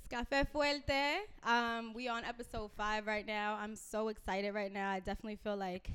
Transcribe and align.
It's 0.00 0.08
Cafe 0.08 0.44
Fuerte. 0.52 1.18
Um, 1.44 1.94
we 1.94 2.08
on 2.08 2.24
episode 2.24 2.70
five 2.76 3.06
right 3.06 3.26
now. 3.26 3.56
I'm 3.60 3.76
so 3.76 4.08
excited 4.08 4.52
right 4.54 4.72
now. 4.72 4.90
I 4.90 4.98
definitely 5.00 5.36
feel 5.36 5.56
like 5.56 5.90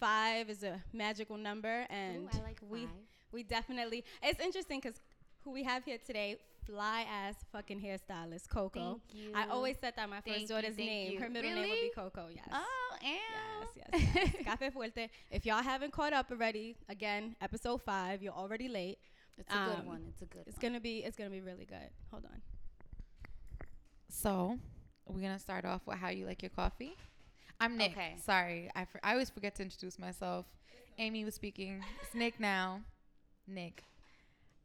five 0.00 0.50
is 0.50 0.62
a 0.62 0.82
magical 0.92 1.36
number, 1.36 1.86
and 1.88 2.24
Ooh, 2.34 2.42
like 2.42 2.58
we 2.68 2.88
we 3.32 3.42
definitely. 3.42 4.04
It's 4.22 4.40
interesting 4.40 4.80
because 4.80 5.00
who 5.44 5.50
we 5.52 5.62
have 5.64 5.84
here 5.84 5.98
today, 6.04 6.36
fly 6.66 7.06
ass 7.10 7.36
fucking 7.52 7.80
hairstylist 7.80 8.48
Coco. 8.48 9.00
Thank 9.10 9.24
you. 9.24 9.32
I 9.34 9.48
always 9.48 9.76
said 9.80 9.94
that 9.96 10.08
my 10.10 10.20
first 10.20 10.36
Thank 10.36 10.48
daughter's 10.48 10.76
thank 10.76 10.88
name. 10.88 11.12
you. 11.12 11.20
Her 11.20 11.30
middle 11.30 11.50
name 11.54 11.70
would 11.70 11.80
be 11.80 11.90
Coco. 11.94 12.26
Yes. 12.34 12.48
Oh, 12.52 12.96
and 13.02 13.18
Yes, 13.74 13.88
yes, 14.14 14.32
yes. 14.36 14.44
Cafe 14.44 14.70
Fuerte. 14.70 15.08
If 15.30 15.46
y'all 15.46 15.62
haven't 15.62 15.92
caught 15.92 16.12
up 16.12 16.30
already, 16.30 16.76
again, 16.88 17.34
episode 17.40 17.80
five, 17.82 18.22
you're 18.22 18.34
already 18.34 18.68
late. 18.68 18.98
It's 19.38 19.48
a 19.52 19.56
good 19.56 19.78
Um, 19.80 19.86
one. 19.86 20.02
It's 20.10 20.20
a 20.22 20.26
good 20.26 20.42
It's 20.46 20.56
one. 20.58 20.72
gonna 20.72 20.80
be 20.80 20.98
it's 20.98 21.16
gonna 21.16 21.30
be 21.30 21.40
really 21.40 21.64
good. 21.64 21.88
Hold 22.10 22.24
on. 22.26 22.42
So, 24.16 24.58
we're 25.08 25.22
gonna 25.22 25.38
start 25.38 25.64
off 25.64 25.80
with 25.86 25.96
how 25.96 26.10
you 26.10 26.26
like 26.26 26.42
your 26.42 26.50
coffee. 26.50 26.94
I'm 27.58 27.78
Nick. 27.78 27.92
Okay. 27.92 28.14
Sorry, 28.22 28.70
I, 28.76 28.84
for, 28.84 29.00
I 29.02 29.12
always 29.12 29.30
forget 29.30 29.54
to 29.56 29.62
introduce 29.62 29.98
myself. 29.98 30.44
Amy 30.98 31.24
was 31.24 31.34
speaking. 31.34 31.82
It's 32.02 32.14
Nick 32.14 32.38
now. 32.38 32.82
Nick, 33.48 33.84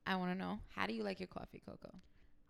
I 0.05 0.15
want 0.17 0.33
to 0.33 0.37
know 0.37 0.59
how 0.75 0.85
do 0.85 0.93
you 0.93 1.01
like 1.03 1.19
your 1.21 1.27
coffee, 1.27 1.61
Coco? 1.65 1.89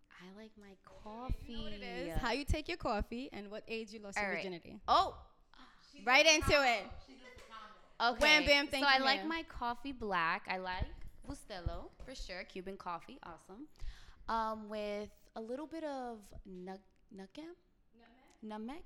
I 0.09 0.41
like 0.41 0.51
my 0.59 0.73
coffee. 1.03 1.35
You 1.47 1.57
know 1.57 1.63
what 1.65 1.73
it 1.73 1.83
is? 1.83 2.17
How 2.17 2.31
you 2.31 2.43
take 2.43 2.67
your 2.67 2.77
coffee 2.77 3.29
and 3.31 3.51
what 3.51 3.63
age 3.67 3.91
you 3.93 3.99
lost 3.99 4.17
your 4.17 4.25
All 4.25 4.31
right. 4.31 4.37
virginity. 4.39 4.79
oh, 4.87 5.15
Right 6.05 6.25
into 6.25 6.51
it. 6.51 6.83
okay. 8.01 8.19
Wham, 8.19 8.45
bam, 8.45 8.67
thank 8.67 8.83
so 8.83 8.89
you, 8.89 8.97
So 8.97 9.03
I 9.03 9.05
like 9.05 9.25
my 9.25 9.43
coffee 9.43 9.91
black. 9.91 10.47
I 10.49 10.57
like 10.57 10.85
Bustelo 11.29 11.89
for 12.05 12.15
sure. 12.15 12.43
Cuban 12.43 12.75
coffee, 12.75 13.19
awesome. 13.23 13.67
Um, 14.29 14.67
with 14.69 15.09
a 15.37 15.41
little 15.41 15.67
bit 15.67 15.83
of 15.83 16.17
nut 16.45 16.81
nutmeg, 17.11 17.45
nutmeg, 18.41 18.83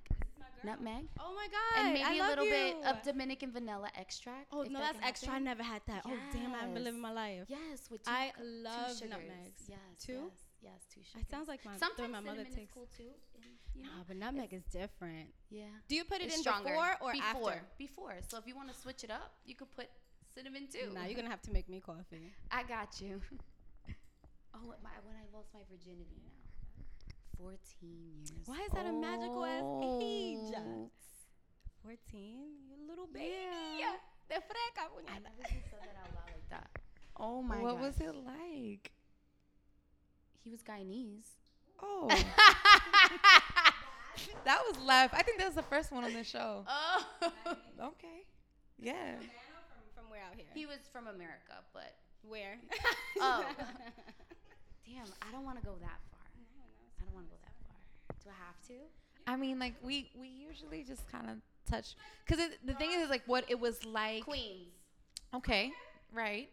nutmeg, 0.64 1.06
Oh 1.20 1.34
my 1.39 1.48
god. 1.58 1.73
and 1.80 1.94
maybe 1.94 2.17
a 2.17 2.22
love 2.22 2.30
little 2.30 2.45
bit 2.45 2.75
of 2.86 3.02
Dominican 3.03 3.52
vanilla 3.52 3.89
extract. 3.98 4.48
Oh 4.52 4.64
no, 4.64 4.80
that 4.80 4.95
that's 5.00 5.08
extra. 5.08 5.34
I 5.34 5.40
never 5.40 5.64
had 5.64 5.81
that. 5.88 6.02
Oh 6.06 6.17
damn, 6.34 6.53
I 6.53 6.59
haven't 6.59 6.73
been 6.75 6.84
living 6.84 7.02
my 7.02 7.14
life. 7.14 7.45
Yes, 7.48 7.90
with 7.90 8.03
two, 8.03 8.12
I 8.12 8.31
cu- 8.36 8.44
two 8.44 8.64
love 8.70 8.95
nutmegs. 9.09 9.64
Yes, 9.67 9.80
Two? 10.06 10.14
Yes, 10.14 10.38
yes, 10.62 10.80
two 10.94 11.02
sugars. 11.03 11.23
It 11.25 11.31
sounds 11.31 11.48
like 11.48 11.64
my 11.66 11.75
Sometimes 11.78 12.12
my 12.12 12.20
mother 12.20 12.44
takes. 12.44 12.72
cool 12.73 12.88
too. 12.97 13.12
and, 13.42 13.52
you 13.75 13.84
know, 13.84 13.90
Nah, 13.97 14.03
but 14.08 14.18
nutmeg 14.18 14.53
is 14.53 14.64
different. 14.72 15.30
yeah. 15.50 15.64
Do 15.88 15.95
you 15.95 16.03
put 16.03 16.20
it 16.22 16.25
It's 16.25 16.36
in 16.38 16.42
stronger. 16.42 16.70
before 16.70 16.92
or 17.02 17.12
before, 17.14 17.52
after? 17.52 17.66
Before. 17.78 18.14
So 18.28 18.38
if 18.38 18.45
you 18.45 18.56
want 18.56 18.70
to 18.73 18.75
switch 18.78 19.03
it 19.03 19.09
up, 19.12 19.31
you 19.45 19.56
could 19.56 19.72
put 19.72 19.88
cinnamon 20.36 20.68
too. 20.72 20.92
Nah, 20.94 21.06
you're 21.06 21.16
gonna 21.16 21.30
have 21.30 21.42
to 21.50 21.52
make 21.53 21.68
me 21.70 21.80
coffee. 21.80 22.30
I 22.52 22.64
got 22.64 23.00
you. 23.02 23.22
oh, 24.53 24.68
my, 24.84 24.94
when 25.08 25.16
I 25.16 25.25
lost 25.36 25.50
my 25.53 25.62
virginity 25.72 26.20
now. 26.23 26.38
14 27.42 27.58
years. 27.81 28.31
Why 28.45 28.59
is 28.66 28.72
that 28.73 28.86
a 28.86 28.92
magical 28.94 29.45
ass 29.45 29.64
age? 29.84 30.53
14, 31.84 32.39
you 32.70 32.75
little 32.88 33.08
baby. 33.08 33.34
Yeah. 33.80 33.95
De 34.30 34.36
freca, 34.36 34.88
I 35.09 35.20
never 35.20 35.44
said 35.50 35.64
that 35.81 35.95
out 36.00 36.14
loud 36.16 36.28
like 36.28 36.47
that. 36.50 36.69
Oh 37.17 37.42
my 37.42 37.56
god. 37.56 37.64
what 37.64 37.75
god. 37.75 37.81
was 37.81 38.00
it 38.00 38.16
like? 38.16 38.92
He 40.44 40.50
was 40.50 40.62
Guyanese. 40.62 41.36
Oh, 41.81 42.08
that 44.45 44.62
was 44.67 44.78
left. 44.86 45.14
I 45.16 45.23
think 45.23 45.39
that 45.39 45.47
was 45.47 45.56
the 45.56 45.64
first 45.64 45.92
one 45.92 46.03
on 46.03 46.14
the 46.14 46.23
show. 46.23 46.64
Oh. 46.67 47.03
Okay. 47.81 48.28
Yeah. 48.80 49.16
From, 49.17 49.25
from 49.95 50.09
where 50.12 50.22
out 50.22 50.36
here? 50.36 50.45
he 50.53 50.67
was 50.67 50.78
from 50.94 51.08
America, 51.08 51.64
but 51.73 51.95
where? 52.22 52.59
Oh. 53.19 53.44
damn, 54.86 55.08
I 55.28 55.31
don't 55.31 55.44
want 55.44 55.59
to 55.59 55.66
go 55.66 55.73
that 55.81 56.00
far. 56.12 56.20
I 57.12 57.14
don't 57.14 57.23
want 57.23 57.30
to 57.30 57.36
go 57.36 57.40
that 57.44 57.54
far. 57.67 58.16
Do 58.23 58.30
I 58.30 58.45
have 58.45 58.62
to? 58.67 59.31
I 59.31 59.36
mean, 59.36 59.59
like 59.59 59.76
we 59.81 60.09
we 60.20 60.28
usually 60.28 60.84
just 60.84 61.09
kind 61.12 61.30
of 61.30 61.38
touch 61.70 61.95
because 62.26 62.44
the 62.66 62.73
thing 62.73 62.92
is 62.94 63.09
like 63.09 63.23
what 63.26 63.45
it 63.50 63.59
was 63.59 63.84
like. 63.86 64.23
Queens. 64.23 64.72
Okay, 65.34 65.72
right. 66.13 66.50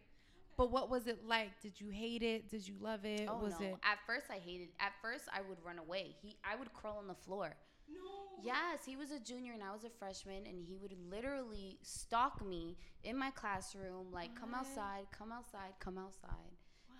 But 0.57 0.71
what 0.71 0.89
was 0.89 1.07
it 1.07 1.25
like? 1.25 1.49
Did 1.61 1.79
you 1.79 1.89
hate 1.89 2.21
it? 2.21 2.49
Did 2.49 2.67
you 2.67 2.75
love 2.81 3.05
it? 3.05 3.27
Oh 3.29 3.39
was 3.39 3.59
no! 3.59 3.67
it? 3.67 3.75
At 3.83 3.99
first, 4.05 4.25
I 4.29 4.39
hated. 4.39 4.69
At 4.79 4.91
first, 5.01 5.25
I 5.33 5.41
would 5.47 5.57
run 5.63 5.79
away. 5.79 6.15
He, 6.21 6.35
I 6.43 6.55
would 6.57 6.73
crawl 6.73 6.97
on 6.97 7.07
the 7.07 7.15
floor. 7.15 7.55
No. 7.87 8.43
Yes, 8.43 8.85
he 8.85 8.95
was 8.95 9.11
a 9.11 9.19
junior 9.19 9.53
and 9.53 9.63
I 9.63 9.71
was 9.71 9.83
a 9.83 9.89
freshman, 9.89 10.45
and 10.45 10.63
he 10.63 10.75
would 10.75 10.93
literally 11.09 11.77
stalk 11.81 12.45
me 12.45 12.77
in 13.03 13.17
my 13.17 13.31
classroom, 13.31 14.11
like, 14.11 14.35
"Come 14.39 14.53
outside, 14.53 15.05
come 15.17 15.31
outside, 15.31 15.73
come 15.79 15.97
outside," 15.97 16.51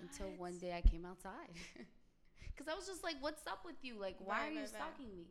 until 0.02 0.32
one 0.38 0.58
day 0.58 0.74
I 0.76 0.82
came 0.82 1.06
outside. 1.06 1.52
Cause 2.60 2.68
I 2.68 2.76
was 2.76 2.86
just 2.86 3.04
like, 3.04 3.16
"What's 3.22 3.48
up 3.48 3.64
with 3.66 3.78
you? 3.82 3.96
Like, 4.00 4.18
why 4.20 4.40
Right, 4.40 4.48
are 4.48 4.52
you 4.52 4.56
right, 4.58 4.62
right. 4.64 4.70
stalking 4.70 5.16
me?" 5.16 5.28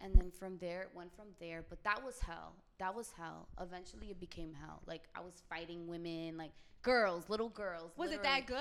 And 0.00 0.14
then 0.14 0.30
from 0.30 0.58
there, 0.58 0.82
it 0.82 0.90
went 0.94 1.12
from 1.16 1.28
there. 1.40 1.64
But 1.68 1.82
that 1.84 2.04
was 2.04 2.20
hell. 2.20 2.54
That 2.78 2.94
was 2.94 3.10
hell. 3.16 3.48
Eventually, 3.60 4.10
it 4.10 4.20
became 4.20 4.52
hell. 4.54 4.82
Like 4.86 5.02
I 5.16 5.20
was 5.20 5.42
fighting 5.48 5.88
women, 5.88 6.36
like 6.36 6.52
girls, 6.82 7.28
little 7.30 7.48
girls. 7.48 7.90
Was 7.96 8.12
it 8.12 8.22
that 8.22 8.46
good? 8.46 8.58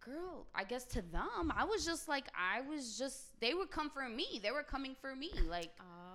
girl 0.00 0.46
i 0.54 0.62
guess 0.62 0.84
to 0.84 1.02
them 1.02 1.52
i 1.56 1.64
was 1.64 1.84
just 1.84 2.06
like 2.06 2.26
i 2.38 2.60
was 2.60 2.96
just 2.96 3.40
they 3.40 3.54
would 3.54 3.72
come 3.72 3.90
for 3.90 4.08
me 4.08 4.38
they 4.40 4.52
were 4.52 4.62
coming 4.62 4.94
for 5.00 5.16
me 5.16 5.32
like 5.48 5.70
Oh. 5.80 6.05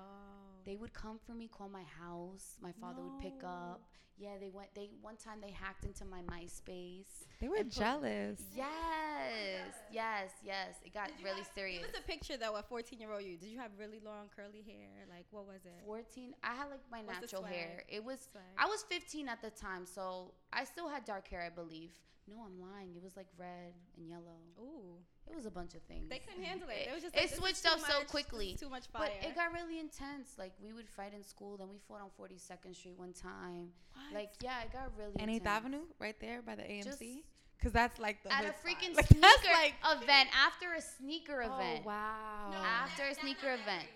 They 0.66 0.76
would 0.76 0.94
come 0.94 1.18
for 1.26 1.34
me 1.34 1.48
call 1.48 1.70
my 1.70 1.84
house 2.00 2.58
my 2.62 2.72
father 2.80 3.02
would 3.02 3.20
pick 3.22 3.44
up 3.44 3.82
yeah 4.18 4.38
they 4.40 4.50
went 4.50 4.70
they 4.76 4.90
one 5.02 5.16
time 5.18 5.40
they 5.42 5.52
hacked 5.52 5.84
into 5.84 6.06
my 6.06 6.22
myspace 6.22 7.26
They 7.40 7.48
were 7.48 7.56
and 7.58 7.72
put- 7.72 7.80
jealous. 7.80 8.42
yes 8.56 9.74
yes 9.92 10.30
yes 10.44 10.70
it 10.86 10.94
got 10.94 11.10
really 11.24 11.42
serious 11.56 11.82
Give 11.86 11.90
us 11.96 12.00
a 12.00 12.08
picture 12.08 12.38
though. 12.38 12.56
A 12.56 12.64
14 12.64 13.00
year 13.00 13.12
old 13.12 13.24
you. 13.24 13.38
Did 13.38 13.50
you 13.50 13.58
have 13.60 13.72
really 13.80 14.00
long 14.04 14.30
curly 14.36 14.62
hair? 14.66 15.06
Like 15.10 15.26
what 15.32 15.46
was 15.48 15.62
it? 15.66 15.82
14 15.86 16.34
i 16.44 16.54
had 16.56 16.70
like 16.70 16.82
my 16.92 17.02
What's 17.04 17.22
natural 17.22 17.44
hair 17.44 17.84
it 17.90 18.04
was 18.04 18.20
Swag. 18.32 18.44
i 18.58 18.66
was 18.68 18.84
15 18.90 19.28
at 19.30 19.42
the 19.42 19.50
time 19.50 19.86
so 19.86 20.34
i 20.54 20.64
still 20.66 20.88
had 20.90 21.06
dark 21.06 21.28
hair 21.28 21.42
i 21.42 21.50
believe 21.50 21.92
no 22.28 22.36
i'm 22.46 22.60
lying 22.62 22.94
it 22.96 23.02
was 23.04 23.16
like 23.18 23.28
red 23.38 23.74
and 23.98 24.08
yellow 24.08 24.38
Ooh. 24.60 24.98
It 25.30 25.36
was 25.36 25.46
a 25.46 25.52
bunch 25.52 25.74
of 25.76 25.82
things 25.84 26.10
They 26.10 26.20
couldn't 26.20 26.44
handle 26.44 26.70
it. 26.70 26.74
It- 26.74 26.88
They 26.88 26.94
was 26.94 27.04
just 27.04 27.16
like, 27.16 27.24
this 27.24 27.32
is 27.34 27.38
switched 27.40 27.64
too 27.64 27.70
up 27.72 27.80
so 27.80 27.88
much, 27.88 28.02
this 28.02 28.12
quickly. 28.12 28.56
Too 28.60 28.70
much 28.70 28.88
fire. 28.88 29.10
But 29.10 29.28
it 29.28 29.36
got 29.36 29.54
really 29.54 29.80
intense. 29.80 30.36
Like 30.38 30.54
we 30.62 30.74
would 30.74 30.90
fight 30.90 31.14
in 31.16 31.24
school, 31.24 31.58
then 31.58 31.70
we 31.70 31.78
fought 31.88 32.02
on 32.02 32.10
42nd 32.20 32.76
Street 32.76 32.96
one 32.98 33.14
time. 33.14 33.70
What? 33.94 34.14
Like 34.14 34.32
yeah, 34.42 34.62
it 34.64 34.72
got 34.74 34.92
really 34.98 35.14
And 35.20 35.30
8th. 35.30 35.46
Avenue, 35.46 35.84
right 36.00 36.20
there 36.20 36.42
by 36.42 36.56
the 36.56 36.64
Just 36.84 37.02
AMC, 37.02 37.24
because 37.58 37.72
that's 37.72 38.00
like 38.00 38.24
the 38.24 38.34
at 38.34 38.46
a 38.46 38.54
freaking 38.66 38.94
spot. 38.94 39.08
Sneaker 39.08 39.22
that's 39.22 39.46
like 39.46 39.74
event 40.02 40.30
after 40.36 40.74
a 40.74 40.82
sneaker 40.82 41.44
oh, 41.44 41.56
event. 41.56 41.82
Oh 41.84 41.88
wow. 41.88 42.54
After 42.84 43.04
a 43.04 43.16
sneaker 43.16 43.54
event. 43.54 43.88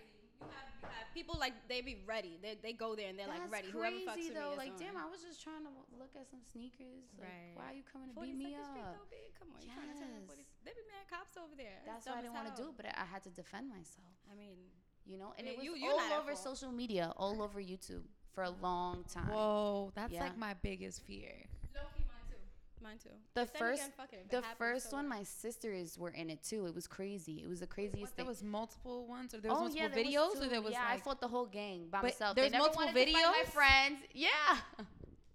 You 0.86 0.98
have, 1.02 1.10
people 1.18 1.36
like 1.42 1.54
they 1.68 1.82
be 1.82 1.98
ready. 2.06 2.38
They, 2.42 2.56
they 2.62 2.74
go 2.74 2.94
there 2.96 3.10
and 3.10 3.18
they're 3.18 3.28
like 3.28 3.42
That's 3.46 3.52
ready. 3.52 3.70
Whoever 3.74 3.98
fucks 4.06 4.14
crazy 4.22 4.30
with 4.30 4.38
though. 4.38 4.54
me 4.54 4.58
is 4.58 4.64
Like 4.64 4.74
on. 4.78 4.82
damn, 4.82 4.98
I 5.02 5.08
was 5.10 5.22
just 5.26 5.42
trying 5.42 5.64
to 5.66 5.72
look 5.98 6.14
at 6.16 6.30
some 6.30 6.42
sneakers. 6.46 7.10
Like, 7.18 7.26
Right. 7.30 7.54
why 7.58 7.66
are 7.74 7.78
you 7.78 7.86
coming 7.90 8.10
to 8.10 8.16
beat 8.16 8.38
me 8.38 8.54
Street 8.54 8.86
up? 8.86 9.02
though, 9.02 9.10
babe. 9.10 9.34
Come 9.38 9.50
on, 9.54 9.60
you 9.66 9.70
trying 9.74 9.90
to 9.92 9.98
tell 9.98 10.10
me 10.14 10.22
40 10.30 10.42
Yes. 10.46 10.50
They 10.66 10.72
be 10.78 10.84
mad 10.90 11.06
cops 11.10 11.36
over 11.38 11.56
there. 11.58 11.80
That's 11.86 12.06
dumb 12.06 12.16
why 12.16 12.20
I 12.20 12.22
didn't 12.24 12.38
want 12.38 12.50
to 12.54 12.58
do, 12.62 12.68
but 12.78 12.86
I 12.86 13.06
had 13.10 13.22
to 13.26 13.32
defend 13.34 13.70
myself. 13.70 14.14
I 14.30 14.36
mean, 14.38 14.58
You 15.06 15.18
know, 15.22 15.34
and 15.38 15.46
Yeah, 15.46 15.54
it 15.54 15.58
was 15.62 15.66
you- 15.66 15.76
you're 15.78 15.94
all 15.94 16.14
over 16.20 16.34
social 16.36 16.72
media, 16.72 17.14
all 17.16 17.38
over 17.46 17.62
YouTube 17.62 18.06
for 18.34 18.42
a 18.44 18.50
long 18.50 19.04
time. 19.06 19.28
Whoa, 19.30 19.92
that's 19.94 20.12
Yeah. 20.12 20.24
like 20.26 20.36
my 20.38 20.56
biggest 20.56 21.04
fear. 21.06 21.46
low 21.76 21.82
key, 21.96 22.04
mine 22.10 22.26
too. 22.28 22.42
Mine 22.86 22.98
too. 23.00 23.10
The 23.34 23.42
But 23.46 23.58
first- 23.58 23.82
again, 23.82 23.94
fuck 23.98 24.14
it, 24.14 24.30
The 24.30 24.36
happens, 24.38 24.58
first 24.60 24.90
so 24.92 24.98
one, 24.98 25.08
my 25.08 25.24
sisters 25.24 25.98
were 25.98 26.12
in 26.12 26.30
it 26.30 26.44
too. 26.44 26.68
It 26.68 26.76
was 26.76 26.86
crazy. 26.88 27.42
It 27.44 27.50
was 27.50 27.60
the 27.62 27.68
craziest 27.68 28.00
What, 28.02 28.10
thing. 28.12 28.26
there 28.26 28.30
was 28.30 28.44
multiple 28.44 29.08
ones, 29.08 29.34
or 29.34 29.40
there 29.42 29.52
was 29.52 29.58
oh 29.58 29.64
multiple 29.64 29.82
yeah, 29.82 29.88
there 29.96 30.04
was 30.06 30.14
videos, 30.40 30.46
or 30.46 30.50
there 30.50 30.62
was 30.62 30.74
yeah, 30.74 30.86
I 30.88 30.98
fought 31.00 31.20
the 31.20 31.28
whole 31.28 31.48
gang 31.48 31.88
by 31.90 31.98
But 32.02 32.04
myself. 32.12 32.36
there's 32.36 32.52
multiple 32.52 32.88
videos. 32.90 33.22
to 33.24 33.32
my 33.32 33.44
friends. 33.52 34.00
Yeah, 34.14 34.58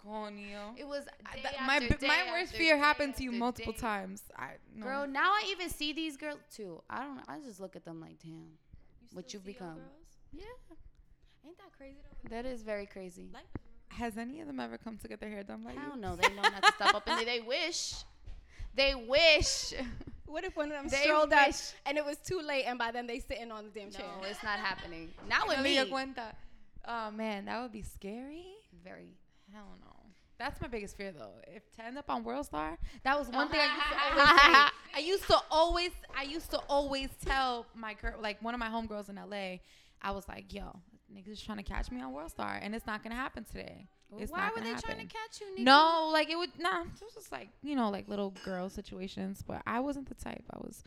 Conio. 0.06 0.78
it 0.78 0.86
was 0.86 1.04
day 1.04 1.42
that- 1.42 1.54
after 1.60 1.64
my 1.66 1.78
day 1.80 2.06
my 2.08 2.22
worst 2.32 2.52
fear 2.54 2.74
day 2.74 2.80
happened 2.80 3.16
to 3.16 3.22
you 3.24 3.32
multiple 3.32 3.72
day. 3.72 3.78
times. 3.80 4.22
I 4.36 4.52
no. 4.74 4.86
Girl, 4.86 5.06
now 5.06 5.30
I 5.32 5.42
even 5.48 5.68
see 5.68 5.92
these 5.92 6.16
girls 6.16 6.38
too. 6.54 6.82
I 6.88 7.02
don't. 7.02 7.16
know. 7.16 7.22
I 7.28 7.38
just 7.40 7.60
look 7.60 7.74
at 7.76 7.84
them 7.84 8.00
like, 8.00 8.18
damn. 8.22 8.30
You 8.32 9.16
what 9.16 9.32
you've 9.34 9.44
become. 9.44 9.80
Yeah, 10.32 10.44
Ain't 11.44 11.58
that 11.58 11.72
crazy 11.76 11.98
though? 12.22 12.28
that 12.30 12.46
is 12.46 12.62
very 12.62 12.86
crazy. 12.86 13.28
Life 13.34 13.42
Has 13.90 14.16
any 14.16 14.40
of 14.40 14.46
them 14.46 14.60
ever 14.60 14.78
come 14.78 14.96
to 14.98 15.08
get 15.08 15.20
their 15.20 15.28
hair 15.30 15.42
done 15.42 15.62
by 15.62 15.72
you? 15.72 15.78
I 15.78 15.82
you? 15.82 15.88
don't 15.90 16.00
know. 16.00 16.16
They 16.16 16.28
know 16.34 16.42
not 16.42 16.62
to 16.62 16.72
stop 16.76 16.94
up, 16.94 17.02
and 17.06 17.18
they, 17.20 17.24
they 17.24 17.40
wish. 17.46 17.94
They 18.74 18.94
wish. 18.94 19.74
What 20.26 20.44
if 20.44 20.56
one 20.56 20.66
of 20.66 20.72
them 20.72 20.88
They 20.88 20.98
strolled 21.02 21.32
up 21.32 21.48
wish. 21.48 21.72
and 21.86 21.98
it 21.98 22.04
was 22.04 22.16
too 22.18 22.40
late 22.40 22.64
and 22.64 22.78
by 22.78 22.92
then 22.92 23.08
they 23.08 23.18
sitting 23.18 23.50
on 23.50 23.64
the 23.64 23.70
damn 23.80 23.90
chair? 23.90 24.06
No, 24.22 24.28
it's 24.28 24.42
not 24.44 24.60
happening. 24.60 25.10
Not 25.28 25.48
with 25.48 25.56
No 25.58 25.62
me. 25.64 25.82
me 25.82 25.90
cuenta. 25.90 26.32
Oh 26.86 27.10
man, 27.10 27.46
that 27.46 27.60
would 27.60 27.72
be 27.72 27.82
scary. 27.82 28.44
Very. 28.84 29.08
Hell 29.52 29.64
no. 29.80 29.88
That's 30.38 30.60
my 30.60 30.68
biggest 30.68 30.96
fear 30.96 31.10
though. 31.12 31.32
If 31.48 31.68
to 31.76 31.84
end 31.84 31.98
up 31.98 32.08
on 32.08 32.22
World 32.22 32.46
Star, 32.46 32.78
that 33.02 33.18
was 33.18 33.28
one 33.28 33.48
thing 33.48 33.60
I 33.60 33.66
used 33.66 33.90
to 33.90 33.98
always 34.14 34.38
say. 34.38 34.70
I 34.94 34.98
used 35.00 35.26
to 35.26 35.38
always, 35.50 35.90
I 36.16 36.22
used 36.22 36.50
to 36.52 36.58
always 36.68 37.08
tell 37.26 37.66
my 37.74 37.94
girl, 37.94 38.14
like 38.22 38.40
one 38.40 38.54
of 38.54 38.60
my 38.60 38.68
homegirls 38.68 39.08
in 39.10 39.16
LA, 39.16 39.58
I 40.00 40.12
was 40.12 40.26
like, 40.28 40.54
"Yo, 40.54 40.80
niggas 41.14 41.44
trying 41.44 41.58
to 41.58 41.64
catch 41.64 41.90
me 41.90 42.00
on 42.00 42.12
World 42.12 42.30
Star, 42.30 42.58
and 42.62 42.74
it's 42.74 42.86
not 42.86 43.02
gonna 43.02 43.14
happen 43.14 43.44
today. 43.44 43.88
It's 44.18 44.32
Why 44.32 44.38
not 44.38 44.54
were 44.56 44.60
they 44.62 44.68
happen." 44.70 44.82
trying 44.82 45.06
to 45.08 45.12
catch 45.14 45.40
you? 45.40 45.50
Nikki? 45.50 45.62
No, 45.64 46.10
like 46.12 46.30
it 46.30 46.36
would 46.36 46.58
nah. 46.58 46.82
It 46.82 47.02
was 47.02 47.14
just 47.14 47.30
like 47.32 47.48
you 47.62 47.76
know, 47.76 47.90
like 47.90 48.08
little 48.08 48.34
girl 48.44 48.68
situations. 48.68 49.42
But 49.46 49.62
I 49.66 49.80
wasn't 49.80 50.08
the 50.08 50.14
type. 50.14 50.44
I 50.50 50.58
was, 50.58 50.82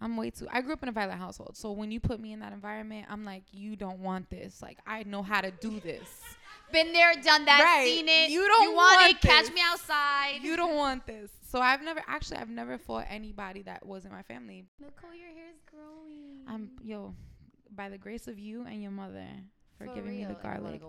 I'm 0.00 0.16
way 0.16 0.30
too. 0.30 0.46
I 0.52 0.60
grew 0.60 0.72
up 0.72 0.82
in 0.82 0.88
a 0.88 0.92
violent 0.92 1.18
household, 1.20 1.56
so 1.56 1.72
when 1.72 1.90
you 1.90 1.98
put 2.00 2.20
me 2.20 2.32
in 2.32 2.40
that 2.40 2.52
environment, 2.52 3.06
I'm 3.10 3.24
like, 3.24 3.44
you 3.52 3.74
don't 3.76 3.98
want 4.00 4.30
this. 4.30 4.62
Like 4.62 4.78
I 4.86 5.02
know 5.04 5.22
how 5.22 5.40
to 5.40 5.50
do 5.50 5.80
this. 5.80 6.08
Been 6.72 6.92
there, 6.92 7.14
done 7.14 7.46
that, 7.46 7.62
Right. 7.62 7.86
seen 7.86 8.08
it. 8.08 8.28
You 8.30 8.46
don't 8.46 8.62
you 8.64 8.74
want, 8.74 9.00
want 9.00 9.10
it. 9.12 9.20
Catch 9.22 9.50
me 9.54 9.60
outside. 9.64 10.40
you 10.42 10.54
don't 10.54 10.76
want 10.76 11.06
this. 11.06 11.30
So 11.50 11.60
I've 11.62 11.82
never 11.82 12.02
actually 12.06 12.36
I've 12.36 12.50
never 12.50 12.76
fought 12.76 13.06
anybody 13.08 13.62
that 13.62 13.86
wasn't 13.86 14.12
my 14.12 14.20
family. 14.22 14.66
Nicole, 14.78 15.14
your 15.14 15.28
hair's 15.30 15.56
growing. 15.70 16.42
I'm 16.46 16.70
yo, 16.84 17.14
by 17.78 17.88
the 17.88 17.96
grace 17.96 18.26
of 18.26 18.38
you 18.38 18.64
and 18.66 18.82
your 18.82 18.90
mother 18.90 19.24
for, 19.78 19.86
For 19.86 19.94
giving 19.94 20.10
me 20.10 20.24
the 20.24 20.30
and 20.30 20.36
I 20.42 20.48
wanna 20.58 20.78
garlic. 20.78 20.82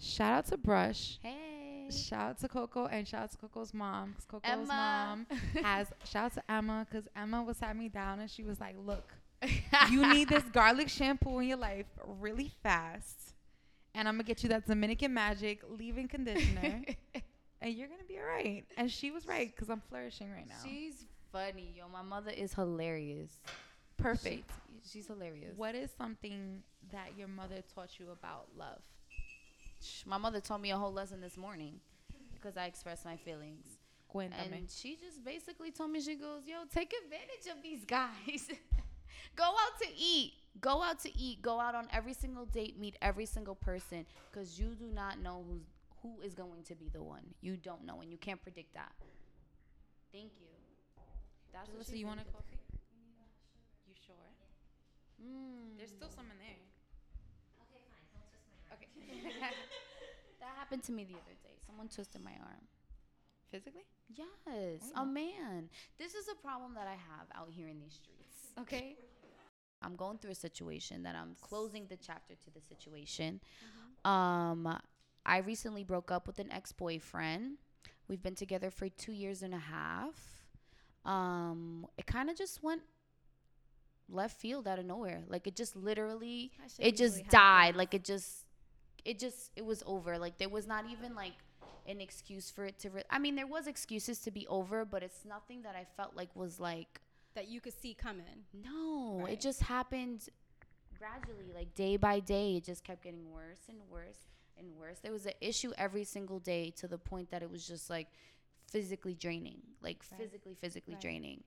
Shout 0.00 0.32
out 0.38 0.46
to 0.46 0.56
Brush. 0.56 1.18
Hey. 1.22 1.90
Shout 1.90 2.20
out 2.30 2.38
to 2.40 2.48
Coco 2.48 2.86
and 2.86 3.06
shout 3.06 3.24
out 3.24 3.30
to 3.32 3.36
Coco's 3.36 3.74
mom. 3.74 4.14
'cause 4.14 4.24
Coco's 4.24 4.50
Emma. 4.50 4.66
mom 4.66 5.26
has 5.62 5.92
shout 6.04 6.24
out 6.24 6.34
to 6.34 6.50
Emma 6.50 6.86
because 6.88 7.06
Emma 7.14 7.42
was 7.42 7.58
sat 7.58 7.76
me 7.76 7.88
down 7.90 8.18
and 8.20 8.30
she 8.30 8.42
was 8.44 8.58
like, 8.60 8.76
"Look, 8.78 9.12
you 9.90 10.06
need 10.12 10.28
this 10.30 10.44
garlic 10.44 10.88
shampoo 10.88 11.38
in 11.40 11.48
your 11.48 11.58
life 11.58 11.86
really 12.06 12.50
fast, 12.62 13.34
and 13.94 14.08
I'm 14.08 14.14
gonna 14.14 14.24
get 14.24 14.42
you 14.42 14.48
that 14.50 14.66
Dominican 14.66 15.12
Magic 15.12 15.60
leave-in 15.68 16.08
conditioner, 16.08 16.82
and 17.60 17.74
you're 17.74 17.88
gonna 17.88 18.04
be 18.08 18.16
all 18.18 18.24
right." 18.24 18.64
And 18.78 18.90
she 18.90 19.10
was 19.10 19.26
right 19.26 19.52
because 19.54 19.68
I'm 19.68 19.82
flourishing 19.90 20.30
right 20.32 20.48
now. 20.48 20.54
She's 20.64 21.04
funny, 21.30 21.74
yo. 21.76 21.88
My 21.92 22.02
mother 22.02 22.30
is 22.30 22.54
hilarious. 22.54 23.38
Perfect. 23.96 24.50
She- 24.82 24.90
she's 24.98 25.06
hilarious. 25.06 25.56
What 25.56 25.74
is 25.74 25.90
something 25.96 26.62
that 26.90 27.16
your 27.16 27.28
mother 27.28 27.62
taught 27.74 27.98
you 27.98 28.10
about 28.10 28.48
love? 28.56 28.82
My 30.06 30.18
mother 30.18 30.40
taught 30.40 30.60
me 30.60 30.70
a 30.70 30.76
whole 30.76 30.92
lesson 30.92 31.20
this 31.20 31.36
morning 31.36 31.80
because 32.34 32.56
I 32.56 32.66
expressed 32.66 33.04
my 33.04 33.16
feelings. 33.16 33.66
Cuéntame. 34.12 34.52
And 34.58 34.70
she 34.70 34.96
just 34.96 35.24
basically 35.24 35.70
told 35.70 35.90
me, 35.90 36.00
she 36.00 36.14
goes, 36.16 36.42
yo, 36.46 36.64
take 36.72 36.92
advantage 37.04 37.50
of 37.56 37.62
these 37.62 37.84
guys. 37.84 38.48
go 39.36 39.44
out 39.44 39.80
to 39.80 39.88
eat. 39.96 40.34
Go 40.60 40.82
out 40.82 41.00
to 41.00 41.18
eat. 41.18 41.40
Go 41.42 41.58
out 41.58 41.74
on 41.74 41.88
every 41.92 42.12
single 42.12 42.44
date. 42.44 42.78
Meet 42.78 42.96
every 43.00 43.26
single 43.26 43.54
person 43.54 44.04
because 44.30 44.58
you 44.58 44.74
do 44.74 44.86
not 44.92 45.20
know 45.20 45.44
who's, 45.48 45.62
who 46.02 46.20
is 46.20 46.34
going 46.34 46.62
to 46.64 46.74
be 46.74 46.88
the 46.92 47.02
one. 47.02 47.22
You 47.40 47.56
don't 47.56 47.84
know, 47.86 48.00
and 48.02 48.10
you 48.10 48.18
can't 48.18 48.42
predict 48.42 48.74
that. 48.74 48.92
Thank 50.12 50.32
you. 50.40 50.46
That's 51.52 51.68
what 51.70 51.86
Jalissa, 51.86 51.92
she 51.92 51.98
you 51.98 52.06
want 52.06 52.20
to 52.20 52.24
said. 52.26 52.34
Coffee? 55.22 55.30
You 55.30 55.34
sure? 55.34 55.70
Mm. 55.72 55.78
There's 55.78 55.90
still 55.90 56.10
some 56.10 56.26
in 56.30 56.38
there. 56.42 56.62
Okay. 57.62 57.82
Fine. 57.88 58.06
He'll 58.10 58.26
twist 58.28 58.46
my 58.50 58.58
arm. 58.58 58.74
Okay. 58.74 58.90
that 60.40 60.52
happened 60.58 60.82
to 60.84 60.92
me 60.92 61.04
the 61.04 61.14
other 61.14 61.36
day. 61.42 61.54
Someone 61.66 61.88
twisted 61.88 62.22
my 62.22 62.32
arm. 62.42 62.66
Physically? 63.50 63.84
Yes, 64.14 64.92
Oh. 64.96 65.02
a 65.02 65.06
man. 65.06 65.68
This 65.98 66.14
is 66.14 66.28
a 66.28 66.34
problem 66.34 66.74
that 66.74 66.86
I 66.86 66.92
have 66.96 67.28
out 67.34 67.48
here 67.50 67.68
in 67.68 67.78
these 67.80 67.94
streets. 67.94 68.52
Okay. 68.58 68.96
I'm 69.82 69.96
going 69.96 70.18
through 70.18 70.30
a 70.30 70.36
situation 70.36 71.02
that 71.02 71.16
I'm 71.16 71.34
closing 71.40 71.86
the 71.88 71.96
chapter 71.96 72.34
to 72.34 72.50
the 72.50 72.60
situation. 72.60 73.40
Um, 74.04 74.78
I 75.26 75.38
recently 75.38 75.82
broke 75.82 76.10
up 76.12 76.26
with 76.26 76.38
an 76.38 76.52
ex-boyfriend. 76.52 77.58
We've 78.08 78.22
been 78.22 78.34
together 78.36 78.70
for 78.70 78.88
two 78.88 79.12
years 79.12 79.42
and 79.42 79.52
a 79.54 79.58
half. 79.58 80.14
Um, 81.04 81.86
it 81.98 82.06
kind 82.06 82.30
of 82.30 82.36
just 82.36 82.62
went 82.62 82.82
left 84.12 84.40
field 84.40 84.66
out 84.68 84.78
of 84.78 84.84
nowhere. 84.86 85.22
Like 85.28 85.46
it 85.46 85.56
just 85.56 85.74
literally 85.76 86.52
it 86.78 86.96
just 86.96 87.16
usually 87.18 87.30
died 87.30 87.76
like 87.76 87.94
it 87.94 88.04
just 88.04 88.46
it 89.04 89.18
just 89.18 89.50
it 89.56 89.64
was 89.64 89.82
over 89.86 90.18
like 90.18 90.38
there 90.38 90.48
was 90.48 90.66
not 90.66 90.84
even 90.90 91.14
like 91.14 91.32
an 91.88 92.00
excuse 92.00 92.48
for 92.50 92.64
it 92.64 92.78
to 92.78 92.88
re- 92.90 93.02
i 93.10 93.18
mean 93.18 93.34
there 93.34 93.48
was 93.48 93.66
excuses 93.66 94.20
to 94.20 94.30
be 94.30 94.46
over 94.46 94.84
but 94.84 95.02
it's 95.02 95.24
nothing 95.24 95.62
that 95.62 95.74
i 95.74 95.84
felt 95.96 96.14
like 96.14 96.28
was 96.36 96.60
like 96.60 97.00
that 97.34 97.48
you 97.48 97.60
could 97.60 97.72
see 97.72 97.92
coming. 97.92 98.44
no 98.52 99.22
Right. 99.24 99.32
it 99.32 99.40
just 99.40 99.62
happened 99.62 100.28
gradually 100.96 101.50
like 101.52 101.74
day 101.74 101.96
by 101.96 102.20
day 102.20 102.56
it 102.58 102.64
just 102.64 102.84
kept 102.84 103.02
getting 103.02 103.32
worse 103.32 103.62
and 103.68 103.78
worse 103.90 104.18
and 104.56 104.68
worse 104.78 104.98
there 105.02 105.10
was 105.10 105.26
an 105.26 105.32
issue 105.40 105.72
every 105.76 106.04
single 106.04 106.38
day 106.38 106.70
to 106.76 106.86
the 106.86 106.98
point 106.98 107.30
that 107.32 107.42
it 107.42 107.50
was 107.50 107.66
just 107.66 107.90
like 107.90 108.06
physically 108.70 109.14
draining 109.14 109.58
like 109.82 110.04
Right. 110.12 110.20
physically 110.20 110.54
physically 110.54 110.94
Right. 110.94 111.02
draining 111.02 111.42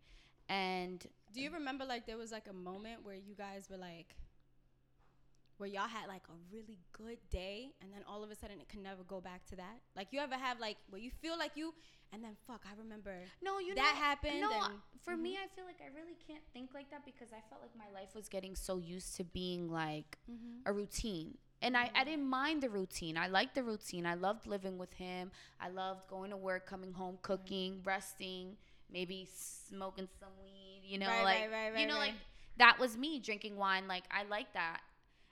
and 0.50 1.06
Do 1.34 1.42
you 1.42 1.52
remember 1.52 1.86
like 1.86 2.06
there 2.06 2.18
was 2.18 2.32
like 2.32 2.48
a 2.50 2.54
moment 2.54 3.04
where 3.04 3.16
you 3.16 3.36
guys 3.36 3.68
were 3.70 3.78
like, 3.78 4.16
where 5.58 5.70
y'all 5.70 5.88
had 5.88 6.08
like 6.08 6.24
a 6.30 6.36
really 6.54 6.78
good 6.92 7.18
day, 7.30 7.70
and 7.82 7.92
then 7.94 8.02
all 8.08 8.24
of 8.24 8.30
a 8.30 8.36
sudden 8.36 8.60
it 8.60 8.68
can 8.68 8.84
never 8.84 9.04
go 9.04 9.22
back 9.22 9.46
to 9.48 9.56
that? 9.56 9.80
Like 9.96 10.10
you 10.12 10.20
ever 10.20 10.36
have 10.36 10.60
like 10.60 10.78
where 10.90 11.00
you 11.02 11.10
feel 11.22 11.38
like 11.38 11.52
you, 11.56 11.74
and 12.12 12.24
then 12.24 12.32
fuck, 12.46 12.62
I 12.70 12.78
remember 12.78 13.16
No, 13.42 13.60
you 13.60 13.74
that 13.76 13.94
know, 13.96 14.02
happened. 14.02 14.42
No, 14.42 14.52
and, 14.52 14.74
for 15.04 15.16
me, 15.16 15.36
Mhm. 15.36 15.44
I 15.46 15.48
feel 15.56 15.66
like 15.66 15.82
I 15.82 15.88
really 15.96 16.16
can't 16.28 16.44
think 16.54 16.74
like 16.74 16.90
that 16.92 17.06
because 17.06 17.32
I 17.32 17.40
felt 17.50 17.62
like 17.62 17.76
my 17.76 17.90
life 17.98 18.14
was 18.16 18.28
getting 18.28 18.56
so 18.56 18.78
used 18.78 19.16
to 19.16 19.24
being 19.24 19.70
like 19.72 20.18
Mhm. 20.30 20.62
a 20.66 20.74
routine. 20.74 21.38
And 21.62 21.76
I, 21.78 21.90
I 21.96 22.04
didn't 22.04 22.26
mind 22.28 22.62
the 22.62 22.70
routine. 22.70 23.18
I 23.18 23.28
liked 23.28 23.56
the 23.56 23.64
routine. 23.64 24.06
I 24.06 24.14
loved 24.16 24.46
living 24.46 24.78
with 24.78 24.94
him. 24.96 25.32
I 25.60 25.70
loved 25.70 26.08
going 26.10 26.30
to 26.32 26.38
work, 26.38 26.66
coming 26.68 26.92
home, 26.94 27.18
cooking, 27.22 27.82
resting, 27.84 28.58
maybe 28.92 29.28
smoking 29.34 30.08
some 30.20 30.30
weed, 30.44 30.82
you 30.84 30.98
know, 30.98 31.08
Right, 31.08 31.24
like 31.24 31.52
right, 31.52 31.74
right, 31.74 31.82
you 31.82 31.88
know, 31.88 31.98
like 31.98 32.14
that 32.58 32.78
was 32.80 32.98
me 32.98 33.20
drinking 33.20 33.58
wine. 33.58 33.88
Like 33.88 34.04
I 34.12 34.24
like 34.24 34.54
that. 34.54 34.82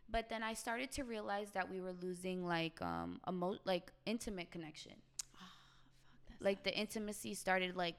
But 0.09 0.29
then 0.29 0.43
I 0.43 0.53
started 0.53 0.91
to 0.93 1.03
realize 1.03 1.51
that 1.53 1.69
we 1.71 1.79
were 1.81 1.93
losing 2.01 2.45
like 2.45 2.81
um 2.81 3.19
a 3.25 3.31
mo- 3.31 3.59
like 3.65 3.91
intimate 4.05 4.51
connection. 4.51 4.93
Like 6.39 6.63
the 6.63 6.77
intimacy 6.77 7.33
started 7.35 7.75
like 7.75 7.95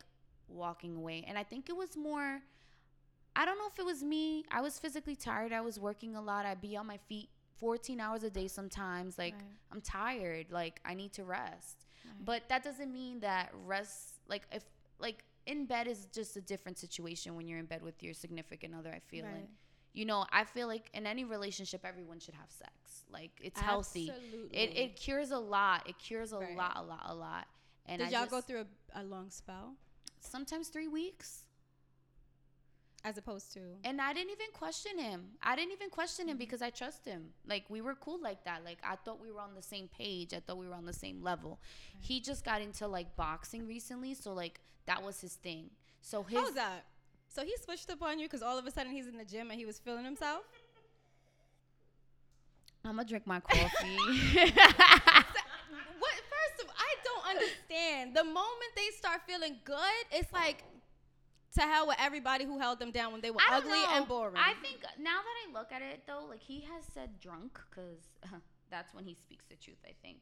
walking 0.49 0.97
away. 0.97 1.25
And 1.27 1.39
i 1.39 1.43
think 1.43 1.69
it 1.71 1.77
was 1.77 1.97
more 1.97 2.41
i 3.35 3.45
don't 3.45 3.59
know 3.59 3.67
if 3.67 3.79
it 3.79 3.85
was 3.85 4.03
me 4.03 4.45
i 4.51 4.61
was 4.61 4.79
physically 4.79 5.17
tired 5.17 5.53
i 5.53 5.61
was 5.61 5.81
working 5.81 6.15
a 6.15 6.21
lot 6.23 6.47
i'd 6.47 6.61
be 6.61 6.77
on 6.77 6.87
my 6.87 6.99
feet 7.09 7.29
14 7.59 7.99
hours 7.99 8.23
a 8.23 8.31
day 8.31 8.47
sometimes 8.47 9.17
like 9.19 9.35
i'm 9.73 9.81
tired 9.81 10.47
like 10.53 10.79
i 10.85 10.93
need 10.95 11.13
to 11.15 11.25
rest. 11.25 11.87
But 12.25 12.43
that 12.51 12.63
doesn't 12.63 12.93
mean 12.93 13.21
that 13.21 13.51
rest 13.65 14.21
like 14.29 14.43
if 14.53 14.63
like 15.01 15.25
in 15.47 15.67
bed 15.67 15.87
is 15.87 16.07
just 16.07 16.37
a 16.37 16.41
different 16.41 16.79
situation 16.79 17.35
when 17.37 17.47
you're 17.47 17.59
in 17.59 17.67
bed 17.67 17.83
with 17.83 18.03
your 18.03 18.15
significant 18.15 18.75
other 18.75 18.91
i 18.91 18.99
feel 18.99 19.25
and 19.27 19.49
you 19.93 20.05
know 20.05 20.25
i 20.33 20.43
feel 20.45 20.67
like 20.67 20.91
in 20.95 21.07
any 21.07 21.25
relationship 21.25 21.85
everyone 21.85 22.19
should 22.19 22.35
have 22.35 22.51
sex. 22.51 22.71
Like 23.13 23.31
it's 23.41 23.61
healthy. 23.61 24.11
Absolutely. 24.11 24.57
it, 24.59 24.77
it 24.77 24.97
cures 24.97 25.31
a 25.31 25.39
lot. 25.39 25.89
It 25.89 25.97
cures 25.99 26.33
a 26.33 26.39
Right. 26.39 26.57
lot 26.57 26.73
a 26.77 26.83
lot 26.83 27.03
a 27.05 27.15
lot. 27.15 27.47
And 27.87 27.99
Did 28.01 28.09
I 28.09 28.11
y'all 28.11 28.21
just, 28.23 28.31
go 28.33 28.41
through 28.41 28.65
a, 28.95 29.03
a 29.03 29.05
long 29.05 29.31
spell? 29.31 29.75
Sometimes 30.21 30.69
three 30.69 30.89
weeks. 30.89 31.45
As 33.07 33.19
opposed 33.19 33.53
to? 33.53 33.61
and 33.85 34.01
i 34.01 34.15
didn't 34.15 34.31
even 34.31 34.47
question 34.55 34.99
him. 34.99 35.27
I 35.43 35.55
didn't 35.57 35.73
even 35.73 35.91
question 35.91 36.25
Mm-hmm. 36.25 36.31
him 36.33 36.39
because 36.39 36.63
i 36.63 36.71
trust 36.71 37.05
him. 37.05 37.35
Like 37.47 37.65
we 37.69 37.83
were 37.83 37.95
cool 37.95 38.19
like 38.21 38.43
that. 38.47 38.65
Like 38.65 38.79
i 38.83 38.97
thought 38.97 39.21
we 39.21 39.31
were 39.31 39.41
on 39.43 39.55
the 39.55 39.63
same 39.63 39.89
page. 39.89 40.33
I 40.33 40.41
thought 40.41 40.57
we 40.57 40.67
were 40.67 40.75
on 40.75 40.87
the 40.87 40.93
same 41.05 41.23
level. 41.23 41.61
He 42.01 42.21
just 42.21 42.45
got 42.45 42.63
into 42.63 42.89
like 42.89 43.15
boxing 43.17 43.67
recently. 43.67 44.15
So 44.15 44.33
like 44.33 44.61
that 44.87 45.03
was 45.03 45.21
his 45.21 45.35
thing 45.35 45.71
so 46.01 46.23
his 46.23 46.39
How's 46.39 46.55
that? 46.55 46.85
So 47.29 47.43
he 47.45 47.55
switched 47.65 47.91
up 47.91 48.03
on 48.03 48.19
you 48.19 48.27
because 48.27 48.43
all 48.43 48.59
of 48.59 48.67
a 48.67 48.71
sudden 48.71 48.93
he's 48.93 49.07
in 49.07 49.17
the 49.17 49.25
gym 49.25 49.51
and 49.51 49.59
he 49.59 49.67
was 49.67 49.79
feeling 49.79 50.05
himself. 50.05 50.43
i'm 52.85 52.97
gonna 52.97 53.09
drink 53.09 53.27
my 53.27 53.41
coffee 53.41 53.97
What? 55.99 56.15
First 56.29 56.63
of, 56.63 56.69
all, 56.69 56.75
I 56.79 56.95
don't 57.05 57.27
understand. 57.37 58.15
The 58.15 58.25
moment 58.25 58.71
they 58.77 58.91
start 58.97 59.23
feeling 59.27 59.57
good, 59.65 60.05
it's 60.13 60.33
like 60.33 60.65
to 61.55 61.63
hell 61.63 61.87
with 61.87 61.97
everybody 62.01 62.45
who 62.45 62.59
held 62.59 62.79
them 62.79 62.91
down 62.91 63.13
when 63.13 63.21
they 63.21 63.31
were 63.31 63.41
ugly 63.51 63.71
know. 63.71 63.89
and 63.93 64.09
boring. 64.09 64.37
I 64.37 64.55
think 64.61 64.83
now 64.99 65.19
that 65.23 65.37
I 65.49 65.59
look 65.59 65.73
at 65.73 65.83
it 65.83 66.03
though, 66.07 66.27
like 66.29 66.43
he 66.43 66.61
has 66.61 66.85
said 66.93 67.19
drunk 67.21 67.61
because 67.71 68.03
that's 68.71 68.93
when 68.93 69.05
he 69.05 69.15
speaks 69.15 69.45
the 69.49 69.57
truth. 69.57 69.79
I 69.85 69.95
think. 70.03 70.19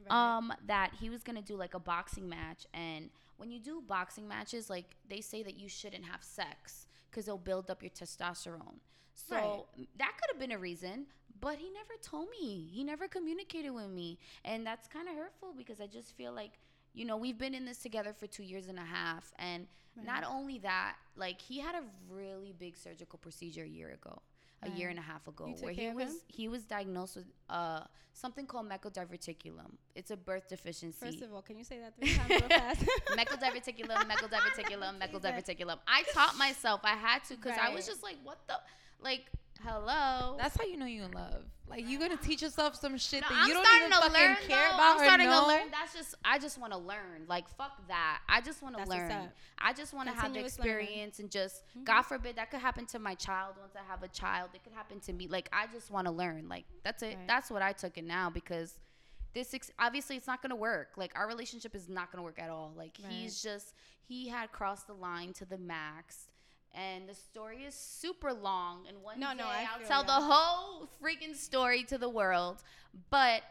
Right. 0.00 0.36
Um, 0.36 0.52
that 0.66 0.92
he 1.00 1.08
was 1.10 1.22
gonna 1.22 1.42
do 1.42 1.56
like 1.56 1.74
a 1.74 1.78
boxing 1.80 2.28
match, 2.28 2.66
and 2.74 3.10
when 3.36 3.50
you 3.50 3.58
do 3.60 3.80
boxing 3.86 4.26
matches, 4.28 4.68
like 4.70 4.96
they 5.08 5.20
say 5.20 5.42
that 5.42 5.58
you 5.58 5.68
shouldn't 5.68 6.04
have 6.04 6.22
sex 6.22 6.86
because 7.10 7.26
it'll 7.28 7.38
build 7.38 7.70
up 7.70 7.82
your 7.82 7.90
testosterone. 7.90 8.78
So 9.14 9.34
Right. 9.76 9.88
that 9.98 10.12
could 10.18 10.30
have 10.32 10.38
been 10.40 10.52
a 10.52 10.58
reason, 10.58 11.06
but 11.40 11.58
he 11.58 11.70
never 11.70 11.94
told 12.02 12.28
me. 12.30 12.66
He 12.72 12.82
never 12.84 13.06
communicated 13.08 13.70
with 13.70 13.88
me, 13.88 14.18
and 14.44 14.66
that's 14.66 14.88
kind 14.88 15.08
of 15.08 15.14
hurtful 15.14 15.52
because 15.56 15.80
I 15.80 15.86
just 15.86 16.14
feel 16.16 16.32
like 16.32 16.58
you 16.92 17.04
know 17.04 17.16
we've 17.16 17.38
been 17.38 17.54
in 17.54 17.64
this 17.64 17.78
together 17.78 18.12
for 18.12 18.26
two 18.26 18.42
years 18.42 18.68
and 18.68 18.78
a 18.78 18.84
half, 18.84 19.32
and 19.38 19.66
not 20.02 20.24
only 20.24 20.58
that, 20.58 20.96
like 21.16 21.40
he 21.40 21.60
had 21.60 21.76
a 21.76 21.84
really 22.10 22.52
big 22.52 22.76
surgical 22.76 23.18
procedure 23.18 23.62
a 23.62 23.68
year 23.68 23.90
ago, 23.90 24.20
a 24.66 24.78
year 24.78 24.88
and 24.88 24.98
a 24.98 25.02
half 25.02 25.26
ago, 25.26 25.54
where 25.60 25.72
he 25.72 25.90
was 25.90 26.08
him? 26.08 26.16
he 26.28 26.48
was 26.48 26.64
diagnosed 26.64 27.16
with 27.16 27.26
uh 27.48 27.80
something 28.14 28.46
called 28.46 28.68
mecodiverticulum. 28.68 29.76
It's 29.94 30.10
a 30.10 30.16
birth 30.16 30.48
deficiency. 30.48 31.04
First 31.04 31.22
of 31.22 31.32
all, 31.32 31.42
can 31.42 31.58
you 31.58 31.64
say 31.64 31.80
that 31.80 31.94
three 31.98 32.14
times 32.14 32.30
real 32.30 32.48
fast? 32.48 32.84
mecodiverticulum, 33.10 34.08
mecodiverticulum, 34.08 34.98
mecodiverticulum. 35.02 35.78
I 35.86 36.04
taught 36.12 36.36
myself. 36.38 36.80
I 36.84 36.94
had 36.94 37.24
to 37.24 37.36
because 37.36 37.58
I 37.60 37.74
was 37.74 37.86
just 37.86 38.02
like, 38.02 38.16
what 38.22 38.38
the, 38.46 38.54
like, 39.00 39.30
hello. 39.62 40.36
That's 40.38 40.56
how 40.56 40.64
you 40.64 40.76
know 40.76 40.86
you're 40.86 41.04
in 41.06 41.12
love. 41.12 41.44
Like 41.66 41.84
you're 41.88 41.98
gonna 42.00 42.18
teach 42.18 42.42
yourself 42.42 42.76
some 42.76 42.98
shit 42.98 43.22
No, 43.22 43.28
that 43.30 43.38
I'm 43.42 43.48
you 43.48 43.54
don't 43.54 43.64
starting 43.64 43.86
even 43.88 43.96
to 43.96 44.02
fucking 44.08 44.22
learn, 44.26 44.36
care 44.46 44.68
though. 44.70 44.74
about 44.74 44.98
I'm 44.98 45.04
starting 45.04 45.26
know. 45.28 45.40
to 45.42 45.46
learn. 45.48 45.70
That's 45.70 45.94
just 45.94 46.14
I 46.24 46.38
just 46.38 46.58
want 46.58 46.72
to 46.74 46.78
learn. 46.78 47.24
Like 47.26 47.48
fuck 47.56 47.88
that. 47.88 48.20
I 48.28 48.40
just 48.42 48.62
want 48.62 48.76
to 48.76 48.84
learn. 48.84 49.30
I 49.58 49.72
just 49.72 49.94
want 49.94 50.08
to 50.08 50.14
have 50.14 50.24
the 50.24 50.40
Continuous 50.40 50.58
learning. 50.58 50.74
experience 50.84 51.18
and 51.20 51.30
just 51.30 51.62
Mhm. 51.78 51.84
God 51.84 52.02
forbid 52.02 52.36
that 52.36 52.50
could 52.50 52.60
happen 52.60 52.84
to 52.86 52.98
my 52.98 53.14
child 53.14 53.54
once 53.58 53.74
I 53.76 53.90
have 53.90 54.02
a 54.02 54.08
child. 54.08 54.50
It 54.52 54.62
could 54.62 54.74
happen 54.74 55.00
to 55.00 55.12
me. 55.14 55.26
Like 55.26 55.48
I 55.52 55.66
just 55.68 55.90
want 55.90 56.06
to 56.06 56.12
learn. 56.12 56.48
Like 56.48 56.66
that's 56.82 57.02
it. 57.02 57.16
Right. 57.16 57.26
That's 57.26 57.50
what 57.50 57.62
I 57.62 57.72
took 57.72 57.96
it 57.96 58.04
now 58.04 58.28
because 58.28 58.78
this 59.32 59.52
ex- 59.54 59.70
obviously 59.78 60.16
it's 60.16 60.26
not 60.26 60.42
gonna 60.42 60.54
work. 60.56 60.90
Like 60.98 61.12
our 61.16 61.26
relationship 61.26 61.74
is 61.74 61.88
not 61.88 62.12
gonna 62.12 62.22
work 62.22 62.38
at 62.38 62.50
all. 62.50 62.72
Like 62.76 62.98
Right. 63.02 63.10
he's 63.10 63.42
just 63.42 63.72
he 64.06 64.28
had 64.28 64.52
crossed 64.52 64.86
the 64.86 64.92
line 64.92 65.32
to 65.34 65.46
the 65.46 65.56
max. 65.58 66.28
And 66.74 67.08
the 67.08 67.14
story 67.14 67.64
is 67.64 67.74
super 67.74 68.32
long. 68.32 68.86
And 68.88 69.00
one 69.02 69.20
No, 69.20 69.30
day 69.30 69.36
no, 69.38 69.44
I 69.44 69.66
I'll 69.72 69.86
tell 69.86 70.00
ya. 70.04 70.18
the 70.18 70.24
whole 70.26 70.88
freaking 71.02 71.34
story 71.36 71.84
to 71.84 71.98
the 71.98 72.08
world. 72.08 72.62
But 73.10 73.42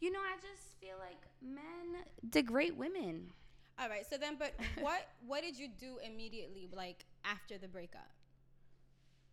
you 0.00 0.10
know, 0.12 0.18
I 0.20 0.36
just 0.36 0.78
feel 0.78 0.96
like 1.00 1.16
men 1.42 2.02
degrade 2.28 2.76
women. 2.76 3.32
All 3.78 3.88
right. 3.88 4.04
So 4.08 4.16
then, 4.18 4.36
but 4.38 4.52
what 4.80 5.08
what 5.26 5.42
did 5.42 5.58
you 5.58 5.68
do 5.68 5.98
immediately, 6.04 6.68
like 6.72 7.06
after 7.24 7.56
the 7.58 7.68
breakup? 7.68 8.10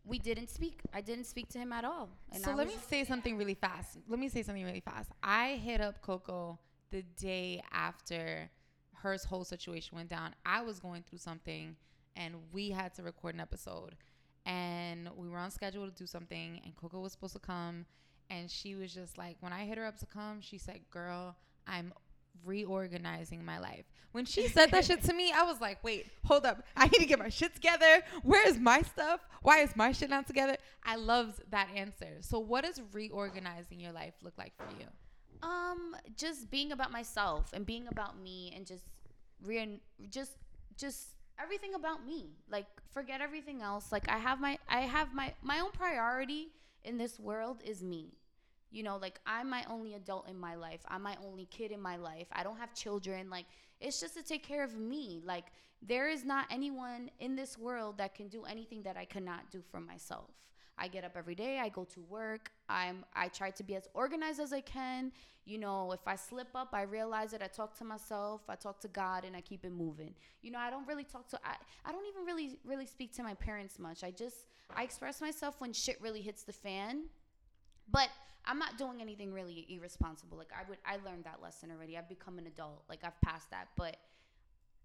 We 0.05 0.19
didn't 0.19 0.49
speak. 0.49 0.81
I 0.93 1.01
didn't 1.01 1.25
speak 1.25 1.47
to 1.49 1.57
him 1.59 1.71
at 1.71 1.85
all. 1.85 2.09
And 2.31 2.43
so 2.43 2.51
I 2.51 2.55
let 2.55 2.67
me 2.67 2.75
say 2.89 3.05
something 3.05 3.37
really 3.37 3.53
fast. 3.53 3.97
Let 4.09 4.19
me 4.19 4.27
say 4.27 4.43
something 4.43 4.63
really 4.65 4.81
fast. 4.81 5.09
I 5.21 5.55
hit 5.63 5.79
up 5.79 6.01
Coco 6.01 6.59
the 6.91 7.03
day 7.17 7.61
after 7.71 8.49
her 8.95 9.17
whole 9.29 9.45
situation 9.45 9.95
went 9.97 10.09
down. 10.09 10.35
I 10.45 10.61
was 10.61 10.79
going 10.79 11.03
through 11.03 11.19
something 11.19 11.75
and 12.15 12.35
we 12.51 12.69
had 12.71 12.93
to 12.95 13.03
record 13.03 13.35
an 13.35 13.41
episode. 13.41 13.95
And 14.45 15.09
we 15.15 15.29
were 15.29 15.37
on 15.37 15.51
schedule 15.51 15.85
to 15.89 15.95
do 15.95 16.05
something 16.05 16.59
and 16.65 16.75
Coco 16.75 16.99
was 16.99 17.13
supposed 17.13 17.33
to 17.33 17.39
come 17.39 17.85
and 18.29 18.49
she 18.49 18.75
was 18.75 18.93
just 18.93 19.17
like 19.17 19.37
when 19.39 19.53
I 19.53 19.65
hit 19.65 19.77
her 19.77 19.85
up 19.85 19.97
to 19.99 20.05
come, 20.05 20.41
she 20.41 20.57
said, 20.57 20.81
"Girl, 20.89 21.35
I'm 21.67 21.93
reorganizing 22.45 23.43
my 23.43 23.59
life." 23.59 23.85
When 24.11 24.25
she 24.25 24.47
said 24.47 24.71
that 24.71 24.85
shit 24.85 25.03
to 25.03 25.13
me, 25.13 25.31
I 25.31 25.43
was 25.43 25.61
like, 25.61 25.83
"Wait, 25.83 26.07
hold 26.25 26.45
up. 26.45 26.63
I 26.75 26.85
need 26.85 26.99
to 26.99 27.05
get 27.05 27.19
my 27.19 27.29
shit 27.29 27.53
together. 27.53 28.01
Where 28.23 28.47
is 28.47 28.59
my 28.59 28.81
stuff? 28.81 29.21
Why 29.41 29.59
is 29.59 29.75
my 29.75 29.91
shit 29.91 30.09
not 30.09 30.27
together?" 30.27 30.57
I 30.83 30.95
loved 30.95 31.41
that 31.51 31.69
answer. 31.75 32.17
So, 32.21 32.39
what 32.39 32.63
does 32.63 32.81
reorganizing 32.91 33.79
your 33.79 33.91
life 33.91 34.13
look 34.21 34.37
like 34.37 34.53
for 34.57 34.69
you? 34.79 34.87
um 35.43 35.95
just 36.15 36.49
being 36.49 36.71
about 36.71 36.89
myself 36.89 37.51
and 37.53 37.65
being 37.65 37.87
about 37.87 38.17
me 38.17 38.53
and 38.55 38.65
just 38.65 38.85
re- 39.43 39.81
just 40.09 40.31
just 40.77 41.09
everything 41.41 41.73
about 41.73 42.05
me. 42.05 42.31
Like 42.49 42.67
forget 42.91 43.21
everything 43.21 43.61
else. 43.61 43.91
Like 43.91 44.09
I 44.09 44.17
have 44.17 44.39
my 44.39 44.57
I 44.69 44.81
have 44.81 45.13
my 45.13 45.33
my 45.41 45.59
own 45.59 45.71
priority 45.71 46.49
in 46.83 46.97
this 46.97 47.19
world 47.19 47.61
is 47.65 47.83
me. 47.83 48.13
You 48.71 48.83
know, 48.83 48.97
like 48.97 49.19
I'm 49.25 49.49
my 49.49 49.65
only 49.69 49.93
adult 49.93 50.27
in 50.27 50.39
my 50.39 50.55
life. 50.55 50.81
I'm 50.87 51.03
my 51.03 51.15
only 51.25 51.45
kid 51.45 51.71
in 51.71 51.81
my 51.81 51.97
life. 51.97 52.27
I 52.31 52.43
don't 52.43 52.57
have 52.57 52.73
children. 52.73 53.29
Like 53.29 53.45
it's 53.79 53.99
just 53.99 54.15
to 54.15 54.23
take 54.23 54.43
care 54.43 54.63
of 54.63 54.75
me. 54.77 55.21
Like 55.23 55.45
there 55.81 56.09
is 56.09 56.25
not 56.25 56.45
anyone 56.49 57.11
in 57.19 57.35
this 57.35 57.57
world 57.57 57.97
that 57.97 58.15
can 58.15 58.27
do 58.29 58.43
anything 58.45 58.83
that 58.83 58.97
I 58.97 59.05
cannot 59.05 59.51
do 59.51 59.61
for 59.69 59.79
myself. 59.79 60.31
I 60.77 60.87
get 60.87 61.03
up 61.03 61.13
every 61.15 61.35
day, 61.35 61.59
I 61.59 61.69
go 61.69 61.83
to 61.85 62.01
work. 62.01 62.51
I'm 62.69 63.05
I 63.15 63.27
try 63.27 63.51
to 63.51 63.63
be 63.63 63.75
as 63.75 63.87
organized 63.93 64.39
as 64.39 64.53
I 64.53 64.61
can. 64.61 65.11
You 65.45 65.57
know, 65.57 65.91
if 65.91 66.07
I 66.07 66.15
slip 66.15 66.47
up, 66.55 66.69
I 66.73 66.83
realize 66.83 67.33
it. 67.33 67.41
I 67.43 67.47
talk 67.47 67.77
to 67.79 67.83
myself, 67.83 68.41
I 68.47 68.55
talk 68.55 68.79
to 68.81 68.87
God 68.87 69.25
and 69.25 69.35
I 69.35 69.41
keep 69.41 69.65
it 69.65 69.71
moving. 69.71 70.13
You 70.41 70.51
know, 70.51 70.59
I 70.59 70.69
don't 70.69 70.87
really 70.87 71.03
talk 71.03 71.27
to 71.29 71.39
I, 71.43 71.55
I 71.85 71.91
don't 71.91 72.05
even 72.07 72.25
really 72.25 72.57
really 72.65 72.85
speak 72.85 73.13
to 73.15 73.23
my 73.23 73.33
parents 73.35 73.77
much. 73.79 74.03
I 74.03 74.11
just 74.11 74.45
I 74.75 74.83
express 74.83 75.21
myself 75.21 75.55
when 75.59 75.73
shit 75.73 76.01
really 76.01 76.21
hits 76.21 76.43
the 76.43 76.53
fan. 76.53 77.03
But 77.91 78.09
I'm 78.45 78.59
not 78.59 78.77
doing 78.77 79.01
anything 79.01 79.31
really 79.33 79.65
irresponsible. 79.69 80.37
Like 80.37 80.51
I 80.57 80.67
would 80.69 80.77
I 80.85 80.97
learned 81.07 81.25
that 81.25 81.41
lesson 81.41 81.71
already. 81.71 81.97
I've 81.97 82.09
become 82.09 82.37
an 82.37 82.47
adult. 82.47 82.83
Like 82.89 82.99
I've 83.03 83.19
passed 83.21 83.51
that. 83.51 83.67
But 83.75 83.97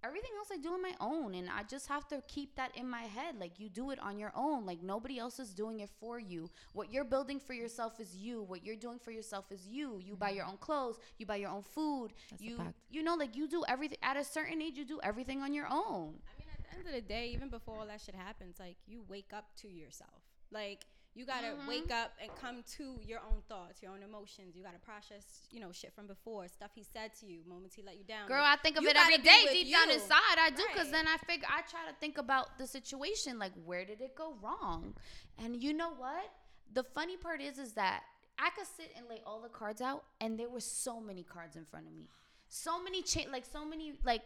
everything 0.05 0.31
else 0.38 0.49
I 0.52 0.59
do 0.59 0.73
on 0.73 0.83
my 0.83 0.95
own 1.00 1.35
and 1.35 1.49
I 1.49 1.62
just 1.64 1.88
have 1.88 2.07
to 2.09 2.23
keep 2.28 2.55
that 2.57 2.76
in 2.76 2.88
my 2.88 3.02
head. 3.02 3.37
Like 3.38 3.59
you 3.59 3.69
do 3.69 3.90
it 3.90 3.99
on 3.99 4.19
your 4.19 4.33
own. 4.35 4.64
Like 4.67 4.83
nobody 4.83 5.19
else 5.19 5.38
is 5.38 5.52
doing 5.52 5.81
it 5.81 5.90
for 6.00 6.19
you. 6.19 6.50
What 6.73 6.93
you're 6.93 7.05
building 7.05 7.40
for 7.40 7.52
yourself 7.52 8.00
is 8.00 8.14
you. 8.14 8.43
What 8.43 8.64
you're 8.64 8.76
doing 8.76 8.99
for 8.99 9.11
yourself 9.11 9.47
is 9.50 9.67
you. 9.67 10.00
You 10.05 10.17
buy 10.17 10.31
your 10.31 10.45
mm-hmm. 10.45 10.52
own 10.52 10.59
clothes, 10.59 10.99
you 11.19 11.26
buy 11.26 11.37
your 11.37 11.50
own 11.50 11.62
food. 11.62 12.12
That's 12.31 12.43
you 12.43 12.59
you 12.90 13.02
know 13.02 13.14
like 13.14 13.37
you 13.37 13.49
do 13.49 13.64
everything 13.69 13.99
at 14.02 14.17
a 14.17 14.25
certain 14.25 14.62
age 14.62 14.76
you 14.76 14.85
do 14.85 15.00
everything 15.02 15.43
on 15.43 15.52
your 15.52 15.67
own. 15.67 16.14
I 16.26 16.33
mean, 16.38 16.49
at 16.52 16.62
the 16.64 16.78
end 16.78 16.87
of 16.87 16.93
the 16.95 17.00
day, 17.00 17.31
even 17.35 17.49
before 17.49 17.78
all 17.78 17.87
that 17.87 18.00
shit 18.00 18.14
happens, 18.14 18.57
like 18.59 18.76
you 18.87 19.05
wake 19.09 19.33
up 19.33 19.47
to 19.62 19.69
yourself. 19.69 20.23
Like 20.50 20.87
you 21.18 21.26
gotta 21.26 21.48
Mhm. 21.48 21.66
wake 21.66 21.90
up 21.90 22.12
and 22.20 22.30
come 22.37 22.62
to 22.76 23.00
your 23.04 23.18
own 23.20 23.42
thoughts, 23.48 23.82
your 23.82 23.90
own 23.90 24.04
emotions. 24.04 24.54
You 24.56 24.62
gotta 24.62 24.78
process, 24.78 25.25
you 25.50 25.58
know, 25.58 25.72
shit 25.72 25.92
from 25.92 26.06
before, 26.06 26.46
stuff 26.46 26.70
he 26.76 26.84
said 26.84 27.12
to 27.16 27.26
you, 27.26 27.42
moments 27.44 27.75
he 27.75 27.82
let 27.82 27.96
you 27.98 28.04
down. 28.04 28.28
Girl, 28.28 28.40
Like, 28.42 28.60
I 28.60 28.62
think 28.62 28.76
of 28.76 28.84
you 28.84 28.90
it 28.90 28.96
every 28.96 29.18
day, 29.18 29.22
gotta 29.25 29.25
be 29.25 29.38
day 29.38 29.44
with 29.44 29.52
deep 29.64 29.72
down 29.72 29.90
inside. 29.90 30.38
I 30.38 30.50
do 30.50 30.64
because 30.68 30.90
then 30.92 31.08
I 31.08 31.16
figure 31.16 31.48
I 31.50 31.62
try 31.62 31.84
to 31.88 31.92
think 31.94 32.18
about 32.18 32.56
the 32.56 32.66
situation, 32.68 33.38
like 33.38 33.52
where 33.64 33.84
did 33.84 34.00
it 34.00 34.14
go 34.14 34.34
wrong? 34.34 34.96
And 35.38 35.60
you 35.60 35.72
know 35.75 35.90
what? 35.90 36.32
The 36.72 36.84
funny 36.84 37.16
part 37.16 37.40
is, 37.40 37.58
is 37.58 37.72
that 37.75 38.04
I 38.38 38.50
could 38.50 38.68
sit 38.68 38.92
and 38.94 39.08
lay 39.08 39.20
all 39.26 39.40
the 39.40 39.48
cards 39.48 39.80
out, 39.80 40.04
and 40.20 40.38
there 40.38 40.48
were 40.48 40.60
so 40.60 41.00
many 41.00 41.25
cards 41.25 41.56
in 41.56 41.64
front 41.64 41.87
of 41.88 41.92
me, 41.92 42.08
so 42.48 42.80
many 42.80 43.02
cha- 43.02 43.28
like 43.28 43.44
so 43.44 43.64
many 43.64 43.94
like 44.04 44.25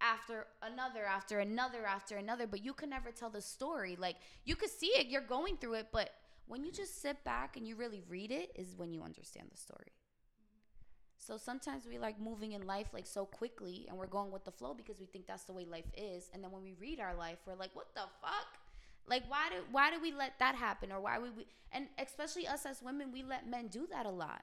after 0.00 0.46
another, 0.62 1.04
after 1.04 1.40
another, 1.40 1.84
after 1.86 2.16
another. 2.16 2.46
But 2.46 2.64
you 2.64 2.72
can 2.72 2.90
never 2.90 3.10
tell 3.10 3.30
the 3.30 3.42
story. 3.42 3.96
Like 3.98 4.16
you 4.44 4.56
could 4.56 4.70
see 4.70 4.88
it, 4.88 5.08
you're 5.08 5.20
going 5.20 5.56
through 5.56 5.74
it, 5.74 5.88
but 5.92 6.10
when 6.46 6.64
you 6.64 6.72
just 6.72 7.02
sit 7.02 7.22
back 7.24 7.56
and 7.56 7.66
you 7.66 7.76
really 7.76 8.02
read 8.08 8.30
it, 8.30 8.50
is 8.54 8.74
when 8.76 8.92
you 8.92 9.02
understand 9.02 9.48
the 9.52 9.58
story. 9.58 9.92
So 11.18 11.36
sometimes 11.36 11.84
we 11.86 11.98
like 11.98 12.18
moving 12.20 12.52
in 12.52 12.66
life 12.66 12.86
like 12.94 13.06
so 13.06 13.26
quickly 13.26 13.84
and 13.88 13.98
we're 13.98 14.06
going 14.06 14.30
with 14.30 14.44
the 14.44 14.50
flow 14.50 14.72
because 14.72 14.98
we 14.98 15.06
think 15.06 15.26
that's 15.26 15.44
the 15.44 15.52
way 15.52 15.66
life 15.66 15.90
is. 15.96 16.30
And 16.32 16.42
then 16.42 16.52
when 16.52 16.62
we 16.62 16.74
read 16.80 17.00
our 17.00 17.14
life, 17.14 17.38
we're 17.46 17.54
like, 17.54 17.74
what 17.74 17.88
the 17.94 18.02
fuck? 18.22 18.58
Like 19.06 19.24
why 19.28 19.48
do 19.50 19.56
why 19.70 19.90
do 19.90 20.00
we 20.00 20.12
let 20.12 20.38
that 20.38 20.54
happen? 20.54 20.92
Or 20.92 21.00
why 21.00 21.18
would 21.18 21.36
we 21.36 21.46
and 21.72 21.86
especially 21.98 22.46
us 22.46 22.64
as 22.64 22.82
women, 22.82 23.12
we 23.12 23.22
let 23.22 23.48
men 23.48 23.68
do 23.68 23.86
that 23.90 24.06
a 24.06 24.10
lot. 24.10 24.42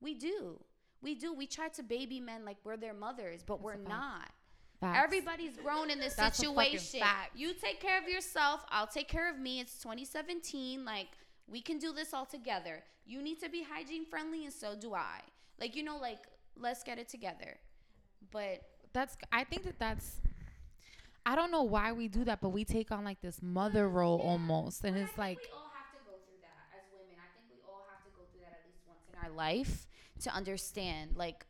We 0.00 0.14
do. 0.14 0.60
We 1.02 1.14
do. 1.14 1.32
We 1.32 1.46
try 1.46 1.68
to 1.68 1.82
baby 1.82 2.18
men 2.18 2.44
like 2.44 2.56
we're 2.64 2.76
their 2.76 2.94
mothers, 2.94 3.42
but 3.46 3.60
we're 3.60 3.76
not. 3.76 4.30
Facts. 4.80 5.00
Everybody's 5.02 5.56
grown 5.56 5.90
in 5.90 5.98
this 5.98 6.14
That's 6.14 6.38
situation. 6.38 7.00
You 7.34 7.54
take 7.54 7.80
care 7.80 8.00
of 8.00 8.08
yourself. 8.08 8.64
I'll 8.70 8.86
take 8.86 9.08
care 9.08 9.30
of 9.30 9.38
me. 9.38 9.60
It's 9.60 9.78
2017. 9.78 10.84
Like 10.84 11.08
we 11.48 11.60
can 11.60 11.78
do 11.78 11.92
this 11.92 12.12
all 12.12 12.26
together. 12.26 12.82
You 13.06 13.22
need 13.22 13.40
to 13.40 13.48
be 13.48 13.62
hygiene 13.62 14.04
friendly, 14.04 14.44
and 14.44 14.52
so 14.52 14.74
do 14.78 14.94
I. 14.94 15.20
Like 15.58 15.76
you 15.76 15.82
know, 15.82 15.96
like 15.96 16.18
let's 16.58 16.82
get 16.82 16.98
it 16.98 17.08
together. 17.08 17.56
But 18.30 18.62
that's 18.92 19.16
I 19.32 19.44
think 19.44 19.64
that 19.64 19.78
that's 19.78 20.20
I 21.24 21.34
don't 21.34 21.50
know 21.50 21.62
why 21.62 21.92
we 21.92 22.08
do 22.08 22.24
that, 22.24 22.40
but 22.40 22.50
we 22.50 22.64
take 22.64 22.92
on 22.92 23.04
like 23.04 23.20
this 23.20 23.40
mother 23.42 23.88
role 23.88 24.20
almost, 24.20 24.84
and 24.84 24.96
I 24.96 25.00
it's 25.00 25.08
think 25.08 25.18
like 25.18 25.38
we 25.38 25.48
all 25.54 25.70
have 25.74 25.90
to 25.92 26.04
go 26.04 26.12
through 26.26 26.40
that 26.42 26.76
as 26.76 26.84
women. 26.92 27.16
I 27.18 27.28
think 27.34 27.48
we 27.50 27.58
all 27.66 27.86
have 27.90 28.04
to 28.04 28.10
go 28.10 28.22
through 28.30 28.42
that 28.42 28.52
at 28.52 28.66
least 28.66 28.82
once 28.86 29.02
in 29.08 29.16
our 29.24 29.34
life 29.34 29.86
to 30.22 30.30
understand 30.34 31.16
like 31.16 31.46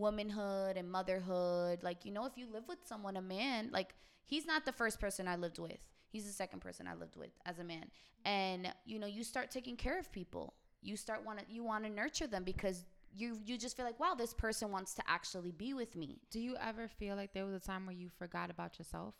womanhood 0.00 0.76
and 0.76 0.90
motherhood. 0.90 1.82
Like 1.82 2.04
you 2.04 2.12
know, 2.12 2.26
if 2.26 2.36
you 2.36 2.46
live 2.52 2.64
with 2.68 2.78
someone, 2.84 3.16
a 3.16 3.22
man, 3.22 3.70
like 3.72 3.94
he's 4.24 4.46
not 4.46 4.64
the 4.64 4.72
first 4.72 4.98
person 5.00 5.28
I 5.28 5.36
lived 5.36 5.58
with. 5.58 5.78
He's 6.08 6.26
the 6.26 6.32
second 6.32 6.60
person 6.60 6.88
I 6.88 6.94
lived 6.94 7.16
with 7.16 7.30
as 7.46 7.60
a 7.60 7.64
man. 7.64 7.90
And 8.24 8.72
you 8.84 8.98
know, 8.98 9.06
you 9.06 9.22
start 9.22 9.50
taking 9.50 9.76
care 9.76 9.98
of 9.98 10.10
people. 10.10 10.54
You 10.82 10.96
start 10.96 11.24
want 11.24 11.38
to 11.38 11.44
you 11.48 11.62
want 11.62 11.84
to 11.84 11.90
nurture 11.90 12.26
them 12.26 12.42
because 12.42 12.84
you 13.14 13.38
you 13.44 13.58
just 13.58 13.76
feel 13.76 13.86
like 13.86 14.00
wow, 14.00 14.14
this 14.16 14.34
person 14.34 14.72
wants 14.72 14.94
to 14.94 15.02
actually 15.06 15.52
be 15.52 15.74
with 15.74 15.94
me. 15.96 16.18
do 16.30 16.40
you 16.40 16.56
ever 16.60 16.88
feel 16.88 17.16
like 17.16 17.32
there 17.32 17.44
was 17.44 17.54
a 17.54 17.60
time 17.60 17.86
where 17.86 17.94
you 17.94 18.08
forgot 18.18 18.50
about 18.50 18.78
yourself? 18.78 19.14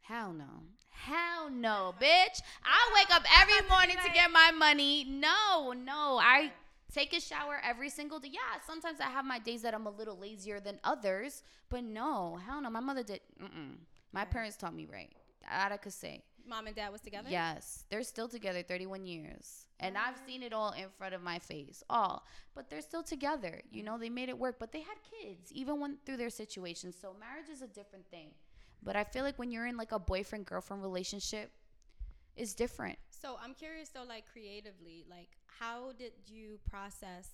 Hell 0.00 0.32
no. 0.32 0.64
Hell 0.88 1.50
no, 1.50 1.94
bitch. 2.00 2.40
I 2.64 2.90
wake 2.94 3.14
up 3.14 3.22
every 3.40 3.68
morning 3.68 3.96
to 4.04 4.12
get 4.12 4.30
my 4.30 4.50
money. 4.50 5.04
No, 5.08 5.72
no. 5.72 6.18
I 6.20 6.52
take 6.92 7.12
a 7.12 7.20
shower 7.20 7.60
every 7.64 7.88
single 7.90 8.18
day. 8.18 8.30
Yeah, 8.32 8.60
sometimes 8.66 9.00
I 9.00 9.10
have 9.10 9.24
my 9.24 9.38
days 9.38 9.62
that 9.62 9.74
I'm 9.74 9.86
a 9.86 9.90
little 9.90 10.18
lazier 10.18 10.60
than 10.60 10.80
others, 10.84 11.42
but 11.68 11.84
no, 11.84 12.38
hell 12.46 12.60
no. 12.60 12.70
My 12.70 12.80
mother 12.80 13.02
did. 13.02 13.20
Mm-mm. 13.42 13.76
My 14.12 14.20
Right. 14.20 14.30
parents 14.30 14.56
taught 14.56 14.74
me 14.74 14.86
right. 14.86 15.12
That 15.42 15.72
I 15.72 15.76
could 15.76 15.92
say. 15.92 16.22
Mom 16.46 16.66
and 16.66 16.74
dad 16.74 16.90
was 16.90 17.00
together. 17.00 17.28
Yes, 17.30 17.84
they're 17.90 18.02
still 18.02 18.28
together 18.28 18.62
31 18.62 19.04
years. 19.06 19.66
And 19.78 19.96
I've 19.96 20.16
ah. 20.16 20.26
seen 20.26 20.42
it 20.42 20.52
all 20.52 20.72
in 20.72 20.88
front 20.98 21.14
of 21.14 21.22
my 21.22 21.38
face. 21.38 21.82
All. 21.88 22.26
But 22.54 22.68
they're 22.68 22.82
still 22.82 23.02
together. 23.02 23.62
You 23.70 23.82
know, 23.82 23.98
they 23.98 24.08
made 24.08 24.28
it 24.28 24.38
work, 24.38 24.56
but 24.58 24.72
they 24.72 24.80
had 24.80 24.96
kids 25.02 25.52
even 25.52 25.80
went 25.80 26.04
through 26.04 26.16
their 26.16 26.30
situation. 26.30 26.92
So 26.92 27.14
marriage 27.18 27.48
is 27.50 27.62
a 27.62 27.68
different 27.68 28.06
thing. 28.10 28.30
But 28.82 28.96
I 28.96 29.04
feel 29.04 29.24
like 29.24 29.38
when 29.38 29.50
you're 29.50 29.66
in 29.66 29.76
like 29.76 29.92
a 29.92 29.98
boyfriend 29.98 30.46
girlfriend 30.46 30.82
relationship, 30.82 31.50
it's 32.36 32.54
different. 32.54 32.98
So 33.20 33.36
I'm 33.42 33.54
curious 33.54 33.90
though, 33.90 34.04
like 34.04 34.24
creatively, 34.32 35.04
like 35.08 35.28
how 35.46 35.92
did 35.92 36.12
you 36.26 36.58
process 36.68 37.28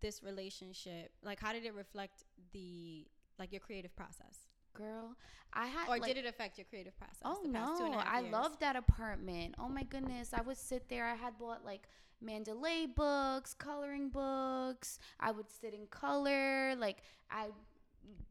this 0.00 0.22
relationship? 0.22 1.12
Like 1.22 1.40
how 1.40 1.52
did 1.52 1.64
it 1.64 1.74
reflect 1.74 2.24
the 2.52 3.06
like 3.38 3.52
your 3.52 3.60
creative 3.60 3.94
process, 3.96 4.48
Girl, 4.74 5.16
I 5.52 5.66
had 5.66 5.88
or 5.88 5.98
like, 5.98 6.14
did 6.14 6.24
it 6.24 6.26
affect 6.26 6.56
your 6.56 6.64
creative 6.64 6.96
process? 6.96 7.20
Oh 7.24 7.42
no, 7.44 8.00
I 8.04 8.20
loved 8.20 8.60
that 8.60 8.76
apartment. 8.76 9.54
Oh 9.58 9.68
my 9.68 9.82
goodness, 9.82 10.32
I 10.32 10.40
would 10.40 10.56
sit 10.56 10.88
there. 10.88 11.06
I 11.06 11.14
had 11.14 11.38
bought 11.38 11.64
like 11.64 11.88
mandala 12.24 12.94
books, 12.94 13.52
coloring 13.54 14.08
books. 14.08 14.98
I 15.20 15.30
would 15.30 15.50
sit 15.50 15.74
in 15.74 15.86
color. 15.88 16.74
Like 16.76 16.98
I 17.30 17.48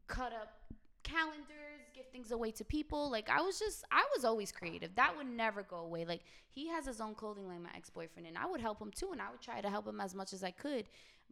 cut 0.08 0.32
up 0.32 0.62
calendars, 1.04 1.71
things 2.12 2.30
away 2.30 2.50
to 2.52 2.64
people. 2.64 3.10
Like 3.10 3.30
I 3.30 3.40
was 3.40 3.58
just 3.58 3.84
I 3.90 4.04
was 4.14 4.24
always 4.24 4.52
creative. 4.52 4.94
That 4.96 5.16
would 5.16 5.26
never 5.26 5.62
go 5.62 5.78
away. 5.78 6.04
Like 6.04 6.22
he 6.50 6.68
has 6.68 6.86
his 6.86 7.00
own 7.00 7.14
clothing 7.14 7.48
line, 7.48 7.62
my 7.62 7.70
ex-boyfriend, 7.76 8.26
and 8.28 8.36
I 8.38 8.46
would 8.46 8.60
help 8.60 8.80
him 8.80 8.90
too 8.90 9.10
and 9.12 9.20
I 9.20 9.30
would 9.30 9.40
try 9.40 9.60
to 9.60 9.70
help 9.70 9.86
him 9.86 10.00
as 10.00 10.14
much 10.14 10.32
as 10.32 10.44
I 10.44 10.50
could. 10.50 10.84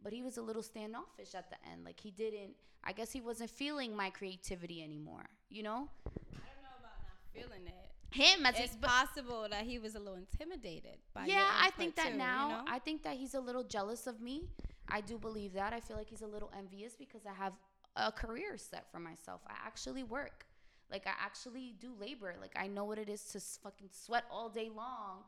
But 0.03 0.13
he 0.13 0.23
was 0.23 0.37
a 0.37 0.41
little 0.41 0.63
standoffish 0.63 1.35
at 1.35 1.49
the 1.49 1.57
end. 1.71 1.83
Like 1.85 1.99
he 1.99 2.11
didn't 2.11 2.55
I 2.83 2.93
guess 2.93 3.11
he 3.11 3.21
wasn't 3.21 3.49
feeling 3.49 3.95
my 3.95 4.09
creativity 4.09 4.83
anymore, 4.83 5.25
you 5.49 5.63
know? 5.63 5.87
I 6.07 6.09
don't 6.09 6.63
know 6.63 6.77
about 6.79 6.97
not 7.03 7.21
feeling 7.33 7.67
it. 7.67 7.73
Him 8.13 8.45
as 8.45 8.59
It's 8.59 8.75
possible 8.75 9.47
that 9.49 9.63
he 9.63 9.79
was 9.79 9.95
a 9.95 9.99
little 9.99 10.15
intimidated 10.15 10.97
by 11.13 11.25
yeah, 11.25 11.47
I 11.61 11.69
think 11.71 11.95
that 11.95 12.07
too, 12.07 12.11
you 12.13 12.17
now. 12.17 12.49
know? 12.49 12.63
I 12.67 12.79
think 12.79 13.03
that 13.03 13.15
he's 13.15 13.35
a 13.35 13.39
little 13.39 13.63
jealous 13.63 14.07
of 14.07 14.19
me. 14.19 14.49
I 14.89 14.99
do 14.99 15.17
believe 15.17 15.53
that. 15.53 15.71
I 15.73 15.79
feel 15.79 15.95
like 15.95 16.09
he's 16.09 16.21
a 16.23 16.27
little 16.27 16.51
envious 16.57 16.95
because 16.95 17.21
I 17.25 17.33
have 17.33 17.53
a 17.95 18.11
career 18.11 18.57
set 18.57 18.91
for 18.91 18.99
myself. 18.99 19.41
I 19.47 19.53
actually 19.65 20.03
work. 20.03 20.45
Like 20.91 21.07
I 21.07 21.13
actually 21.23 21.73
do 21.79 21.93
labor. 21.99 22.35
Like 22.39 22.55
I 22.55 22.67
know 22.67 22.83
what 22.83 22.97
it 22.97 23.09
is 23.09 23.23
to 23.31 23.39
fucking 23.39 23.89
sweat 23.91 24.25
all 24.29 24.49
day 24.49 24.69
long 24.75 25.23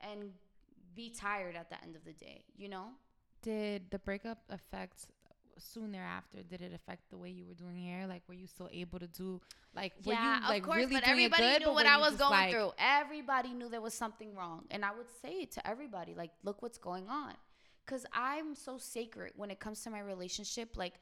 and 0.00 0.30
be 0.94 1.10
tired 1.10 1.56
at 1.56 1.70
the 1.70 1.82
end 1.82 1.96
of 1.96 2.04
the 2.04 2.12
day, 2.12 2.44
you 2.56 2.68
know? 2.68 2.88
Did 3.42 3.90
the 3.90 3.98
breakup 3.98 4.38
affect 4.50 5.06
soon 5.58 5.92
thereafter? 5.92 6.38
Did 6.42 6.60
it 6.60 6.72
affect 6.74 7.10
the 7.10 7.16
way 7.16 7.30
you 7.30 7.44
were 7.46 7.54
doing 7.54 7.78
hair? 7.82 8.06
Like, 8.06 8.22
were 8.28 8.34
you 8.34 8.46
still 8.46 8.68
able 8.72 8.98
to 8.98 9.06
do 9.06 9.40
like? 9.74 9.92
Were 10.04 10.12
yeah, 10.12 10.40
you, 10.40 10.48
like, 10.48 10.62
of 10.62 10.66
course, 10.66 10.76
really 10.76 10.94
but 10.94 11.04
doing 11.04 11.18
it 11.18 11.24
everybody 11.24 11.42
good, 11.42 11.66
knew 11.66 11.72
what 11.72 11.86
I 11.86 11.98
was 11.98 12.16
going 12.16 12.30
like- 12.30 12.50
through. 12.52 12.72
Everybody 12.78 13.50
knew 13.54 13.68
there 13.68 13.80
was 13.80 13.94
something 13.94 14.34
wrong, 14.34 14.64
and 14.70 14.84
I 14.84 14.92
would 14.92 15.10
say 15.22 15.34
it 15.42 15.52
to 15.52 15.66
everybody, 15.66 16.14
like, 16.14 16.30
"Look 16.42 16.62
what's 16.62 16.78
going 16.78 17.08
on," 17.08 17.34
because 17.84 18.06
I'm 18.12 18.54
so 18.54 18.78
sacred 18.78 19.32
when 19.36 19.50
it 19.50 19.58
comes 19.60 19.82
to 19.82 19.90
my 19.90 20.00
relationship. 20.00 20.76
Like, 20.76 21.00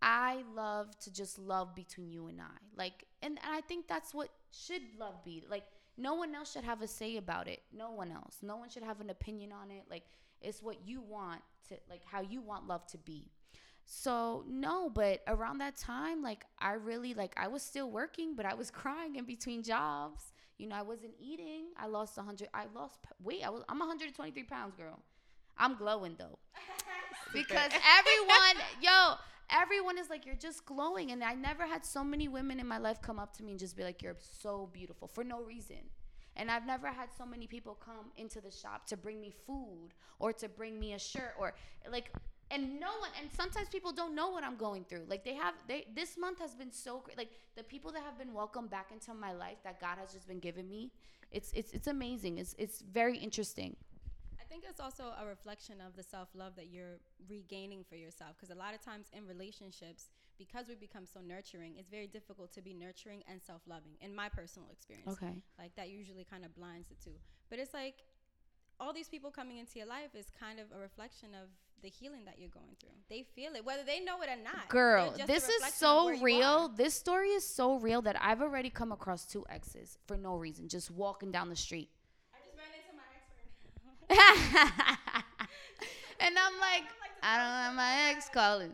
I 0.00 0.42
love 0.54 0.96
to 1.00 1.12
just 1.12 1.38
love 1.38 1.74
between 1.74 2.10
you 2.10 2.28
and 2.28 2.40
I, 2.40 2.44
like, 2.76 3.04
and, 3.22 3.38
and 3.42 3.54
I 3.54 3.60
think 3.62 3.88
that's 3.88 4.14
what 4.14 4.28
should 4.52 4.82
love 4.98 5.24
be. 5.24 5.42
Like, 5.48 5.64
no 5.96 6.14
one 6.14 6.34
else 6.34 6.52
should 6.52 6.64
have 6.64 6.82
a 6.82 6.86
say 6.88 7.16
about 7.16 7.48
it. 7.48 7.62
No 7.76 7.90
one 7.90 8.12
else. 8.12 8.36
No 8.42 8.56
one 8.56 8.68
should 8.68 8.84
have 8.84 9.00
an 9.00 9.10
opinion 9.10 9.50
on 9.52 9.70
it. 9.70 9.84
Like, 9.90 10.04
it's 10.40 10.62
what 10.62 10.86
you 10.86 11.00
want 11.00 11.40
to, 11.68 11.74
like, 11.90 12.02
how 12.04 12.20
you 12.20 12.40
want 12.40 12.68
love 12.68 12.86
to 12.88 12.98
be. 12.98 13.30
So 13.90 14.44
no, 14.46 14.90
but 14.90 15.22
around 15.26 15.58
that 15.58 15.76
time, 15.76 16.22
like 16.22 16.44
I 16.58 16.74
really 16.74 17.14
like 17.14 17.32
I 17.38 17.48
was 17.48 17.62
still 17.62 17.90
working, 17.90 18.34
but 18.36 18.44
I 18.44 18.52
was 18.52 18.70
crying 18.82 19.16
in 19.16 19.24
between 19.24 19.62
jobs. 19.62 20.32
You 20.58 20.68
know, 20.68 20.76
I 20.76 20.82
wasn't 20.82 21.14
eating. 21.18 21.68
I 21.78 21.86
lost 21.86 22.18
a 22.18 22.22
hundred. 22.22 22.48
I 22.52 22.66
lost 22.74 22.98
weight. 23.22 23.42
I 23.46 23.48
was. 23.48 23.62
I'm 23.66 23.78
123 23.78 24.42
pounds, 24.42 24.74
girl. 24.76 25.00
I'm 25.56 25.74
glowing 25.76 26.16
though, 26.18 26.38
because 27.32 27.72
everyone, 27.98 28.62
yo, 28.82 29.14
everyone 29.50 29.98
is 29.98 30.10
like, 30.10 30.26
you're 30.26 30.34
just 30.34 30.64
glowing, 30.66 31.10
and 31.10 31.22
I 31.22 31.34
never 31.34 31.66
had 31.66 31.84
so 31.84 32.04
many 32.04 32.28
women 32.28 32.60
in 32.60 32.66
my 32.66 32.78
life 32.78 33.00
come 33.00 33.18
up 33.18 33.36
to 33.38 33.42
me 33.42 33.52
and 33.52 33.58
just 33.60 33.76
be 33.76 33.84
like, 33.84 34.02
you're 34.02 34.16
so 34.42 34.68
beautiful 34.72 35.08
for 35.08 35.24
no 35.24 35.42
reason. 35.42 35.76
And 36.36 36.50
I've 36.50 36.66
never 36.66 36.86
had 36.88 37.08
so 37.16 37.26
many 37.26 37.46
people 37.46 37.74
come 37.74 38.12
into 38.16 38.40
the 38.40 38.50
shop 38.50 38.86
to 38.86 38.96
bring 38.96 39.20
me 39.20 39.32
food 39.46 39.88
or 40.20 40.32
to 40.34 40.48
bring 40.48 40.78
me 40.78 40.92
a 40.92 40.98
shirt 40.98 41.34
or 41.38 41.54
like 41.90 42.12
and 42.50 42.80
no 42.80 42.86
one 43.00 43.10
and 43.20 43.28
sometimes 43.30 43.68
people 43.68 43.92
don't 43.92 44.14
know 44.14 44.30
what 44.30 44.44
i'm 44.44 44.56
going 44.56 44.84
through. 44.84 45.02
Like 45.08 45.24
they 45.24 45.34
have 45.34 45.54
they 45.66 45.86
this 45.96 46.16
month 46.16 46.38
has 46.38 46.54
been 46.54 46.70
so 46.70 47.00
great 47.00 47.18
like 47.18 47.30
the 47.56 47.64
people 47.64 47.90
that 47.90 48.02
have 48.04 48.16
been 48.16 48.32
welcomed 48.32 48.70
back 48.70 48.92
into 48.92 49.12
my 49.14 49.32
life 49.32 49.56
that 49.64 49.80
god 49.80 49.98
has 49.98 50.12
just 50.12 50.28
been 50.28 50.38
giving 50.38 50.68
me 50.68 50.92
it's 51.30 51.52
it's 51.52 51.72
it's 51.72 51.86
amazing. 51.88 52.38
It's 52.38 52.54
it's 52.58 52.80
very 52.80 53.18
interesting 53.18 53.76
think 54.48 54.64
it's 54.68 54.80
also 54.80 55.12
a 55.20 55.26
reflection 55.26 55.76
of 55.86 55.96
the 55.96 56.02
self 56.02 56.28
love 56.34 56.54
that 56.56 56.68
you're 56.68 56.98
regaining 57.28 57.84
for 57.88 57.96
yourself. 57.96 58.32
Because 58.36 58.54
a 58.54 58.58
lot 58.58 58.74
of 58.74 58.82
times 58.82 59.06
in 59.12 59.26
relationships, 59.26 60.10
because 60.38 60.68
we 60.68 60.74
become 60.74 61.06
so 61.06 61.20
nurturing, 61.20 61.74
it's 61.78 61.88
very 61.88 62.06
difficult 62.06 62.52
to 62.52 62.62
be 62.62 62.72
nurturing 62.72 63.22
and 63.30 63.42
self 63.42 63.62
loving, 63.66 63.92
in 64.00 64.14
my 64.14 64.28
personal 64.28 64.68
experience. 64.70 65.08
okay 65.12 65.34
Like 65.58 65.74
that 65.76 65.88
usually 65.90 66.24
kind 66.24 66.44
of 66.44 66.54
blinds 66.54 66.88
the 66.88 66.96
two. 67.02 67.16
But 67.50 67.58
it's 67.58 67.74
like 67.74 67.96
all 68.80 68.92
these 68.92 69.08
people 69.08 69.30
coming 69.30 69.58
into 69.58 69.78
your 69.78 69.88
life 69.88 70.14
is 70.14 70.26
kind 70.38 70.60
of 70.60 70.66
a 70.76 70.80
reflection 70.80 71.30
of 71.34 71.48
the 71.82 71.88
healing 71.88 72.24
that 72.24 72.38
you're 72.38 72.48
going 72.48 72.74
through. 72.80 72.96
They 73.08 73.24
feel 73.34 73.54
it, 73.54 73.64
whether 73.64 73.84
they 73.84 74.00
know 74.00 74.20
it 74.22 74.28
or 74.28 74.42
not. 74.42 74.68
girl 74.68 75.12
They're 75.16 75.26
just 75.26 75.30
a 75.30 75.32
this 75.32 75.42
is 75.44 75.48
reflection 75.62 75.88
of 75.88 76.04
where 76.06 76.16
so 76.16 76.22
real 76.24 76.68
this 76.68 76.94
story 76.94 77.28
is 77.28 77.44
so 77.48 77.76
real 77.78 78.02
that 78.02 78.16
i've 78.20 78.42
already 78.42 78.68
come 78.70 78.90
across 78.92 79.24
two 79.26 79.44
exes 79.48 79.96
for 80.06 80.16
no 80.16 80.34
reason 80.36 80.68
just 80.68 80.90
walking 80.90 81.30
down 81.30 81.48
the 81.48 81.56
street 81.56 81.88
I 82.34 82.38
just 82.44 82.56
ran 82.56 82.66
into 82.74 82.96
my 82.96 83.06
ex 83.14 83.30
right 83.30 83.46
now. 84.07 84.07
and 86.20 86.36
i'm 86.38 86.58
like 86.60 86.84
i 87.22 87.36
don't 87.36 87.46
have 87.46 87.74
my 87.74 88.10
ex 88.10 88.28
calling 88.28 88.72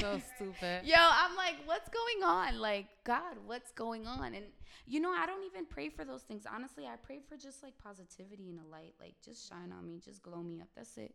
So 0.00 0.20
stupid. 0.34 0.80
Yo, 0.84 0.96
I'm 0.98 1.36
like, 1.36 1.54
what's 1.64 1.88
going 1.88 2.24
on? 2.24 2.58
Like, 2.58 2.86
God, 3.04 3.36
what's 3.46 3.70
going 3.70 4.06
on? 4.06 4.34
And 4.34 4.44
you 4.84 5.00
know, 5.00 5.12
I 5.12 5.26
don't 5.26 5.44
even 5.44 5.64
pray 5.64 5.88
for 5.88 6.04
those 6.04 6.22
things. 6.22 6.44
Honestly, 6.52 6.86
I 6.86 6.96
pray 6.96 7.20
for 7.28 7.36
just 7.36 7.62
like 7.62 7.78
positivity 7.78 8.50
and 8.50 8.58
a 8.58 8.68
light. 8.70 8.94
Like, 9.00 9.14
just 9.24 9.48
shine 9.48 9.72
on 9.76 9.86
me, 9.86 10.00
just 10.04 10.22
glow 10.22 10.42
me 10.42 10.60
up. 10.60 10.68
That's 10.76 10.96
it. 10.98 11.14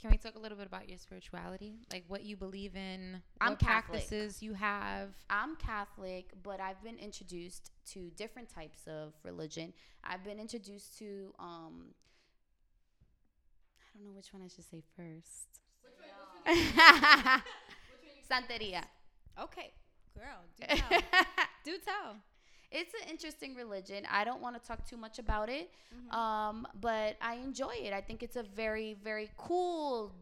Can 0.00 0.10
we 0.10 0.16
talk 0.16 0.34
a 0.34 0.38
little 0.38 0.58
bit 0.58 0.66
about 0.66 0.88
your 0.88 0.98
spirituality? 0.98 1.74
Like 1.92 2.04
what 2.08 2.24
you 2.24 2.36
believe 2.36 2.74
in, 2.74 3.22
I'm 3.40 3.54
Catholic. 3.54 4.08
practices 4.08 4.42
you 4.42 4.54
have. 4.54 5.10
I'm 5.30 5.54
Catholic, 5.56 6.32
but 6.42 6.60
I've 6.60 6.82
been 6.82 6.98
introduced 6.98 7.70
to 7.92 8.10
different 8.16 8.48
types 8.48 8.80
of 8.88 9.12
religion. 9.22 9.72
I've 10.02 10.24
been 10.24 10.40
introduced 10.40 10.98
to 10.98 11.32
um 11.38 11.94
I 13.94 13.98
don't 13.98 14.06
know 14.08 14.12
which 14.16 14.32
one 14.32 14.42
I 14.42 14.48
should 14.48 14.64
say 14.64 14.82
first. 14.96 15.60
Santeria. 18.30 18.82
Okay, 19.40 19.72
girl, 20.16 20.40
do 20.58 20.66
tell. 20.76 21.00
do 21.64 21.78
tell. 21.84 22.16
it's 22.70 22.92
an 23.02 23.08
interesting 23.10 23.54
religion. 23.54 24.04
I 24.10 24.24
don't 24.24 24.40
want 24.40 24.60
to 24.60 24.66
talk 24.66 24.86
too 24.88 24.96
much 24.96 25.18
about 25.18 25.48
it, 25.48 25.70
Mhm. 25.94 26.14
um, 26.14 26.66
but 26.80 27.16
I 27.20 27.34
enjoy 27.34 27.74
it. 27.80 27.92
I 27.92 28.00
think 28.00 28.22
it's 28.22 28.36
a 28.36 28.42
very, 28.42 28.94
very 28.94 29.30
cool 29.36 30.12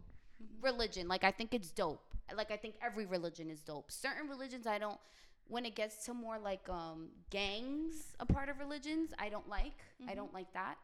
religion. 0.61 1.09
Like 1.09 1.24
I 1.24 1.30
think 1.30 1.54
it's 1.54 1.70
dope. 1.70 2.02
Like 2.37 2.50
I 2.50 2.56
think 2.56 2.74
every 2.83 3.06
religion 3.06 3.50
is 3.50 3.61
dope. 3.62 3.90
Certain 3.90 4.28
religions 4.28 4.66
I 4.66 4.78
don't. 4.78 4.98
When 5.48 5.64
it 5.66 5.74
gets 5.74 6.04
to 6.04 6.14
more 6.14 6.38
like 6.38 6.68
um, 6.68 7.09
gangs, 7.30 8.14
a 8.20 8.26
part 8.26 8.48
of 8.48 8.61
religions, 8.61 9.12
I 9.18 9.28
don't 9.28 9.48
like. 9.48 9.74
I 10.09 10.12
Mhm. 10.12 10.16
don't 10.16 10.33
like 10.35 10.52
that. 10.52 10.76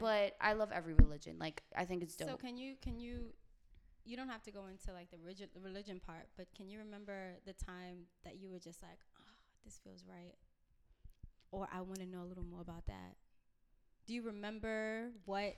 Right. 0.00 0.32
But 0.40 0.46
I 0.46 0.52
love 0.54 0.70
every 0.72 0.94
religion. 0.94 1.36
Like 1.38 1.62
I 1.76 1.84
think 1.84 2.02
it's 2.02 2.16
dope. 2.16 2.28
So 2.30 2.36
can 2.36 2.56
you 2.56 2.74
can 2.80 2.98
you 2.98 3.32
you 4.04 4.16
don't 4.16 4.28
have 4.28 4.42
to 4.42 4.50
go 4.50 4.66
into 4.66 4.92
like 4.92 5.10
the 5.10 5.18
religion 5.18 5.48
the 5.54 5.60
religion 5.60 6.00
part, 6.00 6.26
but 6.36 6.46
can 6.56 6.68
you 6.68 6.78
remember 6.78 7.34
the 7.46 7.52
time 7.54 8.06
that 8.24 8.36
you 8.36 8.50
were 8.50 8.58
just 8.58 8.82
like, 8.82 8.98
oh, 9.18 9.32
this 9.64 9.78
feels 9.82 10.04
right, 10.08 10.34
or 11.50 11.68
I 11.72 11.80
want 11.80 12.00
to 12.00 12.06
know 12.06 12.22
a 12.22 12.28
little 12.28 12.44
more 12.44 12.60
about 12.60 12.86
that? 12.86 13.14
Do 14.06 14.12
you 14.14 14.22
remember 14.22 15.10
what 15.24 15.54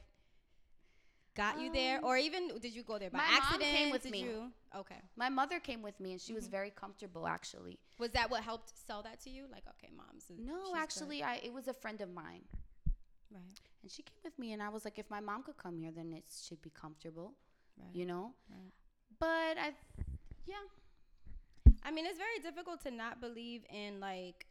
got 1.35 1.61
you 1.61 1.71
there, 1.73 1.99
Um, 1.99 2.05
or 2.05 2.17
even 2.17 2.49
did 2.61 2.73
you 2.75 2.83
go 2.83 2.99
there 2.99 3.11
by 3.11 3.19
my 3.19 3.25
mom 3.27 3.43
accident? 3.43 3.71
came 3.77 3.91
with 3.91 4.03
Did 4.05 4.13
me. 4.13 4.21
You? 4.23 4.53
Okay. 4.75 5.01
My 5.17 5.29
mother 5.29 5.59
came 5.61 5.83
with 5.83 5.99
me, 6.01 6.13
and 6.13 6.21
she 6.21 6.33
was 6.33 6.47
Mhm. 6.47 6.51
very 6.51 6.71
comfortable. 6.71 7.27
Actually, 7.27 7.79
Was 7.99 8.13
that 8.13 8.31
what 8.31 8.43
helped 8.43 8.71
sell 8.87 9.03
that 9.03 9.21
to 9.21 9.31
you? 9.31 9.47
Like, 9.49 9.67
okay, 9.69 9.91
mom's. 9.91 10.31
no, 10.31 10.73
good. 10.73 10.77
actually, 10.79 11.23
I 11.23 11.37
it 11.37 11.53
was 11.53 11.67
a 11.69 11.75
friend 11.75 12.01
of 12.01 12.11
mine. 12.11 12.47
Right. 13.31 13.61
And 13.87 13.93
she 13.93 14.03
came 14.03 14.19
with 14.25 14.37
me, 14.37 14.53
and 14.53 14.61
I 14.61 14.69
was 14.69 14.85
like, 14.85 14.99
if 14.99 15.09
my 15.09 15.21
mom 15.21 15.45
could 15.45 15.57
come 15.59 15.79
here, 15.79 15.93
then 15.95 16.13
it 16.13 16.25
should 16.45 16.61
be 16.61 16.71
comfortable, 16.71 17.35
Right. 17.79 17.95
you 17.95 18.05
know? 18.05 18.33
Right. 18.51 18.73
But 19.21 19.63
I, 19.63 19.75
yeah. 20.45 20.67
I 21.85 21.93
mean, 21.93 22.05
it's 22.05 22.19
very 22.19 22.41
difficult 22.43 22.83
to 22.83 22.91
not 22.91 23.21
believe 23.21 23.63
in 23.73 24.01
like 24.01 24.47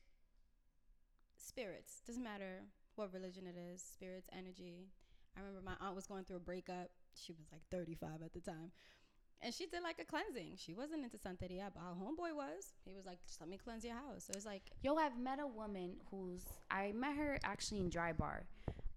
spirits. 1.35 1.99
Doesn't 2.07 2.23
matter 2.23 2.61
what 2.95 3.11
religion 3.13 3.43
it 3.45 3.57
is, 3.59 3.81
spirits, 3.81 4.29
energy. 4.31 4.87
I 5.35 5.41
remember 5.41 5.59
my 5.69 5.75
aunt 5.85 5.97
was 5.97 6.07
going 6.07 6.23
through 6.23 6.37
a 6.37 6.39
breakup. 6.39 6.87
She 7.13 7.33
was 7.33 7.47
like 7.51 7.63
35 7.71 8.21
at 8.23 8.31
the 8.31 8.39
time. 8.39 8.71
And 9.41 9.53
she 9.53 9.65
did 9.65 9.83
like 9.83 9.99
a 9.99 10.05
cleansing. 10.05 10.53
She 10.55 10.73
wasn't 10.73 11.03
into 11.03 11.17
Santeria, 11.17 11.71
but 11.73 11.81
our 11.83 11.93
homeboy 11.93 12.33
was. 12.33 12.71
He 12.85 12.93
was 12.93 13.05
like, 13.05 13.17
just 13.27 13.41
let 13.41 13.49
me 13.49 13.57
cleanse 13.57 13.83
your 13.83 13.95
house. 13.95 14.27
So 14.27 14.31
it's 14.33 14.45
like, 14.45 14.61
Yo, 14.81 14.95
I've 14.95 15.19
met 15.19 15.39
a 15.41 15.45
woman 15.47 15.97
who's, 16.09 16.45
I 16.71 16.93
met 16.93 17.17
her 17.17 17.37
actually 17.43 17.81
in 17.81 17.89
Drybar 17.89 18.43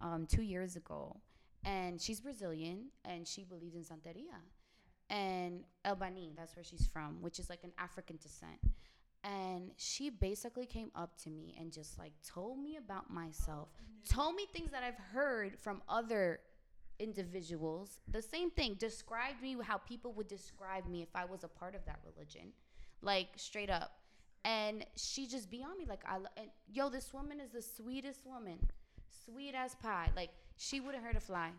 um, 0.01 0.27
two 0.27 0.43
years 0.43 0.77
ago. 0.77 1.17
And 1.65 2.01
she's 2.01 2.21
Brazilian, 2.21 2.87
and 3.05 3.27
she 3.27 3.45
believes 3.45 3.75
in 3.75 3.83
Santeria. 3.83 4.39
And 5.11 5.65
El 5.85 5.97
that's 5.97 6.55
where 6.55 6.65
she's 6.65 6.87
from, 6.87 7.21
which 7.21 7.39
is 7.39 7.49
like 7.49 7.65
an 7.65 7.73
African 7.79 8.19
descent. 8.23 8.61
And 9.25 9.73
she 9.77 10.11
basically 10.11 10.67
came 10.67 10.91
up 10.95 11.17
to 11.23 11.31
me 11.31 11.57
and 11.59 11.73
just 11.73 11.99
like 11.99 12.13
told 12.27 12.59
me 12.59 12.77
about 12.77 13.11
myself, 13.11 13.69
told 14.09 14.37
me 14.37 14.47
things 14.53 14.71
that 14.71 14.83
I've 14.83 14.99
heard 15.13 15.59
from 15.59 15.83
other 15.89 16.41
individuals. 16.99 18.01
The 18.11 18.23
same 18.23 18.51
thing, 18.51 18.75
described 18.75 19.43
me 19.43 19.57
how 19.63 19.79
people 19.79 20.13
would 20.13 20.29
describe 20.29 20.87
me 20.87 21.03
if 21.03 21.09
I 21.15 21.25
was 21.25 21.45
a 21.45 21.49
part 21.49 21.75
of 21.75 21.85
that 21.87 21.99
religion, 22.05 22.53
like 23.03 23.29
straight 23.37 23.71
up. 23.71 23.93
And 24.45 24.85
she 24.97 25.27
just 25.27 25.51
be 25.51 25.63
on 25.63 25.77
me 25.77 25.85
like 25.89 26.03
I 26.07 26.19
lo- 26.19 26.37
and 26.37 26.49
yo, 26.73 26.89
this 26.89 27.13
woman 27.13 27.41
is 27.41 27.51
the 27.51 27.63
sweetest 27.63 28.25
woman, 28.25 28.59
sweet 29.25 29.55
as 29.55 29.75
pie. 29.75 30.11
Like 30.17 30.31
she 30.57 30.81
wouldn't 30.81 31.05
hurt 31.05 31.17
a 31.17 31.21
fly. 31.21 31.51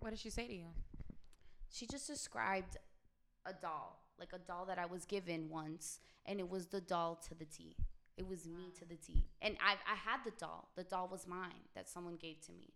What 0.00 0.10
did 0.10 0.18
she 0.18 0.30
say 0.30 0.46
to 0.46 0.54
you? 0.54 0.68
She 1.68 1.86
just 1.86 2.06
described 2.06 2.76
a 3.44 3.52
doll, 3.52 4.00
like 4.18 4.32
a 4.32 4.38
doll 4.38 4.66
that 4.66 4.78
I 4.78 4.86
was 4.86 5.04
given 5.04 5.48
once, 5.48 6.00
and 6.24 6.38
it 6.40 6.48
was 6.48 6.66
the 6.66 6.80
doll 6.80 7.20
to 7.28 7.34
the 7.34 7.44
T. 7.44 7.76
It 8.16 8.26
was 8.26 8.46
me 8.46 8.72
to 8.78 8.84
the 8.86 8.96
T, 8.96 9.26
and 9.42 9.56
I 9.60 9.72
I 9.90 9.96
had 9.96 10.20
the 10.24 10.32
doll. 10.38 10.68
The 10.76 10.84
doll 10.84 11.08
was 11.10 11.26
mine 11.26 11.68
that 11.74 11.88
someone 11.88 12.16
gave 12.16 12.40
to 12.46 12.52
me, 12.52 12.72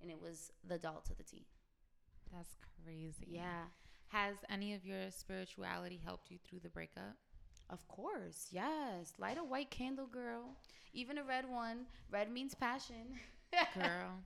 and 0.00 0.10
it 0.10 0.20
was 0.20 0.50
the 0.66 0.78
doll 0.78 1.02
to 1.06 1.14
the 1.14 1.24
T. 1.24 1.46
That's 2.32 2.56
crazy. 2.84 3.26
Yeah. 3.28 3.64
Has 4.08 4.36
any 4.50 4.74
of 4.74 4.84
your 4.84 5.10
spirituality 5.10 6.00
helped 6.02 6.30
you 6.30 6.38
through 6.44 6.60
the 6.60 6.68
breakup? 6.68 7.16
Of 7.72 7.88
course, 7.88 8.48
yes. 8.52 9.14
Light 9.18 9.38
a 9.38 9.44
white 9.44 9.70
candle, 9.70 10.06
girl. 10.06 10.56
Even 10.94 11.18
a 11.18 11.24
red 11.24 11.48
one. 11.50 11.86
Red 12.10 12.30
means 12.30 12.54
passion. 12.54 13.18
Girl. 13.74 14.20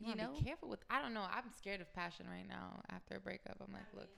You, 0.00 0.10
You 0.10 0.16
know, 0.16 0.24
know? 0.24 0.38
be 0.38 0.44
careful 0.44 0.68
with. 0.68 0.80
I 0.90 1.02
don't 1.02 1.12
know. 1.14 1.26
I'm 1.30 1.50
scared 1.58 1.80
of 1.82 1.92
passion 1.94 2.26
right 2.30 2.48
now 2.48 2.80
after 2.90 3.16
a 3.16 3.20
breakup. 3.20 3.56
I'm 3.60 3.72
like, 3.72 3.84
look, 3.94 4.08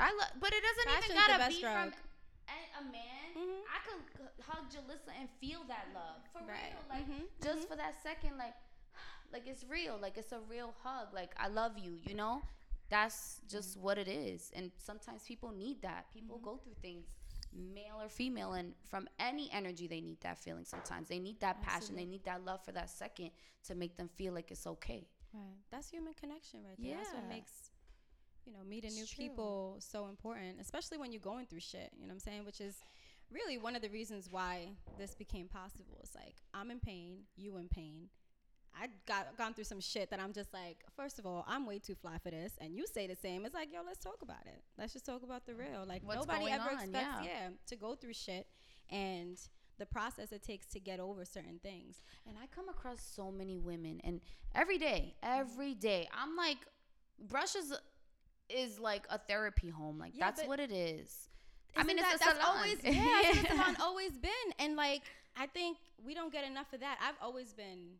I 0.00 0.12
love, 0.12 0.30
but 0.40 0.52
it 0.52 0.62
doesn't 0.62 0.86
Passion's 0.86 1.04
even 1.12 1.16
the 1.16 1.38
gotta 1.38 1.48
be 1.54 1.60
drug. 1.60 1.92
from 1.92 2.02
a, 2.48 2.58
a 2.80 2.82
man. 2.92 3.28
Mhm. 3.36 3.60
I 3.70 3.78
could 3.86 4.28
hug 4.44 4.64
Jalissa 4.70 5.12
and 5.18 5.28
feel 5.40 5.60
that 5.68 5.86
love 5.94 6.22
for 6.32 6.40
Right. 6.46 6.74
real, 6.74 6.82
like 6.88 7.06
Mhm. 7.06 7.28
just 7.42 7.68
for 7.68 7.76
that 7.76 8.02
second, 8.02 8.38
like, 8.38 8.54
like 9.32 9.46
it's 9.46 9.64
real, 9.64 9.98
like 10.00 10.16
it's 10.18 10.32
a 10.32 10.40
real 10.40 10.74
hug, 10.82 11.14
like 11.14 11.32
I 11.38 11.48
love 11.48 11.78
you, 11.78 11.92
you 12.06 12.14
know. 12.14 12.42
That's 12.90 13.40
just 13.50 13.72
mm-hmm. 13.72 13.84
what 13.84 13.98
it 13.98 14.08
is, 14.08 14.50
and 14.54 14.70
sometimes 14.78 15.22
people 15.24 15.52
need 15.52 15.82
that. 15.82 16.06
People 16.12 16.36
mm-hmm. 16.36 16.44
go 16.44 16.56
through 16.56 16.74
things, 16.80 17.06
male 17.52 18.00
or 18.00 18.08
female, 18.08 18.52
and 18.54 18.74
from 18.86 19.08
any 19.18 19.50
energy, 19.52 19.86
they 19.86 20.00
need 20.00 20.20
that 20.22 20.38
feeling. 20.38 20.64
Sometimes 20.64 21.08
they 21.08 21.18
need 21.18 21.40
that 21.40 21.62
passion, 21.62 21.96
they 21.96 22.06
need 22.06 22.24
that 22.24 22.44
love 22.44 22.64
for 22.64 22.72
that 22.72 22.90
second 22.90 23.30
to 23.66 23.74
make 23.74 23.96
them 23.96 24.08
feel 24.16 24.32
like 24.32 24.50
it's 24.50 24.66
okay. 24.66 25.06
Right. 25.34 25.42
That's 25.70 25.90
human 25.90 26.14
connection 26.14 26.60
right 26.66 26.76
there. 26.78 26.96
That's 26.96 27.12
what 27.12 27.28
makes 27.28 27.52
you 28.48 28.54
know, 28.54 28.64
meeting 28.66 28.88
It's 28.88 28.98
new 28.98 29.06
true. 29.06 29.28
people 29.28 29.76
so 29.78 30.06
important, 30.06 30.58
especially 30.60 30.96
when 30.96 31.12
you're 31.12 31.20
going 31.20 31.46
through 31.46 31.60
shit, 31.60 31.92
you 31.94 32.06
know 32.06 32.08
what 32.08 32.14
I'm 32.14 32.20
saying? 32.20 32.44
Which 32.46 32.60
is 32.60 32.76
really 33.30 33.58
one 33.58 33.76
of 33.76 33.82
the 33.82 33.90
reasons 33.90 34.28
why 34.30 34.68
this 34.96 35.14
became 35.14 35.48
possible. 35.48 35.98
It's 36.02 36.14
like 36.14 36.36
I'm 36.54 36.70
in 36.70 36.80
pain, 36.80 37.24
you 37.36 37.58
in 37.58 37.68
pain. 37.68 38.08
I 38.80 38.88
got 39.06 39.36
gone 39.36 39.54
through 39.54 39.64
some 39.64 39.80
shit 39.80 40.10
that 40.10 40.20
I'm 40.20 40.32
just 40.32 40.52
like, 40.52 40.84
first 40.96 41.18
of 41.18 41.26
all, 41.26 41.44
I'm 41.48 41.66
way 41.66 41.78
too 41.78 41.94
fly 41.94 42.18
for 42.22 42.30
this, 42.30 42.52
and 42.60 42.76
you 42.76 42.86
say 42.86 43.06
the 43.06 43.16
same. 43.16 43.44
It's 43.44 43.54
like, 43.54 43.72
yo, 43.72 43.80
let's 43.84 43.98
talk 43.98 44.22
about 44.22 44.46
it. 44.46 44.62
Let's 44.78 44.92
just 44.92 45.04
talk 45.04 45.22
about 45.22 45.46
the 45.46 45.52
mm. 45.52 45.60
real. 45.60 45.84
Like 45.86 46.02
What's 46.04 46.26
nobody 46.26 46.50
ever 46.50 46.70
on, 46.70 46.74
expects, 46.74 46.92
yeah. 46.92 47.24
yeah, 47.24 47.48
to 47.66 47.76
go 47.76 47.94
through 47.94 48.14
shit, 48.14 48.46
and 48.90 49.38
the 49.78 49.86
process 49.86 50.32
it 50.32 50.42
takes 50.42 50.66
to 50.66 50.80
get 50.80 51.00
over 51.00 51.24
certain 51.24 51.60
things. 51.62 52.02
And 52.26 52.36
I 52.42 52.46
come 52.46 52.68
across 52.68 53.00
so 53.00 53.30
many 53.30 53.58
women, 53.58 54.00
and 54.04 54.20
every 54.54 54.78
day, 54.78 55.14
every 55.22 55.74
day, 55.74 56.08
I'm 56.16 56.36
like, 56.36 56.58
brushes 57.28 57.72
is, 58.48 58.78
like 58.78 59.04
a 59.10 59.18
therapy 59.18 59.70
home. 59.70 59.98
Like 59.98 60.12
Yeah, 60.14 60.30
that's 60.30 60.46
what 60.46 60.60
it 60.60 60.72
is. 60.72 61.28
I 61.76 61.84
mean, 61.84 61.96
that, 61.96 62.14
it's 62.14 62.22
a 62.22 62.24
that's 62.26 62.40
salon. 62.40 62.56
always 62.56 62.78
yeah, 62.82 63.20
that's 63.22 63.38
what 63.38 63.48
the 63.48 63.56
salon 63.56 63.76
always 63.80 64.12
been, 64.18 64.30
and 64.58 64.76
like 64.76 65.02
I 65.36 65.46
think 65.46 65.78
we 66.04 66.14
don't 66.14 66.32
get 66.32 66.44
enough 66.44 66.72
of 66.72 66.80
that. 66.80 66.98
I've 67.02 67.16
always 67.22 67.52
been 67.52 67.98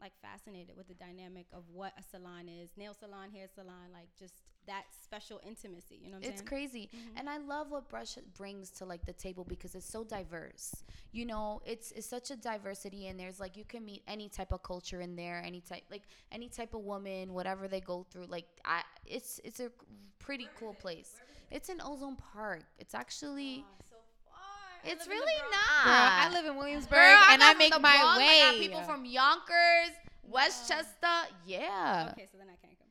like 0.00 0.12
fascinated 0.20 0.76
with 0.76 0.88
the 0.88 0.94
dynamic 0.94 1.46
of 1.52 1.62
what 1.72 1.92
a 1.98 2.02
salon 2.02 2.48
is, 2.48 2.70
nail 2.76 2.94
salon, 2.94 3.30
hair 3.30 3.46
salon, 3.52 3.90
like 3.92 4.08
just 4.18 4.34
that 4.66 4.84
special 5.02 5.40
intimacy. 5.46 5.98
You 6.02 6.10
know 6.10 6.16
what 6.16 6.24
I'm 6.26 6.28
it's 6.28 6.40
saying? 6.40 6.48
crazy 6.48 6.90
Mhm. 6.94 7.18
and 7.18 7.28
i 7.28 7.36
love 7.38 7.70
what 7.70 7.88
brush 7.88 8.16
brings 8.36 8.70
to 8.70 8.84
like 8.84 9.04
the 9.04 9.12
table 9.12 9.44
because 9.44 9.74
it's 9.74 9.88
so 9.88 10.02
diverse 10.04 10.84
you 11.12 11.24
know 11.24 11.60
it's 11.64 11.92
it's 11.92 12.06
such 12.06 12.30
a 12.30 12.36
diversity 12.36 13.06
and 13.06 13.18
there's 13.18 13.38
like 13.38 13.56
you 13.56 13.64
can 13.64 13.84
meet 13.84 14.02
any 14.08 14.28
type 14.28 14.52
of 14.52 14.62
culture 14.62 15.00
in 15.00 15.14
there 15.14 15.42
any 15.44 15.60
type 15.60 15.82
like 15.90 16.02
any 16.32 16.48
type 16.48 16.74
of 16.74 16.80
woman 16.82 17.32
whatever 17.32 17.68
they 17.68 17.80
go 17.80 18.04
through 18.10 18.26
like 18.26 18.46
i 18.64 18.82
it's 19.04 19.40
it's 19.44 19.60
a 19.60 19.70
pretty 20.18 20.48
cool 20.58 20.74
place 20.74 21.20
it's 21.50 21.68
in 21.68 21.80
ozone 21.80 22.16
park 22.16 22.64
it's 22.78 22.94
actually 22.94 23.64
Oh, 23.64 23.76
so 23.78 23.84
far. 23.84 23.85
I 23.85 23.85
it's 24.86 25.06
live 25.06 25.12
in 25.12 25.18
the 25.18 25.24
really 25.24 25.32
not 25.50 25.84
girl, 25.84 25.94
I 25.94 26.30
live 26.32 26.46
in 26.46 26.56
Williamsburg 26.56 26.98
Girl, 26.98 27.22
I 27.26 27.34
and 27.34 27.42
I 27.42 27.52
got 27.52 27.58
make 27.58 27.80
my 27.80 27.98
Bronx, 27.98 28.18
way. 28.18 28.24
I 28.42 28.50
got 28.52 28.60
people 28.60 28.82
from 28.82 29.04
Yonkers, 29.04 29.92
Westchester. 30.28 31.34
Yeah. 31.46 32.10
Okay, 32.12 32.26
so 32.30 32.38
then 32.38 32.48
I 32.48 32.56
can't 32.64 32.78
complain. 32.78 32.82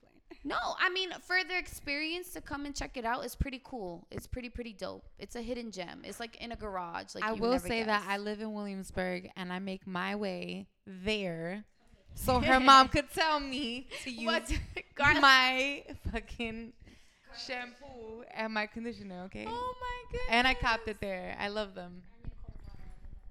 No, 0.43 0.57
I 0.79 0.89
mean 0.89 1.09
for 1.25 1.37
their 1.47 1.57
experience 1.59 2.29
to 2.33 2.41
come 2.41 2.65
and 2.65 2.75
check 2.75 2.97
it 2.97 3.05
out 3.05 3.25
is 3.25 3.35
pretty 3.35 3.61
cool. 3.63 4.05
It's 4.11 4.27
pretty 4.27 4.49
pretty 4.49 4.73
dope. 4.73 5.03
It's 5.17 5.35
a 5.35 5.41
hidden 5.41 5.71
gem. 5.71 6.01
It's 6.03 6.19
like 6.19 6.35
in 6.37 6.51
a 6.51 6.55
garage. 6.55 7.15
Like 7.15 7.23
I 7.23 7.33
you 7.33 7.41
will 7.41 7.51
never 7.53 7.67
say 7.67 7.83
that. 7.83 8.05
I 8.07 8.17
live 8.17 8.41
in 8.41 8.53
Williamsburg 8.53 9.31
and 9.35 9.51
I 9.51 9.57
make 9.59 9.87
my 9.87 10.15
way 10.15 10.67
there, 10.85 11.65
so 12.13 12.39
her 12.41 12.59
mom 12.59 12.89
could 12.89 13.09
tell 13.11 13.39
me 13.39 13.87
to 14.03 14.11
use 14.11 14.25
What? 14.27 14.51
my 15.21 15.83
fucking 16.11 16.73
shampoo 17.37 18.23
and 18.33 18.53
my 18.53 18.65
conditioner. 18.67 19.23
Okay. 19.25 19.45
Oh 19.47 19.75
my 19.81 20.11
goodness. 20.11 20.27
And 20.29 20.47
I 20.47 20.53
copped 20.53 20.87
it 20.87 20.99
there. 21.01 21.35
I 21.39 21.47
love 21.49 21.75
them. 21.75 22.01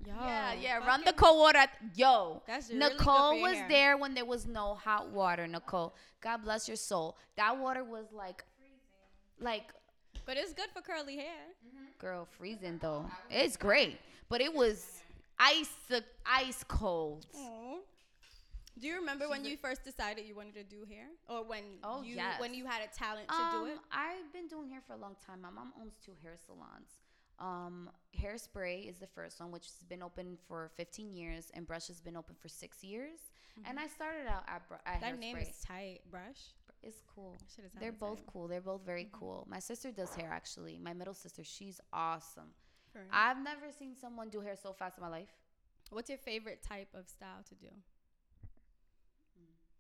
Yo, 0.06 0.12
Yeah, 0.20 0.52
yeah. 0.54 0.78
Run 0.86 1.02
the 1.04 1.12
cold 1.14 1.38
water. 1.38 1.58
at- 1.58 1.70
Yo, 1.94 2.42
That's 2.46 2.68
really 2.68 2.80
good 2.80 2.92
Nicole 2.98 3.40
was 3.40 3.54
hair. 3.54 3.68
there 3.68 3.96
when 3.96 4.14
there 4.14 4.24
was 4.26 4.46
no 4.46 4.74
hot 4.74 5.08
water. 5.10 5.46
Nicole, 5.46 5.94
God 6.20 6.38
bless 6.44 6.68
your 6.68 6.76
soul. 6.76 7.16
That 7.36 7.56
water 7.58 7.82
was 7.84 8.06
like, 8.12 8.44
like, 9.40 9.72
But 10.26 10.36
it's 10.36 10.52
good 10.52 10.68
for 10.74 10.82
curly 10.82 11.16
hair. 11.16 11.46
Mm-hmm. 11.66 11.84
girl, 11.98 12.26
freezing 12.38 12.78
though. 12.82 13.06
It's 13.30 13.56
great, 13.56 13.98
but 14.28 14.40
it 14.42 14.52
was 14.52 15.00
ice, 15.38 15.72
ice 16.26 16.64
cold. 16.68 17.26
Aw. 17.36 17.76
Do 18.78 18.87
you 18.88 18.96
remember 18.96 19.28
when 19.28 19.44
you 19.44 19.56
first 19.56 19.84
decided 19.84 20.26
you 20.26 20.34
wanted 20.34 20.54
to 20.54 20.64
do 20.64 20.84
hair, 20.88 21.06
or 21.28 21.44
when 21.44 21.62
Oh, 21.84 22.02
you 22.02 22.16
yes. 22.16 22.40
when 22.40 22.54
you 22.54 22.66
had 22.66 22.82
a 22.82 22.88
talent 22.92 23.28
to 23.28 23.34
Um, 23.34 23.64
do 23.66 23.72
it? 23.72 23.78
I've 23.92 24.32
been 24.32 24.48
doing 24.48 24.68
hair 24.68 24.80
for 24.87 24.94
a 24.94 24.96
long 24.96 25.16
time. 25.24 25.42
My 25.42 25.50
mom 25.50 25.72
owns 25.80 25.94
two 26.04 26.14
hair 26.22 26.37
salons. 26.44 26.90
Um, 27.38 27.90
Hairspray 28.20 28.88
is 28.88 28.98
the 28.98 29.06
first 29.06 29.40
one, 29.40 29.50
which 29.50 29.66
has 29.66 29.82
been 29.88 30.02
open 30.02 30.38
for 30.48 30.70
15 30.76 31.12
years, 31.12 31.50
and 31.54 31.66
Brush 31.66 31.87
has 31.88 32.00
been 32.00 32.16
open 32.16 32.34
for 32.40 32.48
six 32.48 32.82
years. 32.84 33.18
And 33.64 33.78
I 33.78 33.87
started 33.87 34.26
out 34.28 34.44
at, 34.48 34.66
Br- 34.68 34.74
at 34.87 34.94
Mm-hmm. 34.94 35.00
That 35.00 35.14
Hairspray. 35.14 35.18
name 35.20 35.37
is 35.38 35.60
tight, 35.60 36.00
brush. 36.10 36.54
it's 36.82 37.00
cool. 37.14 37.34
They're 37.80 37.92
both 37.92 38.18
tight. 38.18 38.26
cool. 38.32 38.48
They're 38.48 38.60
both 38.60 38.82
very 38.84 39.04
Mm-hmm. 39.04 39.18
cool. 39.18 39.46
My 39.48 39.60
sister 39.60 39.90
does 39.92 40.14
hair 40.16 40.30
actually. 40.32 40.78
My 40.78 40.92
middle 40.92 41.14
sister, 41.14 41.42
she's 41.44 41.80
awesome. 41.92 42.50
Real. 42.94 43.04
I've 43.12 43.38
never 43.42 43.70
seen 43.76 43.94
someone 43.96 44.28
do 44.30 44.40
hair 44.40 44.56
so 44.60 44.72
fast 44.72 44.98
in 44.98 45.02
my 45.02 45.08
life. 45.10 45.32
What's 45.90 46.08
your 46.08 46.18
favorite 46.18 46.62
type 46.62 46.88
of 46.94 47.08
style 47.08 47.42
to 47.48 47.54
do? 47.54 47.68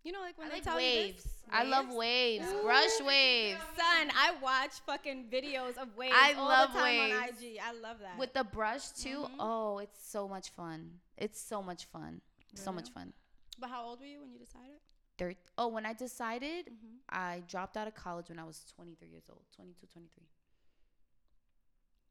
You 0.04 0.12
know, 0.12 0.20
like 0.20 0.36
when 0.38 0.46
I 0.48 0.50
they 0.50 0.56
like 0.56 0.64
tell 0.64 0.76
waves. 0.76 1.08
you 1.08 1.12
this? 1.14 1.28
I 1.50 1.64
love 1.64 1.90
waves. 1.90 2.46
Brush 2.62 3.00
waves. 3.00 3.58
Son, 3.76 4.10
I 4.14 4.34
watch 4.42 4.72
fucking 4.86 5.26
videos 5.32 5.76
of 5.78 5.96
waves 5.96 6.14
I 6.16 6.34
all 6.34 6.46
love 6.46 6.72
the 6.74 6.78
time 6.78 6.98
waves. 6.98 7.16
on 7.16 7.28
IG. 7.42 7.58
I 7.62 7.72
love 7.72 7.96
that. 8.00 8.18
With 8.18 8.32
the 8.34 8.44
brush 8.44 8.90
too. 8.90 9.20
Mhm. 9.24 9.36
Oh, 9.38 9.78
it's 9.78 10.06
so 10.06 10.28
much 10.28 10.50
fun. 10.50 11.00
It's 11.16 11.40
so 11.40 11.62
much 11.62 11.86
fun. 11.86 12.20
So 12.54 12.70
much 12.70 12.90
fun. 12.90 13.12
but 13.58 13.70
how 13.70 13.84
old 13.84 14.00
were 14.00 14.06
you 14.06 14.20
when 14.20 14.30
you 14.32 14.38
decided? 14.38 14.78
Thir- 15.16 15.36
oh, 15.56 15.68
when 15.68 15.86
I 15.86 15.92
decided, 15.92 16.66
Mm-hmm. 16.66 16.96
I 17.08 17.42
dropped 17.48 17.76
out 17.76 17.86
of 17.88 17.94
college 17.94 18.28
when 18.28 18.38
I 18.38 18.44
was 18.44 18.64
23 18.76 19.08
years 19.08 19.24
old, 19.30 19.42
22, 19.56 19.86
23. 19.86 20.26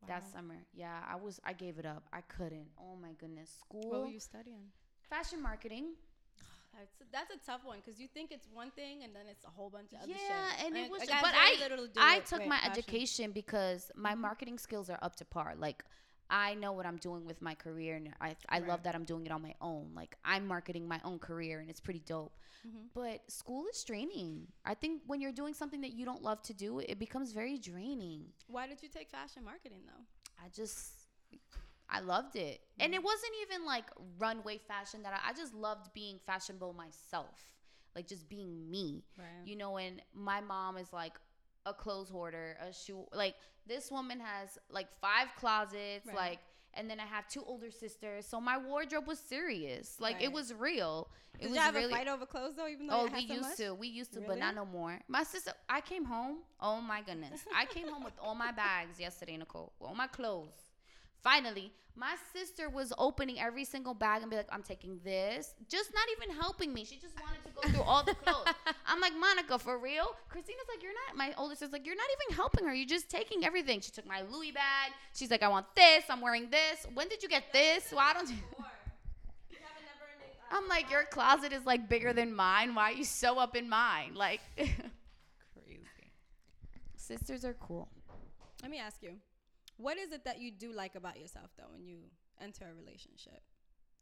That 0.07 0.25
summer. 0.33 0.55
Yeah, 0.73 0.99
I 1.07 1.15
was 1.15 1.39
I 1.45 1.53
gave 1.53 1.77
it 1.79 1.85
up. 1.85 2.03
I 2.11 2.21
couldn't. 2.21 2.67
Oh 2.77 2.95
my 3.01 3.11
goodness. 3.13 3.51
School, 3.59 3.89
What 3.91 4.01
were 4.01 4.07
you 4.07 4.19
studying? 4.19 4.71
fashion 5.09 5.41
marketing. 5.41 5.93
That's 6.77 7.11
that's 7.11 7.31
a 7.31 7.45
tough 7.45 7.61
one 7.63 7.77
because 7.83 7.99
you 7.99 8.07
think 8.07 8.31
it's 8.31 8.47
one 8.51 8.71
thing 8.71 9.03
and 9.03 9.15
then 9.15 9.23
it's 9.29 9.45
a 9.45 9.49
whole 9.49 9.69
bunch 9.69 9.93
of 9.93 9.99
other 10.01 10.11
Yeah, 10.11 10.17
shit. 10.57 10.65
and 10.65 10.77
it 10.77 10.81
Like, 10.83 10.91
was 10.91 11.07
got 11.09 11.21
but 11.21 11.33
I- 11.35 11.55
to 11.67 11.89
I 11.97 12.19
took 12.19 12.45
my 12.47 12.59
education 12.65 13.31
because 13.31 13.91
my 13.95 14.13
Mhm. 14.13 14.19
marketing 14.19 14.57
skills 14.57 14.89
are 14.89 14.99
up 15.01 15.15
to 15.17 15.25
par. 15.25 15.55
Like 15.55 15.85
I 16.29 16.55
know 16.55 16.71
what 16.71 16.85
I'm 16.87 16.97
doing 16.97 17.25
with 17.25 17.41
my 17.41 17.53
career 17.53 17.95
and 17.97 18.15
I 18.19 18.35
I 18.49 18.59
love 18.59 18.83
that 18.83 18.95
I'm 18.95 19.05
doing 19.05 19.25
it 19.27 19.31
on 19.31 19.41
my 19.41 19.55
own. 19.61 19.93
Like 19.93 20.17
I'm 20.25 20.47
marketing 20.47 20.87
my 20.87 20.99
own 21.03 21.19
career 21.19 21.59
and 21.59 21.69
it's 21.69 21.79
pretty 21.81 21.99
dope. 21.99 22.35
Mhm. 22.65 22.89
But 22.93 23.29
school 23.29 23.67
is 23.67 23.83
draining. 23.83 24.51
I 24.65 24.73
think 24.73 25.03
when 25.05 25.21
you're 25.21 25.33
doing 25.33 25.53
something 25.53 25.81
that 25.81 25.91
you 25.93 26.05
don't 26.05 26.23
love 26.23 26.41
to 26.43 26.53
do, 26.53 26.79
it 26.79 26.97
becomes 26.97 27.33
very 27.33 27.57
draining. 27.59 28.33
Why 28.47 28.65
did 28.67 28.81
you 28.81 28.89
take 28.89 29.09
fashion 29.11 29.43
marketing 29.43 29.85
though? 29.85 30.05
I 30.43 30.49
just 30.49 31.07
I 31.93 31.99
loved 31.99 32.35
it. 32.35 32.59
And 32.79 32.93
it 32.93 33.03
wasn't 33.03 33.33
even 33.43 33.65
like 33.65 33.85
runway 34.17 34.57
fashion 34.67 35.03
that 35.03 35.13
I, 35.13 35.29
I 35.29 35.33
just 35.33 35.53
loved 35.53 35.93
being 35.93 36.19
fashionable 36.25 36.73
myself. 36.73 37.39
Like 37.95 38.07
just 38.07 38.27
being 38.27 38.69
me. 38.69 39.03
Right. 39.17 39.45
You 39.45 39.55
know, 39.55 39.77
and 39.77 40.01
my 40.13 40.41
mom 40.41 40.77
is 40.77 40.91
like 40.91 41.13
a 41.65 41.73
clothes 41.73 42.09
hoarder, 42.09 42.57
a 42.67 42.73
shoe 42.73 43.05
like 43.13 43.35
this 43.67 43.91
woman 43.91 44.19
has 44.19 44.57
like 44.69 44.87
five 44.99 45.27
closets, 45.37 46.07
Right. 46.07 46.15
like 46.15 46.39
and 46.75 46.89
then 46.89 46.99
I 46.99 47.05
have 47.05 47.27
two 47.27 47.43
older 47.45 47.69
sisters. 47.69 48.25
So 48.25 48.41
my 48.41 48.57
wardrobe 48.57 49.05
was 49.07 49.19
serious. 49.19 49.97
Like 49.99 50.23
it 50.23 50.33
was 50.33 50.51
real. 50.53 51.07
It 51.39 51.43
Did 51.43 51.49
was 51.51 51.55
you 51.57 51.61
have 51.61 51.75
really 51.75 51.93
a 51.93 51.95
fight 51.95 52.07
over 52.07 52.25
clothes 52.25 52.55
though? 52.55 52.67
Even 52.67 52.87
though 52.87 53.01
Oh, 53.01 53.09
we 53.13 53.19
used 53.21 53.41
much? 53.41 53.57
to. 53.57 53.73
We 53.75 53.87
used 53.87 54.13
to, 54.13 54.19
but 54.21 54.29
Really? 54.29 54.39
not 54.39 54.55
no 54.55 54.65
more. 54.65 54.99
My 55.07 55.21
sister, 55.23 55.51
I 55.69 55.81
came 55.81 56.03
home. 56.05 56.37
Oh 56.59 56.81
my 56.81 57.01
goodness. 57.01 57.41
I 57.55 57.65
came 57.65 57.87
home 57.87 58.03
with 58.03 58.13
all 58.19 58.33
my 58.33 58.51
bags 58.65 58.99
yesterday, 58.99 59.37
Nicole. 59.37 59.71
All 59.79 59.93
my 59.93 60.07
clothes. 60.07 60.49
Finally, 61.23 61.71
my 61.95 62.15
sister 62.33 62.69
was 62.69 62.91
opening 62.97 63.39
every 63.39 63.63
single 63.63 63.93
bag 63.93 64.21
and 64.23 64.31
be 64.31 64.35
like, 64.35 64.49
I'm 64.51 64.63
taking 64.63 64.99
this. 65.03 65.53
Just 65.69 65.91
not 65.93 66.05
even 66.17 66.35
helping 66.35 66.73
me. 66.73 66.83
She 66.85 66.97
just 66.97 67.15
wanted 67.21 67.43
to 67.45 67.51
go 67.55 67.69
through 67.69 67.83
all 67.83 68.03
the 68.03 68.15
clothes. 68.15 68.47
I'm 68.87 68.99
like, 68.99 69.13
Monica, 69.17 69.59
for 69.59 69.77
real? 69.77 70.15
Christina's 70.27 70.65
like, 70.67 70.81
You're 70.81 70.91
not, 71.07 71.15
my 71.15 71.33
older 71.37 71.53
sister's 71.55 71.71
like, 71.71 71.85
You're 71.85 71.95
not 71.95 72.07
even 72.21 72.35
helping 72.35 72.65
her. 72.65 72.73
You're 72.73 72.87
just 72.87 73.09
taking 73.09 73.45
everything. 73.45 73.79
She 73.79 73.91
took 73.91 74.07
my 74.07 74.21
Louis 74.29 74.51
bag. 74.51 74.91
She's 75.13 75.29
like, 75.29 75.43
I 75.43 75.47
want 75.47 75.67
this. 75.75 76.03
I'm 76.09 76.19
wearing 76.19 76.49
this. 76.49 76.87
When 76.93 77.07
did 77.07 77.21
you 77.21 77.29
get 77.29 77.53
this? 77.53 77.91
Why 77.91 78.13
don't 78.13 78.29
you? 78.29 78.37
I'm 80.51 80.67
like, 80.67 80.89
Your 80.91 81.03
closet 81.05 81.53
is 81.53 81.63
like 81.65 81.87
bigger 81.87 82.11
than 82.11 82.33
mine. 82.35 82.73
Why 82.75 82.91
are 82.91 82.95
you 82.95 83.05
so 83.05 83.37
up 83.37 83.55
in 83.55 83.69
mine? 83.69 84.13
Like, 84.15 84.41
Crazy. 84.57 85.79
sisters 86.95 87.45
are 87.45 87.53
cool. 87.59 87.87
Let 88.61 88.71
me 88.71 88.79
ask 88.79 89.01
you, 89.01 89.11
what 89.77 89.97
is 89.97 90.11
it 90.11 90.25
that 90.25 90.39
you 90.39 90.51
do 90.51 90.71
like 90.71 90.95
about 90.95 91.19
yourself 91.19 91.49
though 91.57 91.71
when 91.71 91.85
you 91.85 91.97
enter 92.41 92.65
a 92.71 92.75
relationship? 92.75 93.41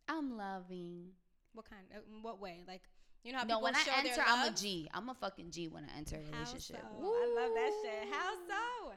I'm 0.08 0.38
loving. 0.38 1.08
What 1.54 1.70
kind? 1.70 1.82
uh, 1.94 2.00
In 2.16 2.22
what 2.24 2.40
way? 2.42 2.64
Like 2.68 2.82
you 3.24 3.32
know 3.32 3.40
how 3.40 3.44
No, 3.46 3.56
people 3.56 3.64
when 3.64 3.76
I 3.76 3.80
show 3.80 3.92
their 4.04 4.12
enter, 4.14 4.24
I'm 4.28 4.42
a 4.44 4.46
love? 4.48 4.56
G. 4.56 4.90
I'm 4.94 5.10
a 5.10 5.14
fucking 5.14 5.52
G 5.52 5.68
when 5.68 5.84
I 5.86 5.98
enter 5.98 6.16
a 6.18 6.20
How 6.36 6.40
relationship. 6.40 6.78
so? 6.78 7.06
I 7.06 7.36
love 7.40 7.52
that 7.54 7.72
shit. 7.84 8.14
How 8.14 8.32
so? 8.48 8.94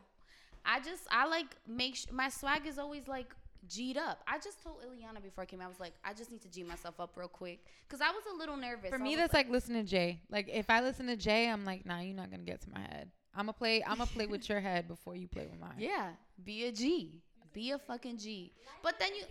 I 0.65 0.81
just 0.81 1.03
I 1.11 1.27
like 1.27 1.57
make 1.67 1.95
sh- 1.97 2.07
my 2.11 2.29
swag 2.31 2.67
is 2.67 2.79
always 2.79 3.07
like 3.07 3.35
G'd 3.69 3.97
up. 3.97 4.23
I 4.27 4.39
just 4.39 4.63
told 4.63 4.77
Ileana 4.83 5.23
before 5.23 5.43
I 5.43 5.47
came. 5.47 5.61
I 5.63 5.67
was 5.69 5.81
like, 5.81 5.95
I 6.05 6.13
just 6.15 6.31
need 6.31 6.43
to 6.43 6.49
G 6.51 6.63
myself 6.63 7.01
up 7.01 7.13
real 7.17 7.29
quick 7.29 7.65
because 7.89 8.01
I 8.01 8.11
was 8.11 8.23
a 8.33 8.37
little 8.37 8.57
nervous. 8.57 8.91
For 8.91 8.99
me, 8.99 9.11
was 9.11 9.21
that's 9.21 9.35
like 9.35 9.49
listening 9.51 9.85
to 9.85 9.91
Jay. 9.91 10.21
Like 10.31 10.49
if 10.53 10.69
I 10.71 10.81
listen 10.81 11.07
to 11.07 11.17
Jay, 11.17 11.49
I'm 11.49 11.65
like, 11.65 11.85
nah, 11.87 12.01
you're 12.01 12.15
not 12.17 12.31
gonna 12.31 12.43
get 12.45 12.61
to 12.63 12.71
my 12.71 12.81
head. 12.81 13.11
I'ma 13.37 13.53
play. 13.53 13.83
I'ma 13.83 14.05
play 14.07 14.27
with 14.27 14.49
your 14.49 14.61
head 14.61 14.87
before 14.89 15.17
you 15.17 15.27
play 15.29 15.47
with 15.51 15.61
mine. 15.61 15.75
yeah, 15.79 16.11
be 16.45 16.65
a 16.67 16.73
G, 16.73 17.21
be 17.53 17.71
a 17.73 17.79
fucking 17.79 18.19
G. 18.19 18.53
But 18.83 18.99
then 18.99 19.11
you, 19.15 19.23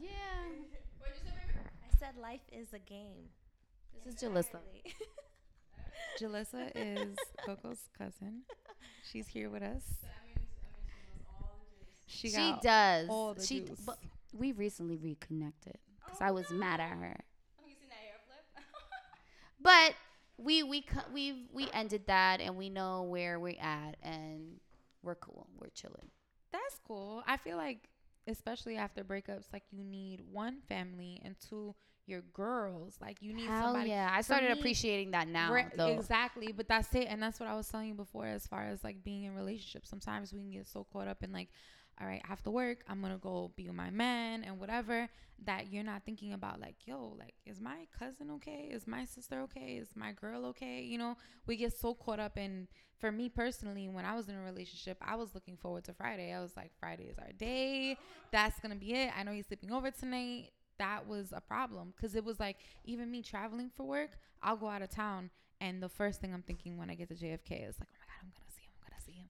yeah, 0.00 0.08
I 1.02 1.98
said 1.98 2.16
life 2.20 2.40
is 2.52 2.72
a 2.72 2.78
game. 2.78 3.30
this 4.04 4.14
is 4.14 4.22
Jalissa. 4.22 4.58
Jalissa 6.20 6.70
is 6.74 7.16
Coco's 7.44 7.88
cousin. 7.96 8.42
She's 9.10 9.26
here 9.26 9.50
with 9.50 9.62
us. 9.62 9.82
She, 12.06 12.28
She, 12.30 12.54
does. 12.62 13.08
all 13.08 13.34
the 13.34 13.44
she, 13.44 13.60
d- 13.60 13.68
juice. 13.68 13.80
but 13.84 13.98
we 14.32 14.52
recently 14.52 14.96
reconnected 14.96 15.78
because 16.04 16.20
I 16.20 16.30
was 16.30 16.50
mad 16.50 16.78
at 16.80 16.90
her. 16.90 17.16
Oh, 17.60 17.64
you 17.66 17.74
seen 17.80 17.88
that 17.88 17.96
hair 17.96 18.20
flip? 18.26 18.64
But 19.60 19.94
we 20.36 20.62
we 20.62 20.84
we 21.12 21.46
we 21.52 21.68
ended 21.72 22.06
that 22.06 22.40
and 22.40 22.56
we 22.56 22.68
know 22.68 23.02
where 23.02 23.38
we're 23.38 23.60
at 23.60 23.96
and 24.02 24.60
we're 25.02 25.14
cool. 25.14 25.48
We're 25.60 25.68
chilling. 25.68 26.10
That's 26.52 26.80
cool. 26.86 27.22
I 27.26 27.36
feel 27.36 27.56
like, 27.56 27.88
especially 28.26 28.76
after 28.76 29.04
breakups, 29.04 29.52
like 29.52 29.64
you 29.70 29.84
need 29.84 30.20
one 30.30 30.60
family 30.68 31.20
and 31.24 31.36
two 31.48 31.74
your 32.06 32.22
girls. 32.32 32.96
Like 33.00 33.18
you 33.20 33.32
need 33.32 33.46
Hell 33.46 33.72
somebody. 33.72 33.90
yeah! 33.90 34.10
I 34.12 34.20
started 34.20 34.50
me, 34.50 34.58
appreciating 34.58 35.12
that 35.12 35.28
now. 35.28 35.56
Though. 35.76 35.88
exactly, 35.88 36.52
but 36.52 36.68
that's 36.68 36.94
it, 36.94 37.06
and 37.08 37.22
that's 37.22 37.40
what 37.40 37.48
I 37.48 37.54
was 37.54 37.68
telling 37.68 37.88
you 37.88 37.94
before, 37.94 38.26
as 38.26 38.46
far 38.46 38.64
as 38.64 38.84
like 38.84 39.02
being 39.04 39.24
in 39.24 39.34
relationships. 39.34 39.88
Sometimes 39.88 40.32
we 40.32 40.40
can 40.40 40.50
get 40.50 40.68
so 40.68 40.86
caught 40.92 41.08
up 41.08 41.22
in 41.22 41.32
like, 41.32 41.48
all 42.00 42.06
right, 42.06 42.20
I 42.24 42.28
have 42.28 42.42
to 42.42 42.50
work. 42.50 42.84
I'm 42.88 43.00
gonna 43.00 43.18
go 43.18 43.52
be 43.56 43.66
with 43.66 43.76
my 43.76 43.90
man 43.90 44.44
and 44.44 44.58
whatever. 44.58 45.08
That 45.46 45.72
you're 45.72 45.84
not 45.84 46.04
thinking 46.04 46.32
about 46.32 46.60
like, 46.60 46.76
yo, 46.86 47.16
like, 47.18 47.34
is 47.44 47.60
my 47.60 47.86
cousin 47.98 48.30
okay? 48.36 48.68
Is 48.70 48.86
my 48.86 49.04
sister 49.04 49.40
okay? 49.42 49.78
Is 49.80 49.88
my 49.96 50.12
girl 50.12 50.46
okay? 50.46 50.82
You 50.82 50.98
know, 50.98 51.16
we 51.46 51.56
get 51.56 51.76
so 51.76 51.94
caught 51.94 52.20
up 52.20 52.38
in. 52.38 52.68
For 53.00 53.10
me 53.12 53.28
personally, 53.28 53.88
when 53.88 54.06
I 54.06 54.14
was 54.14 54.28
in 54.28 54.36
a 54.36 54.42
relationship, 54.42 54.96
I 55.02 55.16
was 55.16 55.34
looking 55.34 55.56
forward 55.58 55.84
to 55.84 55.92
Friday. 55.92 56.32
I 56.32 56.40
was 56.40 56.56
like, 56.56 56.70
Friday 56.80 57.04
is 57.04 57.18
our 57.18 57.32
day. 57.32 57.98
That's 58.30 58.58
gonna 58.60 58.76
be 58.76 58.94
it. 58.94 59.10
I 59.18 59.24
know 59.24 59.32
he's 59.32 59.46
sleeping 59.46 59.72
over 59.72 59.90
tonight 59.90 60.52
that 60.78 61.06
was 61.06 61.32
a 61.32 61.40
problem 61.40 61.92
because 61.96 62.14
it 62.14 62.24
was 62.24 62.40
like 62.40 62.56
even 62.84 63.10
me 63.10 63.22
traveling 63.22 63.70
for 63.74 63.84
work 63.86 64.10
i'll 64.42 64.56
go 64.56 64.68
out 64.68 64.82
of 64.82 64.90
town 64.90 65.30
and 65.60 65.82
the 65.82 65.88
first 65.88 66.20
thing 66.20 66.34
i'm 66.34 66.42
thinking 66.42 66.76
when 66.76 66.90
i 66.90 66.94
get 66.94 67.08
to 67.08 67.14
jfk 67.14 67.68
is 67.68 67.76
like 67.78 67.88
oh 67.94 68.03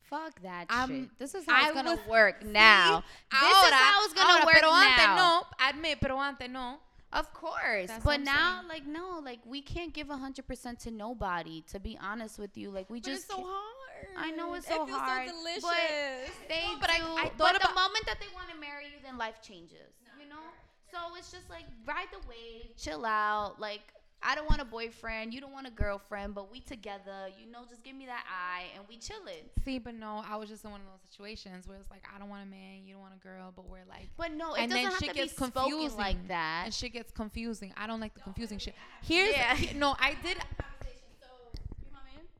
Fuck 0.02 0.40
that 0.42 0.66
shit. 0.88 1.18
This 1.18 1.34
is 1.34 1.44
how 1.46 1.54
I 1.54 1.66
it's 1.66 1.74
gonna 1.74 1.96
was- 1.96 2.06
work 2.06 2.44
now. 2.44 3.02
This 3.30 3.40
is 3.42 3.70
how 3.72 4.04
it's 4.04 4.14
gonna 4.14 4.32
ahora, 4.34 4.46
work 4.46 4.54
pero 4.54 4.70
antes 4.72 5.06
now. 5.06 5.16
no 5.16 5.42
admit 5.68 6.00
pero 6.00 6.18
antes 6.18 6.48
no 6.50 6.78
Of 7.12 7.32
course, 7.32 7.86
That's 7.88 8.02
but 8.04 8.20
now, 8.22 8.56
saying. 8.58 8.68
like, 8.68 8.86
no, 8.86 9.20
like 9.24 9.38
we 9.46 9.62
can't 9.62 9.92
give 9.94 10.08
hundred 10.08 10.48
percent 10.48 10.80
to 10.80 10.90
nobody. 10.90 11.62
To 11.72 11.78
be 11.78 11.96
honest 12.02 12.38
with 12.40 12.56
you, 12.58 12.70
like 12.70 12.90
we 12.90 12.98
But 13.00 13.06
just 13.10 13.24
it's 13.26 13.34
so 13.34 13.40
hard. 13.40 14.08
I 14.18 14.30
know 14.32 14.54
it's 14.54 14.66
so 14.66 14.82
it 14.82 14.86
feels 14.88 14.98
hard, 14.98 15.28
so 15.28 15.32
but 15.32 15.38
delicious. 15.38 16.30
They 16.48 16.62
No, 16.66 16.78
but 16.80 16.90
I- 16.90 16.98
do, 16.98 17.04
I 17.04 17.22
but 17.24 17.38
thought 17.38 17.62
the 17.62 17.74
moment 17.74 18.04
that 18.06 18.18
they 18.18 18.26
want 18.34 18.50
to 18.50 18.56
marry 18.58 18.86
you, 18.86 18.98
then 19.02 19.16
life 19.16 19.40
changes. 19.42 19.94
You 20.18 20.26
know, 20.28 20.42
so 20.90 21.14
it's 21.16 21.30
just 21.30 21.48
like 21.48 21.66
ride 21.86 22.08
the 22.10 22.18
wave, 22.28 22.74
chill 22.76 23.06
out. 23.06 23.60
Like 23.60 23.82
I 24.26 24.34
don't 24.34 24.48
want 24.48 24.60
a 24.62 24.64
boyfriend, 24.64 25.34
you 25.34 25.40
don't 25.40 25.52
want 25.52 25.66
a 25.66 25.70
girlfriend, 25.70 26.34
but 26.34 26.50
we 26.50 26.60
together. 26.60 27.28
You 27.38 27.50
know, 27.52 27.60
just 27.68 27.82
give 27.84 27.94
me 27.94 28.06
that 28.06 28.24
eye 28.28 28.64
and 28.74 28.84
we 28.88 28.96
chilling. 28.96 29.44
see 29.64 29.78
but 29.78 29.94
no 29.94 30.22
i 30.28 30.36
was 30.36 30.48
just 30.48 30.64
in 30.64 30.70
one 30.70 30.80
of 30.80 30.86
those 30.86 31.00
situations 31.10 31.66
where 31.68 31.76
it's 31.78 31.90
like 31.90 32.02
i 32.14 32.18
don't 32.18 32.28
want 32.28 32.42
a 32.42 32.46
man 32.46 32.84
you 32.84 32.94
don't 32.94 33.02
want 33.02 33.14
a 33.14 33.18
girl 33.26 33.52
but 33.54 33.68
we're 33.68 33.84
like 33.88 34.08
But 34.16 34.32
no, 34.32 34.54
it 34.54 34.60
And 34.62 34.70
doesn't 34.70 34.82
then 34.84 34.92
have 34.92 34.98
shit 35.00 35.08
to 35.08 35.14
be 35.14 35.20
gets 35.20 35.32
spoken 35.32 35.52
confusing. 35.52 35.98
like 35.98 36.28
that. 36.28 36.62
and 36.66 36.74
shit 36.74 36.92
gets 36.92 37.10
confusing 37.12 37.72
i 37.76 37.86
don't 37.86 38.00
like 38.00 38.14
the 38.14 38.20
confusing 38.20 38.58
shit 38.58 38.74
here's 39.02 39.30
Yeah. 39.34 39.56
no 39.76 39.94
i 39.98 40.14
did 40.22 40.36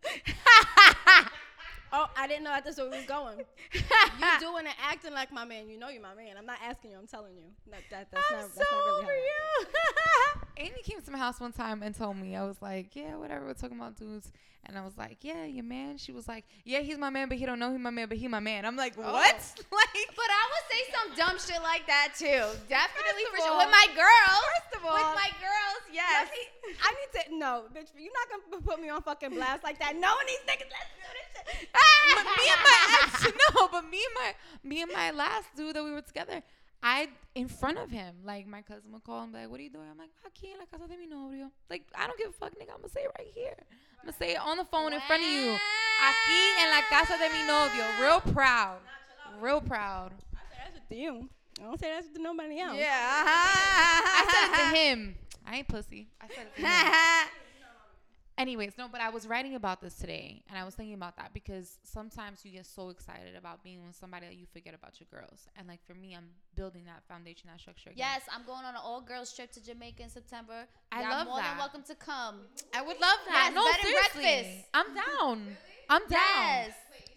Oh, 1.97 2.11
I 2.17 2.27
didn't 2.27 2.43
know 2.43 2.51
that's 2.65 2.77
where 2.77 2.91
we 2.91 2.97
was 2.97 3.07
going. 3.07 3.39
you 3.73 3.81
doing 4.41 4.67
and 4.67 4.75
acting 4.85 5.13
like 5.13 5.31
my 5.33 5.45
man. 5.45 5.69
You 5.71 5.79
know 5.79 5.91
you're 5.91 6.03
my 6.03 6.13
man. 6.15 6.35
I'm 6.37 6.45
not 6.45 6.59
asking 6.61 6.91
you. 6.91 6.99
I'm 6.99 7.07
telling 7.07 7.37
you. 7.37 7.45
That, 7.71 7.83
that, 7.91 8.09
that's 8.11 8.27
I'm 8.33 8.37
not. 8.41 8.51
so 8.51 8.57
That's 8.59 8.73
not 8.73 8.79
really 8.81 8.91
how 8.91 9.03
over 9.03 9.15
you. 9.15 10.44
Amy 10.57 10.83
came 10.85 11.01
to 11.01 11.11
my 11.11 11.19
house 11.19 11.41
one 11.41 11.53
time 11.53 11.83
and 11.83 11.95
told 11.95 12.17
me, 12.17 12.37
I 12.37 12.45
was 12.45 12.61
like, 12.63 12.95
yeah, 12.95 13.17
whatever. 13.17 13.47
We're 13.47 13.55
talking 13.55 13.77
about 13.77 13.97
dudes. 13.97 14.31
And 14.67 14.79
I 14.79 14.85
was 14.85 14.97
like, 14.97 15.19
yeah, 15.21 15.45
your 15.45 15.65
man. 15.65 15.99
She 15.99 16.13
was 16.13 16.27
like, 16.27 16.45
yeah, 16.65 16.81
he's 16.81 16.97
my 16.97 17.11
man, 17.11 17.29
but 17.29 17.37
he 17.37 17.45
don't 17.45 17.59
know 17.59 17.71
he's 17.71 17.81
my 17.81 17.91
man, 17.91 18.09
but 18.09 18.17
he 18.17 18.29
my 18.29 18.41
man. 18.41 18.65
I'm 18.65 18.77
like, 18.77 18.95
oh. 18.97 19.13
what? 19.13 19.35
like, 19.73 20.09
But 20.17 20.31
I 20.31 20.45
would 20.49 20.67
say 20.71 20.81
some 20.89 21.09
dumb 21.17 21.39
shit 21.39 21.63
like 21.63 21.87
that 21.87 22.15
too. 22.17 22.49
Definitely 22.69 23.25
for 23.31 23.39
of 23.39 23.45
sure. 23.45 23.59
With 23.59 23.71
my 23.71 23.87
girls. 23.93 24.45
First 24.57 24.81
of 24.81 24.87
all, 24.87 24.95
with 24.95 25.21
my 25.21 25.31
girls, 25.37 25.83
yes. 25.93 26.31
Me- 26.33 26.75
I 26.85 26.95
need 26.97 27.11
to 27.13 27.39
no, 27.39 27.65
bitch. 27.75 27.89
You're 27.99 28.13
not 28.15 28.51
gonna 28.51 28.63
put 28.63 28.81
me 28.81 28.89
on 28.89 29.03
fucking 29.03 29.31
blast 29.31 29.65
like 29.65 29.79
that. 29.81 29.97
No 29.97 30.15
one 30.15 30.27
these 30.27 30.45
niggas. 30.49 30.71
Let's 30.73 30.91
do 30.97 31.05
this 31.13 31.61
shit. 31.61 31.69
Ah! 31.75 31.81
but 32.15 32.25
me 32.25 32.47
and 32.49 32.63
my 32.65 32.99
ex, 33.03 33.33
no, 33.55 33.69
but 33.69 33.85
me 33.91 34.01
and 34.01 34.15
my 34.15 34.35
me 34.63 34.83
and 34.83 34.93
my 34.93 35.11
last 35.11 35.49
dude 35.57 35.77
that 35.77 35.85
we 35.85 35.93
were 35.93 36.01
together, 36.01 36.43
I 36.85 37.09
in 37.35 37.49
front 37.49 37.79
of 37.79 37.91
him, 37.91 38.15
like 38.25 38.47
my 38.47 38.61
cousin 38.61 38.93
would 38.93 39.03
call 39.05 39.23
and 39.23 39.33
be 39.33 39.39
like, 39.39 39.51
"What 39.51 39.59
are 39.59 39.63
you 39.63 39.71
doing?" 39.71 39.87
I'm 39.91 39.97
like, 39.97 40.11
"Aquí 40.29 40.53
en 40.53 40.59
la 40.59 40.67
casa 40.67 40.87
de 40.87 40.99
mi 40.99 41.07
novio." 41.07 41.51
Like 41.71 41.87
I 41.97 42.07
don't 42.07 42.19
give 42.19 42.29
a 42.29 42.33
fuck, 42.33 42.53
nigga. 42.53 42.75
I'm 42.75 42.83
gonna 42.83 42.91
say 42.91 43.01
it 43.01 43.11
right 43.19 43.33
here. 43.35 43.57
I'm 43.99 44.07
gonna 44.07 44.17
say 44.19 44.33
it 44.33 44.41
on 44.41 44.59
the 44.59 44.67
phone 44.67 44.93
in 44.93 45.01
front 45.01 45.23
of 45.23 45.29
you. 45.29 45.57
Aquí 46.05 46.41
en 46.63 46.71
la 46.71 46.83
casa 46.91 47.17
de 47.17 47.31
mi 47.33 47.47
novio. 47.47 47.85
Real 48.01 48.21
proud. 48.21 48.81
Real 49.41 49.63
proud. 49.63 50.13
I 50.35 50.37
said 50.51 50.75
that's 50.75 50.89
to 50.91 50.95
you. 50.95 51.29
I 51.59 51.65
don't 51.65 51.81
say 51.81 51.89
that 51.89 52.05
shit 52.05 52.15
to 52.17 52.23
nobody 52.23 52.61
else. 52.61 52.77
Yeah. 52.77 52.93
I 52.93 54.27
said 54.31 54.53
it 54.53 54.71
to 54.71 54.77
him. 54.77 55.17
I 55.47 55.57
ain't 55.57 55.69
pussy. 55.69 56.09
I 56.21 56.29
said 56.29 56.47
it 56.47 56.57
to 56.57 56.67
him. 56.67 57.29
Anyways, 58.37 58.73
no, 58.77 58.89
but 58.91 59.01
I 59.01 59.11
was 59.11 59.29
writing 59.29 59.55
about 59.55 59.81
this 59.81 59.95
today 59.95 60.43
and 60.49 60.59
I 60.59 60.65
was 60.65 60.75
thinking 60.75 60.95
about 60.95 61.17
that 61.19 61.33
because 61.33 61.79
sometimes 61.85 62.45
you 62.45 62.51
get 62.51 62.67
so 62.67 62.89
excited 62.89 63.37
about 63.39 63.63
being 63.63 63.87
with 63.87 63.95
somebody 63.95 64.27
that 64.27 64.35
you 64.35 64.47
forget 64.53 64.75
about 64.75 64.99
your 64.99 65.07
girls. 65.09 65.47
And 65.57 65.69
like 65.69 65.79
for 65.87 65.95
me, 65.95 66.15
I'm 66.17 66.27
building 66.57 66.83
that 66.87 67.05
foundation, 67.07 67.49
that 67.53 67.61
structure. 67.61 67.91
Again. 67.91 68.07
Yes, 68.13 68.23
I'm 68.35 68.45
going 68.45 68.65
on 68.65 68.75
an 68.75 68.81
all 68.83 69.01
girls 69.01 69.33
trip 69.35 69.53
to 69.53 69.65
Jamaica 69.65 70.03
in 70.03 70.11
September. 70.11 70.67
I 70.91 71.03
love 71.03 71.09
Y'all 71.09 71.19
love 71.19 71.27
more 71.29 71.37
that. 71.37 71.49
than 71.51 71.59
welcome 71.59 71.83
to 71.85 71.95
come. 71.95 72.41
I 72.75 72.83
would 72.83 73.01
love 73.01 73.19
that. 73.29 73.53
Yes, 73.53 73.55
no, 73.55 73.89
seriously. 73.89 74.23
breakfast. 74.23 74.69
I'm 74.75 74.95
down. 74.95 75.57
I'm 75.89 76.03
down. 76.09 76.11
Yes. 76.11 76.73
Wait, 76.91 77.01
you 77.01 77.07
said 77.07 77.14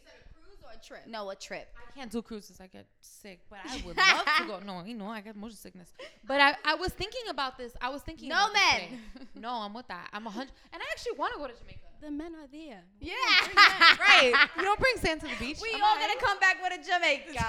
a 0.77 0.87
cruise 0.87 0.91
or 0.91 0.95
a 0.95 0.99
trip? 1.01 1.07
No, 1.11 1.29
a 1.29 1.35
trip. 1.35 1.67
I 1.87 1.91
can't 1.99 2.11
do 2.11 2.21
cruises. 2.21 2.59
I 2.61 2.67
get 2.67 2.85
sick, 3.01 3.39
but 3.49 3.59
I 3.65 3.81
would 3.85 3.97
love 4.15 4.25
to 4.37 4.45
go. 4.47 4.59
No, 4.65 4.83
you 4.85 4.95
know, 4.95 5.07
I 5.07 5.21
get 5.21 5.35
motion 5.35 5.57
sickness. 5.57 5.91
But 6.25 6.41
I, 6.41 6.55
I 6.65 6.75
was 6.75 6.91
thinking 6.93 7.21
about 7.29 7.57
this. 7.57 7.73
I 7.81 7.89
was 7.89 8.01
thinking. 8.01 8.29
No 8.29 8.47
men. 8.53 8.99
No, 9.35 9.51
I'm 9.51 9.73
with 9.73 9.87
that. 9.87 10.09
I'm 10.13 10.25
a 10.27 10.29
hundred, 10.29 10.51
and 10.73 10.81
I 10.81 10.85
actually 10.91 11.17
want 11.17 11.33
to 11.33 11.39
go 11.39 11.47
to 11.47 11.53
Jamaica. 11.53 11.79
The 12.01 12.11
men 12.11 12.35
are 12.35 12.47
there. 12.51 12.83
Yeah. 12.99 13.13
right. 13.99 14.33
You 14.57 14.63
don't 14.63 14.79
bring 14.79 14.97
sand 14.97 15.21
to 15.21 15.27
the 15.27 15.35
beach. 15.39 15.57
We 15.61 15.71
I'm 15.75 15.83
all 15.83 15.89
alright. 15.95 16.07
gonna 16.07 16.19
come 16.27 16.39
back 16.39 16.57
with 16.61 16.73
a 16.79 16.83
Jamaica. 16.83 17.45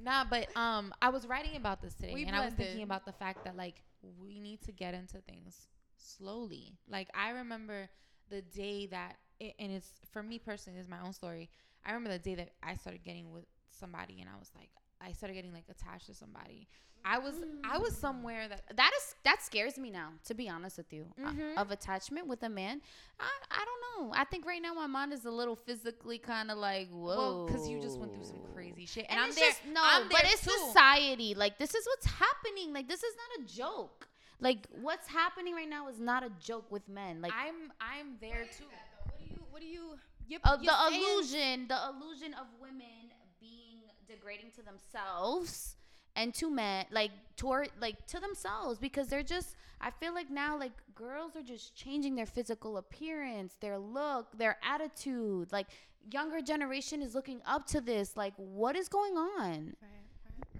Nah, 0.00 0.24
but 0.30 0.46
um, 0.56 0.94
I 1.02 1.08
was 1.08 1.26
writing 1.26 1.56
about 1.56 1.82
this 1.82 1.94
today, 1.94 2.14
We 2.14 2.24
and 2.24 2.36
I 2.36 2.44
was 2.44 2.54
thinking 2.54 2.76
blended. 2.76 2.84
about 2.84 3.04
the 3.06 3.12
fact 3.12 3.44
that 3.44 3.56
like 3.56 3.82
we 4.22 4.38
need 4.38 4.62
to 4.62 4.72
get 4.72 4.94
into 4.94 5.18
things 5.22 5.66
slowly. 5.96 6.74
Like 6.88 7.08
I 7.14 7.30
remember 7.30 7.88
the 8.30 8.42
day 8.42 8.86
that, 8.86 9.16
it, 9.40 9.54
and 9.58 9.72
it's 9.72 9.90
for 10.12 10.22
me 10.22 10.38
personally, 10.38 10.78
is 10.78 10.88
my 10.88 11.00
own 11.04 11.12
story. 11.12 11.48
I 11.84 11.92
remember 11.92 12.10
the 12.10 12.18
day 12.18 12.34
that 12.36 12.50
I 12.62 12.74
started 12.76 13.02
getting 13.04 13.32
with 13.32 13.44
somebody, 13.70 14.20
and 14.20 14.28
I 14.28 14.38
was 14.38 14.50
like, 14.56 14.70
I 15.00 15.12
started 15.12 15.34
getting 15.34 15.52
like 15.52 15.64
attached 15.70 16.06
to 16.06 16.14
somebody. 16.14 16.68
I 17.04 17.18
was 17.18 17.34
I 17.64 17.78
was 17.78 17.94
somewhere 17.96 18.48
that 18.48 18.64
That 18.76 18.90
is 18.98 19.14
that 19.24 19.40
scares 19.40 19.78
me 19.78 19.90
now. 19.90 20.10
To 20.24 20.34
be 20.34 20.48
honest 20.48 20.76
with 20.78 20.92
you, 20.92 21.06
uh, 21.24 21.30
Mhm. 21.30 21.56
of 21.56 21.70
attachment 21.70 22.26
with 22.26 22.42
a 22.42 22.48
man, 22.48 22.82
I 23.20 23.30
I 23.52 23.64
don't 23.64 24.08
know. 24.08 24.12
I 24.14 24.24
think 24.24 24.44
right 24.44 24.60
now 24.60 24.74
my 24.74 24.88
mind 24.88 25.12
is 25.12 25.24
a 25.24 25.30
little 25.30 25.54
physically 25.54 26.18
kind 26.18 26.50
of 26.50 26.58
like 26.58 26.88
whoa, 26.90 27.06
well 27.16 27.46
because 27.46 27.68
you 27.68 27.80
just 27.80 28.00
went 28.00 28.12
through 28.12 28.24
some 28.24 28.40
crazy 28.52 28.84
shit, 28.84 29.06
and, 29.08 29.12
And, 29.18 29.28
I'm 29.28 29.34
there. 29.34 29.48
just 29.48 29.64
no, 29.66 29.80
I'm 29.82 30.08
but 30.08 30.22
it's 30.24 30.42
too. 30.44 30.50
society. 30.50 31.34
Like 31.34 31.56
this 31.58 31.72
is 31.74 31.86
what's 31.86 32.06
happening. 32.06 32.72
Like 32.74 32.88
this 32.88 33.02
is 33.04 33.14
not 33.14 33.44
a 33.44 33.54
joke. 33.54 34.07
Like 34.40 34.66
what's 34.80 35.08
happening 35.08 35.54
right 35.54 35.68
now 35.68 35.88
is 35.88 35.98
not 35.98 36.22
a 36.22 36.30
joke 36.40 36.66
with 36.70 36.88
men. 36.88 37.20
Like 37.20 37.32
I'm 37.32 37.72
I'm 37.80 38.16
there 38.20 38.46
too. 38.56 38.64
What 39.04 39.18
do 39.18 39.24
you? 39.26 39.40
What 39.50 39.60
do 39.60 39.66
you? 39.66 39.98
You're, 40.28 40.40
uh, 40.44 40.58
you're 40.60 40.72
the 40.72 40.88
saying- 40.90 41.02
illusion, 41.02 41.68
the 41.68 41.78
illusion 41.88 42.34
of 42.34 42.46
women 42.60 43.10
being 43.40 43.80
degrading 44.06 44.50
to 44.56 44.62
themselves 44.62 45.76
and 46.14 46.34
to 46.34 46.50
men, 46.50 46.86
like 46.90 47.10
toward 47.36 47.70
like 47.80 48.06
to 48.08 48.20
themselves, 48.20 48.78
because 48.78 49.08
they're 49.08 49.22
just. 49.22 49.56
I 49.80 49.90
feel 49.92 50.12
like 50.12 50.28
now, 50.28 50.58
like 50.58 50.72
girls 50.96 51.36
are 51.36 51.42
just 51.42 51.74
changing 51.76 52.16
their 52.16 52.26
physical 52.26 52.78
appearance, 52.78 53.54
their 53.60 53.78
look, 53.78 54.36
their 54.36 54.56
attitude. 54.62 55.52
Like 55.52 55.68
younger 56.12 56.40
generation 56.40 57.00
is 57.02 57.14
looking 57.14 57.40
up 57.46 57.66
to 57.68 57.80
this. 57.80 58.16
Like, 58.16 58.34
what 58.36 58.74
is 58.76 58.88
going 58.88 59.16
on? 59.16 59.74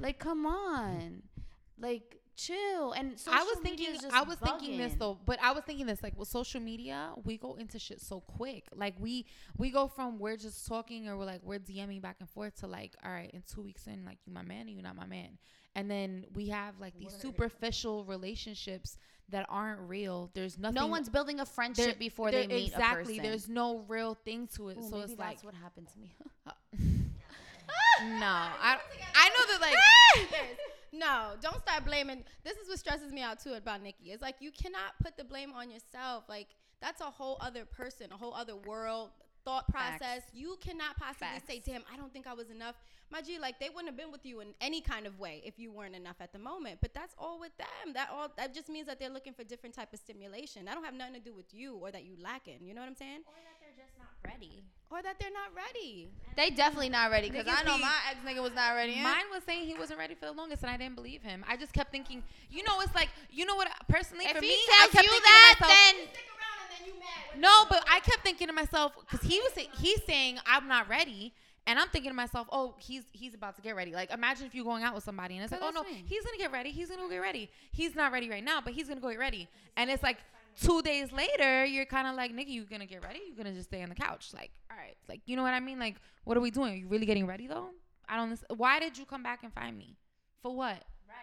Like, 0.00 0.20
come 0.20 0.46
on, 0.46 1.22
like 1.80 2.17
chill. 2.38 2.92
And 2.92 3.18
so 3.18 3.32
I 3.32 3.42
was 3.42 3.48
social 3.48 3.62
media 3.62 3.86
thinking 3.86 3.94
is 3.96 4.02
just 4.02 4.14
I 4.14 4.22
was 4.22 4.36
thinking 4.36 4.78
this 4.78 4.94
though, 4.94 5.18
but 5.26 5.38
I 5.42 5.52
was 5.52 5.64
thinking 5.64 5.86
this 5.86 6.02
like 6.02 6.16
with 6.16 6.28
social 6.28 6.60
media, 6.60 7.10
we 7.24 7.36
go 7.36 7.54
into 7.56 7.78
shit 7.78 8.00
so 8.00 8.20
quick. 8.20 8.64
Like 8.74 8.94
we 8.98 9.26
we 9.56 9.70
go 9.70 9.88
from 9.88 10.18
we're 10.18 10.36
just 10.36 10.66
talking 10.66 11.08
or 11.08 11.18
we're 11.18 11.24
like 11.24 11.40
we're 11.42 11.58
DMing 11.58 12.00
back 12.00 12.16
and 12.20 12.30
forth 12.30 12.60
to 12.60 12.66
like, 12.66 12.94
all 13.04 13.10
right, 13.10 13.30
in 13.32 13.42
two 13.42 13.62
weeks 13.62 13.86
in, 13.86 14.04
like 14.04 14.18
you 14.24 14.32
my 14.32 14.42
man 14.42 14.68
and 14.68 14.76
you 14.76 14.82
not 14.82 14.96
my 14.96 15.06
man. 15.06 15.38
And 15.74 15.90
then 15.90 16.24
we 16.34 16.48
have 16.48 16.74
like 16.80 16.98
these 16.98 17.12
superficial 17.12 18.04
relationships 18.04 18.96
that 19.30 19.46
aren't 19.48 19.80
real. 19.80 20.30
There's 20.34 20.58
nothing 20.58 20.74
No 20.74 20.86
one's 20.86 21.08
building 21.08 21.36
a 21.36 21.44
there- 21.44 21.46
friendship 21.46 21.98
before 21.98 22.30
they 22.30 22.46
meet 22.46 22.68
exactly. 22.68 23.14
a 23.14 23.16
person. 23.18 23.22
There's 23.22 23.48
no 23.48 23.84
real 23.86 24.14
thing 24.14 24.48
to 24.56 24.70
it. 24.70 24.78
Ooh, 24.78 24.88
so 24.88 25.00
it's 25.00 25.18
like 25.18 25.36
that's 25.36 25.44
what 25.44 25.54
happened 25.54 25.88
to 25.88 25.98
me. 25.98 26.14
no, 28.02 28.26
I 28.26 28.78
I 29.14 29.28
know 29.30 29.44
that 29.52 29.60
like 29.60 30.38
No, 30.92 31.32
don't 31.40 31.60
start 31.60 31.84
blaming. 31.84 32.24
This 32.44 32.56
is 32.56 32.68
what 32.68 32.78
stresses 32.78 33.12
me 33.12 33.22
out 33.22 33.42
too 33.42 33.54
about 33.54 33.82
Nikki. 33.82 34.10
It's 34.10 34.22
like 34.22 34.36
you 34.40 34.50
cannot 34.50 34.98
put 35.02 35.16
the 35.16 35.24
blame 35.24 35.52
on 35.52 35.70
yourself. 35.70 36.24
Like 36.28 36.48
that's 36.80 37.00
a 37.00 37.04
whole 37.04 37.36
other 37.40 37.64
person, 37.64 38.10
a 38.12 38.16
whole 38.16 38.34
other 38.34 38.56
world, 38.56 39.10
thought 39.44 39.70
Facts. 39.70 39.98
process. 39.98 40.22
You 40.32 40.56
cannot 40.60 40.96
possibly 40.96 41.40
say, 41.46 41.62
"Damn, 41.64 41.82
I 41.92 41.96
don't 41.96 42.12
think 42.12 42.26
I 42.26 42.32
was 42.32 42.50
enough." 42.50 42.76
My 43.10 43.20
G, 43.20 43.38
like 43.38 43.58
they 43.60 43.68
wouldn't 43.68 43.86
have 43.86 43.96
been 43.96 44.10
with 44.12 44.24
you 44.24 44.40
in 44.40 44.54
any 44.60 44.80
kind 44.80 45.06
of 45.06 45.18
way 45.18 45.42
if 45.44 45.58
you 45.58 45.72
weren't 45.72 45.94
enough 45.94 46.16
at 46.20 46.32
the 46.32 46.38
moment. 46.38 46.78
But 46.80 46.94
that's 46.94 47.14
all 47.18 47.38
with 47.38 47.56
them. 47.58 47.92
That 47.94 48.08
all 48.10 48.28
that 48.36 48.54
just 48.54 48.68
means 48.68 48.86
that 48.86 48.98
they're 48.98 49.10
looking 49.10 49.34
for 49.34 49.44
different 49.44 49.74
type 49.74 49.92
of 49.92 49.98
stimulation. 49.98 50.64
That 50.64 50.74
don't 50.74 50.84
have 50.84 50.94
nothing 50.94 51.14
to 51.14 51.20
do 51.20 51.34
with 51.34 51.52
you 51.52 51.76
or 51.76 51.90
that 51.90 52.04
you 52.04 52.16
lacking. 52.20 52.60
You 52.62 52.74
know 52.74 52.80
what 52.80 52.88
I'm 52.88 52.96
saying? 52.96 53.20
Or 53.26 53.34
that 53.44 53.60
they're 53.60 53.84
just 53.84 53.96
not 53.98 54.08
ready. 54.24 54.64
Or 54.90 55.02
that 55.02 55.16
they're 55.20 55.30
not 55.30 55.50
ready. 55.54 56.08
They 56.34 56.48
definitely 56.48 56.88
not 56.88 57.10
ready 57.10 57.28
because 57.28 57.46
I 57.46 57.62
know 57.62 57.76
be- 57.76 57.82
my 57.82 57.94
ex 58.10 58.20
nigga 58.24 58.42
was 58.42 58.54
not 58.54 58.74
ready. 58.74 58.96
Mine 59.02 59.24
was 59.30 59.42
saying 59.44 59.66
he 59.66 59.74
wasn't 59.74 59.98
ready 59.98 60.14
for 60.14 60.24
the 60.24 60.32
longest, 60.32 60.62
and 60.62 60.70
I 60.70 60.78
didn't 60.78 60.94
believe 60.96 61.22
him. 61.22 61.44
I 61.46 61.58
just 61.58 61.74
kept 61.74 61.90
thinking, 61.92 62.22
you 62.50 62.62
know, 62.62 62.80
it's 62.80 62.94
like, 62.94 63.10
you 63.30 63.44
know 63.44 63.54
what? 63.56 63.68
Personally, 63.88 64.24
If 64.24 64.36
for 64.36 64.40
me, 64.40 64.56
tells 64.66 64.88
I 64.88 64.92
kept 64.92 65.04
you 65.04 65.10
thinking 65.10 65.22
that, 65.24 65.54
to 65.58 65.64
myself, 65.64 65.78
then 65.78 65.94
Stick 66.10 66.24
around 66.32 66.58
and 66.62 66.70
then 66.72 66.94
you 66.94 67.00
mad. 67.00 67.40
no, 67.40 67.66
but 67.68 67.84
I 67.90 68.00
kept 68.00 68.22
thinking 68.22 68.46
to 68.46 68.52
myself 68.54 68.92
because 69.00 69.28
he 69.28 69.38
was 69.40 69.52
say, 69.52 69.68
he's 69.78 70.02
saying 70.04 70.38
I'm 70.46 70.66
not 70.68 70.88
ready, 70.88 71.34
and 71.66 71.78
I'm 71.78 71.88
thinking 71.88 72.10
to 72.10 72.16
myself, 72.16 72.48
oh, 72.50 72.74
he's 72.78 73.02
he's 73.12 73.34
about 73.34 73.56
to 73.56 73.62
get 73.62 73.76
ready. 73.76 73.92
Like 73.92 74.10
imagine 74.10 74.46
if 74.46 74.54
you're 74.54 74.64
going 74.64 74.84
out 74.84 74.94
with 74.94 75.04
somebody 75.04 75.34
and 75.34 75.42
it's 75.44 75.52
like, 75.52 75.60
oh 75.62 75.68
no, 75.68 75.82
that's 75.82 75.94
he's 76.06 76.24
gonna 76.24 76.38
get 76.38 76.50
ready, 76.50 76.70
he's 76.70 76.88
gonna 76.88 77.02
go 77.02 77.10
get 77.10 77.18
ready. 77.18 77.50
He's 77.72 77.94
not 77.94 78.10
ready 78.10 78.30
right 78.30 78.42
now, 78.44 78.62
but 78.62 78.72
he's 78.72 78.88
gonna 78.88 79.02
go 79.02 79.10
get 79.10 79.18
ready, 79.18 79.48
and 79.76 79.90
it's 79.90 80.02
like. 80.02 80.16
Two 80.60 80.82
days 80.82 81.12
later, 81.12 81.64
you're 81.64 81.84
kind 81.86 82.08
of 82.08 82.16
like, 82.16 82.32
Nikki, 82.34 82.52
you 82.52 82.64
gonna 82.64 82.86
get 82.86 83.02
ready? 83.04 83.20
You 83.28 83.34
gonna 83.36 83.52
just 83.52 83.68
stay 83.68 83.82
on 83.82 83.88
the 83.90 83.94
couch? 83.94 84.30
Like, 84.34 84.50
all 84.70 84.76
right, 84.76 84.96
like, 85.08 85.20
you 85.26 85.36
know 85.36 85.42
what 85.42 85.54
I 85.54 85.60
mean? 85.60 85.78
Like, 85.78 85.96
what 86.24 86.36
are 86.36 86.40
we 86.40 86.50
doing? 86.50 86.72
Are 86.72 86.76
you 86.76 86.88
really 86.88 87.06
getting 87.06 87.26
ready 87.26 87.46
though? 87.46 87.70
I 88.08 88.16
don't. 88.16 88.38
Why 88.56 88.80
did 88.80 88.98
you 88.98 89.04
come 89.04 89.22
back 89.22 89.40
and 89.44 89.52
find 89.52 89.76
me? 89.78 89.96
For 90.42 90.54
what? 90.54 90.82
Right. 91.08 91.16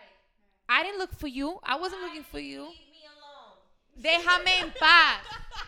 I 0.69 0.83
didn't 0.83 0.99
look 0.99 1.13
for 1.13 1.27
you. 1.27 1.59
I 1.63 1.77
wasn't 1.77 2.01
looking 2.01 2.23
for 2.23 2.39
you. 2.39 2.61
Leave 2.61 2.69
me 2.69 3.03
alone. 3.11 4.21
Déjame 4.21 4.61
en 4.61 4.73
paz. 4.79 5.17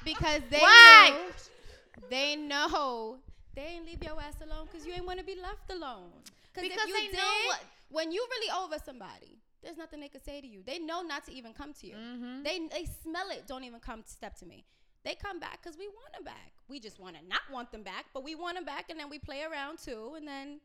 because 0.05 0.41
they 0.49 0.59
Why? 0.59 1.13
knew, 1.15 2.07
they 2.09 2.35
know 2.35 3.17
they 3.55 3.63
ain't 3.75 3.85
leave 3.85 4.03
your 4.03 4.21
ass 4.21 4.35
alone 4.41 4.67
because 4.71 4.85
you 4.85 4.93
ain't 4.93 5.05
want 5.05 5.19
to 5.19 5.25
be 5.25 5.35
left 5.35 5.69
alone. 5.71 6.09
Because 6.53 6.69
if 6.71 6.87
you 6.87 6.93
they 6.93 7.07
did, 7.07 7.17
know 7.17 7.33
what- 7.47 7.63
when 7.89 8.11
you 8.11 8.25
really 8.29 8.51
over 8.63 8.77
somebody, 8.83 9.36
there's 9.63 9.77
nothing 9.77 9.99
they 9.99 10.07
could 10.07 10.23
say 10.23 10.41
to 10.41 10.47
you. 10.47 10.61
They 10.65 10.79
know 10.79 11.01
not 11.01 11.25
to 11.25 11.33
even 11.33 11.53
come 11.53 11.73
to 11.73 11.87
you. 11.87 11.95
Mhm. 11.95 12.43
They 12.43 12.59
they 12.67 12.85
smell 12.85 13.29
it. 13.29 13.47
Don't 13.47 13.63
even 13.63 13.79
come 13.79 14.03
step 14.05 14.35
to 14.39 14.45
me. 14.45 14.65
They 15.03 15.15
come 15.15 15.39
back 15.39 15.61
because 15.63 15.77
we 15.77 15.87
want 15.87 16.13
them 16.13 16.23
back. 16.23 16.53
We 16.67 16.79
just 16.79 16.99
want 16.99 17.15
to 17.15 17.25
not 17.27 17.41
want 17.51 17.71
them 17.71 17.83
back, 17.83 18.05
but 18.13 18.23
we 18.23 18.35
want 18.35 18.55
them 18.55 18.65
back, 18.65 18.89
and 18.89 18.99
then 18.99 19.09
we 19.09 19.19
play 19.19 19.43
around 19.43 19.79
too, 19.79 20.13
and 20.17 20.27
then 20.27 20.59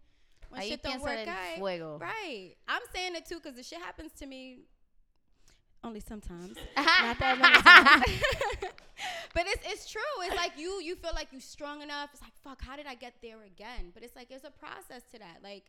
when 0.48 0.61
Ahí 0.62 0.68
shit 0.68 0.83
don't 0.83 1.00
work 1.00 1.26
out, 1.28 1.59
right? 2.00 2.55
I'm 2.68 2.83
saying 2.94 3.14
it 3.14 3.24
too 3.26 3.37
because 3.37 3.55
the 3.57 3.62
shit 3.62 3.78
happens 3.78 4.12
to 4.18 4.26
me 4.26 4.64
only 5.85 6.00
sometimes. 6.00 6.57
Not 6.76 7.18
that 7.18 7.38
many 7.38 7.62
times. 7.62 8.22
but 9.35 9.44
it's 9.46 9.62
it's 9.66 9.90
true. 9.90 10.00
It's 10.20 10.37
like 10.37 10.52
you 10.57 10.81
you 10.81 10.96
feel 10.96 11.12
like 11.14 11.28
you're 11.33 11.40
strong 11.40 11.83
enough. 11.83 12.11
It's 12.12 12.22
like 12.22 12.37
fuck, 12.42 12.62
how 12.62 12.76
did 12.76 12.87
I 12.87 12.94
get 12.94 13.14
there 13.22 13.42
again? 13.44 13.90
But 13.94 14.02
it's 14.02 14.14
like 14.14 14.28
there's 14.28 14.44
a 14.44 14.50
process 14.50 15.02
to 15.12 15.18
that. 15.18 15.38
Like 15.42 15.64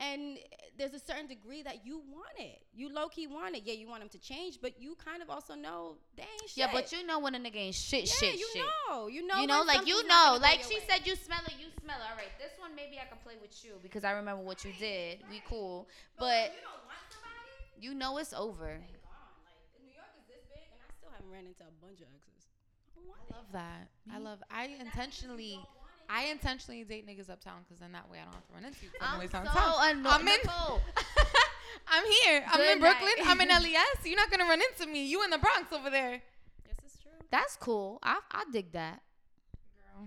and 0.00 0.38
there's 0.78 0.94
a 0.94 0.98
certain 0.98 1.26
degree 1.26 1.62
that 1.62 1.84
you 1.84 2.00
want 2.10 2.32
it. 2.38 2.62
You 2.72 2.88
low 2.88 3.08
key 3.08 3.26
want 3.26 3.54
it. 3.54 3.62
Yeah, 3.66 3.74
you 3.74 3.86
want 3.86 4.00
them 4.00 4.08
to 4.08 4.18
change, 4.18 4.58
but 4.60 4.80
you 4.80 4.96
kind 4.96 5.22
of 5.22 5.28
also 5.28 5.54
know 5.54 5.96
they 6.16 6.22
ain't 6.22 6.48
shit. 6.48 6.56
Yeah, 6.56 6.70
but 6.72 6.90
you 6.90 7.06
know 7.06 7.20
when 7.20 7.34
a 7.34 7.38
nigga 7.38 7.56
ain't 7.56 7.74
shit, 7.74 8.06
yeah, 8.06 8.12
shit, 8.16 8.38
you 8.38 8.48
shit. 8.52 8.62
know, 8.64 9.06
you 9.08 9.26
know, 9.26 9.40
you 9.42 9.46
know, 9.46 9.62
like 9.62 9.86
you 9.86 10.02
know, 10.04 10.08
not 10.08 10.26
gonna 10.26 10.38
go 10.38 10.42
like 10.42 10.62
she 10.64 10.76
way. 10.76 10.84
said, 10.88 11.06
you 11.06 11.14
smell 11.14 11.44
it, 11.46 11.54
you 11.60 11.66
smell 11.84 12.00
it. 12.00 12.08
All 12.10 12.16
right, 12.16 12.32
this 12.40 12.56
one 12.58 12.74
maybe 12.74 12.96
I 12.96 13.06
can 13.06 13.18
play 13.22 13.34
with 13.40 13.52
you 13.62 13.74
because 13.82 14.04
I 14.04 14.12
remember 14.12 14.42
what 14.42 14.64
you 14.64 14.72
did. 14.80 15.20
We 15.30 15.42
cool, 15.46 15.86
but 16.18 16.56
you 16.56 16.64
don't 16.64 16.80
want 16.88 17.04
somebody. 17.12 17.84
you 17.84 17.92
know 17.92 18.16
it's 18.16 18.32
over. 18.32 18.80
they 18.80 18.96
gone. 19.04 19.36
Like 19.44 19.60
New 19.84 19.92
York 19.92 20.08
is 20.16 20.24
this 20.32 20.48
big, 20.48 20.64
and 20.64 20.80
I 20.80 20.88
still 20.96 21.12
haven't 21.12 21.28
ran 21.28 21.44
into 21.44 21.60
a 21.60 21.74
bunch 21.84 22.00
of 22.00 22.08
exes. 22.08 22.48
I 22.88 23.04
don't 23.04 23.04
want 23.04 23.20
I 23.28 23.36
love 23.36 23.48
that. 23.52 23.84
I 24.08 24.16
love. 24.16 24.40
I 24.48 24.72
intentionally. 24.80 25.60
I 26.12 26.24
intentionally 26.24 26.82
date 26.84 27.06
niggas 27.06 27.30
uptown 27.30 27.62
because 27.62 27.78
then 27.78 27.92
that 27.92 28.10
way 28.10 28.18
I 28.18 28.24
don't 28.24 28.34
have 28.34 28.46
to 28.48 28.52
run 28.52 28.64
into 28.64 28.84
you. 28.84 28.90
'cause 28.90 29.00
I'm 29.00 29.20
I'm 29.20 29.28
so 29.28 29.32
downtown. 29.44 29.90
annoyed. 29.98 30.12
I'm 30.12 30.20
in- 30.28 30.38
Nicole. 30.44 30.80
I'm 31.88 32.04
here. 32.24 32.44
I'm 32.48 32.56
Good 32.58 32.72
in 32.72 32.80
Brooklyn. 32.80 33.10
night. 33.18 33.26
I'm 33.26 33.40
in 33.40 33.48
LES. 33.62 34.04
You're 34.06 34.16
not 34.16 34.30
gonna 34.30 34.44
run 34.44 34.60
into 34.60 34.90
me. 34.90 35.06
You 35.06 35.22
in 35.24 35.30
the 35.30 35.38
Bronx 35.38 35.72
over 35.72 35.88
there. 35.90 36.20
Yes, 36.66 36.76
it's 36.84 36.98
true. 36.98 37.10
That's 37.30 37.56
cool. 37.56 37.98
I 38.02 38.18
I 38.30 38.44
dig 38.52 38.72
that. 38.72 39.02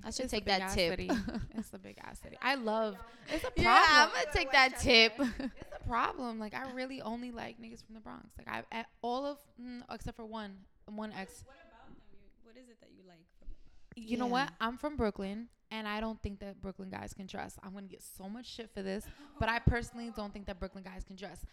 I 0.04 0.10
should 0.10 0.26
It's 0.26 0.34
a 0.34 0.38
take 0.38 0.46
big 0.46 0.54
that 0.56 0.62
ass 0.64 0.74
tip. 0.76 0.92
city. 0.92 1.10
it's 1.56 1.72
a 1.74 1.78
big 1.78 1.98
ass 2.04 2.20
city. 2.20 2.36
I 2.42 2.56
love. 2.56 2.96
It's 3.30 3.44
a 3.44 3.52
problem. 3.52 3.64
Yeah, 3.66 3.86
I'm 3.90 4.10
gonna 4.10 4.26
take 4.34 4.52
that 4.52 4.80
tip. 4.80 5.14
it's 5.20 5.72
a 5.80 5.88
problem. 5.88 6.40
Like 6.40 6.54
I 6.56 6.72
really 6.72 7.02
only 7.02 7.32
like 7.32 7.62
niggas 7.62 7.86
from 7.86 7.94
the 7.96 8.02
Bronx. 8.02 8.28
Like 8.38 8.48
I, 8.50 8.64
I 8.80 8.86
all 9.02 9.26
of 9.26 9.38
mm, 9.62 9.82
except 9.92 10.18
for 10.18 10.26
one, 10.26 10.58
one 10.88 11.12
ex. 11.14 11.44
What 11.46 11.56
about 11.58 11.88
them? 11.88 11.96
What 12.44 12.58
is 12.58 12.70
it 12.70 12.80
that 12.82 12.90
you 12.98 13.04
like 13.08 13.22
You 13.96 14.18
know 14.18 14.28
what? 14.28 14.50
I'm 14.62 14.78
from 14.78 14.96
Brooklyn, 14.98 15.48
and 15.72 15.88
I 15.88 16.00
don't 16.00 16.22
think 16.22 16.40
that 16.40 16.62
Brooklyn 16.62 16.90
guys 16.90 17.14
can 17.14 17.26
dress. 17.28 17.58
I'm 17.64 17.74
gonna 17.74 17.88
get 17.88 18.02
so 18.04 18.28
much 18.30 18.46
shit 18.48 18.70
for 18.74 18.82
this, 18.82 19.06
but 19.40 19.50
I 19.50 19.60
personally 19.60 20.12
don't 20.16 20.34
think 20.34 20.46
that 20.48 20.60
Brooklyn 20.60 20.84
guys 20.84 21.04
can 21.04 21.16
dress. 21.16 21.46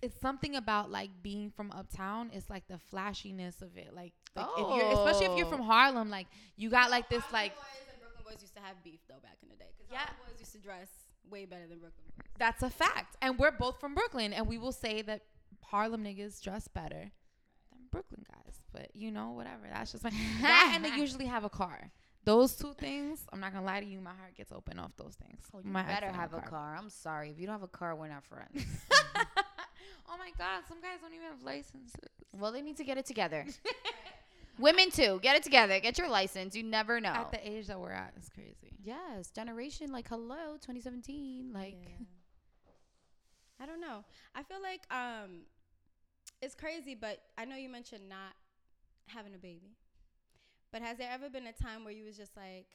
It's 0.00 0.18
something 0.20 0.54
about 0.56 0.90
like 0.90 1.10
being 1.22 1.50
from 1.50 1.72
uptown. 1.72 2.30
It's 2.32 2.48
like 2.48 2.68
the 2.68 2.78
flashiness 2.78 3.62
of 3.62 3.76
it. 3.76 3.92
Like, 3.94 4.12
like 4.36 4.46
if 4.56 4.76
you're, 4.76 4.92
especially 4.92 5.26
if 5.26 5.36
you're 5.36 5.46
Oh. 5.46 5.50
from 5.50 5.62
Harlem, 5.62 6.08
like 6.08 6.28
you 6.56 6.70
got 6.70 6.90
like 6.90 7.08
this 7.08 7.22
Harlem 7.24 7.32
like 7.50 7.54
boys 7.56 7.64
and 7.90 8.00
Brooklyn 8.00 8.24
boys 8.34 8.42
used 8.42 8.54
to 8.54 8.60
have 8.62 8.76
beef 8.84 9.00
though 9.08 9.18
back 9.22 9.38
in 9.42 9.48
the 9.48 9.56
day. 9.56 9.70
Cause 9.78 9.86
Yeah. 9.90 9.98
Harlem 9.98 10.16
boys 10.30 10.38
used 10.40 10.52
to 10.52 10.58
dress 10.60 10.88
way 11.28 11.46
better 11.46 11.66
than 11.66 11.78
Brooklyn 11.80 12.04
boys. 12.16 12.26
that's 12.38 12.62
a 12.62 12.70
fact. 12.70 13.16
And 13.22 13.38
we're 13.38 13.50
both 13.50 13.80
from 13.80 13.94
Brooklyn, 13.94 14.32
and 14.32 14.46
we 14.46 14.56
will 14.56 14.70
say 14.72 15.02
that 15.02 15.22
Harlem 15.64 16.04
niggas 16.04 16.40
dress 16.40 16.68
better 16.68 16.94
than 16.94 17.00
Brooklyn 17.00 17.10
guys. 17.10 17.21
But 18.72 18.88
you 18.94 19.10
know, 19.10 19.30
whatever. 19.32 19.68
That's 19.72 19.92
just 19.92 20.04
my 20.04 20.10
that, 20.40 20.72
and 20.74 20.84
they 20.84 20.96
usually 20.96 21.26
have 21.26 21.44
a 21.44 21.50
car. 21.50 21.90
Those 22.24 22.54
two 22.54 22.72
things, 22.74 23.26
I'm 23.32 23.40
not 23.40 23.52
gonna 23.52 23.66
lie 23.66 23.80
to 23.80 23.86
you, 23.86 24.00
my 24.00 24.14
heart 24.14 24.36
gets 24.36 24.52
open 24.52 24.78
off 24.78 24.92
those 24.96 25.14
things. 25.14 25.42
Oh, 25.52 25.58
you 25.58 25.70
My 25.70 25.82
better 25.82 26.06
don't 26.06 26.14
have 26.14 26.32
a 26.34 26.40
car. 26.40 26.76
I'm 26.78 26.88
sorry. 26.88 27.30
If 27.30 27.38
you 27.40 27.46
don't 27.46 27.54
have 27.54 27.64
a 27.64 27.68
car, 27.68 27.96
we're 27.96 28.08
not 28.08 28.24
friends. 28.24 28.64
oh 30.08 30.16
my 30.18 30.30
god, 30.38 30.62
some 30.68 30.80
guys 30.80 31.00
don't 31.00 31.12
even 31.12 31.26
have 31.26 31.42
licenses. 31.42 31.94
well, 32.38 32.52
they 32.52 32.62
need 32.62 32.76
to 32.76 32.84
get 32.84 32.96
it 32.96 33.06
together. 33.06 33.44
Women 34.58 34.90
too, 34.90 35.18
get 35.22 35.34
it 35.34 35.42
together. 35.42 35.80
Get 35.80 35.98
your 35.98 36.08
license. 36.08 36.54
You 36.54 36.62
never 36.62 37.00
know. 37.00 37.08
At 37.08 37.32
the 37.32 37.48
age 37.48 37.66
that 37.66 37.80
we're 37.80 37.90
at, 37.90 38.12
it's 38.16 38.28
crazy. 38.28 38.76
yes, 38.84 39.30
generation 39.30 39.90
like 39.90 40.08
hello, 40.08 40.54
2017. 40.60 41.50
Like 41.52 41.76
I 43.62 43.66
don't 43.66 43.80
know. 43.80 44.04
I 44.34 44.42
feel 44.42 44.60
like 44.60 44.82
um, 44.90 45.42
it's 46.40 46.54
crazy, 46.54 46.94
but 46.94 47.18
I 47.38 47.44
know 47.44 47.54
you 47.54 47.68
mentioned 47.68 48.08
not 48.08 48.34
having 49.06 49.34
a 49.34 49.38
baby. 49.38 49.76
But 50.72 50.82
has 50.82 50.98
there 50.98 51.10
ever 51.12 51.28
been 51.30 51.46
a 51.46 51.52
time 51.52 51.84
where 51.84 51.92
you 51.92 52.04
was 52.04 52.16
just 52.16 52.36
like, 52.36 52.66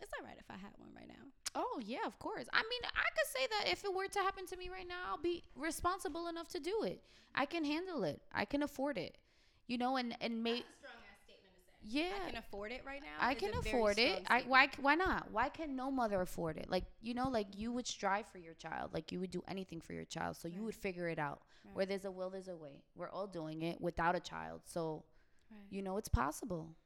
It's 0.00 0.12
all 0.18 0.24
right 0.24 0.36
if 0.38 0.46
I 0.50 0.54
had 0.54 0.72
one 0.78 0.90
right 0.94 1.08
now. 1.08 1.24
Oh 1.54 1.80
yeah, 1.84 2.06
of 2.06 2.18
course. 2.20 2.46
I 2.52 2.62
mean, 2.62 2.82
I 2.84 3.08
could 3.16 3.28
say 3.36 3.46
that 3.50 3.72
if 3.72 3.84
it 3.84 3.92
were 3.94 4.06
to 4.08 4.18
happen 4.20 4.46
to 4.46 4.56
me 4.56 4.68
right 4.70 4.86
now, 4.86 5.00
I'll 5.08 5.18
be 5.18 5.42
responsible 5.56 6.28
enough 6.28 6.48
to 6.50 6.60
do 6.60 6.82
it. 6.84 7.02
I 7.34 7.46
can 7.46 7.64
handle 7.64 8.04
it. 8.04 8.22
I 8.32 8.44
can 8.44 8.62
afford 8.62 8.98
it. 8.98 9.18
You 9.66 9.78
know, 9.78 9.96
and 9.96 10.16
and 10.20 10.42
make 10.42 10.66
strong 10.78 11.02
ass 11.12 11.20
statement 11.24 11.54
to 11.56 11.62
say. 11.62 11.80
yeah. 11.82 12.12
I 12.14 12.20
can 12.20 12.36
afford 12.36 12.72
it 12.72 12.82
right 12.86 13.02
now. 13.02 13.18
I 13.20 13.34
can 13.34 13.54
afford 13.54 13.98
it. 13.98 14.22
I 14.28 14.42
why 14.46 14.68
why 14.80 14.94
not? 14.94 15.30
Why 15.32 15.48
can 15.48 15.74
no 15.76 15.90
mother 15.90 16.20
afford 16.20 16.56
it? 16.58 16.70
Like 16.70 16.84
you 17.00 17.14
know, 17.14 17.28
like 17.28 17.48
you 17.56 17.72
would 17.72 17.86
strive 17.86 18.26
for 18.28 18.38
your 18.38 18.54
child, 18.54 18.92
like 18.94 19.10
you 19.12 19.20
would 19.20 19.30
do 19.30 19.42
anything 19.48 19.80
for 19.80 19.92
your 19.94 20.04
child, 20.04 20.36
so 20.36 20.48
you 20.48 20.62
would 20.64 20.74
figure 20.76 21.08
it 21.08 21.18
out. 21.18 21.42
Where 21.72 21.86
there's 21.86 22.04
a 22.04 22.10
will, 22.10 22.30
there's 22.30 22.48
a 22.48 22.56
way. 22.56 22.82
We're 22.96 23.10
all 23.10 23.26
doing 23.26 23.62
it 23.62 23.80
without 23.80 24.14
a 24.16 24.20
child, 24.20 24.62
so 24.64 25.04
Right. 25.50 25.66
you 25.70 25.82
know 25.82 25.96
it's 25.96 26.08
possible. 26.08 26.76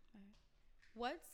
What's 0.94 1.26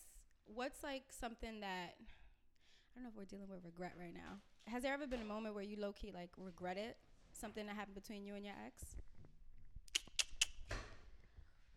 what's 0.46 0.82
like 0.82 1.04
something 1.10 1.60
that 1.60 1.94
I 1.98 2.94
don't 2.94 3.04
know 3.04 3.10
if 3.10 3.16
we're 3.16 3.24
dealing 3.24 3.48
with 3.48 3.64
regret 3.64 3.92
right 3.98 4.14
now. 4.14 4.38
Has 4.66 4.82
there 4.82 4.92
ever 4.92 5.06
been 5.06 5.20
a 5.20 5.24
moment 5.24 5.54
where 5.54 5.64
you 5.64 5.78
low 5.78 5.92
key 5.92 6.12
like 6.12 6.30
regretted 6.36 6.94
something 7.32 7.66
that 7.66 7.76
happened 7.76 7.94
between 7.94 8.24
you 8.24 8.34
and 8.34 8.44
your 8.44 8.54
ex? 8.66 8.96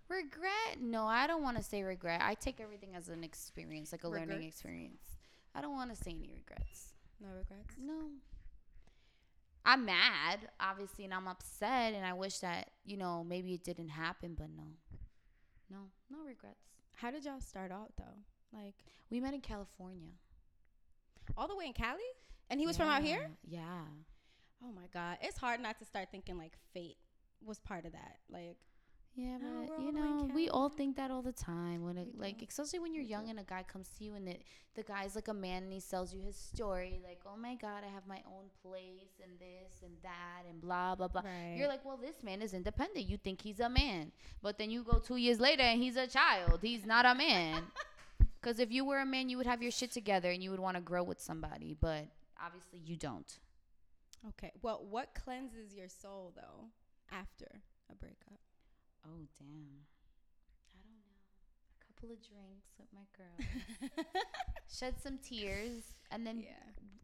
Regret? 0.09 0.81
No, 0.81 1.05
I 1.05 1.25
don't 1.25 1.41
want 1.41 1.57
to 1.57 1.63
say 1.63 1.83
regret. 1.83 2.21
I 2.21 2.33
take 2.33 2.59
everything 2.59 2.95
as 2.95 3.07
an 3.07 3.23
experience, 3.23 3.93
like 3.93 4.03
a 4.03 4.09
learning 4.09 4.43
experience. 4.43 5.03
I 5.55 5.61
don't 5.61 5.73
want 5.73 5.89
to 5.89 5.95
say 5.95 6.11
any 6.11 6.29
regrets. 6.35 6.93
No 7.21 7.29
regrets. 7.29 7.75
No. 7.81 8.09
I'm 9.63 9.85
mad, 9.85 10.39
obviously, 10.59 11.05
and 11.05 11.13
I'm 11.13 11.27
upset, 11.27 11.93
and 11.93 12.05
I 12.05 12.13
wish 12.13 12.39
that 12.39 12.71
you 12.83 12.97
know 12.97 13.23
maybe 13.23 13.53
it 13.53 13.63
didn't 13.63 13.89
happen, 13.89 14.35
but 14.37 14.49
no, 14.49 14.63
no, 15.71 15.77
no 16.09 16.17
regrets. 16.25 16.59
How 16.93 17.11
did 17.11 17.25
y'all 17.25 17.39
start 17.39 17.71
out 17.71 17.91
though? 17.97 18.57
Like 18.57 18.75
We 19.09 19.19
met 19.19 19.33
in 19.33 19.41
California. 19.41 20.11
all 21.37 21.47
the 21.47 21.55
way 21.55 21.65
in 21.67 21.73
Cali? 21.73 21.99
And 22.49 22.59
he 22.59 22.67
was 22.67 22.77
from 22.77 22.89
out 22.89 23.03
here? 23.03 23.31
Yeah. 23.47 23.85
Oh 24.63 24.71
my 24.71 24.87
god. 24.93 25.17
It's 25.21 25.37
hard 25.37 25.61
not 25.61 25.79
to 25.79 25.85
start 25.85 26.09
thinking 26.11 26.37
like 26.37 26.53
fate 26.73 26.97
was 27.43 27.59
part 27.59 27.85
of 27.85 27.93
that. 27.93 28.17
Like 28.29 28.57
Yeah, 29.15 29.37
Oh, 29.43 29.65
but 29.67 29.79
you 29.79 29.87
all 29.87 29.91
the 29.91 29.99
way 29.99 30.07
in 30.07 30.27
know, 30.27 30.33
we 30.33 30.49
all 30.49 30.69
think 30.69 30.95
that 30.95 31.11
all 31.11 31.21
the 31.21 31.33
time. 31.33 31.83
When 31.83 31.97
it, 31.97 32.17
like, 32.17 32.41
especially 32.47 32.79
when 32.79 32.93
you're 32.93 33.03
We 33.03 33.09
young 33.09 33.25
do. 33.25 33.29
and 33.31 33.39
a 33.39 33.43
guy 33.43 33.63
comes 33.63 33.89
to 33.97 34.03
you 34.05 34.15
and 34.15 34.27
the 34.27 34.37
the 34.73 34.83
guy's 34.83 35.15
like 35.15 35.27
a 35.27 35.33
man 35.33 35.63
and 35.63 35.73
he 35.73 35.81
sells 35.81 36.13
you 36.13 36.21
his 36.21 36.37
story, 36.37 37.01
like, 37.03 37.19
oh 37.25 37.35
my 37.35 37.55
god, 37.55 37.83
I 37.83 37.91
have 37.93 38.07
my 38.07 38.21
own 38.25 38.45
place 38.63 39.19
and 39.21 39.37
this 39.37 39.81
and 39.83 39.91
that 40.01 40.43
and 40.49 40.61
blah 40.61 40.95
blah 40.95 41.09
blah. 41.09 41.21
right. 41.25 41.55
You're 41.57 41.67
like, 41.67 41.83
well, 41.83 41.97
this 41.97 42.23
man 42.23 42.41
is 42.41 42.53
independent. 42.53 43.05
You 43.09 43.17
think 43.17 43.41
he's 43.41 43.59
a 43.59 43.67
man, 43.69 44.13
but 44.41 44.57
then 44.57 44.69
you 44.69 44.83
go 44.83 44.99
two 44.99 45.17
years 45.17 45.39
later 45.41 45.63
and 45.63 45.81
he's 45.83 45.97
a 45.97 46.07
child. 46.07 46.59
He's 46.61 46.85
not 46.85 47.05
a 47.05 47.13
man. 47.15 47.63
Because 48.41 48.59
if 48.59 48.71
you 48.71 48.83
were 48.85 48.97
a 48.99 49.05
man, 49.05 49.29
you 49.29 49.37
would 49.37 49.45
have 49.45 49.61
your 49.61 49.69
shit 49.71 49.91
together 49.91 50.31
and 50.31 50.41
you 50.41 50.49
would 50.49 50.59
want 50.59 50.75
to 50.75 50.81
grow 50.81 51.03
with 51.03 51.19
somebody, 51.21 51.75
but 51.79 52.07
obviously 52.43 52.79
you 52.83 52.95
don't. 52.97 53.37
Okay. 54.29 54.51
Well, 54.63 54.83
what 54.89 55.13
cleanses 55.13 55.75
your 55.75 55.87
soul 55.89 56.33
though 56.35 56.65
after 57.11 57.61
a 57.91 57.95
breakup? 57.95 58.39
Oh 59.05 59.25
damn. 59.37 59.85
I 60.69 60.77
don't 60.77 60.97
know. 61.01 61.15
A 61.79 61.85
couple 61.87 62.11
of 62.11 62.19
drinks 62.21 62.71
with 62.77 62.87
my 62.93 63.05
girl. 63.17 64.03
Shed 64.71 64.95
some 65.01 65.17
tears 65.17 65.83
and 66.11 66.25
then 66.25 66.39
yeah. 66.41 66.53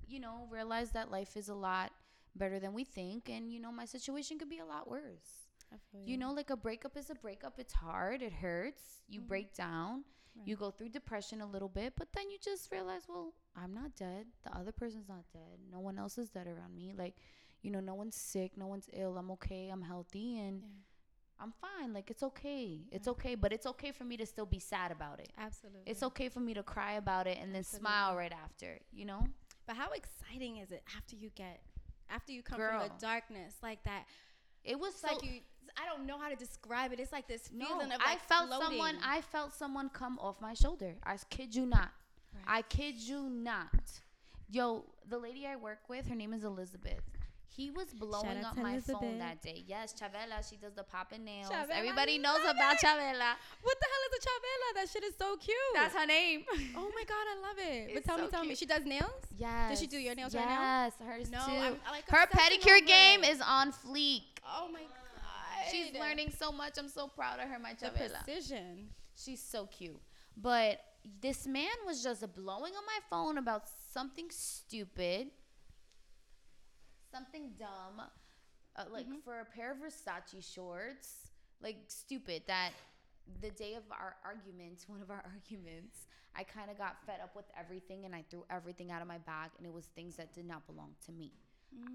you 0.08 0.20
know, 0.20 0.48
realize 0.50 0.92
that 0.92 1.12
life 1.12 1.36
is 1.36 1.50
a 1.50 1.54
lot 1.56 1.92
better 2.36 2.60
than 2.60 2.74
we 2.74 2.84
think 2.84 3.30
and 3.30 3.52
you 3.52 3.60
know 3.60 3.72
my 3.72 3.86
situation 3.86 4.38
could 4.38 4.50
be 4.50 4.60
a 4.60 4.66
lot 4.66 4.90
worse. 4.90 5.48
Feel 5.92 6.02
You 6.06 6.18
know, 6.18 6.32
like 6.32 6.50
a 6.50 6.56
breakup 6.56 6.96
is 6.96 7.10
a 7.10 7.16
breakup. 7.16 7.60
It's 7.60 7.74
hard. 7.74 8.22
It 8.22 8.32
hurts. 8.32 9.02
You 9.10 9.22
Mhm. 9.22 9.28
break 9.28 9.54
down. 9.54 10.06
You 10.46 10.56
go 10.56 10.70
through 10.70 10.90
depression 10.90 11.42
a 11.42 11.48
little 11.48 11.68
bit, 11.68 11.94
but 11.98 12.14
then 12.14 12.30
you 12.30 12.38
just 12.38 12.72
realize, 12.72 13.08
well, 13.10 13.34
I'm 13.56 13.74
not 13.74 13.96
dead. 13.96 14.28
The 14.44 14.56
other 14.56 14.72
person's 14.72 15.10
not 15.10 15.26
dead. 15.34 15.58
No 15.72 15.80
one 15.80 15.98
else 15.98 16.20
is 16.20 16.30
dead 16.30 16.46
around 16.46 16.76
me. 16.76 16.94
Like, 16.94 17.16
you 17.64 17.72
know, 17.72 17.80
no 17.80 17.96
one's 17.96 18.16
sick. 18.16 18.56
No 18.56 18.68
one's 18.68 18.88
ill. 18.94 19.18
I'm 19.18 19.32
okay. 19.32 19.70
I'm 19.70 19.82
healthy. 19.82 20.38
And 20.38 20.62
Yeah. 20.62 20.68
I'm 21.40 21.54
fine. 21.62 21.94
Like, 21.94 22.10
it's 22.10 22.24
okay. 22.24 22.80
It's 22.92 23.08
okay. 23.08 23.36
But 23.36 23.54
it's 23.54 23.66
okay 23.68 23.92
for 23.92 24.04
me 24.04 24.18
to 24.18 24.26
still 24.26 24.46
be 24.46 24.60
sad 24.60 24.92
about 24.92 25.20
it. 25.20 25.32
Absolutely. 25.38 25.82
It's 25.86 26.04
okay 26.04 26.30
for 26.30 26.40
me 26.40 26.54
to 26.54 26.64
cry 26.64 26.94
about 26.94 27.28
it 27.28 27.38
and 27.42 27.54
then 27.54 27.60
Absolutely. 27.60 27.86
smile 27.86 28.16
right 28.16 28.34
after, 28.34 28.80
you 28.92 29.06
know? 29.06 29.24
But 29.68 29.76
how 29.76 29.90
exciting 29.92 30.58
is 30.58 30.72
it 30.72 30.82
after 30.96 31.16
you 31.16 31.30
get 31.36 31.62
after 32.10 32.32
you 32.32 32.42
come 32.42 32.58
Girl. 32.58 32.80
from 32.80 32.88
the 32.88 33.06
darkness 33.06 33.54
like 33.62 33.84
that? 33.84 34.06
It 34.64 34.80
was 34.80 34.96
so, 34.96 35.08
like 35.08 35.24
you 35.24 35.42
I 35.78 35.86
don't 35.86 36.08
know 36.08 36.18
how 36.18 36.30
to 36.30 36.36
describe 36.36 36.94
it. 36.94 37.00
It's 37.00 37.12
like 37.12 37.28
this 37.28 37.50
No, 37.54 37.68
feeling 37.68 37.92
of 37.92 38.02
I 38.04 38.12
like 38.12 38.24
felt 38.24 38.50
someone. 38.50 38.98
I 39.04 39.22
felt 39.22 39.54
someone 39.54 39.90
come 39.90 40.18
off 40.20 40.40
my 40.42 40.54
shoulder. 40.54 40.96
I 41.04 41.18
kid 41.30 41.54
you 41.54 41.66
not. 41.66 41.90
Right. 42.34 42.44
I 42.48 42.62
kid 42.64 42.96
you 42.96 43.30
not. 43.30 43.92
Yo, 44.50 44.86
the 45.10 45.18
lady 45.18 45.46
I 45.46 45.58
work 45.58 45.90
with, 45.90 46.08
her 46.08 46.16
name 46.16 46.34
is 46.34 46.44
Elizabeth. 46.46 47.04
He 47.56 47.72
was 47.72 47.88
blowing 47.94 48.44
up 48.46 48.56
my 48.58 48.74
Elizabeth. 48.74 49.02
phone 49.02 49.18
that 49.20 49.42
day. 49.42 49.64
Yes, 49.66 49.94
Chavela. 50.00 50.48
She 50.48 50.58
does 50.58 50.74
the 50.74 50.84
popping 50.84 51.24
nails. 51.26 51.50
Chavela, 51.50 51.72
Everybody 51.72 52.18
knows 52.20 52.40
about 52.44 52.76
it. 52.76 52.80
Chavela. 52.86 53.34
What 53.64 53.78
the 53.80 53.88
hell 53.92 54.04
is 54.12 54.14
a 54.18 54.22
chavela? 54.28 54.76
That 54.76 54.90
shit 54.92 55.04
is 55.04 55.14
so 55.18 55.36
cute. 55.38 55.58
That's 55.74 55.96
her 55.96 56.06
name. 56.06 56.44
Oh 56.76 56.92
my 56.94 57.04
god, 57.04 57.26
I 57.34 57.42
love 57.42 57.58
it. 57.58 57.88
but 57.88 57.98
It's 57.98 58.06
tell 58.08 58.18
me, 58.18 58.24
so 58.26 58.30
tell 58.30 58.42
me, 58.42 58.48
cute. 58.50 58.60
she 58.60 58.66
does 58.68 58.86
nails? 58.86 59.12
yes. 59.38 59.72
Does 59.72 59.80
she 59.80 59.88
do 59.88 59.98
your 59.98 60.14
nails 60.16 60.34
yes, 60.34 60.46
right 60.46 60.50
now? 60.54 60.84
Yes, 60.86 60.94
hers 61.04 61.32
No, 61.32 61.40
too. 61.46 61.52
I'm 61.52 61.76
I 61.88 61.92
like 61.92 62.08
her 62.10 62.28
pedicure 62.28 62.86
game 62.86 63.24
it. 63.24 63.30
is 63.32 63.42
on 63.42 63.72
fleek. 63.72 64.22
Oh 64.46 64.68
my 64.72 64.82
god. 64.82 65.72
She's 65.72 65.94
learning 66.00 66.32
so 66.38 66.52
much. 66.52 66.78
I'm 66.78 66.88
so 66.90 67.08
proud 67.08 67.40
of 67.40 67.50
her, 67.50 67.58
my 67.60 67.74
the 67.74 67.88
Chavela. 67.88 68.24
precision. 68.24 68.90
She's 69.16 69.42
so 69.42 69.66
cute. 69.66 70.00
But 70.36 70.80
this 71.22 71.48
man 71.48 71.72
was 71.86 72.04
just 72.04 72.22
blowing 72.36 72.74
on 72.74 72.86
my 72.86 73.00
phone 73.10 73.38
about 73.38 73.64
something 73.94 74.28
stupid, 74.30 75.30
something 77.12 77.54
dumb, 77.58 78.02
uh, 78.76 78.86
like 78.90 79.08
Mhm. 79.08 79.24
for 79.24 79.40
a 79.40 79.46
pair 79.46 79.72
of 79.72 79.78
Versace 79.80 80.44
shorts, 80.44 81.32
like 81.62 81.78
stupid. 81.88 82.44
That 82.48 82.74
the 83.42 83.52
day 83.52 83.74
of 83.76 83.84
our 83.92 84.18
argument, 84.24 84.84
one 84.88 85.02
of 85.02 85.10
our 85.12 85.22
arguments, 85.26 86.08
I 86.36 86.44
kind 86.44 86.70
of 86.72 86.78
got 86.78 87.04
fed 87.06 87.20
up 87.20 87.36
with 87.36 87.50
everything 87.58 88.06
and 88.06 88.16
I 88.16 88.24
threw 88.24 88.46
everything 88.50 88.92
out 88.92 89.02
of 89.02 89.08
my 89.08 89.18
bag, 89.18 89.52
and 89.58 89.66
it 89.66 89.74
was 89.74 89.86
things 89.88 90.16
that 90.18 90.34
did 90.34 90.46
not 90.46 90.66
belong 90.68 90.96
to 91.06 91.12
me. 91.12 91.34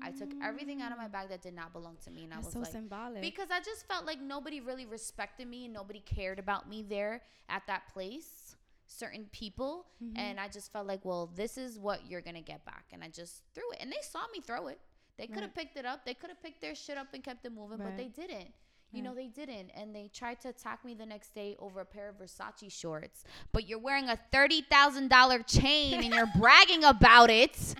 I 0.03 0.11
took 0.11 0.31
everything 0.43 0.83
out 0.83 0.93
of 0.93 0.99
my 0.99 1.09
bag 1.09 1.31
that 1.31 1.41
did 1.43 1.55
not 1.55 1.73
belong 1.73 1.97
to 2.05 2.11
me, 2.11 2.25
and 2.25 2.35
I 2.35 2.39
was 2.39 2.53
so 2.53 2.61
like, 2.61 2.71
symbolic. 2.73 3.23
because 3.23 3.51
I 3.51 3.59
just 3.61 3.87
felt 3.87 4.05
like 4.05 4.21
nobody 4.21 4.61
really 4.61 4.85
respected 4.85 5.49
me 5.49 5.65
and 5.65 5.73
nobody 5.75 6.01
cared 6.01 6.39
about 6.39 6.69
me 6.69 6.83
there 6.83 7.23
at 7.49 7.67
that 7.69 7.89
place. 7.89 8.55
Certain 8.87 9.29
people, 9.33 9.87
Mhm. 10.03 10.19
and 10.19 10.39
I 10.41 10.49
just 10.49 10.71
felt 10.73 10.87
like, 10.87 11.05
well, 11.05 11.27
this 11.29 11.57
is 11.57 11.79
what 11.79 12.05
you're 12.07 12.21
gonna 12.21 12.43
get 12.43 12.65
back, 12.67 12.85
and 12.93 13.03
I 13.03 13.09
just 13.09 13.43
threw 13.55 13.69
it, 13.73 13.79
and 13.81 13.91
they 13.91 14.03
saw 14.03 14.27
me 14.29 14.41
throw 14.43 14.67
it. 14.69 14.79
They 15.23 15.29
could 15.29 15.43
have 15.43 15.51
Right. 15.57 15.66
picked 15.66 15.77
it 15.77 15.87
up. 15.87 16.05
They 16.05 16.14
could 16.14 16.31
have 16.31 16.43
picked 16.43 16.61
their 16.61 16.75
shit 16.75 16.99
up 16.99 17.14
and 17.14 17.23
kept 17.23 17.47
it 17.47 17.53
moving, 17.53 17.79
but 17.79 17.97
they 17.97 18.09
didn't. 18.09 18.53
You 18.91 19.01
know, 19.03 19.14
they 19.14 19.29
didn't, 19.29 19.70
and 19.70 19.95
they 19.95 20.09
tried 20.12 20.41
to 20.43 20.49
attack 20.51 20.85
me 20.85 20.93
the 20.95 21.07
next 21.07 21.33
day 21.35 21.57
over 21.59 21.81
a 21.81 21.85
pair 21.85 22.11
of 22.11 22.18
Versace 22.18 22.70
shorts. 22.70 23.25
But 23.53 23.66
you're 23.66 23.79
wearing 23.79 24.09
a 24.11 24.18
thirty 24.33 24.61
thousand 24.62 25.09
dollar 25.09 25.39
chain, 25.45 26.03
and 26.05 26.12
you're 26.12 26.27
bragging 26.39 26.85
about 26.85 27.31
it. 27.31 27.75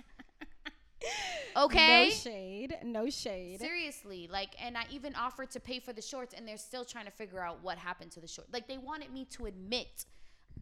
Okay. 1.55 2.05
No 2.05 2.09
shade. 2.09 2.77
No 2.83 3.09
shade. 3.09 3.59
Seriously, 3.59 4.27
like, 4.31 4.55
and 4.59 4.75
I 4.77 4.85
even 4.89 5.13
offered 5.15 5.51
to 5.51 5.59
pay 5.59 5.79
for 5.79 5.93
the 5.93 6.01
shorts, 6.01 6.33
and 6.33 6.47
they're 6.47 6.57
still 6.57 6.85
trying 6.85 7.05
to 7.05 7.11
figure 7.11 7.41
out 7.41 7.61
what 7.61 7.77
happened 7.77 8.11
to 8.13 8.21
the 8.21 8.27
shorts. 8.27 8.51
Like, 8.51 8.67
they 8.67 8.77
wanted 8.79 9.11
me 9.11 9.25
to 9.31 9.45
admit 9.45 10.05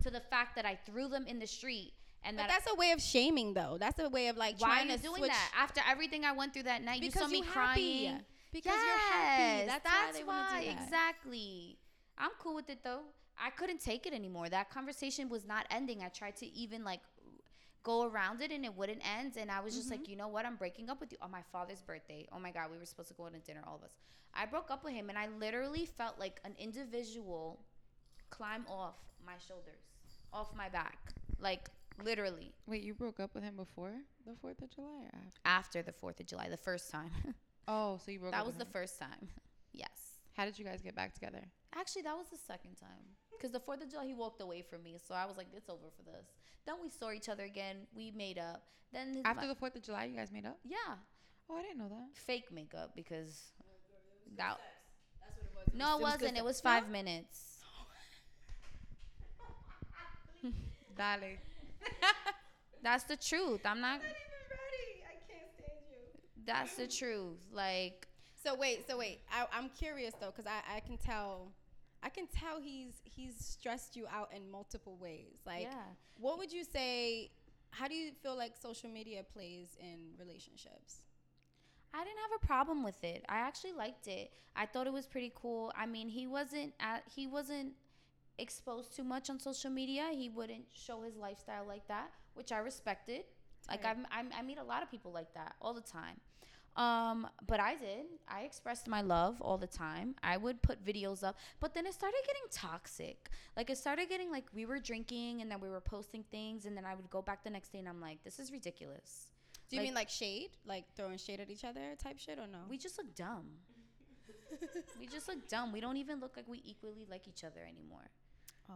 to 0.03 0.09
the 0.09 0.19
fact 0.19 0.55
that 0.55 0.65
I 0.65 0.75
threw 0.85 1.07
them 1.07 1.25
in 1.27 1.37
the 1.39 1.47
street, 1.47 1.93
and 2.23 2.37
But 2.37 2.43
that 2.47 2.49
that's 2.63 2.71
a 2.71 2.75
way 2.75 2.91
of 2.91 3.01
shaming, 3.01 3.53
though. 3.53 3.77
That's 3.79 3.99
a 3.99 4.09
way 4.09 4.27
of 4.27 4.37
like 4.37 4.59
why 4.59 4.81
are 4.81 4.85
you 4.85 4.97
to 4.97 5.01
doing 5.01 5.17
switch 5.17 5.31
that 5.31 5.51
after 5.57 5.81
everything 5.89 6.23
I 6.25 6.31
went 6.33 6.53
through 6.53 6.63
that 6.63 6.83
night? 6.83 7.01
because 7.01 7.15
you 7.15 7.21
saw 7.21 7.27
me 7.27 7.41
happy. 7.41 7.51
crying. 8.05 8.19
Because 8.51 8.73
you're 8.75 8.97
happy. 8.97 9.43
Yes, 9.43 9.67
That's, 9.67 9.83
that's 9.83 10.17
why 10.17 10.19
to 10.19 10.27
why, 10.27 10.65
that. 10.65 10.83
exactly. 10.83 11.77
I'm 12.17 12.31
cool 12.39 12.55
with 12.55 12.69
it 12.69 12.79
though. 12.83 13.01
I 13.43 13.49
couldn't 13.49 13.79
take 13.81 14.05
it 14.05 14.13
anymore. 14.13 14.49
That 14.49 14.69
conversation 14.69 15.29
was 15.29 15.45
not 15.47 15.65
ending. 15.71 16.03
I 16.03 16.09
tried 16.09 16.35
to 16.37 16.45
even 16.53 16.83
like 16.83 16.99
go 17.83 18.03
around 18.03 18.41
it 18.41 18.51
and 18.51 18.63
it 18.65 18.75
wouldn't 18.75 19.01
end. 19.17 19.37
And 19.37 19.49
I 19.49 19.61
was 19.61 19.73
just 19.75 19.89
Mm-hmm. 19.89 20.01
like, 20.01 20.09
you 20.09 20.15
know 20.15 20.27
what? 20.27 20.45
I'm 20.45 20.57
breaking 20.57 20.89
up 20.89 20.99
with 20.99 21.11
you 21.13 21.17
on 21.21 21.31
my 21.31 21.41
father's 21.51 21.81
birthday. 21.81 22.27
Oh 22.31 22.39
my 22.39 22.51
God, 22.51 22.69
we 22.71 22.77
were 22.77 22.85
supposed 22.85 23.07
to 23.07 23.15
go 23.15 23.23
on 23.23 23.33
a 23.35 23.39
dinner, 23.39 23.61
all 23.65 23.77
of 23.77 23.83
us. 23.83 23.93
I 24.33 24.45
broke 24.45 24.69
up 24.69 24.83
with 24.83 24.93
him 24.93 25.09
and 25.09 25.17
I 25.17 25.27
literally 25.39 25.85
felt 25.85 26.19
like 26.19 26.39
an 26.45 26.53
individual 26.59 27.59
climb 28.29 28.65
off 28.69 28.95
my 29.25 29.33
shoulders, 29.47 29.81
off 30.33 30.53
my 30.55 30.69
back. 30.69 30.99
Like 31.39 31.69
literally 32.03 32.53
Wait, 32.67 32.83
you 32.83 32.93
broke 32.93 33.19
up 33.19 33.33
with 33.33 33.43
him 33.43 33.55
before 33.55 33.91
the 34.25 34.33
Fourth 34.41 34.61
of 34.61 34.69
July 34.73 35.03
or 35.13 35.19
after? 35.27 35.41
after 35.45 35.81
the 35.81 35.91
4th 35.93 36.19
of 36.19 36.25
July, 36.25 36.49
the 36.49 36.57
first 36.57 36.89
time. 36.91 37.11
Oh, 37.67 37.99
so 38.03 38.11
you 38.11 38.19
broke 38.19 38.29
up? 38.33 38.39
that 38.39 38.41
up 38.41 38.47
was 38.47 38.55
with 38.57 38.67
the 38.67 38.77
him. 38.77 38.81
first 38.81 38.99
time. 38.99 39.27
Yes. 39.73 39.89
How 40.33 40.45
did 40.45 40.57
you 40.59 40.65
guys 40.65 40.81
get 40.81 40.95
back 40.95 41.13
together? 41.13 41.39
Actually, 41.75 42.01
that 42.01 42.17
was 42.17 42.27
the 42.29 42.37
second 42.37 42.75
time. 42.75 43.05
Because 43.31 43.51
the 43.51 43.59
4th 43.59 43.83
of 43.83 43.89
July, 43.91 44.05
he 44.07 44.13
walked 44.13 44.41
away 44.41 44.61
from 44.61 44.83
me. 44.83 44.97
So 45.07 45.13
I 45.15 45.25
was 45.25 45.37
like, 45.37 45.47
it's 45.55 45.69
over 45.69 45.89
for 45.95 46.03
this. 46.03 46.25
Then 46.65 46.75
we 46.81 46.89
saw 46.89 47.11
each 47.11 47.29
other 47.29 47.43
again. 47.43 47.87
We 47.95 48.11
made 48.11 48.37
up. 48.37 48.63
Then 48.91 49.21
After 49.23 49.43
li- 49.43 49.47
the 49.49 49.55
Fourth 49.55 49.75
of 49.75 49.83
July, 49.83 50.05
you 50.05 50.17
guys 50.17 50.31
made 50.31 50.45
up? 50.45 50.57
Yeah. 50.65 50.77
Oh, 51.49 51.55
I 51.55 51.61
didn't 51.61 51.77
know 51.77 51.87
that. 51.89 52.07
Fake 52.17 52.51
makeup 52.51 52.91
because 52.95 53.51
that. 54.35 54.57
That's 55.21 55.37
what 55.37 55.45
it 55.45 55.71
was. 55.73 55.77
No, 55.77 55.97
it 55.97 56.01
wasn't. 56.01 56.37
It 56.37 56.43
was 56.43 56.59
five 56.59 56.89
minutes. 56.89 57.59
Dale. 60.97 61.37
That's 62.83 63.03
the 63.03 63.15
truth. 63.17 63.61
I'm 63.65 63.81
not. 63.81 63.95
I'm 63.95 64.01
not 64.01 64.05
even 64.05 64.47
ready. 64.49 65.03
I 65.05 65.15
can't 65.31 65.51
stand 65.53 65.79
you. 65.89 66.43
That's 66.45 66.75
the 66.75 66.87
truth. 66.87 67.39
Like, 67.51 68.07
So 68.43 68.55
wait, 68.55 68.87
so 68.87 68.97
wait. 68.97 69.21
I, 69.31 69.45
I'm 69.53 69.69
curious 69.69 70.13
though, 70.19 70.31
cause 70.31 70.45
I, 70.47 70.77
I 70.77 70.79
can 70.79 70.97
tell, 70.97 71.51
I 72.01 72.09
can 72.09 72.27
tell 72.27 72.59
he's 72.59 73.01
he's 73.03 73.35
stressed 73.37 73.95
you 73.95 74.07
out 74.11 74.31
in 74.35 74.49
multiple 74.49 74.97
ways. 74.99 75.39
Like, 75.45 75.63
yeah. 75.63 75.83
what 76.17 76.37
would 76.37 76.51
you 76.51 76.63
say? 76.63 77.31
How 77.69 77.87
do 77.87 77.93
you 77.95 78.11
feel 78.21 78.35
like 78.35 78.57
social 78.57 78.89
media 78.89 79.23
plays 79.23 79.77
in 79.79 80.11
relationships? 80.19 81.01
I 81.93 82.03
didn't 82.03 82.19
have 82.19 82.41
a 82.41 82.45
problem 82.45 82.83
with 82.83 83.01
it. 83.03 83.23
I 83.29 83.37
actually 83.37 83.73
liked 83.73 84.07
it. 84.07 84.31
I 84.55 84.65
thought 84.65 84.87
it 84.87 84.93
was 84.93 85.07
pretty 85.07 85.31
cool. 85.35 85.71
I 85.75 85.85
mean, 85.85 86.09
he 86.09 86.27
wasn't 86.27 86.73
at, 86.79 87.03
he 87.13 87.27
wasn't 87.27 87.73
exposed 88.37 88.95
too 88.95 89.03
much 89.03 89.29
on 89.29 89.39
social 89.39 89.69
media. 89.69 90.09
He 90.11 90.29
wouldn't 90.29 90.65
show 90.73 91.01
his 91.01 91.15
lifestyle 91.15 91.65
like 91.67 91.87
that, 91.87 92.11
which 92.33 92.51
I 92.51 92.59
respected. 92.59 93.23
Like 93.69 93.85
I'm, 93.85 94.05
I'm, 94.11 94.29
I 94.37 94.41
meet 94.41 94.57
a 94.57 94.63
lot 94.63 94.83
of 94.83 94.89
people 94.89 95.11
like 95.11 95.33
that 95.35 95.55
all 95.61 95.73
the 95.73 95.81
time. 95.81 96.19
Um, 96.77 97.27
but 97.47 97.59
I 97.59 97.75
did. 97.75 98.05
I 98.29 98.41
expressed 98.41 98.87
my 98.87 99.01
love 99.01 99.41
all 99.41 99.57
the 99.57 99.67
time. 99.67 100.15
I 100.23 100.37
would 100.37 100.61
put 100.61 100.83
videos 100.83 101.21
up, 101.21 101.37
but 101.59 101.73
then 101.73 101.85
it 101.85 101.93
started 101.93 102.19
getting 102.25 102.43
toxic. 102.49 103.29
Like 103.57 103.69
it 103.69 103.77
started 103.77 104.07
getting 104.07 104.31
like 104.31 104.45
we 104.53 104.65
were 104.65 104.79
drinking 104.79 105.41
and 105.41 105.51
then 105.51 105.59
we 105.59 105.69
were 105.69 105.81
posting 105.81 106.23
things, 106.31 106.65
and 106.65 106.75
then 106.75 106.85
I 106.85 106.95
would 106.95 107.09
go 107.09 107.21
back 107.21 107.43
the 107.43 107.49
next 107.49 107.73
day 107.73 107.79
and 107.79 107.89
I'm 107.89 107.99
like, 107.99 108.23
this 108.23 108.39
is 108.39 108.51
ridiculous. 108.51 109.27
Do 109.69 109.75
you 109.75 109.81
Like- 109.81 109.87
mean 109.87 109.95
like 109.95 110.09
shade, 110.09 110.51
like 110.65 110.85
throwing 110.95 111.17
shade 111.17 111.39
at 111.41 111.49
each 111.49 111.65
other 111.65 111.95
type 112.01 112.17
shit, 112.19 112.39
or 112.39 112.47
no? 112.47 112.59
We 112.69 112.77
just 112.77 112.97
look 112.97 113.13
dumb. 113.15 113.47
we 114.99 115.07
just 115.07 115.27
look 115.27 115.47
dumb. 115.49 115.71
We 115.73 115.81
don't 115.81 115.97
even 115.97 116.19
look 116.21 116.35
like 116.37 116.47
we 116.47 116.61
equally 116.65 117.05
like 117.09 117.27
each 117.27 117.43
other 117.43 117.61
anymore. 117.67 118.09
Oh. 118.69 118.75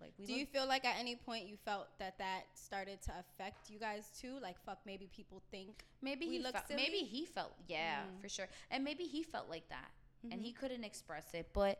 Like 0.00 0.12
we 0.18 0.24
Do 0.26 0.32
look 0.32 0.40
you 0.40 0.46
feel 0.46 0.66
like 0.66 0.84
at 0.84 0.96
any 0.98 1.14
point 1.14 1.46
you 1.46 1.56
felt 1.56 1.88
that 1.98 2.16
that 2.18 2.44
started 2.54 3.02
to 3.02 3.12
affect 3.18 3.68
you 3.70 3.78
guys 3.78 4.08
too? 4.18 4.38
Like, 4.40 4.56
fuck, 4.64 4.78
maybe 4.86 5.08
people 5.14 5.42
think. 5.50 5.84
maybe 6.00 6.26
he 6.26 6.38
look 6.38 6.54
felt, 6.54 6.70
maybe 6.70 6.98
he 6.98 7.26
felt 7.26 7.52
yeah 7.68 8.02
Mm. 8.04 8.20
for 8.22 8.28
sure, 8.28 8.48
and 8.70 8.82
maybe 8.82 9.04
he 9.04 9.22
felt 9.22 9.48
like 9.50 9.68
that, 9.68 9.90
and 10.30 10.40
Mhm. 10.40 10.44
he 10.44 10.52
couldn't 10.52 10.84
express 10.84 11.34
it. 11.34 11.52
But 11.52 11.78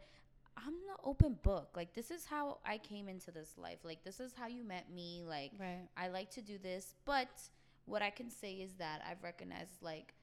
I'm 0.57 0.75
the 0.87 0.97
open 1.05 1.35
book. 1.43 1.71
Like 1.77 1.95
this 1.95 2.11
is 2.11 2.27
how 2.27 2.59
I 2.65 2.77
came 2.77 3.09
into 3.09 3.31
this 3.31 3.57
life. 3.57 3.79
Like 3.85 4.05
this 4.05 4.21
is 4.21 4.35
how 4.35 4.47
you 4.49 4.65
met 4.65 4.91
me. 4.91 5.23
Like 5.25 5.53
Right. 5.59 5.89
I 5.97 6.09
like 6.09 6.31
to 6.33 6.43
do 6.43 6.59
this, 6.59 6.95
but 7.07 7.31
what 7.87 8.03
I 8.03 8.11
can 8.11 8.29
say 8.31 8.55
is 8.61 8.75
that 8.75 9.01
I've 9.09 9.23
recognized 9.23 9.81
like 9.83 10.15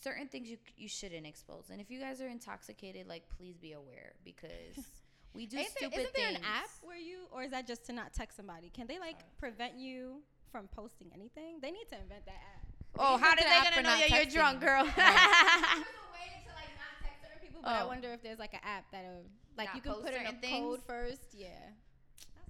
certain 0.00 0.26
things 0.28 0.48
you 0.48 0.58
you 0.76 0.88
shouldn't 0.88 1.26
expose. 1.26 1.68
And 1.68 1.80
if 1.82 1.90
you 1.90 2.00
guys 2.00 2.22
are 2.22 2.28
intoxicated, 2.28 3.06
like 3.06 3.28
please 3.28 3.58
be 3.58 3.72
aware 3.72 4.14
because 4.24 4.76
we 5.34 5.46
do 5.46 5.56
Isn't 5.58 5.72
there, 5.80 5.88
stupid 5.90 5.98
isn't 6.00 6.14
there 6.14 6.26
things. 6.26 6.38
an 6.38 6.44
app 6.44 6.68
where 6.82 6.96
you, 6.98 7.26
or 7.30 7.42
is 7.42 7.50
that 7.52 7.66
just 7.66 7.84
to 7.86 7.92
not 7.92 8.12
text 8.12 8.36
somebody? 8.36 8.70
Can 8.70 8.86
they 8.86 8.98
like 8.98 9.16
uh. 9.16 9.38
prevent 9.38 9.76
you 9.78 10.20
from 10.50 10.68
posting 10.68 11.08
anything? 11.14 11.58
They 11.62 11.70
need 11.70 11.88
to 11.90 11.96
invent 12.00 12.24
that 12.26 12.32
app. 12.54 12.66
Oh, 12.98 13.16
how 13.16 13.30
Invented 13.32 13.38
did 13.38 13.46
they 13.46 13.56
app 13.56 13.64
gonna 13.74 13.82
know 13.82 13.90
not 13.96 14.08
you're, 14.10 14.18
you're 14.18 14.30
drunk, 14.30 14.60
girl? 14.60 14.84
There's 14.96 14.96
a 14.96 16.12
way 16.12 16.28
to 16.44 16.50
like 16.52 16.72
not 16.76 16.92
text 17.02 17.22
certain 17.24 17.40
people, 17.40 17.60
but 17.62 17.70
I 17.72 17.80
Oh. 17.82 17.86
wonder 17.88 18.12
if 18.12 18.22
there's 18.22 18.38
like 18.38 18.52
an 18.52 18.60
app 18.64 18.84
that'll 18.92 19.10
uh, 19.20 19.56
like 19.56 19.68
Not 19.68 19.76
you 19.76 19.80
can 19.82 19.92
post 19.92 20.04
put 20.04 20.14
in 20.14 20.20
a 20.20 20.24
certain 20.26 20.40
things? 20.40 20.60
code 20.66 20.82
first. 20.86 21.34
Yeah. 21.34 21.48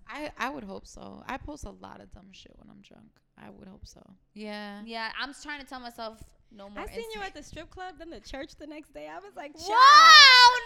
I, 0.08 0.30
I 0.36 0.50
would 0.50 0.64
hope 0.64 0.86
so. 0.86 1.22
I 1.28 1.36
post 1.36 1.64
a 1.64 1.70
lot 1.70 2.00
of 2.00 2.10
dumb 2.12 2.30
shit 2.32 2.52
when 2.58 2.68
I'm 2.68 2.82
drunk. 2.82 3.06
I 3.38 3.50
would 3.50 3.68
hope 3.68 3.86
so. 3.86 4.02
Yeah. 4.34 4.82
yeah, 4.84 5.10
I'm 5.18 5.32
trying 5.42 5.60
to 5.60 5.66
tell 5.66 5.80
myself 5.80 6.18
no 6.54 6.68
more. 6.68 6.82
I 6.84 6.86
seen 6.92 7.08
you 7.14 7.22
at 7.22 7.34
the 7.34 7.42
strip 7.42 7.70
club, 7.70 7.94
then 7.98 8.10
the 8.10 8.20
church 8.20 8.56
the 8.56 8.66
next 8.66 8.92
day. 8.92 9.08
I 9.08 9.16
was 9.20 9.32
like, 9.36 9.54
Wow, 9.54 9.64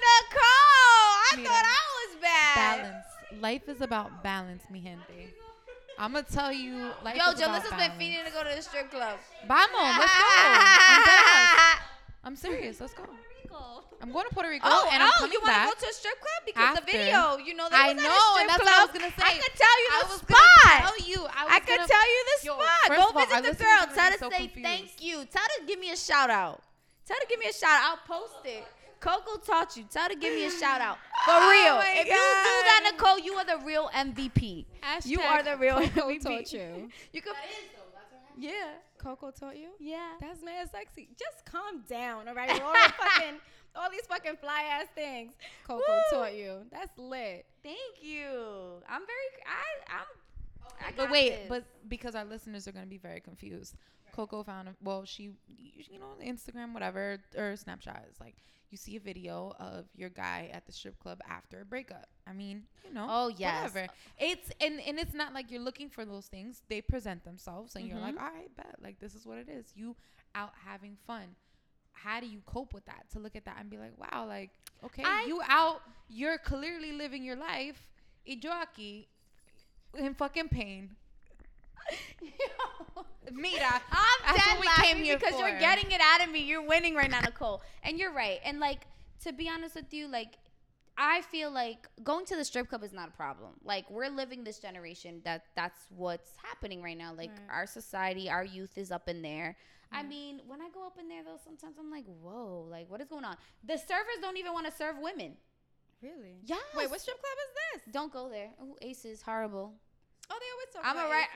Nicole! 0.02 0.40
I 0.40 1.32
Mira. 1.36 1.48
thought 1.48 1.64
I 1.64 1.84
was 2.00 2.05
bad. 2.20 2.82
Balance. 2.82 3.42
Life 3.42 3.68
is 3.68 3.80
about 3.80 4.22
balance, 4.22 4.64
mi 4.70 4.80
gente. 4.80 5.34
I'm 5.98 6.12
gonna 6.12 6.24
tell 6.24 6.52
you. 6.52 6.90
Life 7.02 7.16
Yo, 7.16 7.32
Jalissa's 7.34 7.72
been 7.72 7.92
feeding 7.98 8.24
to 8.24 8.30
go 8.30 8.44
to 8.44 8.54
the 8.54 8.62
strip 8.62 8.90
club. 8.90 9.18
Vamos, 9.48 9.98
let's 9.98 10.12
go. 10.12 10.24
I'm 10.28 11.04
dead. 11.06 11.82
I'm 12.24 12.36
serious. 12.36 12.80
Let's 12.80 12.92
go. 12.92 13.04
I'm 14.00 14.12
going 14.12 14.28
to 14.28 14.34
Puerto 14.34 14.50
Rico 14.50 14.66
Oh, 14.68 14.88
and 14.92 15.02
I'm 15.02 15.08
oh, 15.08 15.24
coming 15.24 15.32
you 15.32 15.40
want 15.40 15.56
to 15.56 15.72
go 15.72 15.86
to 15.86 15.90
a 15.90 15.96
strip 15.96 16.20
club 16.20 16.40
because 16.44 16.76
the 16.76 16.84
video, 16.84 17.38
you 17.40 17.54
know, 17.56 17.68
that 17.70 17.80
I 17.80 17.92
was 17.92 18.02
at 18.02 18.04
a 18.04 18.12
know, 18.12 18.28
and 18.40 18.48
that's 18.48 18.60
club. 18.60 18.68
what 18.68 18.76
I 18.76 18.84
was 18.84 18.92
gonna 18.92 19.14
say. 19.16 19.24
I 19.24 19.32
could 19.40 19.56
tell 19.56 19.76
you 19.80 19.88
the 19.88 20.06
was 20.06 20.20
spot. 20.20 20.76
tell 20.84 20.98
you. 21.00 21.18
I, 21.24 21.40
was 21.44 21.52
I 21.56 21.58
could 21.64 21.80
gonna, 21.80 21.88
tell 21.88 22.06
you 22.06 22.20
the 22.28 22.36
Yo, 22.44 22.52
spot. 22.60 22.86
Go 22.86 23.02
of 23.08 23.16
all, 23.16 23.22
our 23.22 23.42
visit 23.42 23.58
the 23.58 23.64
girl. 23.64 23.82
Tell 23.96 24.10
her 24.12 24.18
so 24.18 24.30
say 24.30 24.52
confused. 24.52 24.68
thank 24.68 24.88
you. 25.00 25.16
Tell 25.32 25.42
her 25.42 25.54
to 25.58 25.66
give 25.66 25.80
me 25.80 25.90
a 25.90 25.96
shout 25.96 26.28
out. 26.30 26.60
Tell 27.08 27.16
her 27.16 27.24
to 27.24 27.28
give 27.28 27.40
me 27.40 27.48
a 27.48 27.56
shout 27.56 27.72
out. 27.72 27.96
I'll 27.96 28.04
post 28.04 28.44
it. 28.44 28.68
Coco 29.00 29.36
taught 29.38 29.76
you. 29.76 29.84
Tell 29.90 30.04
her 30.04 30.08
to 30.10 30.16
give 30.16 30.34
me 30.34 30.46
a 30.46 30.50
shout 30.62 30.80
out. 30.80 30.96
For 31.24 31.32
Oh 31.32 31.50
real. 31.50 31.76
my 31.76 31.92
If 31.98 32.06
you 32.06 32.12
do 32.12 32.14
that, 32.14 32.90
Nicole, 32.92 33.18
you 33.18 33.34
are 33.34 33.44
the 33.44 33.58
real 33.64 33.88
MVP. 33.94 34.64
You 35.04 35.20
are 35.20 35.42
the 35.42 35.56
real 35.56 35.76
Coco 35.88 36.08
MVP. 36.10 36.22
taught 36.22 36.52
you. 36.52 36.88
You 37.12 37.22
could. 37.22 37.32
Yeah. 38.38 38.50
Coco 38.98 39.30
taught 39.30 39.56
you. 39.56 39.68
Yeah. 39.78 40.10
That's 40.20 40.42
mad 40.42 40.70
sexy. 40.70 41.08
Just 41.18 41.44
calm 41.46 41.82
down, 41.88 42.28
all 42.28 42.34
right? 42.34 42.50
All, 42.50 42.74
fucking, 42.74 43.38
all 43.76 43.90
these 43.90 44.06
fucking 44.08 44.36
fly 44.36 44.62
ass 44.70 44.86
things. 44.94 45.34
Coco 45.66 45.82
Woo. 45.88 46.02
taught 46.18 46.34
you. 46.34 46.58
That's 46.70 46.96
lit. 46.98 47.46
Thank 47.62 48.02
you. 48.02 48.26
I'm 48.88 49.02
very. 49.02 49.28
I. 49.46 49.94
I'm. 50.00 50.06
I 50.80 50.92
But 50.96 51.10
wait, 51.10 51.30
this. 51.30 51.46
but 51.48 51.64
because 51.88 52.14
our 52.14 52.24
listeners 52.24 52.66
are 52.68 52.72
going 52.72 52.84
to 52.84 52.90
be 52.90 52.98
very 52.98 53.20
confused. 53.20 53.76
Coco 54.14 54.42
found, 54.42 54.68
a, 54.68 54.74
well, 54.82 55.04
she, 55.04 55.30
you 55.58 55.98
know, 55.98 56.06
Instagram, 56.24 56.72
whatever, 56.72 57.18
or 57.36 57.52
Snapchat 57.54 58.08
is 58.10 58.18
like, 58.20 58.34
you 58.70 58.76
see 58.78 58.96
a 58.96 59.00
video 59.00 59.52
of 59.60 59.86
your 59.94 60.08
guy 60.10 60.50
at 60.52 60.66
the 60.66 60.72
strip 60.72 60.98
club 60.98 61.20
after 61.28 61.60
a 61.60 61.64
breakup. 61.64 62.06
I 62.26 62.32
mean, 62.32 62.64
you 62.86 62.92
know. 62.94 63.06
Oh, 63.08 63.28
yes. 63.28 63.72
Whatever. 63.72 63.92
It's, 64.18 64.50
and, 64.60 64.80
and 64.80 64.98
it's 64.98 65.14
not 65.14 65.32
like 65.32 65.50
you're 65.50 65.60
looking 65.62 65.88
for 65.88 66.04
those 66.04 66.26
things. 66.26 66.62
They 66.68 66.80
present 66.80 67.24
themselves 67.24 67.76
and 67.76 67.86
you're 67.86 67.98
like, 67.98 68.16
Mhm. 68.16 68.20
all 68.22 68.30
right, 68.32 68.54
bet. 68.56 68.76
Like, 68.82 68.98
this 68.98 69.14
is 69.14 69.24
what 69.26 69.38
it 69.38 69.48
is. 69.48 69.72
You 69.74 69.94
out 70.34 70.52
having 70.64 70.96
fun. 71.06 71.36
How 71.92 72.20
do 72.20 72.26
you 72.26 72.40
cope 72.46 72.74
with 72.74 72.84
that? 72.86 73.06
To 73.12 73.18
look 73.18 73.36
at 73.36 73.44
that 73.44 73.56
and 73.60 73.70
be 73.70 73.78
like, 73.78 73.92
wow, 73.98 74.26
like, 74.26 74.50
okay, 74.84 75.02
I- 75.04 75.24
you 75.26 75.40
out, 75.48 75.80
you're 76.08 76.38
clearly 76.38 76.92
living 76.92 77.22
your 77.24 77.36
life. 77.36 77.88
Yo 78.24 78.50
in 79.96 80.14
fucking 80.14 80.48
pain. 80.48 80.96
Mira, 83.32 83.82
I'm 83.90 84.20
That's 84.24 84.46
dead 84.46 84.58
what 84.58 84.60
we 84.60 84.84
came 84.84 85.04
here 85.04 85.18
because 85.18 85.38
you're 85.38 85.58
getting 85.58 85.90
it 85.90 86.00
out 86.00 86.24
of 86.26 86.30
me. 86.32 86.40
You're 86.40 86.66
winning 86.66 86.94
right 86.94 87.10
now, 87.10 87.20
Nicole. 87.20 87.62
And 87.82 87.98
you're 87.98 88.12
right. 88.12 88.38
And 88.44 88.60
like 88.60 88.86
to 89.24 89.32
be 89.32 89.48
honest 89.48 89.74
with 89.74 89.92
you, 89.92 90.06
like 90.08 90.38
I 90.98 91.20
feel 91.22 91.50
like 91.50 91.88
going 92.02 92.24
to 92.26 92.36
the 92.36 92.44
strip 92.44 92.68
club 92.68 92.82
is 92.82 92.92
not 92.92 93.08
a 93.08 93.12
problem. 93.12 93.52
Like 93.64 93.90
we're 93.90 94.08
living 94.08 94.44
this 94.44 94.58
generation 94.58 95.20
that 95.24 95.44
that's 95.54 95.80
what's 95.90 96.30
happening 96.42 96.82
right 96.82 96.96
now. 96.96 97.12
Like 97.14 97.30
Right. 97.30 97.40
our 97.50 97.66
society, 97.66 98.30
our 98.30 98.44
youth 98.44 98.78
is 98.78 98.90
up 98.90 99.08
in 99.08 99.22
there. 99.22 99.56
I 99.92 100.02
mean, 100.02 100.40
when 100.46 100.60
I 100.60 100.68
go 100.70 100.84
up 100.86 100.98
in 100.98 101.08
there 101.08 101.22
though, 101.22 101.38
sometimes 101.42 101.76
I'm 101.78 101.90
like, 101.90 102.04
whoa, 102.22 102.66
like 102.70 102.90
what 102.90 103.00
is 103.00 103.08
going 103.08 103.24
on? 103.24 103.36
The 103.64 103.76
servers 103.76 104.18
don't 104.20 104.36
even 104.36 104.52
want 104.52 104.66
to 104.66 104.72
serve 104.72 104.96
women. 104.98 105.36
Really? 106.02 106.38
Yeah. 106.44 106.56
Wait, 106.76 106.90
what 106.90 107.00
strip 107.00 107.16
club 107.16 107.38
is 107.46 107.82
this? 107.84 107.92
Don't 107.92 108.12
go 108.12 108.28
there. 108.28 108.50
Oh, 108.60 108.76
Aces, 108.82 109.22
horrible. 109.22 109.74
Oh, 110.30 110.38
they 110.40 110.46
always 110.52 110.68
talk 110.72 110.82
I'm 110.84 110.96
about 110.96 111.08
a 111.08 111.12
right. 111.12 111.28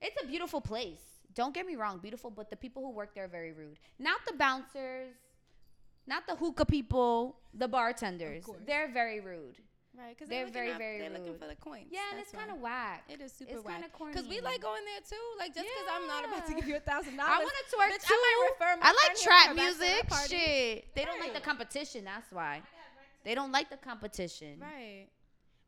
It's 0.00 0.22
a 0.22 0.26
beautiful 0.26 0.60
place. 0.60 1.00
Don't 1.34 1.54
get 1.54 1.66
me 1.66 1.76
wrong, 1.76 1.98
beautiful, 1.98 2.30
but 2.30 2.50
the 2.50 2.56
people 2.56 2.82
who 2.82 2.90
work 2.90 3.14
there 3.14 3.24
are 3.24 3.28
very 3.28 3.52
rude. 3.52 3.78
Not 3.98 4.20
the 4.26 4.34
bouncers, 4.34 5.14
not 6.06 6.26
the 6.26 6.34
hookah 6.34 6.66
people, 6.66 7.36
the 7.54 7.68
bartenders. 7.68 8.44
They're 8.66 8.90
very 8.92 9.20
rude. 9.20 9.56
Right, 9.96 10.16
because 10.16 10.30
They're 10.30 10.44
they're, 10.44 10.52
very, 10.52 10.68
looking 10.68 10.78
very 10.78 10.98
They're 11.00 11.10
looking 11.10 11.38
for 11.38 11.46
the 11.46 11.54
coins. 11.54 11.88
Yeah, 11.90 12.00
and 12.12 12.20
it's 12.20 12.32
kind 12.32 12.50
of 12.50 12.58
whack. 12.60 13.04
It 13.10 13.20
is 13.20 13.30
super 13.30 13.52
It's 13.52 13.64
whack. 13.64 13.84
Because 14.08 14.26
we 14.26 14.40
like 14.40 14.62
going 14.62 14.80
there 14.84 15.04
too. 15.06 15.20
Like 15.38 15.54
just 15.54 15.66
because 15.66 15.88
I'm 15.92 16.06
not 16.08 16.24
about 16.24 16.46
to 16.46 16.54
give 16.54 16.66
you 16.66 16.76
a 16.76 16.80
thousand 16.80 17.16
dollars, 17.16 17.32
I 17.32 17.38
want 17.38 17.52
to 17.52 17.76
twerk 17.76 17.92
bitch, 17.92 18.08
too. 18.08 18.14
I 18.14 18.16
might 18.24 18.38
refer 18.52 18.80
my 18.80 18.88
I 18.88 19.08
like 19.08 19.20
trap 19.20 19.44
to 19.44 19.52
a 19.52 19.54
bachelorette 19.54 20.28
music. 20.30 20.38
Shit, 20.38 20.94
they 20.94 21.04
don't 21.04 21.20
like 21.20 21.34
the 21.34 21.40
competition. 21.40 22.04
That's 22.04 22.32
why. 22.32 22.62
They 23.24 23.34
don't 23.34 23.52
like 23.52 23.68
the 23.68 23.76
competition. 23.76 24.60
Right. 24.60 25.08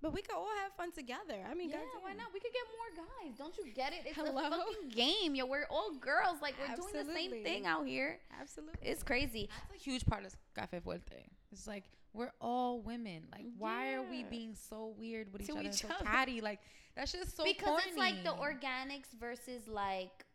But 0.05 0.13
we 0.13 0.21
could 0.21 0.35
all 0.37 0.51
have 0.63 0.75
fun 0.77 0.93
together. 0.93 1.41
I 1.51 1.55
mean, 1.55 1.71
Yeah, 1.71 1.77
goddamn. 1.77 2.03
why 2.03 2.13
not? 2.13 2.29
We 2.35 2.39
could 2.39 2.53
get 2.53 2.67
more 2.77 3.07
guys. 3.09 3.39
Don't 3.39 3.57
you 3.57 3.73
get 3.73 3.95
it? 3.95 4.01
It's 4.05 4.15
Hello? 4.15 4.37
a 4.37 4.51
fucking 4.51 4.91
game. 4.91 5.35
Yo, 5.35 5.47
we're 5.47 5.65
all 5.71 5.93
girls. 5.95 6.43
Like 6.43 6.57
we're 6.61 6.77
doing 6.77 6.93
the 7.07 7.11
same 7.15 7.31
thing 7.43 7.65
out 7.65 7.87
here. 7.87 8.19
Absolutely. 8.39 8.75
It's 8.87 9.03
crazy. 9.03 9.49
That's 9.71 9.81
a 9.81 9.83
huge 9.83 10.05
part 10.05 10.27
of 10.27 10.37
Cafe 10.55 10.79
Fuerte. 10.81 11.25
It's 11.53 11.67
like 11.67 11.85
we're 12.13 12.33
all 12.39 12.83
women. 12.83 13.23
Like, 13.33 13.47
why 13.57 13.95
are 13.95 14.03
we 14.03 14.25
being 14.25 14.55
so 14.69 14.95
weird 14.99 15.33
with 15.33 15.41
each 15.41 15.47
To 15.47 15.53
other? 15.55 15.61
and 15.65 15.69
each 15.75 15.81
so 15.81 15.89
other. 15.89 16.05
catty. 16.05 16.43
Like 16.43 16.61
that's 16.95 17.13
just 17.13 17.35
so 17.35 17.43
because 17.43 17.81
it's 17.89 17.97
like 17.97 18.23
the 18.25 18.33
organics 18.33 19.09
versus 19.19 19.67
like 19.67 20.27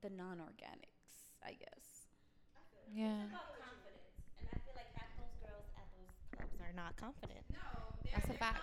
the 0.00 0.08
non-organics, 0.08 1.12
I 1.44 1.50
guess. 1.52 2.08
Yeah. 2.90 3.04
confidence. 3.04 4.16
And 4.40 4.48
I 4.48 4.56
feel 4.64 4.72
like 4.74 4.88
half 4.96 5.12
those 5.20 5.36
girls 5.44 5.66
at 5.76 5.84
those 5.92 6.08
clubs 6.32 6.56
are 6.62 6.72
not 6.74 6.96
confident. 6.96 7.44
No, 7.52 7.58
That's 8.14 8.30
a 8.30 8.38
fact. 8.38 8.62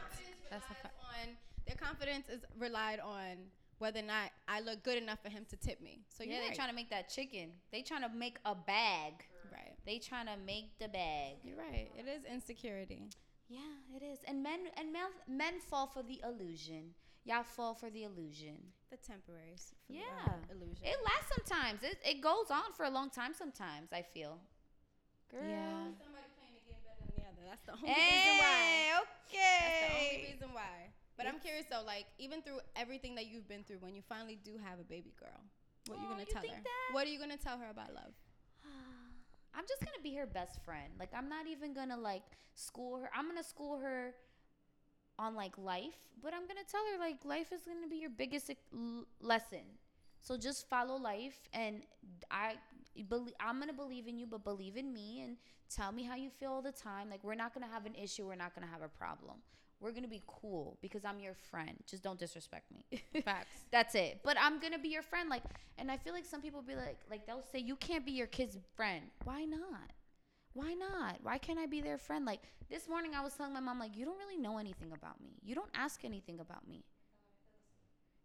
That's 0.52 0.66
a 0.70 0.76
fact. 0.76 0.94
On, 1.02 1.30
their 1.66 1.76
confidence 1.78 2.30
is 2.30 2.42
relied 2.60 3.00
on 3.00 3.38
whether 3.80 4.00
or 4.00 4.04
not 4.04 4.30
I 4.48 4.60
look 4.62 4.84
good 4.84 4.98
enough 5.02 5.20
for 5.24 5.30
him 5.30 5.46
to 5.50 5.56
tip 5.58 5.82
me. 5.82 6.02
So 6.10 6.24
yeah, 6.24 6.34
you're 6.42 6.50
they 6.50 6.56
trying 6.56 6.70
to 6.70 6.76
make 6.76 6.90
that 6.92 7.10
chicken. 7.10 7.50
They 7.72 7.82
trying 7.82 8.04
to 8.04 8.10
make 8.10 8.38
a 8.46 8.54
bag. 8.54 9.14
right. 9.52 9.74
They 9.88 9.98
trying 9.98 10.28
to 10.28 10.38
make 10.46 10.78
the 10.78 10.88
bag. 10.88 11.38
You're 11.44 11.58
right. 11.58 11.90
It 11.98 12.06
is 12.08 12.22
insecurity. 12.32 13.10
Yeah, 13.50 13.60
it 13.98 14.04
is. 14.04 14.20
And 14.28 14.44
men 14.44 14.60
and 14.78 14.94
men 14.94 15.10
men 15.28 15.54
fall 15.60 15.88
for 15.88 16.04
the 16.04 16.22
illusion. 16.24 16.94
Y'all 17.24 17.44
fall 17.44 17.74
for 17.74 17.90
the 17.90 18.04
illusion. 18.04 18.58
the 18.92 18.98
temporary 18.98 19.54
f- 19.56 19.74
Yeah. 19.88 20.02
uh, 20.28 20.54
illusion. 20.54 20.84
It 20.84 20.98
lasts 21.04 21.32
sometimes. 21.36 21.82
It, 21.84 21.98
it 22.04 22.20
goes 22.22 22.50
on 22.52 22.74
for 22.76 22.84
a 22.86 22.90
long 22.90 23.10
time 23.10 23.34
sometimes, 23.38 23.90
I 23.94 24.02
feel. 24.02 24.40
Girl. 25.32 25.42
Yeah. 25.48 25.88
Somebody 26.04 26.28
playing 26.38 26.56
the 26.60 26.64
game 26.68 26.82
better 26.84 27.00
than 27.02 27.12
the 27.16 27.24
other. 27.32 27.41
That's 27.52 27.66
the 27.68 27.76
only 27.76 27.92
reason 27.92 28.36
why. 28.40 28.64
Eh, 29.32 29.36
hey, 29.36 29.40
That's 29.60 29.80
the 29.84 29.92
only 30.00 30.20
reason 30.32 30.50
why. 30.56 30.78
But 31.18 31.28
I'm 31.28 31.40
curious 31.40 31.66
though, 31.70 31.84
like 31.86 32.06
even 32.18 32.42
through 32.42 32.60
everything 32.76 33.16
that 33.16 33.28
you've 33.28 33.48
been 33.48 33.64
through, 33.64 33.78
when 33.84 33.94
you 33.96 34.02
finally 34.08 34.40
do 34.44 34.56
have 34.64 34.80
a 34.80 34.88
baby 34.88 35.14
girl, 35.20 35.40
what 35.88 36.00
you 36.00 36.06
Aw, 36.08 36.10
gonna 36.16 36.26
you 36.28 36.34
tell 36.34 36.44
her? 36.44 36.48
that? 36.64 36.94
What 36.96 37.06
are 37.06 37.12
you 37.12 37.20
gonna 37.20 37.38
tell 37.38 37.60
her 37.60 37.70
about 37.70 37.94
love? 37.94 38.16
I'm 39.56 39.66
just 39.68 39.82
gonna 39.82 40.02
be 40.02 40.16
her 40.16 40.26
best 40.26 40.64
friend. 40.64 40.94
Like 41.00 41.12
I'm 41.16 41.28
not 41.30 41.46
even 41.48 41.74
gonna 41.74 41.98
like 41.98 42.24
school 42.56 42.98
her. 43.02 43.10
I'm 43.14 43.28
gonna 43.28 43.44
school 43.44 43.78
her 43.80 44.16
on 45.20 45.36
like 45.36 45.58
life, 45.58 46.00
but 46.24 46.34
I'm 46.34 46.48
gonna 46.48 46.66
tell 46.70 46.82
her 46.94 47.00
like 47.00 47.24
life 47.26 47.52
is 47.52 47.62
gonna 47.66 47.88
be 47.88 47.98
your 47.98 48.10
biggest 48.10 48.50
l- 48.74 49.06
lesson. 49.22 49.66
So 50.22 50.38
just 50.38 50.70
follow 50.70 50.96
life, 50.96 51.40
and 51.54 51.82
I 52.30 52.56
believe 53.08 53.34
I'm 53.40 53.60
gonna 53.60 53.74
believe 53.74 54.08
in 54.08 54.18
you, 54.18 54.26
but 54.26 54.44
believe 54.44 54.78
in 54.78 54.94
me, 54.94 55.22
and 55.22 55.38
tell 55.74 55.92
me 55.92 56.04
how 56.04 56.16
you 56.16 56.30
feel 56.30 56.52
all 56.52 56.62
the 56.62 56.72
time. 56.72 57.10
Like 57.10 57.24
we're 57.24 57.36
not 57.36 57.54
gonna 57.54 57.72
have 57.72 57.86
an 57.86 57.96
issue. 57.96 58.28
We're 58.28 58.36
not 58.36 58.54
gonna 58.56 58.72
have 58.72 58.82
a 58.82 58.90
problem. 58.90 59.38
We're 59.80 59.92
gonna 59.92 60.08
be 60.08 60.22
cool 60.28 60.78
because 60.82 61.04
I'm 61.06 61.20
your 61.20 61.34
friend. 61.34 61.76
Just 61.88 62.04
don't 62.04 62.20
disrespect 62.20 62.72
me. 62.72 63.02
Facts. 63.24 63.62
That's 63.72 63.96
it. 63.96 64.20
But 64.24 64.38
I'm 64.40 64.60
gonna 64.60 64.78
be 64.80 64.90
your 64.90 65.02
friend. 65.02 65.30
Like, 65.30 65.44
and 65.78 65.90
I 65.90 65.98
feel 65.98 66.14
like 66.14 66.26
some 66.26 66.42
people 66.42 66.62
be 66.62 66.76
like, 66.76 67.00
like 67.10 67.26
they'll 67.26 67.44
say 67.52 67.60
you 67.60 67.76
can't 67.76 68.06
be 68.06 68.12
your 68.12 68.28
kid's 68.28 68.58
friend. 68.76 69.04
Why 69.24 69.46
not? 69.46 69.92
Why 70.54 70.74
not? 70.74 71.18
Why 71.24 71.38
can't 71.38 71.58
I 71.58 71.66
be 71.66 71.82
their 71.82 71.98
friend? 71.98 72.26
Like 72.26 72.42
this 72.70 72.88
morning, 72.88 73.12
I 73.16 73.24
was 73.24 73.34
telling 73.34 73.54
my 73.54 73.60
mom, 73.60 73.80
like, 73.80 73.98
you 73.98 74.06
don't 74.06 74.18
really 74.18 74.38
know 74.38 74.58
anything 74.58 74.92
about 74.94 75.22
me. 75.22 75.40
You 75.44 75.56
don't 75.56 75.70
ask 75.74 76.06
anything 76.06 76.40
about 76.40 76.68
me. 76.68 76.86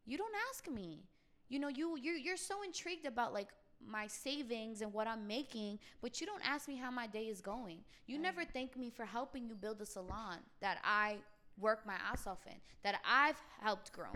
You 0.04 0.18
don't 0.18 0.34
ask 0.50 0.68
me. 0.70 1.04
You 1.48 1.58
know, 1.58 1.68
you 1.68 1.96
you're 1.96 2.16
you're 2.16 2.36
so 2.36 2.62
intrigued 2.62 3.06
about 3.06 3.32
like 3.32 3.48
my 3.84 4.06
savings 4.06 4.80
and 4.80 4.92
what 4.92 5.06
I'm 5.06 5.26
making, 5.26 5.78
but 6.00 6.20
you 6.20 6.26
don't 6.26 6.42
ask 6.46 6.68
me 6.68 6.76
how 6.76 6.90
my 6.90 7.06
day 7.06 7.24
is 7.24 7.40
going. 7.40 7.78
You 8.06 8.18
never 8.18 8.44
thank 8.44 8.76
me 8.76 8.90
for 8.90 9.04
helping 9.04 9.46
you 9.46 9.54
build 9.54 9.80
a 9.80 9.86
salon 9.86 10.38
that 10.60 10.78
I 10.84 11.16
work 11.58 11.86
my 11.86 11.94
ass 12.10 12.26
off 12.26 12.46
in, 12.46 12.56
that 12.82 13.00
I've 13.04 13.40
helped 13.60 13.92
grow. 13.92 14.12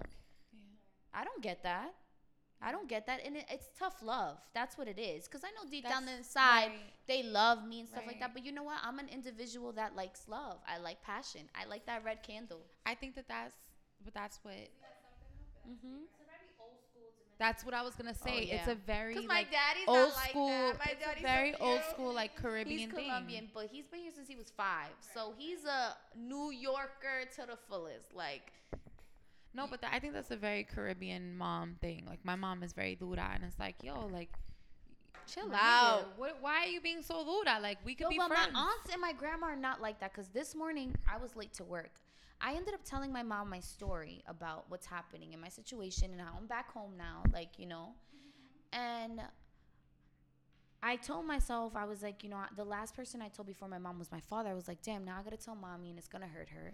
I 1.13 1.25
don't 1.25 1.43
get 1.43 1.63
that. 1.65 1.93
I 2.63 2.73
don't 2.73 2.89
get 2.89 3.07
that, 3.07 3.21
and 3.25 3.37
it, 3.37 3.47
it's 3.51 3.69
tough 3.79 4.03
love. 4.03 4.37
That's 4.53 4.77
what 4.77 4.87
it 4.87 4.99
is. 4.99 5.27
Cause 5.27 5.41
I 5.45 5.49
know 5.49 5.71
deep 5.71 5.89
down 5.89 6.07
inside 6.09 6.67
right. 6.67 6.73
they 7.09 7.23
love 7.23 7.67
me 7.67 7.81
and 7.81 7.89
stuff 7.89 8.05
like 8.07 8.21
that. 8.21 8.35
But 8.35 8.45
you 8.45 8.53
know 8.53 8.63
what? 8.63 8.77
I'm 8.85 8.99
an 8.99 9.09
individual 9.09 9.73
that 9.73 9.97
likes 9.97 10.29
love. 10.29 10.59
I 10.69 10.79
like 10.79 11.03
passion. 11.03 11.43
I 11.55 11.67
like 11.67 11.87
that 11.87 12.05
red 12.05 12.23
candle. 12.23 12.61
I 12.85 12.95
think 12.95 13.15
that 13.15 13.29
that's, 13.29 13.55
but 14.05 14.13
that's 14.13 14.41
what. 14.43 14.55
Mm-hmm. 15.67 16.05
That's 17.41 17.65
what 17.65 17.73
I 17.73 17.81
was 17.83 17.95
gonna 17.95 18.13
say. 18.15 18.51
Oh, 18.53 18.55
it's 18.57 18.67
yeah. 18.67 18.73
a 18.73 18.75
very 18.75 19.15
Cause 19.15 19.25
my 19.25 19.37
like 19.37 19.51
daddy's 19.51 19.89
old 19.89 20.11
not 20.11 20.15
like 20.17 20.31
school. 20.31 20.49
that. 20.49 20.79
My 20.79 20.93
it's 20.93 21.03
daddy's 21.03 21.25
a 21.25 21.27
very 21.27 21.53
so 21.53 21.59
old 21.65 21.81
school 21.91 22.13
like 22.13 22.37
Caribbean 22.37 22.79
He's 22.79 22.89
thing. 22.91 23.07
Colombian, 23.07 23.49
but 23.55 23.67
he's 23.73 23.87
been 23.89 24.01
here 24.01 24.13
since 24.15 24.29
he 24.29 24.37
was 24.37 24.53
five. 24.55 24.91
So 25.15 25.33
he's 25.39 25.65
a 25.65 25.97
New 26.15 26.51
Yorker 26.53 27.25
to 27.37 27.47
the 27.47 27.57
fullest. 27.69 28.15
Like, 28.15 28.53
No, 29.55 29.67
but 29.71 29.81
that, 29.81 29.91
I 29.95 29.99
think 30.01 30.13
that's 30.13 30.31
a 30.31 30.37
very 30.37 30.65
Caribbean 30.65 31.35
mom 31.35 31.77
thing. 31.81 32.05
Like 32.07 32.23
my 32.25 32.37
mom 32.37 32.63
is 32.63 32.75
very 32.75 32.95
dura, 32.95 33.31
and 33.35 33.43
it's 33.43 33.59
like, 33.59 33.77
yo, 33.83 34.07
like, 34.13 34.31
chill 35.27 35.51
out. 35.55 36.13
What? 36.19 36.37
Why 36.43 36.65
are 36.65 36.67
you 36.67 36.83
being 36.83 37.03
so 37.03 37.25
dura? 37.25 37.59
Like 37.61 37.79
we 37.87 37.95
could 37.95 38.05
no, 38.05 38.11
be 38.11 38.19
but 38.19 38.29
friends. 38.29 38.53
my 38.53 38.61
aunts 38.61 38.93
and 38.93 39.01
my 39.01 39.15
grandma 39.15 39.47
are 39.47 39.57
not 39.57 39.81
like 39.81 39.99
that. 40.01 40.13
Cause 40.13 40.29
this 40.29 40.55
morning 40.55 40.95
I 41.11 41.17
was 41.17 41.35
late 41.37 41.55
to 41.55 41.65
work. 41.65 41.93
I 42.41 42.55
ended 42.55 42.75
up 42.75 42.81
telling 42.85 43.13
my 43.13 43.23
mom 43.23 43.51
my 43.51 43.61
story 43.61 44.23
about 44.27 44.65
what's 44.69 44.87
happening 44.87 45.33
in 45.33 45.41
my 45.41 45.49
situation 45.49 46.11
and 46.13 46.21
how 46.21 46.33
I'm 46.39 46.47
back 46.47 46.73
home 46.73 46.93
now. 46.97 47.23
Like, 47.33 47.59
you 47.59 47.67
know, 47.67 47.91
and 48.73 49.21
I 50.83 50.97
told 50.97 51.27
myself, 51.27 51.77
I 51.77 51.85
was 51.85 52.03
like, 52.03 52.25
you 52.25 52.31
know, 52.31 52.41
the 52.57 52.65
last 52.65 52.97
person 52.97 53.21
I 53.21 53.29
told 53.29 53.47
before 53.47 53.69
my 53.69 53.79
mom 53.79 53.99
was 53.99 54.11
my 54.11 54.21
father. 54.21 54.49
I 54.49 54.55
was 54.55 54.69
like, 54.69 54.81
damn, 54.83 55.05
now 55.05 55.17
I 55.19 55.23
gotta 55.23 55.37
tell 55.37 55.55
mommy 55.55 55.91
and 55.91 55.99
it's 55.99 56.09
gonna 56.09 56.27
hurt 56.27 56.49
her. 56.49 56.73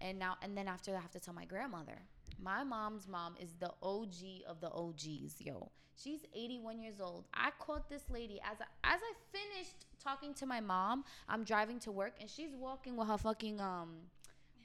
And 0.00 0.18
now, 0.18 0.36
and 0.42 0.56
then 0.56 0.66
after 0.66 0.90
that, 0.90 0.98
I 0.98 1.00
have 1.00 1.12
to 1.12 1.20
tell 1.20 1.34
my 1.34 1.44
grandmother. 1.44 2.02
My 2.40 2.64
mom's 2.64 3.06
mom 3.06 3.36
is 3.40 3.54
the 3.60 3.70
OG 3.82 4.48
of 4.48 4.60
the 4.60 4.70
OGs, 4.70 5.40
yo. 5.40 5.70
She's 5.96 6.24
81 6.34 6.80
years 6.80 7.00
old. 7.00 7.26
I 7.32 7.50
caught 7.60 7.88
this 7.88 8.02
lady 8.10 8.40
as 8.44 8.58
I, 8.60 8.94
as 8.94 9.00
I 9.00 9.12
finished 9.30 9.86
talking 10.02 10.34
to 10.34 10.46
my 10.46 10.58
mom. 10.58 11.04
I'm 11.28 11.44
driving 11.44 11.78
to 11.80 11.92
work 11.92 12.14
and 12.20 12.28
she's 12.28 12.56
walking 12.56 12.96
with 12.96 13.06
her 13.06 13.18
fucking 13.18 13.60
um, 13.60 13.90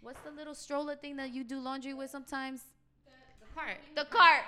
what's 0.02 0.20
the 0.22 0.32
little 0.32 0.56
stroller 0.56 0.96
thing 0.96 1.16
that 1.18 1.34
you 1.34 1.44
do 1.44 1.60
laundry 1.60 1.94
with 1.94 2.10
sometimes? 2.10 2.62
the 3.40 3.48
cart. 3.54 3.78
The 3.96 4.06
cart. 4.06 4.44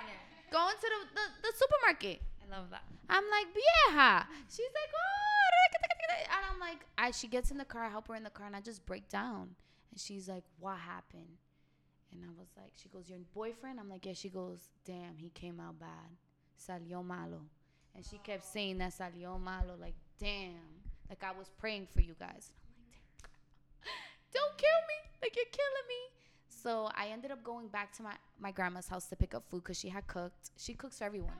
Going 0.50 0.74
to 0.74 0.88
the, 0.88 1.20
the, 1.20 1.48
the 1.48 1.52
supermarket. 1.56 2.22
I 2.42 2.56
love 2.56 2.70
that. 2.70 2.82
I'm 3.08 3.24
like, 3.24 3.46
vieja. 3.54 4.26
She's 4.48 4.72
like, 4.74 4.90
oh, 4.94 5.20
and 6.30 6.44
I'm 6.52 6.60
like, 6.60 6.86
I. 6.98 7.10
She 7.10 7.28
gets 7.28 7.50
in 7.50 7.58
the 7.58 7.64
car, 7.64 7.84
I 7.84 7.88
help 7.88 8.08
her 8.08 8.14
in 8.14 8.24
the 8.24 8.30
car, 8.30 8.46
and 8.46 8.56
I 8.56 8.60
just 8.60 8.84
break 8.86 9.08
down. 9.08 9.50
And 9.90 10.00
she's 10.00 10.28
like, 10.28 10.44
what 10.58 10.78
happened? 10.78 11.38
And 12.12 12.22
I 12.24 12.28
was 12.38 12.48
like, 12.56 12.72
she 12.74 12.88
goes, 12.88 13.08
your 13.08 13.18
boyfriend? 13.34 13.78
I'm 13.78 13.88
like, 13.88 14.06
yeah. 14.06 14.14
She 14.14 14.28
goes, 14.28 14.68
damn, 14.84 15.16
he 15.16 15.30
came 15.30 15.60
out 15.60 15.78
bad. 15.78 16.10
Salió 16.58 17.04
malo. 17.04 17.42
And 17.94 18.04
she 18.04 18.18
kept 18.18 18.44
saying 18.44 18.78
that 18.78 18.92
salió 18.92 19.40
malo, 19.40 19.74
like, 19.80 19.94
damn. 20.18 20.82
Like 21.08 21.22
I 21.24 21.36
was 21.36 21.50
praying 21.58 21.88
for 21.92 22.00
you 22.00 22.14
guys. 22.18 22.52
And 22.64 22.74
I'm 22.76 22.86
like, 22.90 23.02
damn. 23.82 24.32
Don't 24.32 24.58
kill 24.58 24.80
me. 24.88 25.19
Like 25.30 25.36
you're 25.36 25.52
killing 25.52 25.88
me. 25.88 26.02
So 26.48 26.90
I 26.96 27.12
ended 27.12 27.30
up 27.30 27.44
going 27.44 27.68
back 27.68 27.92
to 27.98 28.02
my, 28.02 28.14
my 28.40 28.50
grandma's 28.50 28.88
house 28.88 29.06
to 29.06 29.16
pick 29.16 29.32
up 29.32 29.44
food 29.48 29.62
because 29.62 29.78
she 29.78 29.88
had 29.88 30.08
cooked. 30.08 30.50
She 30.56 30.74
cooks 30.74 30.98
for 30.98 31.04
everyone. 31.04 31.30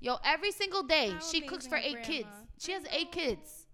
Yo, 0.00 0.16
every 0.24 0.52
single 0.52 0.84
day 0.84 1.10
How 1.10 1.18
she 1.18 1.40
cooks 1.40 1.66
for 1.66 1.76
amazing, 1.76 1.98
eight 1.98 2.04
kids. 2.04 2.28
She 2.58 2.70
has 2.70 2.84
eight 2.92 3.10
kids. 3.10 3.66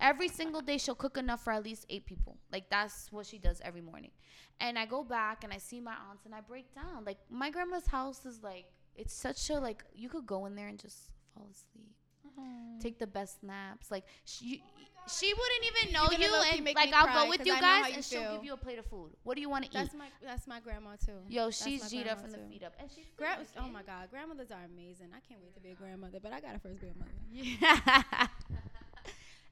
Every 0.00 0.28
single 0.28 0.60
day 0.60 0.76
she'll 0.76 0.96
cook 0.96 1.16
enough 1.16 1.44
for 1.44 1.52
at 1.52 1.62
least 1.62 1.86
eight 1.88 2.04
people. 2.04 2.36
Like 2.52 2.68
that's 2.68 3.12
what 3.12 3.26
she 3.26 3.38
does 3.38 3.60
every 3.64 3.80
morning. 3.80 4.10
And 4.58 4.76
I 4.76 4.86
go 4.86 5.04
back 5.04 5.44
and 5.44 5.52
I 5.52 5.58
see 5.58 5.80
my 5.80 5.94
aunts 6.10 6.26
and 6.26 6.34
I 6.34 6.40
break 6.40 6.74
down. 6.74 7.04
Like 7.04 7.18
my 7.30 7.50
grandma's 7.50 7.86
house 7.86 8.26
is 8.26 8.42
like 8.42 8.64
it's 8.96 9.14
such 9.14 9.50
a 9.50 9.60
like 9.60 9.84
you 9.94 10.08
could 10.08 10.26
go 10.26 10.46
in 10.46 10.56
there 10.56 10.66
and 10.66 10.80
just 10.80 11.12
fall 11.32 11.46
asleep. 11.48 11.94
Hmm. 12.38 12.78
Take 12.78 12.98
the 12.98 13.06
best 13.06 13.42
naps. 13.42 13.90
Like 13.90 14.04
she 14.24 14.62
oh 14.64 14.86
she 15.08 15.32
wouldn't 15.32 15.76
even 15.82 15.92
know 15.92 16.08
you 16.10 16.34
and 16.52 16.74
like 16.74 16.92
I'll 16.92 17.24
go 17.24 17.30
with 17.30 17.46
you 17.46 17.52
I 17.54 17.60
know 17.60 17.66
how 17.66 17.82
guys 17.82 17.90
you 17.90 17.94
and 17.96 18.04
she'll 18.04 18.34
give 18.34 18.44
you 18.44 18.54
a 18.54 18.56
plate 18.56 18.78
of 18.78 18.86
food. 18.86 19.10
What 19.22 19.36
do 19.36 19.40
you 19.40 19.48
want 19.48 19.64
to 19.64 19.70
eat? 19.70 19.74
That's 19.74 19.94
my 19.94 20.08
that's 20.22 20.46
my 20.46 20.60
grandma 20.60 20.90
too. 21.04 21.12
Yo, 21.28 21.50
she's 21.50 21.82
my 21.82 21.88
G'd 21.88 22.08
up 22.08 22.18
grandma 22.18 22.22
from 22.22 22.30
the 22.32 22.38
too. 22.38 22.48
feet 22.50 22.62
up. 22.64 22.74
And 22.78 22.90
she's 22.90 23.04
Gra- 23.16 23.38
still 23.48 23.62
oh 23.64 23.68
my 23.68 23.82
god, 23.82 24.10
grandmothers 24.10 24.50
are 24.50 24.64
amazing. 24.64 25.08
I 25.14 25.20
can't 25.26 25.40
wait 25.42 25.54
to 25.54 25.60
be 25.60 25.70
a 25.70 25.74
grandmother, 25.74 26.18
but 26.20 26.32
I 26.32 26.40
got 26.40 26.56
a 26.56 26.58
first 26.58 26.80
grandmother. 26.80 27.12
Yeah. 27.30 28.26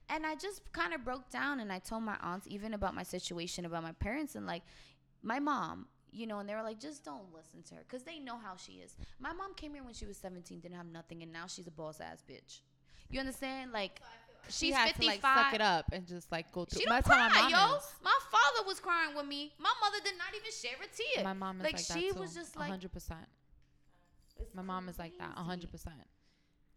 and 0.09 0.25
I 0.25 0.35
just 0.35 0.71
kind 0.73 0.93
of 0.93 1.05
broke 1.05 1.29
down 1.29 1.59
and 1.61 1.71
I 1.71 1.79
told 1.79 2.03
my 2.03 2.17
aunts 2.21 2.47
even 2.49 2.73
about 2.73 2.93
my 2.93 3.03
situation 3.03 3.65
about 3.65 3.83
my 3.83 3.93
parents 3.93 4.35
and 4.35 4.45
like 4.45 4.63
my 5.23 5.39
mom, 5.39 5.87
you 6.11 6.27
know, 6.27 6.39
and 6.39 6.49
they 6.49 6.55
were 6.55 6.63
like, 6.63 6.79
just 6.79 7.05
don't 7.05 7.33
listen 7.33 7.63
to 7.69 7.75
her 7.75 7.81
because 7.87 8.03
they 8.03 8.19
know 8.19 8.37
how 8.37 8.55
she 8.57 8.73
is. 8.73 8.95
My 9.19 9.31
mom 9.31 9.53
came 9.55 9.73
here 9.73 9.83
when 9.83 9.93
she 9.93 10.05
was 10.05 10.17
17, 10.17 10.59
didn't 10.59 10.75
have 10.75 10.85
nothing, 10.85 11.23
and 11.23 11.31
now 11.31 11.47
she's 11.47 11.67
a 11.67 11.71
boss 11.71 12.01
ass 12.01 12.21
bitch. 12.29 12.59
You 13.15 13.21
understand? 13.21 13.71
Like, 13.71 14.01
She 14.49 14.67
she's 14.67 14.75
had 14.75 14.87
55. 14.91 14.99
to 14.99 15.05
like 15.07 15.21
suck 15.45 15.53
it 15.55 15.61
up 15.61 15.85
and 15.93 16.05
just 16.05 16.29
like 16.31 16.51
go 16.51 16.65
through. 16.65 16.81
She 16.81 16.85
don't 16.85 16.93
how 16.95 17.01
cry, 17.01 17.29
my 17.29 17.47
yo. 17.49 17.75
is. 17.77 17.83
My 18.03 18.17
father 18.29 18.67
was 18.67 18.79
crying 18.81 19.15
with 19.15 19.25
me. 19.25 19.53
My 19.57 19.71
mother 19.81 19.97
did 20.03 20.17
not 20.17 20.27
even 20.35 20.51
share 20.51 20.75
a 20.83 20.87
tear. 21.15 21.23
My 21.23 21.33
mom 21.33 21.57
is 21.61 21.63
Like, 21.63 21.73
like, 21.75 21.81
she 21.85 22.07
that 22.09 22.13
too. 22.15 22.19
was 22.19 22.33
just 22.35 22.55
like- 22.57 22.69
hundred 22.69 22.91
percent. 22.91 23.25
It's 24.37 24.53
My 24.53 24.61
mom 24.61 24.89
is 24.89 24.99
like 24.99 25.17
that, 25.17 25.37
hundred 25.37 25.71
percent. 25.71 25.95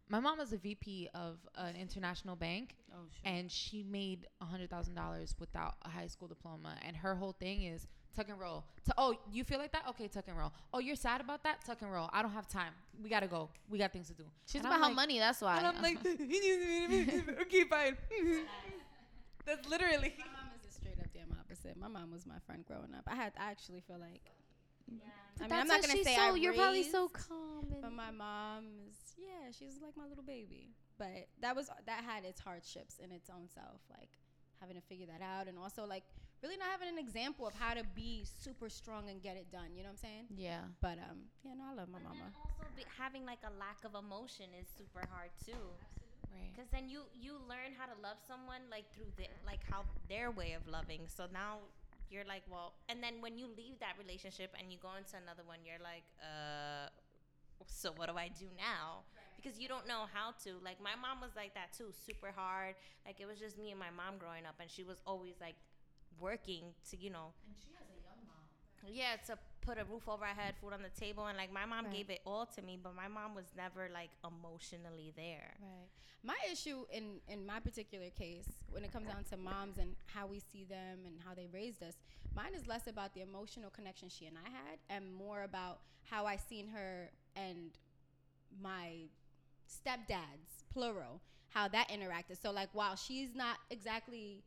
My 0.09 0.21
mom 0.21 0.39
is 0.41 0.53
a 0.53 0.57
VP 0.57 1.09
of 1.13 1.39
an 1.57 1.75
international 1.77 2.37
bank, 2.37 2.77
Oh, 2.95 3.09
shit. 3.13 3.21
and 3.27 3.51
she 3.51 3.83
made 3.83 4.27
a 4.41 4.45
hundred 4.47 4.71
thousand 4.71 4.95
dollars 4.95 5.35
without 5.41 5.75
a 5.83 5.89
high 5.91 6.07
school 6.07 6.29
diploma. 6.29 6.77
And 6.87 6.97
her 6.99 7.17
whole 7.17 7.33
thing 7.33 7.65
is 7.65 7.87
tuck 8.15 8.29
and 8.29 8.39
roll. 8.41 8.65
To, 8.87 8.95
oh, 8.99 9.15
you 9.33 9.45
feel 9.45 9.59
like 9.59 9.73
that? 9.73 9.83
Okay, 9.91 10.09
tuck 10.09 10.25
and 10.29 10.37
roll. 10.37 10.53
Oh, 10.73 10.79
you're 10.81 10.97
sad 10.97 11.21
about 11.21 11.43
that? 11.45 11.65
Tuck 11.65 11.83
and 11.83 11.93
roll. 11.93 12.09
I 12.13 12.23
don't 12.23 12.33
have 12.33 12.49
time. 12.49 12.73
We 13.03 13.09
gotta 13.09 13.27
go. 13.29 13.49
We 13.69 13.79
got 13.79 13.93
things 13.93 14.09
to 14.09 14.15
do. 14.15 14.25
She's 14.47 14.57
And 14.61 14.67
about 14.67 14.75
I'm 14.77 14.81
her 14.83 14.87
like- 14.89 14.97
money. 14.97 15.19
That's 15.19 15.41
why. 15.41 15.59
And 15.59 15.67
I'm 15.67 15.83
like, 15.83 15.99
okay, 17.43 17.65
fine. 17.65 17.97
That's 19.47 19.69
literally. 19.69 20.15
My 20.19 20.25
mom 20.27 20.51
is 20.61 20.69
a 20.69 20.73
straight 20.73 20.99
up 21.01 21.07
damn 21.15 21.37
opposite. 21.39 21.77
My 21.77 21.89
mom 21.89 22.13
was 22.13 22.27
my 22.27 22.39
friend 22.47 22.65
growing 22.67 22.95
up. 22.97 23.05
I 23.07 23.15
had 23.15 23.33
I 23.39 23.51
actually 23.51 23.81
feel 23.81 23.99
like 23.99 24.23
I 25.41 25.45
mean, 25.45 25.53
I'm 25.53 25.69
not 25.69 25.81
gonna 25.83 25.93
she's 25.95 26.05
say 26.07 26.17
so, 26.17 26.33
I 26.33 26.35
you're 26.37 26.55
probably 26.55 26.83
so 26.83 27.09
calm. 27.09 27.67
And 27.73 27.83
But 27.83 27.93
my 27.93 28.11
mom 28.11 28.65
is 28.91 28.97
yeah, 29.17 29.51
she's 29.57 29.81
like 29.83 29.97
my 29.97 30.05
little 30.09 30.25
baby. 30.25 30.71
But 30.99 31.29
that 31.41 31.55
was 31.55 31.71
that 31.87 32.05
had 32.05 32.25
its 32.25 32.41
hardships 32.41 32.99
in 32.99 33.13
its 33.13 33.31
own 33.31 33.49
self, 33.49 33.81
like 33.91 34.09
having 34.61 34.77
to 34.77 34.83
figure 34.83 35.07
that 35.07 35.23
out 35.23 35.47
and 35.47 35.59
also 35.59 35.87
like 35.87 36.03
really 36.43 36.57
not 36.57 36.69
having 36.71 36.89
an 36.89 36.99
example 36.99 37.47
of 37.47 37.55
how 37.55 37.75
to 37.75 37.83
be 37.95 38.23
super 38.25 38.69
strong 38.69 39.09
and 39.11 39.23
get 39.23 39.37
it 39.37 39.51
done. 39.51 39.75
You 39.75 39.83
know 39.83 39.91
what 39.91 39.99
I'm 40.03 40.09
saying? 40.09 40.25
yeah. 40.37 40.63
But 40.81 40.99
um, 40.99 41.27
yeah, 41.45 41.55
no, 41.59 41.65
I 41.71 41.75
love 41.75 41.89
my 41.89 41.99
But 41.99 42.15
mama. 42.15 42.31
also 42.37 42.67
be, 42.77 42.85
having 42.97 43.25
like 43.27 43.43
a 43.43 43.53
lack 43.59 43.83
of 43.85 43.95
emotion 43.99 44.47
is 44.59 44.67
super 44.71 45.03
hard 45.11 45.31
too. 45.45 45.59
Right. 46.31 46.51
Because 46.55 46.69
then 46.71 46.89
you 46.89 47.09
you 47.17 47.35
learn 47.49 47.73
how 47.77 47.87
to 47.87 47.97
love 48.03 48.19
someone 48.27 48.63
like 48.71 48.85
through 48.95 49.11
the 49.17 49.27
like 49.47 49.61
how 49.71 49.83
their 50.09 50.31
way 50.31 50.53
of 50.53 50.67
loving. 50.69 51.09
So 51.09 51.27
now 51.33 51.59
you're 52.11 52.25
like, 52.29 52.43
well, 52.51 52.73
and 52.89 53.03
then 53.03 53.21
when 53.21 53.37
you 53.37 53.49
leave 53.57 53.79
that 53.81 53.97
relationship 53.99 54.53
and 54.59 54.73
you 54.73 54.79
go 54.81 54.93
into 54.97 55.17
another 55.17 55.45
one, 55.45 55.59
you're 55.65 55.83
like, 55.83 56.05
uh, 56.25 56.89
so 57.67 57.93
what 57.97 58.09
do 58.09 58.17
I 58.17 58.29
do 58.29 58.47
now? 58.57 59.05
Because 59.37 59.59
you 59.61 59.69
don't 59.69 59.87
know 59.87 60.07
how 60.13 60.33
to. 60.45 60.57
Like 60.65 60.81
my 60.83 60.95
mom 60.97 61.21
was 61.21 61.33
like 61.37 61.55
that 61.55 61.73
too, 61.77 61.91
super 62.07 62.33
hard. 62.35 62.75
Like 63.07 63.21
it 63.21 63.27
was 63.27 63.39
just 63.39 63.59
me 63.59 63.71
and 63.71 63.79
my 63.81 63.91
mom 63.91 64.19
growing 64.19 64.45
up, 64.47 64.57
and 64.61 64.71
she 64.71 64.85
was 64.85 65.01
always 65.07 65.35
like 65.41 65.57
working 66.21 66.75
to, 66.91 66.97
you 66.97 67.11
know, 67.11 67.33
And 67.47 67.57
she 67.57 67.71
has 67.79 67.87
a 67.91 67.99
young 68.03 68.21
mom. 68.27 68.93
yeah, 68.95 69.17
to 69.27 69.39
put 69.61 69.79
a 69.79 69.85
roof 69.85 70.09
over 70.09 70.25
our 70.25 70.35
head, 70.35 70.55
food 70.61 70.73
on 70.73 70.83
the 70.83 70.89
table, 71.01 71.27
and 71.27 71.37
like 71.37 71.53
my 71.53 71.65
mom 71.67 71.85
Right. 71.87 71.95
gave 71.95 72.11
it 72.11 72.21
all 72.25 72.47
to 72.57 72.63
me, 72.63 72.79
but 72.83 72.95
my 72.95 73.09
mom 73.09 73.35
was 73.35 73.47
never 73.57 73.89
like 73.93 74.11
emotionally 74.25 75.13
there. 75.17 75.55
Right. 75.61 75.89
My 76.23 76.37
issue 76.51 76.85
in 76.91 77.21
in 77.29 77.47
my 77.47 77.61
particular 77.61 78.11
case, 78.11 78.49
when 78.71 78.85
it 78.85 78.93
comes 78.93 79.07
down 79.09 79.25
to 79.31 79.37
moms 79.37 79.79
and 79.79 79.95
how 80.07 80.27
we 80.27 80.41
see 80.41 80.65
them 80.65 81.01
and 81.07 81.21
how 81.25 81.35
they 81.35 81.47
raised 81.53 81.83
us, 81.83 81.95
mine 82.35 82.55
is 82.55 82.67
less 82.67 82.87
about 82.89 83.15
the 83.15 83.21
emotional 83.21 83.71
connection 83.71 84.09
she 84.09 84.27
and 84.27 84.37
I 84.37 84.49
had, 84.51 84.79
and 84.91 85.13
more 85.13 85.43
about 85.45 85.81
how 86.11 86.27
I 86.27 86.37
seen 86.37 86.67
her 86.69 87.11
and 87.37 87.71
my 88.61 89.09
stepdads, 89.69 90.65
plural, 90.73 91.21
how 91.51 91.69
that 91.69 91.89
interacted. 91.89 92.41
So 92.41 92.51
like, 92.51 92.71
while 92.73 92.97
she's 92.97 93.35
not 93.35 93.59
exactly, 93.71 94.43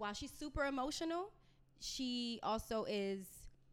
while 0.00 0.14
she's 0.14 0.30
super 0.32 0.64
emotional, 0.64 1.30
she 1.78 2.40
also 2.42 2.84
is 2.88 3.20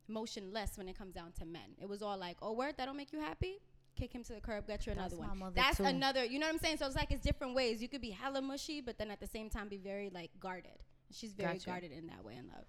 motionless 0.10 0.72
when 0.78 0.88
it 0.90 0.98
comes 0.98 1.14
down 1.16 1.32
to 1.40 1.46
men. 1.46 1.70
It 1.82 1.88
was 1.88 2.02
all 2.02 2.18
like, 2.18 2.36
oh, 2.42 2.52
word, 2.52 2.76
that 2.78 2.86
don't 2.86 2.98
make 2.98 3.14
you 3.14 3.20
happy. 3.20 3.60
Kick 3.96 4.12
him 4.14 4.24
to 4.26 4.34
the 4.34 4.42
curb, 4.42 4.68
get 4.68 4.86
you 4.86 4.94
That's 4.94 5.14
another 5.14 5.24
my 5.24 5.30
one. 5.30 5.40
mother 5.40 5.54
That's 5.56 5.78
too. 5.78 5.84
another. 5.86 6.24
You 6.26 6.38
know 6.40 6.46
what 6.48 6.54
I'm 6.54 6.60
saying? 6.60 6.78
So 6.78 6.86
it's 6.86 6.96
like 6.98 7.12
it's 7.12 7.22
different 7.24 7.56
ways. 7.56 7.82
You 7.82 7.88
could 7.88 8.02
be 8.02 8.12
hella 8.12 8.42
mushy, 8.42 8.82
but 8.82 8.98
then 9.00 9.10
at 9.10 9.20
the 9.20 9.26
same 9.28 9.50
time 9.50 9.70
be 9.70 9.78
very 9.78 10.10
like 10.14 10.30
guarded. 10.40 10.78
She's 11.12 11.32
very 11.32 11.54
Gotcha. 11.54 11.66
guarded 11.70 11.92
in 11.94 12.08
that 12.08 12.24
way 12.24 12.36
in 12.36 12.48
love. 12.48 12.66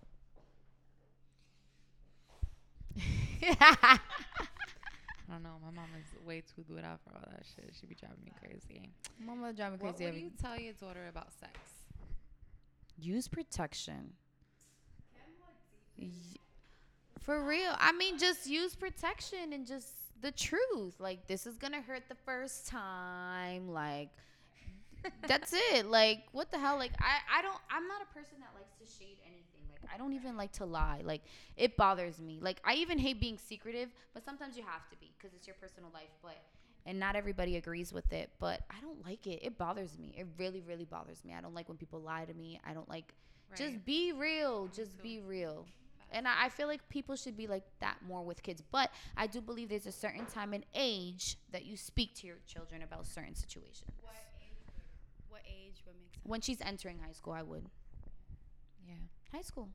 I 3.42 3.98
don't 5.32 5.42
know. 5.42 5.56
My 5.64 5.70
mom 5.72 5.88
is 5.98 6.26
way 6.26 6.40
too 6.54 6.64
good 6.72 6.84
out 6.84 7.00
for 7.04 7.10
all 7.14 7.24
that 7.30 7.44
shit. 7.54 7.74
She'd 7.78 7.88
be 7.88 7.94
driving 7.96 8.18
me 8.24 8.32
crazy. 8.40 8.88
Mama 9.20 9.52
driving 9.52 9.78
me 9.78 9.90
crazy. 9.90 10.04
would 10.04 10.08
every- 10.08 10.22
you 10.22 10.30
tell 10.40 10.58
your 10.58 10.72
daughter 10.74 11.06
about 11.08 11.32
sex? 11.38 11.52
Use 13.00 13.28
protection. 13.28 14.12
For 17.20 17.44
real. 17.44 17.74
I 17.78 17.92
mean, 17.92 18.18
just 18.18 18.46
use 18.46 18.74
protection 18.74 19.52
and 19.52 19.66
just 19.66 19.88
the 20.20 20.32
truth. 20.32 20.94
Like, 20.98 21.26
this 21.26 21.46
is 21.46 21.58
going 21.58 21.72
to 21.74 21.80
hurt 21.80 22.08
the 22.08 22.14
first 22.14 22.66
time. 22.66 23.68
Like, 23.68 24.08
that's 25.26 25.52
it. 25.72 25.86
Like, 25.86 26.24
what 26.32 26.50
the 26.50 26.58
hell? 26.58 26.76
Like, 26.76 26.92
I, 27.00 27.38
I 27.38 27.42
don't, 27.42 27.58
I'm 27.70 27.86
not 27.86 28.00
a 28.02 28.14
person 28.14 28.38
that 28.40 28.50
likes 28.54 28.72
to 28.80 28.98
shade 28.98 29.18
anything. 29.26 29.68
Like, 29.70 29.92
I 29.94 29.98
don't 29.98 30.14
even 30.14 30.36
like 30.36 30.52
to 30.52 30.64
lie. 30.64 31.02
Like, 31.04 31.22
it 31.56 31.76
bothers 31.76 32.18
me. 32.18 32.38
Like, 32.40 32.60
I 32.64 32.74
even 32.74 32.98
hate 32.98 33.20
being 33.20 33.38
secretive, 33.38 33.90
but 34.14 34.24
sometimes 34.24 34.56
you 34.56 34.62
have 34.66 34.88
to 34.90 34.96
be 34.96 35.12
because 35.18 35.34
it's 35.36 35.46
your 35.46 35.56
personal 35.60 35.90
life. 35.92 36.10
But, 36.22 36.38
and 36.88 36.98
not 36.98 37.14
everybody 37.16 37.56
agrees 37.56 37.92
with 37.92 38.10
it, 38.14 38.30
but 38.40 38.62
I 38.70 38.80
don't 38.80 39.04
like 39.04 39.26
it. 39.26 39.40
It 39.42 39.58
bothers 39.58 39.98
me. 39.98 40.14
It 40.16 40.26
really, 40.38 40.62
really 40.66 40.86
bothers 40.86 41.22
me. 41.22 41.34
I 41.36 41.42
don't 41.42 41.54
like 41.54 41.68
when 41.68 41.76
people 41.76 42.00
lie 42.00 42.24
to 42.24 42.32
me. 42.32 42.58
I 42.66 42.72
don't 42.72 42.88
like, 42.88 43.12
just 43.54 43.84
be 43.84 44.12
real. 44.12 44.68
Just 44.68 45.00
be 45.02 45.20
real. 45.20 45.66
And 46.12 46.26
I, 46.26 46.46
I 46.46 46.48
feel 46.48 46.66
like 46.66 46.80
people 46.88 47.14
should 47.14 47.36
be 47.36 47.46
like 47.46 47.64
that 47.80 47.98
more 48.08 48.24
with 48.24 48.42
kids. 48.42 48.62
But 48.72 48.90
I 49.18 49.26
do 49.26 49.42
believe 49.42 49.68
there's 49.68 49.86
a 49.86 49.92
certain 49.92 50.24
time 50.24 50.54
and 50.54 50.64
age 50.74 51.36
that 51.52 51.66
you 51.66 51.76
speak 51.76 52.14
to 52.16 52.26
your 52.26 52.38
children 52.46 52.80
about 52.82 53.06
certain 53.06 53.34
situations. 53.34 53.90
What 54.00 54.14
age? 54.40 54.56
What 55.28 55.42
age 55.46 55.82
would 55.86 55.94
make 56.00 56.14
sense? 56.14 56.24
When 56.24 56.40
she's 56.40 56.62
entering 56.62 57.00
high 57.04 57.12
school, 57.12 57.34
I 57.34 57.42
would. 57.42 57.66
Yeah. 58.86 58.94
High 59.30 59.42
school. 59.42 59.68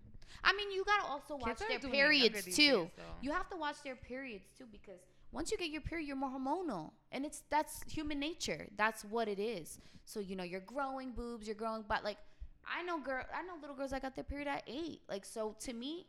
I 0.44 0.54
mean, 0.54 0.72
you 0.72 0.84
gotta 0.84 1.06
also 1.06 1.36
watch 1.36 1.60
Kids 1.60 1.60
their 1.60 1.78
doing 1.78 1.94
it 1.94 1.98
younger 1.98 2.32
periods 2.32 2.56
too. 2.56 2.90
days. 2.98 3.06
You 3.22 3.32
have 3.32 3.48
to 3.52 3.56
watch 3.56 3.76
their 3.84 3.96
periods 3.96 4.46
too 4.58 4.66
because 4.72 5.02
once 5.34 5.52
you 5.52 5.58
get 5.58 5.70
your 5.70 5.82
period, 5.82 6.08
you're 6.08 6.16
more 6.16 6.30
hormonal, 6.30 6.92
and 7.12 7.26
it's 7.26 7.42
that's 7.50 7.82
human 7.92 8.20
nature. 8.20 8.68
That's 8.78 9.04
what 9.04 9.28
it 9.28 9.40
is. 9.40 9.80
So 10.06 10.20
you 10.20 10.36
know, 10.36 10.44
you're 10.44 10.62
growing 10.62 11.12
boobs, 11.12 11.48
you're 11.48 11.56
growing, 11.56 11.84
but 11.88 12.04
like 12.04 12.18
I 12.66 12.84
know 12.84 13.00
girl, 13.00 13.24
I 13.34 13.42
know 13.42 13.54
little 13.60 13.76
girls 13.76 13.92
that 13.92 14.04
got 14.04 14.16
their 14.16 14.24
period 14.24 14.48
at 14.48 14.64
eight. 14.68 15.02
Like 15.10 15.26
so, 15.26 15.56
to 15.62 15.74
me, 15.74 16.06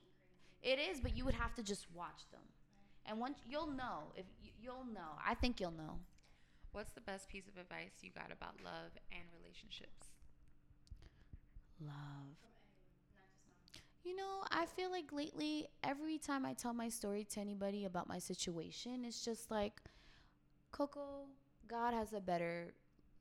it 0.62 0.78
is. 0.78 1.00
But 1.00 1.16
you 1.16 1.24
would 1.24 1.34
have 1.34 1.54
to 1.54 1.62
just 1.62 1.86
watch 1.94 2.28
them, 2.30 2.42
and 3.06 3.18
once 3.18 3.38
you'll 3.48 3.66
know 3.66 4.12
if 4.14 4.26
you, 4.42 4.50
you'll 4.62 4.86
know. 4.92 5.18
I 5.26 5.34
think 5.34 5.58
you'll 5.58 5.72
know. 5.72 5.98
What's 6.72 6.92
the 6.92 7.00
best 7.00 7.28
piece 7.28 7.48
of 7.48 7.56
advice 7.60 8.02
you 8.02 8.10
got 8.14 8.30
about 8.32 8.56
love 8.62 8.90
and 9.10 9.22
relationships? 9.40 10.08
Love. 11.80 12.53
You 14.04 14.14
know, 14.14 14.44
I 14.50 14.66
feel 14.66 14.90
like 14.90 15.12
lately, 15.12 15.66
every 15.82 16.18
time 16.18 16.44
I 16.44 16.52
tell 16.52 16.74
my 16.74 16.90
story 16.90 17.24
to 17.32 17.40
anybody 17.40 17.86
about 17.86 18.06
my 18.06 18.18
situation, 18.18 19.02
it's 19.04 19.24
just 19.24 19.50
like, 19.50 19.80
Coco, 20.72 21.26
God 21.66 21.94
has 21.94 22.12
a 22.12 22.20
better 22.20 22.74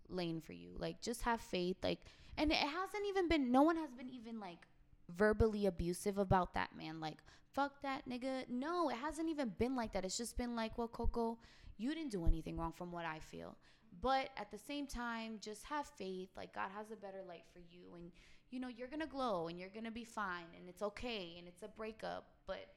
lane 0.09 0.41
for 0.41 0.51
you. 0.51 0.71
Like, 0.77 1.01
just 1.01 1.21
have 1.21 1.39
faith. 1.39 1.77
Like, 1.81 1.99
and 2.37 2.51
it 2.51 2.57
hasn't 2.57 3.05
even 3.07 3.29
been, 3.29 3.49
no 3.49 3.61
one 3.61 3.77
has 3.77 3.93
been 3.93 4.09
even 4.09 4.41
like 4.41 4.67
verbally 5.09 5.67
abusive 5.67 6.17
about 6.17 6.53
that 6.55 6.75
man. 6.75 6.99
Like, 6.99 7.19
fuck 7.53 7.81
that 7.81 8.07
nigga. 8.09 8.49
No, 8.49 8.89
it 8.89 8.97
hasn't 8.97 9.29
even 9.29 9.53
been 9.57 9.77
like 9.77 9.93
that. 9.93 10.03
It's 10.03 10.17
just 10.17 10.37
been 10.37 10.53
like, 10.53 10.77
well, 10.77 10.89
Coco, 10.89 11.37
you 11.77 11.95
didn't 11.95 12.11
do 12.11 12.25
anything 12.25 12.57
wrong 12.57 12.73
from 12.73 12.91
what 12.91 13.05
I 13.05 13.19
feel. 13.19 13.55
But 14.01 14.31
at 14.35 14.51
the 14.51 14.57
same 14.57 14.87
time, 14.87 15.37
just 15.39 15.63
have 15.65 15.87
faith. 15.87 16.29
Like, 16.35 16.53
God 16.53 16.69
has 16.75 16.91
a 16.91 16.97
better 16.97 17.21
light 17.25 17.45
for 17.53 17.59
you. 17.59 17.95
And, 17.95 18.11
you 18.53 18.59
know, 18.59 18.67
you're 18.67 18.87
going 18.87 19.01
to 19.01 19.07
glow 19.07 19.47
and 19.47 19.59
you're 19.59 19.69
going 19.69 19.85
to 19.85 19.91
be 19.91 20.03
fine. 20.03 20.45
And 20.59 20.69
it's 20.69 20.81
okay. 20.81 21.35
And 21.39 21.47
it's 21.47 21.63
a 21.63 21.67
breakup. 21.67 22.25
But, 22.45 22.67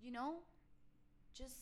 you 0.00 0.12
know, 0.12 0.36
just 1.34 1.56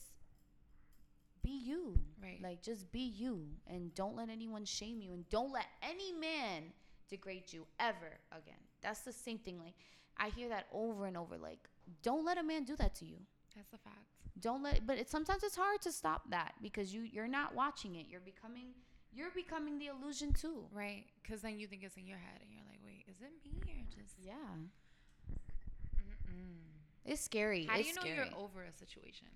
be 1.42 1.50
you. 1.64 1.98
Right. 2.22 2.40
Like, 2.42 2.62
just 2.62 2.92
be 2.92 3.00
you. 3.00 3.46
And 3.66 3.94
don't 3.94 4.16
let 4.16 4.28
anyone 4.28 4.64
shame 4.64 5.00
you. 5.00 5.12
And 5.12 5.28
don't 5.30 5.52
let 5.52 5.66
any 5.82 6.12
man 6.12 6.64
degrade 7.08 7.52
you 7.52 7.66
ever 7.80 8.18
again. 8.32 8.60
That's 8.82 9.00
the 9.00 9.12
same 9.12 9.38
thing. 9.38 9.58
Like, 9.58 9.74
I 10.18 10.28
hear 10.28 10.48
that 10.50 10.66
over 10.72 11.06
and 11.06 11.16
over. 11.16 11.36
Like, 11.38 11.58
don't 12.02 12.24
let 12.24 12.38
a 12.38 12.42
man 12.42 12.64
do 12.64 12.76
that 12.76 12.94
to 12.96 13.04
you 13.04 13.16
That's 13.56 13.72
a 13.72 13.78
fact. 13.78 13.96
don't 14.40 14.62
let 14.62 14.86
but 14.86 14.98
it, 14.98 15.10
sometimes 15.10 15.42
it's 15.42 15.56
hard 15.56 15.80
to 15.82 15.92
stop 15.92 16.22
that 16.30 16.54
because 16.62 16.94
you 16.94 17.02
you're 17.02 17.28
not 17.28 17.54
watching 17.54 17.94
it 17.96 18.06
you're 18.08 18.20
becoming 18.20 18.68
you're 19.14 19.30
becoming 19.34 19.78
the 19.78 19.86
illusion 19.86 20.32
too 20.32 20.64
Right. 20.72 21.04
Because 21.22 21.40
then 21.42 21.58
you 21.58 21.66
think 21.66 21.82
it's 21.84 21.96
in 21.96 22.06
your 22.06 22.18
head 22.18 22.40
and 22.42 22.50
you're 22.52 22.64
like, 22.68 22.80
wait, 22.84 23.04
is 23.08 23.20
it 23.20 23.32
me 23.44 23.60
or 23.72 23.84
just. 23.90 24.14
yeah 24.20 24.34
Mm-mm. 25.98 26.58
it's 27.04 27.22
scary 27.22 27.64
How 27.64 27.74
do 27.74 27.80
it's 27.80 27.88
you 27.88 27.94
know 27.94 28.00
scary. 28.02 28.16
you're 28.16 28.38
over 28.38 28.62
a 28.62 28.72
situation? 28.72 29.28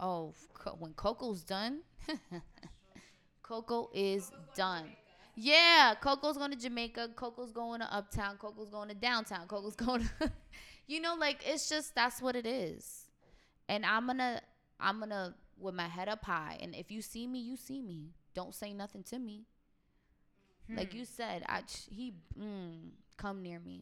oh 0.00 0.32
Co- 0.54 0.76
when 0.78 0.92
coco's 0.94 1.42
done 1.42 1.80
coco 3.42 3.90
is 3.94 4.30
done 4.54 4.84
yeah 5.34 5.94
coco's 6.00 6.36
going 6.36 6.50
to 6.50 6.56
jamaica 6.58 7.08
coco's 7.16 7.52
going 7.52 7.80
to 7.80 7.94
uptown 7.94 8.36
coco's 8.36 8.68
going 8.70 8.88
to 8.88 8.94
downtown 8.94 9.46
coco's 9.46 9.74
going 9.86 10.08
to 10.20 10.30
you 10.86 11.00
know 11.00 11.14
like 11.18 11.42
it's 11.46 11.68
just 11.68 11.94
that's 11.94 12.20
what 12.20 12.36
it 12.36 12.46
is 12.46 13.06
and 13.68 13.84
i'm 13.86 14.06
gonna 14.06 14.40
i'm 14.80 14.98
gonna 15.00 15.34
with 15.58 15.74
my 15.74 15.86
head 15.88 16.08
up 16.08 16.24
high 16.24 16.56
and 16.60 16.74
if 16.74 16.90
you 16.90 17.00
see 17.02 17.26
me 17.26 17.38
you 17.40 17.56
see 17.56 17.80
me 17.82 18.10
don't 18.40 18.54
say 18.62 18.70
nothing 18.82 19.02
to 19.12 19.18
me 19.28 19.36
Like 20.78 20.90
Hmm. 20.92 20.98
you 20.98 21.04
said, 21.18 21.38
I 21.48 21.58
he 21.98 22.06
mm, 22.38 22.90
come 23.16 23.38
near 23.48 23.58
me. 23.68 23.76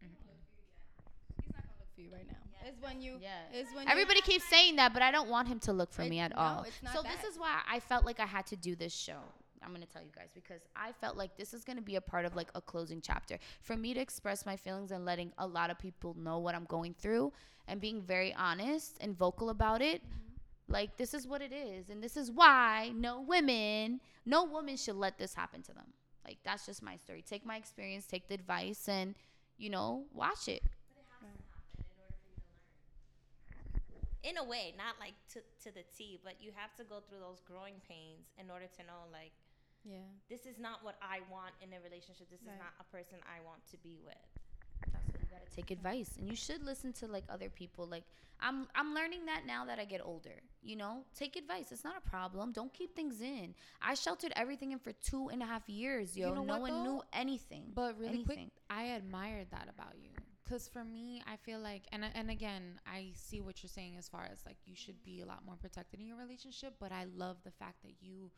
He's 0.00 1.52
not 1.54 1.62
gonna 1.62 1.78
look 1.80 1.88
for 1.94 2.00
you 2.00 2.10
right 2.12 2.26
now. 2.26 2.36
It's 2.68 2.80
when 2.82 3.00
you. 3.00 3.12
Yeah. 3.20 3.30
It's 3.52 3.72
when 3.74 3.88
Everybody 3.88 4.20
keeps 4.20 4.44
saying 4.48 4.76
that, 4.76 4.92
but 4.92 5.02
I 5.02 5.10
don't 5.10 5.28
want 5.28 5.48
him 5.48 5.58
to 5.60 5.72
look 5.72 5.92
for 5.92 6.02
It- 6.02 6.10
me 6.10 6.18
at 6.20 6.32
no, 6.32 6.36
all. 6.42 6.64
so 6.92 7.02
that. 7.02 7.12
this 7.12 7.24
is 7.30 7.38
why 7.38 7.60
I 7.68 7.80
felt 7.80 8.04
like 8.04 8.18
I 8.20 8.26
had 8.26 8.46
to 8.46 8.56
do 8.56 8.74
this 8.76 8.94
show. 8.94 9.20
I'm 9.62 9.72
gonna 9.72 9.86
tell 9.86 10.02
you 10.02 10.12
guys 10.14 10.30
because 10.34 10.60
I 10.76 10.92
felt 10.92 11.16
like 11.16 11.36
this 11.36 11.52
is 11.54 11.64
gonna 11.64 11.82
be 11.82 11.96
a 11.96 12.00
part 12.00 12.24
of 12.24 12.36
like 12.36 12.50
a 12.54 12.60
closing 12.60 13.00
chapter 13.00 13.38
for 13.62 13.76
me 13.76 13.94
to 13.94 14.00
express 14.00 14.46
my 14.46 14.56
feelings 14.56 14.90
and 14.92 15.04
letting 15.04 15.32
a 15.38 15.46
lot 15.46 15.70
of 15.70 15.78
people 15.78 16.14
know 16.14 16.38
what 16.38 16.54
I'm 16.54 16.66
going 16.66 16.94
through 16.94 17.32
and 17.66 17.80
being 17.80 18.00
very 18.00 18.32
honest 18.34 18.96
and 19.00 19.16
vocal 19.16 19.50
about 19.50 19.82
it. 19.82 20.02
Like 20.68 20.96
this 20.96 21.14
is 21.14 21.26
what 21.26 21.42
it 21.42 21.52
is, 21.52 21.88
and 21.90 22.02
this 22.02 22.16
is 22.16 22.30
why 22.30 22.92
no 22.94 23.20
women, 23.20 24.00
no 24.24 24.44
woman 24.44 24.76
should 24.76 24.96
let 24.96 25.16
this 25.18 25.34
happen 25.34 25.62
to 25.62 25.72
them. 25.72 25.92
Like 26.24 26.38
that's 26.44 26.66
just 26.66 26.82
my 26.82 26.96
story. 26.96 27.22
Take 27.22 27.46
my 27.46 27.56
experience, 27.56 28.06
take 28.06 28.28
the 28.28 28.34
advice, 28.34 28.88
and 28.88 29.14
you 29.58 29.70
know, 29.70 30.04
watch 30.12 30.48
it. 30.48 30.62
In 34.24 34.38
a 34.38 34.42
way, 34.44 34.74
not 34.76 34.98
like 34.98 35.14
to, 35.34 35.40
to 35.62 35.70
the 35.70 35.86
T, 35.96 36.18
but 36.24 36.34
you 36.42 36.50
have 36.56 36.74
to 36.76 36.84
go 36.84 36.98
through 36.98 37.22
those 37.22 37.38
growing 37.46 37.78
pains 37.86 38.26
in 38.42 38.50
order 38.50 38.66
to 38.66 38.82
know, 38.82 39.06
like, 39.12 39.30
Yeah. 39.86 40.02
this 40.28 40.46
is 40.50 40.58
not 40.58 40.82
what 40.82 40.98
I 41.00 41.20
want 41.30 41.54
in 41.62 41.70
a 41.72 41.78
relationship. 41.78 42.26
This 42.28 42.42
Right. 42.42 42.54
is 42.54 42.58
not 42.58 42.74
a 42.80 42.84
person 42.90 43.22
I 43.22 43.38
want 43.46 43.62
to 43.70 43.76
be 43.78 43.98
with. 44.02 44.18
That's 45.36 45.54
why 45.54 45.60
you 45.60 45.68
gotta 45.84 45.96
take 45.96 46.06
advice 46.06 46.16
and 46.18 46.28
you 46.28 46.36
should 46.36 46.64
listen 46.64 46.92
to 46.92 47.06
like 47.06 47.24
other 47.28 47.48
people 47.48 47.86
like 47.86 48.04
i'm 48.40 48.66
i'm 48.74 48.94
learning 48.94 49.24
that 49.26 49.42
now 49.46 49.64
that 49.64 49.78
i 49.78 49.84
get 49.84 50.00
older 50.04 50.40
you 50.62 50.76
know 50.76 51.04
take 51.14 51.36
advice 51.36 51.72
it's 51.72 51.84
not 51.84 51.94
a 51.96 52.10
problem 52.10 52.52
don't 52.52 52.72
keep 52.72 52.94
things 52.94 53.20
in 53.20 53.54
i 53.82 53.94
sheltered 53.94 54.32
everything 54.36 54.72
in 54.72 54.78
for 54.78 54.92
two 54.92 55.28
and 55.28 55.42
a 55.42 55.46
half 55.46 55.68
years 55.68 56.16
yo 56.16 56.28
You 56.28 56.34
know 56.34 56.44
no 56.44 56.58
one 56.58 56.72
knew 56.82 57.02
anything 57.12 57.64
But 57.74 57.98
really 57.98 58.08
anything. 58.14 58.50
quick, 58.50 58.52
I 58.70 58.84
admired 58.98 59.48
that 59.50 59.68
about 59.74 59.94
you. 59.98 60.10
Cause 60.48 60.68
for 60.72 60.84
me, 60.84 61.22
I 61.26 61.36
feel 61.36 61.58
like, 61.58 61.84
and 61.92 62.04
and 62.14 62.30
again, 62.30 62.78
I 62.86 63.10
see 63.14 63.40
what 63.40 63.62
you're 63.62 63.68
saying 63.70 63.96
as 63.98 64.08
far 64.08 64.28
as 64.30 64.46
like 64.46 64.58
you 64.64 64.76
should 64.76 65.02
be 65.02 65.20
a 65.22 65.26
lot 65.26 65.44
more 65.44 65.56
protected 65.56 65.98
in 66.00 66.06
your 66.06 66.16
relationship. 66.16 66.74
But 66.78 66.92
I 66.92 67.04
love 67.16 67.38
the 67.44 67.50
fact 67.50 67.82
that 67.82 67.94
you 68.00 68.30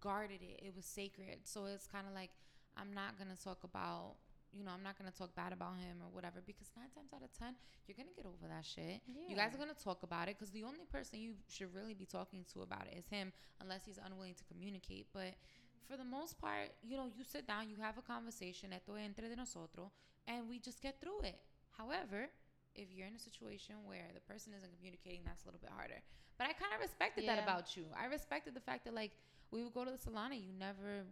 guarded 0.00 0.42
it; 0.42 0.60
it 0.64 0.74
was 0.76 0.84
sacred. 0.84 1.38
So 1.44 1.64
it's 1.66 1.88
kind 1.88 2.06
of 2.06 2.14
like 2.14 2.30
I'm 2.76 2.92
not 2.94 3.18
gonna 3.18 3.34
talk 3.34 3.64
about, 3.64 4.14
you 4.56 4.64
know, 4.64 4.72
I'm 4.72 4.82
not 4.82 4.96
gonna 4.98 5.12
talk 5.12 5.34
bad 5.34 5.52
about 5.52 5.76
him 5.76 6.00
or 6.00 6.08
whatever 6.10 6.40
because 6.44 6.70
nine 6.76 6.88
times 6.94 7.12
out 7.12 7.22
of 7.22 7.32
ten, 7.36 7.54
you're 7.86 7.96
gonna 7.96 8.16
get 8.16 8.24
over 8.24 8.48
that 8.48 8.64
shit. 8.64 9.04
You 9.28 9.36
guys 9.36 9.54
are 9.54 9.58
gonna 9.58 9.76
talk 9.76 10.02
about 10.02 10.28
it 10.28 10.36
because 10.38 10.50
the 10.50 10.64
only 10.64 10.86
person 10.90 11.20
you 11.20 11.34
should 11.48 11.74
really 11.74 11.94
be 11.94 12.06
talking 12.06 12.44
to 12.54 12.62
about 12.62 12.86
it 12.90 12.96
is 12.96 13.06
him, 13.08 13.32
unless 13.60 13.84
he's 13.84 13.98
unwilling 14.00 14.34
to 14.34 14.44
communicate. 14.44 15.06
But 15.12 15.36
for 15.84 15.96
the 15.96 16.04
most 16.04 16.40
part, 16.40 16.72
you 16.82 16.96
know, 16.96 17.06
you 17.06 17.22
sit 17.22 17.46
down, 17.46 17.68
you 17.68 17.76
have 17.80 17.98
a 17.98 18.02
conversation, 18.02 18.72
esto 18.72 18.94
es 18.96 19.04
entre 19.04 19.28
de 19.28 19.36
nosotros, 19.36 19.90
and 20.26 20.48
we 20.48 20.58
just 20.58 20.82
get 20.82 21.00
through 21.00 21.20
it. 21.22 21.38
However, 21.76 22.28
if 22.74 22.88
you're 22.92 23.06
in 23.06 23.14
a 23.14 23.18
situation 23.18 23.76
where 23.84 24.08
the 24.14 24.20
person 24.20 24.52
isn't 24.56 24.72
communicating, 24.76 25.20
that's 25.24 25.44
a 25.44 25.46
little 25.46 25.60
bit 25.60 25.70
harder. 25.70 26.00
But 26.38 26.48
I 26.48 26.52
kind 26.52 26.72
of 26.74 26.80
respected 26.80 27.26
that 27.28 27.42
about 27.42 27.76
you. 27.76 27.86
I 27.96 28.06
respected 28.06 28.54
the 28.54 28.60
fact 28.60 28.84
that 28.84 28.94
like 28.94 29.12
we 29.50 29.62
would 29.62 29.72
go 29.72 29.84
to 29.84 29.90
the 29.90 29.98
salon 29.98 30.32
and 30.32 30.40
you 30.40 30.52
never 30.52 31.06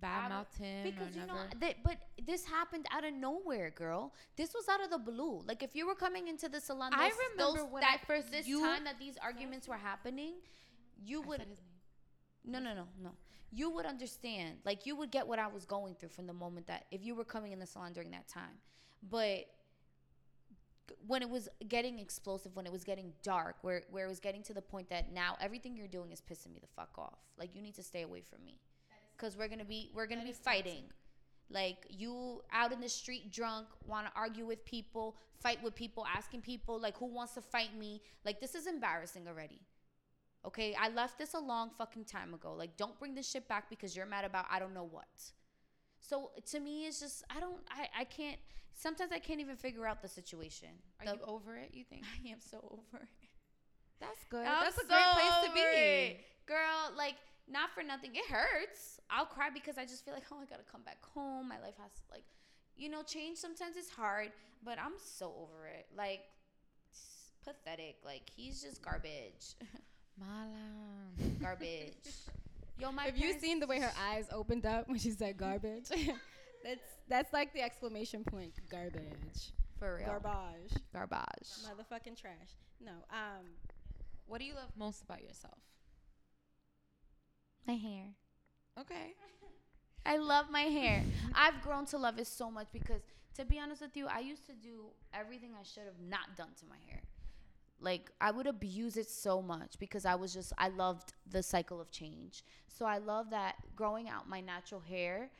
badmouthed 0.00 0.56
him 0.58 0.84
Because 0.84 1.14
you 1.14 1.26
know, 1.26 1.34
that, 1.60 1.76
but 1.84 1.96
this 2.24 2.44
happened 2.44 2.86
out 2.92 3.04
of 3.04 3.12
nowhere, 3.14 3.70
girl. 3.70 4.12
This 4.36 4.54
was 4.54 4.68
out 4.68 4.82
of 4.82 4.90
the 4.90 4.98
blue. 4.98 5.42
Like 5.46 5.62
if 5.62 5.74
you 5.74 5.86
were 5.86 5.94
coming 5.94 6.28
into 6.28 6.48
the 6.48 6.60
salon, 6.60 6.92
I 6.94 7.10
remember 7.10 7.58
those- 7.60 7.70
when 7.70 7.84
I 7.84 7.96
that 7.98 8.06
first- 8.06 8.30
this 8.30 8.46
you- 8.46 8.60
time 8.60 8.84
that 8.84 8.98
these 8.98 9.16
arguments 9.18 9.68
were 9.68 9.76
happening, 9.76 10.34
you 11.04 11.22
I 11.22 11.26
would 11.26 11.38
said 11.40 11.48
his 11.48 11.60
name. 11.60 12.52
no, 12.52 12.58
no, 12.60 12.74
no, 12.74 12.88
no. 13.00 13.10
You 13.54 13.68
would 13.70 13.84
understand. 13.86 14.60
Like 14.64 14.86
you 14.86 14.96
would 14.96 15.10
get 15.10 15.26
what 15.28 15.38
I 15.38 15.46
was 15.46 15.64
going 15.66 15.94
through 15.96 16.08
from 16.10 16.26
the 16.26 16.32
moment 16.32 16.66
that 16.68 16.86
if 16.90 17.04
you 17.04 17.14
were 17.14 17.24
coming 17.24 17.52
in 17.52 17.58
the 17.58 17.66
salon 17.66 17.92
during 17.92 18.10
that 18.12 18.26
time. 18.28 18.60
But 19.02 19.46
when 21.06 21.22
it 21.22 21.28
was 21.28 21.48
getting 21.68 21.98
explosive, 21.98 22.54
when 22.54 22.66
it 22.66 22.72
was 22.72 22.84
getting 22.84 23.12
dark, 23.22 23.56
where 23.62 23.82
where 23.90 24.06
it 24.06 24.08
was 24.08 24.20
getting 24.20 24.42
to 24.44 24.54
the 24.54 24.62
point 24.62 24.88
that 24.90 25.12
now 25.12 25.36
everything 25.40 25.76
you're 25.76 25.88
doing 25.88 26.12
is 26.12 26.20
pissing 26.20 26.52
me 26.52 26.60
the 26.60 26.66
fuck 26.66 26.96
off. 26.98 27.18
Like 27.36 27.54
you 27.54 27.62
need 27.62 27.74
to 27.74 27.82
stay 27.82 28.02
away 28.02 28.22
from 28.22 28.44
me. 28.44 28.58
Cuz 29.16 29.36
we're 29.36 29.48
to 29.58 29.64
be 29.64 29.90
we're 29.94 30.06
going 30.06 30.20
to 30.20 30.26
be 30.26 30.32
fighting. 30.32 30.84
Like 31.50 31.86
you 31.90 32.42
out 32.50 32.72
in 32.72 32.80
the 32.80 32.88
street 32.88 33.30
drunk, 33.30 33.66
want 33.86 34.06
to 34.06 34.12
argue 34.16 34.46
with 34.46 34.64
people, 34.64 35.16
fight 35.40 35.62
with 35.62 35.74
people, 35.74 36.06
asking 36.06 36.40
people 36.42 36.78
like 36.80 36.96
who 36.96 37.06
wants 37.06 37.34
to 37.34 37.42
fight 37.42 37.76
me? 37.76 38.00
Like 38.24 38.40
this 38.40 38.54
is 38.54 38.66
embarrassing 38.66 39.28
already. 39.28 39.60
Okay, 40.44 40.74
I 40.74 40.88
left 40.88 41.18
this 41.18 41.34
a 41.34 41.38
long 41.38 41.70
fucking 41.70 42.04
time 42.06 42.34
ago. 42.34 42.52
Like, 42.54 42.76
don't 42.76 42.98
bring 42.98 43.14
this 43.14 43.28
shit 43.30 43.46
back 43.46 43.70
because 43.70 43.94
you're 43.94 44.06
mad 44.06 44.24
about 44.24 44.46
I 44.50 44.58
don't 44.58 44.74
know 44.74 44.88
what. 44.90 45.06
So 46.00 46.32
to 46.50 46.58
me, 46.58 46.86
it's 46.86 46.98
just 46.98 47.22
I 47.30 47.38
don't 47.38 47.60
I 47.70 47.88
I 48.00 48.04
can't. 48.04 48.38
Sometimes 48.74 49.12
I 49.12 49.18
can't 49.20 49.38
even 49.40 49.54
figure 49.56 49.86
out 49.86 50.00
the 50.02 50.08
situation. 50.08 50.70
Are 51.00 51.06
The- 51.06 51.12
you 51.18 51.22
over 51.26 51.56
it? 51.56 51.70
You 51.74 51.84
think? 51.84 52.04
I 52.24 52.28
am 52.30 52.40
so 52.40 52.58
over 52.72 53.02
it. 53.04 53.28
That's 54.00 54.24
good. 54.30 54.46
I'm 54.46 54.64
That's 54.64 54.78
a 54.78 54.80
so 54.80 54.86
great 54.88 55.12
place 55.14 55.46
to 55.48 55.52
be. 55.54 55.60
it. 55.60 56.24
girl. 56.46 56.90
Like, 56.96 57.14
not 57.48 57.70
for 57.74 57.82
nothing. 57.82 58.10
It 58.14 58.24
hurts. 58.30 59.00
I'll 59.10 59.26
cry 59.26 59.48
because 59.52 59.78
I 59.78 59.84
just 59.84 60.04
feel 60.04 60.14
like, 60.14 60.24
oh, 60.32 60.36
I 60.40 60.44
gotta 60.46 60.62
come 60.70 60.82
back 60.82 61.04
home. 61.14 61.48
My 61.48 61.58
life 61.60 61.74
has 61.80 61.92
to 61.92 62.00
like, 62.10 62.24
you 62.76 62.88
know, 62.88 63.02
change. 63.02 63.38
Sometimes 63.38 63.76
it's 63.76 63.90
hard, 63.90 64.30
but 64.64 64.78
I'm 64.78 64.92
so 64.96 65.32
over 65.40 65.66
it. 65.66 65.86
Like, 65.96 66.20
it's 66.90 67.32
pathetic. 67.44 67.96
Like 68.04 68.22
he's 68.34 68.62
just 68.62 68.82
garbage. 68.82 69.54
Mala. 70.18 71.28
garbage. 71.40 71.94
Yo, 72.78 72.92
my 72.92 73.06
if 73.06 73.18
you 73.18 73.32
seen 73.38 73.60
the 73.60 73.66
way 73.66 73.80
her 73.80 73.92
eyes 74.10 74.26
opened 74.32 74.66
up 74.66 74.88
when 74.88 74.98
she 74.98 75.10
said 75.10 75.36
garbage, 75.36 75.88
that's 76.64 76.80
that's 77.08 77.32
like 77.32 77.52
the 77.54 77.62
exclamation 77.62 78.24
point. 78.24 78.52
Garbage. 78.70 79.52
for 79.78 79.96
real 79.96 80.06
Garbage. 80.06 80.72
garbage. 80.92 81.48
Motherfucking 81.66 82.20
trash. 82.20 82.56
No. 82.84 82.92
Um. 83.10 83.46
What 84.26 84.38
do 84.38 84.46
you 84.46 84.54
love 84.54 84.70
most 84.78 85.02
about 85.02 85.22
yourself? 85.22 85.58
My 87.66 87.74
hair. 87.74 88.06
Okay. 88.80 89.14
I 90.04 90.16
love 90.16 90.46
my 90.50 90.62
hair. 90.62 91.04
I've 91.34 91.62
grown 91.62 91.86
to 91.86 91.98
love 91.98 92.18
it 92.18 92.26
so 92.26 92.50
much 92.50 92.66
because, 92.72 93.02
to 93.36 93.44
be 93.44 93.58
honest 93.58 93.82
with 93.82 93.96
you, 93.96 94.06
I 94.06 94.20
used 94.20 94.46
to 94.46 94.52
do 94.54 94.86
everything 95.14 95.50
I 95.58 95.62
should 95.62 95.84
have 95.84 96.00
not 96.00 96.36
done 96.36 96.50
to 96.60 96.66
my 96.68 96.76
hair. 96.88 97.02
Like, 97.80 98.10
I 98.20 98.30
would 98.30 98.46
abuse 98.46 98.96
it 98.96 99.08
so 99.08 99.42
much 99.42 99.78
because 99.78 100.04
I 100.04 100.14
was 100.14 100.32
just, 100.32 100.52
I 100.58 100.68
loved 100.68 101.14
the 101.30 101.42
cycle 101.42 101.80
of 101.80 101.90
change. 101.90 102.44
So 102.68 102.84
I 102.84 102.98
love 102.98 103.30
that 103.30 103.56
growing 103.74 104.08
out 104.08 104.28
my 104.28 104.40
natural 104.40 104.80
hair, 104.80 105.30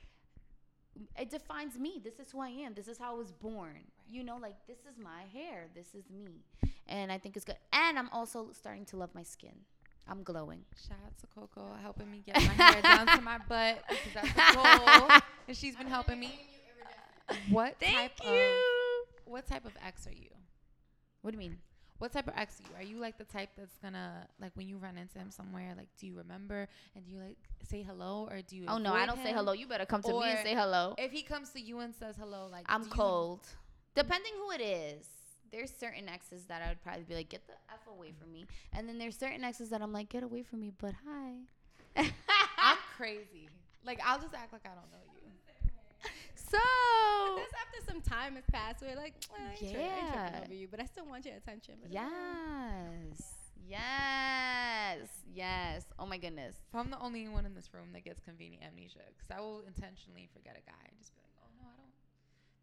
it 1.19 1.31
defines 1.31 1.79
me. 1.79 2.01
This 2.03 2.19
is 2.19 2.31
who 2.33 2.41
I 2.41 2.49
am. 2.49 2.75
This 2.75 2.89
is 2.89 2.99
how 2.99 3.15
I 3.15 3.19
was 3.19 3.33
born. 3.33 3.79
You 4.09 4.25
know, 4.25 4.37
like, 4.37 4.57
this 4.67 4.79
is 4.79 4.99
my 5.03 5.23
hair. 5.33 5.67
This 5.75 5.95
is 5.95 6.05
me. 6.11 6.45
And 6.89 7.11
I 7.11 7.19
think 7.19 7.37
it's 7.37 7.45
good. 7.45 7.57
And 7.73 7.99
I'm 7.99 8.11
also 8.11 8.51
starting 8.53 8.85
to 8.87 8.97
love 8.97 9.11
my 9.15 9.23
skin. 9.23 9.55
I'm 10.09 10.23
glowing. 10.23 10.65
Shout 10.89 10.99
out 11.07 11.17
to 11.21 11.27
Coco 11.29 11.75
helping 11.81 12.11
me 12.11 12.23
get 12.27 12.35
my 12.37 12.41
hair 12.65 12.83
down 12.83 13.07
to 13.07 13.21
my 13.23 13.39
butt 13.49 13.83
because 13.89 14.13
that's 14.15 14.33
the 14.35 14.55
goal, 14.55 15.09
and 15.49 15.57
she's 15.57 15.77
been 15.77 15.87
helping 15.87 16.19
me. 16.21 16.39
What 17.51 17.81
type 17.81 18.13
of 18.25 18.37
what 19.25 19.47
type 19.47 19.65
of 19.65 19.73
ex 19.87 20.07
are 20.07 20.13
you? 20.13 20.29
What 21.23 21.31
do 21.31 21.37
you 21.37 21.39
mean? 21.39 21.59
What 21.99 22.13
type 22.13 22.27
of 22.27 22.35
ex 22.37 22.59
are 22.61 22.65
you? 22.65 22.77
Are 22.77 22.91
you 22.91 22.99
like 22.99 23.17
the 23.17 23.25
type 23.25 23.51
that's 23.57 23.79
gonna 23.79 24.27
like 24.41 24.51
when 24.55 24.69
you 24.69 24.77
run 24.77 24.99
into 24.99 25.19
him 25.19 25.31
somewhere? 25.31 25.73
Like, 25.77 25.89
do 25.99 26.07
you 26.07 26.17
remember 26.17 26.69
and 26.97 27.05
do 27.05 27.13
you 27.13 27.19
like 27.21 27.37
say 27.71 27.83
hello 27.83 28.29
or 28.31 28.43
do 28.43 28.57
you? 28.57 28.65
Oh, 28.67 28.79
no, 28.79 28.93
I 28.93 29.07
don't 29.07 29.23
say 29.23 29.33
hello. 29.33 29.53
You 29.53 29.69
better 29.69 29.87
come 29.87 30.03
to 30.03 30.13
me 30.21 30.25
and 30.27 30.41
say 30.41 30.55
hello. 30.55 30.95
If 30.99 31.13
he 31.13 31.23
comes 31.23 31.51
to 31.51 31.61
you 31.61 31.79
and 31.79 31.95
says 31.95 32.17
hello, 32.19 32.49
like 32.51 32.67
I'm 32.69 32.83
do 32.83 32.89
you- 32.89 32.95
cold. 32.95 33.41
Depending 33.95 34.33
who 34.37 34.51
it 34.53 34.61
is. 34.63 35.07
There's 35.53 35.71
certain 35.71 36.09
exes 36.09 36.47
that 36.47 36.63
I 36.63 36.69
would 36.69 36.83
probably 36.83 37.05
be 37.05 37.15
like, 37.15 37.29
get 37.29 37.47
the 37.47 37.53
F 37.71 37.87
away 37.87 38.13
from 38.19 38.33
me. 38.33 38.47
And 38.73 38.89
then 38.89 38.99
there's 38.99 39.17
certain 39.19 39.45
exes 39.45 39.69
that 39.69 39.83
I'm 39.83 39.93
like, 39.93 40.09
get 40.09 40.23
away 40.23 40.43
from 40.43 40.61
me, 40.61 40.73
but 40.79 40.95
hi. 41.07 41.33
I'm 42.59 42.79
crazy. 42.97 43.49
Like 43.85 44.01
I'll 44.05 44.19
just 44.19 44.35
act 44.35 44.53
like 44.53 44.63
I 44.65 44.69
don't 44.75 44.91
know 44.91 45.05
you. 45.15 45.29
so 46.35 46.59
This 47.37 47.53
after 47.61 47.91
some 47.93 48.01
time 48.01 48.37
has 48.37 48.45
passed, 48.51 48.83
we're 48.83 48.97
like, 48.97 49.15
well, 49.31 49.41
I 49.47 49.51
ain't, 49.51 49.73
tri- 49.73 49.81
I 49.81 49.85
ain't 49.99 50.13
tripping 50.13 50.45
over 50.45 50.55
you, 50.55 50.69
but 50.71 50.81
I 50.81 50.85
still 50.87 51.07
want 51.07 51.27
your 51.27 51.37
attention. 51.37 51.75
But 51.83 51.93
Yes. 51.93 53.33
Yes. 53.69 55.09
Yes. 55.35 55.85
Oh 55.99 56.07
my 56.07 56.19
goodness. 56.19 56.57
If 56.69 56.75
I'm 56.75 56.91
the 56.91 56.99
only 57.01 57.29
one 57.29 57.47
in 57.47 57.55
this 57.55 57.73
room 57.75 57.89
that 57.93 58.05
gets 58.05 58.21
convenient 58.21 58.65
amnesia, 58.65 59.01
because 59.17 59.31
I 59.31 59.41
will 59.41 59.63
intentionally 59.67 60.29
forget 60.33 60.57
a 60.57 60.63
guy 60.69 60.83
and 60.89 60.99
just 60.99 61.15
be 61.15 61.21
like, 61.23 61.33
oh 61.43 61.49
no, 61.61 61.65
I 61.69 61.77
don't. 61.77 61.93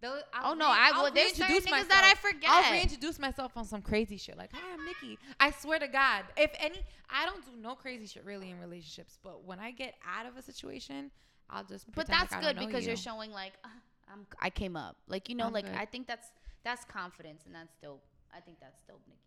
I'll 0.04 0.52
oh 0.52 0.54
no, 0.54 0.66
I 0.68 0.92
I'll 0.94 1.04
will. 1.04 1.12
There's 1.12 1.34
certain 1.34 1.56
niggas 1.58 1.88
that 1.88 2.04
I 2.04 2.14
myself. 2.14 2.20
forget. 2.20 2.50
I'll 2.50 2.72
reintroduce 2.72 3.20
myself 3.20 3.52
on 3.58 3.66
some 3.66 3.82
crazy 3.82 4.18
shit. 4.18 4.38
Like, 4.38 4.52
hi, 4.54 4.60
I'm 4.74 4.86
Nikki. 4.86 5.20
I 5.40 5.52
swear 5.52 5.80
to 5.80 5.88
God, 5.88 6.24
if 6.38 6.52
any, 6.60 6.82
I 7.10 7.26
don't 7.26 7.44
do 7.46 7.52
no 7.62 7.76
crazy 7.76 8.06
shit 8.08 8.24
really 8.26 8.50
in 8.50 8.60
relationships. 8.60 9.18
But 9.24 9.44
when 9.46 9.60
I 9.60 9.72
get 9.72 9.96
out 10.06 10.26
of 10.26 10.38
a 10.38 10.42
situation, 10.42 11.12
I'll 11.50 11.64
just. 11.64 11.92
but 11.94 12.08
that's 12.08 12.32
like 12.32 12.44
I 12.44 12.48
good 12.48 12.56
know 12.62 12.66
because 12.68 12.84
you. 12.84 12.90
you're 12.90 12.98
showing 12.98 13.32
like 13.32 13.54
uh, 13.64 13.70
I'm. 14.12 14.26
I 14.40 14.50
came 14.50 14.76
up. 14.76 14.96
Like 15.08 15.28
you 15.30 15.36
know, 15.36 15.48
I'm 15.48 15.54
like 15.54 15.66
good. 15.66 15.76
I 15.76 15.86
think 15.86 16.08
that's 16.08 16.28
that's 16.64 16.86
confidence 16.86 17.44
and 17.46 17.54
that's 17.54 17.74
dope. 17.82 18.04
I 18.36 18.40
think 18.40 18.58
that's 18.62 18.80
dope, 18.88 19.02
Nikki. 19.08 19.20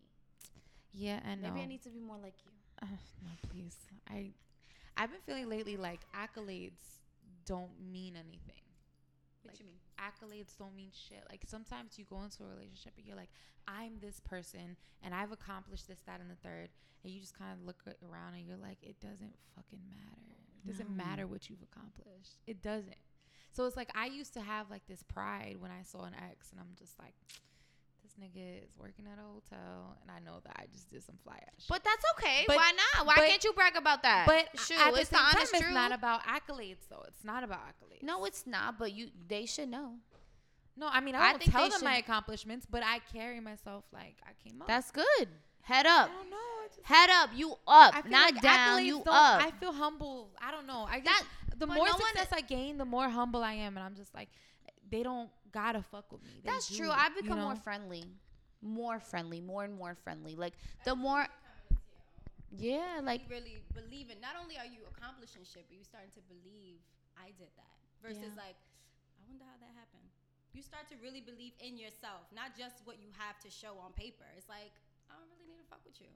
Yeah, 0.93 1.19
and 1.25 1.41
Maybe. 1.41 1.61
I 1.61 1.65
need 1.65 1.81
to 1.83 1.89
be 1.89 1.99
more 1.99 2.17
like 2.21 2.35
you. 2.45 2.51
Uh, 2.81 2.85
no, 3.23 3.49
please. 3.49 3.75
I, 4.09 4.31
I've 4.95 5.09
been 5.11 5.21
feeling 5.25 5.49
lately 5.49 5.75
like 5.77 6.01
accolades 6.15 6.99
don't 7.45 7.71
mean 7.91 8.15
anything. 8.15 8.61
What 9.41 9.53
Like, 9.53 9.59
you 9.59 9.65
mean? 9.65 9.75
Accolades 9.99 10.57
don't 10.57 10.75
mean 10.75 10.91
shit. 10.91 11.23
Like 11.29 11.41
sometimes 11.47 11.97
you 11.97 12.05
go 12.05 12.21
into 12.23 12.43
a 12.43 12.47
relationship 12.47 12.93
and 12.97 13.05
you're 13.05 13.15
like, 13.17 13.31
I'm 13.67 13.99
this 14.01 14.19
person 14.19 14.75
and 15.01 15.13
I've 15.13 15.31
accomplished 15.31 15.87
this, 15.87 15.99
that, 16.05 16.19
and 16.19 16.29
the 16.29 16.35
third, 16.35 16.69
and 17.03 17.11
you 17.13 17.19
just 17.19 17.37
kind 17.37 17.51
of 17.53 17.65
look 17.65 17.83
around 18.09 18.35
and 18.35 18.45
you're 18.45 18.57
like, 18.57 18.77
it 18.81 18.99
doesn't 18.99 19.35
fucking 19.55 19.79
matter. 19.89 20.35
It 20.65 20.67
doesn't 20.71 20.89
No. 20.89 21.03
matter 21.03 21.27
what 21.27 21.49
you've 21.49 21.61
accomplished. 21.63 22.39
It 22.47 22.61
doesn't. 22.61 22.95
So 23.51 23.65
it's 23.65 23.75
like 23.77 23.89
I 23.95 24.07
used 24.07 24.33
to 24.33 24.41
have 24.41 24.69
like 24.71 24.85
this 24.87 25.03
pride 25.03 25.57
when 25.59 25.69
I 25.71 25.83
saw 25.83 26.03
an 26.05 26.15
ex, 26.31 26.51
and 26.51 26.59
I'm 26.59 26.73
just 26.77 26.97
like, 26.99 27.13
this 28.17 28.29
nigga 28.29 28.63
is 28.63 28.69
working 28.77 29.05
at 29.11 29.17
a 29.19 29.21
hotel, 29.23 29.97
and 30.01 30.11
I 30.11 30.19
know 30.19 30.39
that 30.45 30.55
I 30.57 30.65
just 30.71 30.89
did 30.89 31.03
some 31.03 31.15
fly 31.23 31.35
ass 31.35 31.53
shit. 31.59 31.69
But 31.69 31.83
that's 31.83 32.03
okay. 32.17 32.43
But- 32.47 32.57
Why 32.57 32.71
not? 32.71 33.05
Why 33.05 33.15
but- 33.17 33.27
can't 33.27 33.43
you 33.43 33.53
brag 33.53 33.75
about 33.75 34.03
that? 34.03 34.25
But 34.25 34.59
shoot, 34.59 34.79
at 34.79 34.93
the 34.93 35.01
it's 35.01 35.09
same 35.09 35.19
time, 35.19 35.33
it's 35.41 35.51
truth. 35.51 35.73
not 35.73 35.91
about 35.91 36.21
accolades, 36.23 36.87
though. 36.89 37.03
It's 37.07 37.23
not 37.23 37.43
about 37.43 37.59
accolades. 37.61 38.03
no, 38.03 38.25
it's 38.25 38.45
not. 38.47 38.77
But 38.77 38.93
you, 38.93 39.09
they 39.27 39.45
should 39.45 39.69
know. 39.69 39.95
no. 40.77 40.87
I 40.91 40.99
mean, 41.01 41.15
I 41.15 41.19
I 41.21 41.29
don't 41.31 41.39
think 41.39 41.51
tell 41.51 41.69
them 41.69 41.83
my 41.83 41.97
accomplishments, 41.97 42.65
but 42.69 42.83
I 42.83 42.99
carry 43.13 43.39
myself 43.39 43.83
like 43.91 44.17
I 44.25 44.31
came 44.47 44.61
up. 44.61 44.67
That's 44.67 44.91
good. 44.91 45.27
Head 45.61 45.85
up. 45.85 46.09
I 46.09 46.13
don't 46.13 46.29
know. 46.29 46.37
Just 46.75 46.85
Head 46.85 47.09
up. 47.09 47.29
You 47.33 47.53
up. 47.67 47.95
I 47.95 48.01
feel 48.01 48.11
Not 48.11 48.33
like 48.33 48.41
down. 48.41 48.85
You 48.85 48.99
up. 48.99 49.41
I 49.43 49.51
feel 49.59 49.71
humble. 49.71 50.31
I 50.41 50.51
don't 50.51 50.67
know. 50.67 50.85
I 50.89 50.99
just 50.99 51.05
That- 51.05 51.59
the 51.59 51.67
more 51.67 51.85
no 51.85 51.91
success 51.93 52.27
I 52.31 52.41
gain, 52.41 52.77
the 52.77 52.85
more 52.85 53.07
humble 53.07 53.43
I 53.43 53.53
am, 53.53 53.77
and 53.77 53.85
I'm 53.85 53.95
just 53.95 54.13
like, 54.13 54.27
they 54.89 55.03
don't 55.03 55.29
gotta 55.53 55.81
fuck 55.81 56.11
with 56.11 56.21
me. 56.23 56.41
They 56.43 56.51
That's 56.51 56.67
do, 56.67 56.77
true. 56.77 56.91
I've 56.91 57.15
you 57.15 57.23
become 57.23 57.39
more 57.39 57.55
friendly. 57.55 58.03
More 58.61 58.99
friendly. 58.99 59.39
More 59.39 59.63
and 59.63 59.77
more 59.77 59.95
friendly. 60.03 60.35
Like 60.35 60.53
the 60.85 60.95
more. 60.95 61.27
Yeah, 62.55 63.01
like 63.01 63.21
you 63.25 63.33
really 63.33 63.57
believe 63.73 64.09
in. 64.11 64.21
Not 64.21 64.37
only 64.41 64.57
are 64.57 64.69
you 64.69 64.85
accomplishing 64.95 65.41
shit, 65.41 65.65
but 65.69 65.77
you 65.77 65.83
starting 65.83 66.11
to 66.13 66.21
believe 66.29 66.77
I 67.17 67.33
did 67.39 67.49
that. 67.57 67.77
Versus 68.01 68.35
Yeah. 68.35 68.45
like, 68.45 68.57
I 69.17 69.21
wonder 69.25 69.45
how 69.45 69.57
that 69.57 69.73
happened. 69.73 70.05
You 70.53 70.61
start 70.61 70.85
to 70.93 70.95
really 71.01 71.21
believe 71.21 71.53
in 71.57 71.77
yourself, 71.81 72.29
not 72.29 72.53
just 72.53 72.85
what 72.85 73.01
you 73.01 73.09
have 73.17 73.39
to 73.41 73.49
show 73.49 73.79
on 73.81 73.93
paper. 73.93 74.25
It's 74.37 74.49
like 74.49 74.69
I 75.09 75.17
don't 75.17 75.29
really 75.33 75.49
need 75.49 75.57
to 75.61 75.67
fuck 75.69 75.81
with 75.85 75.97
you. 76.01 76.09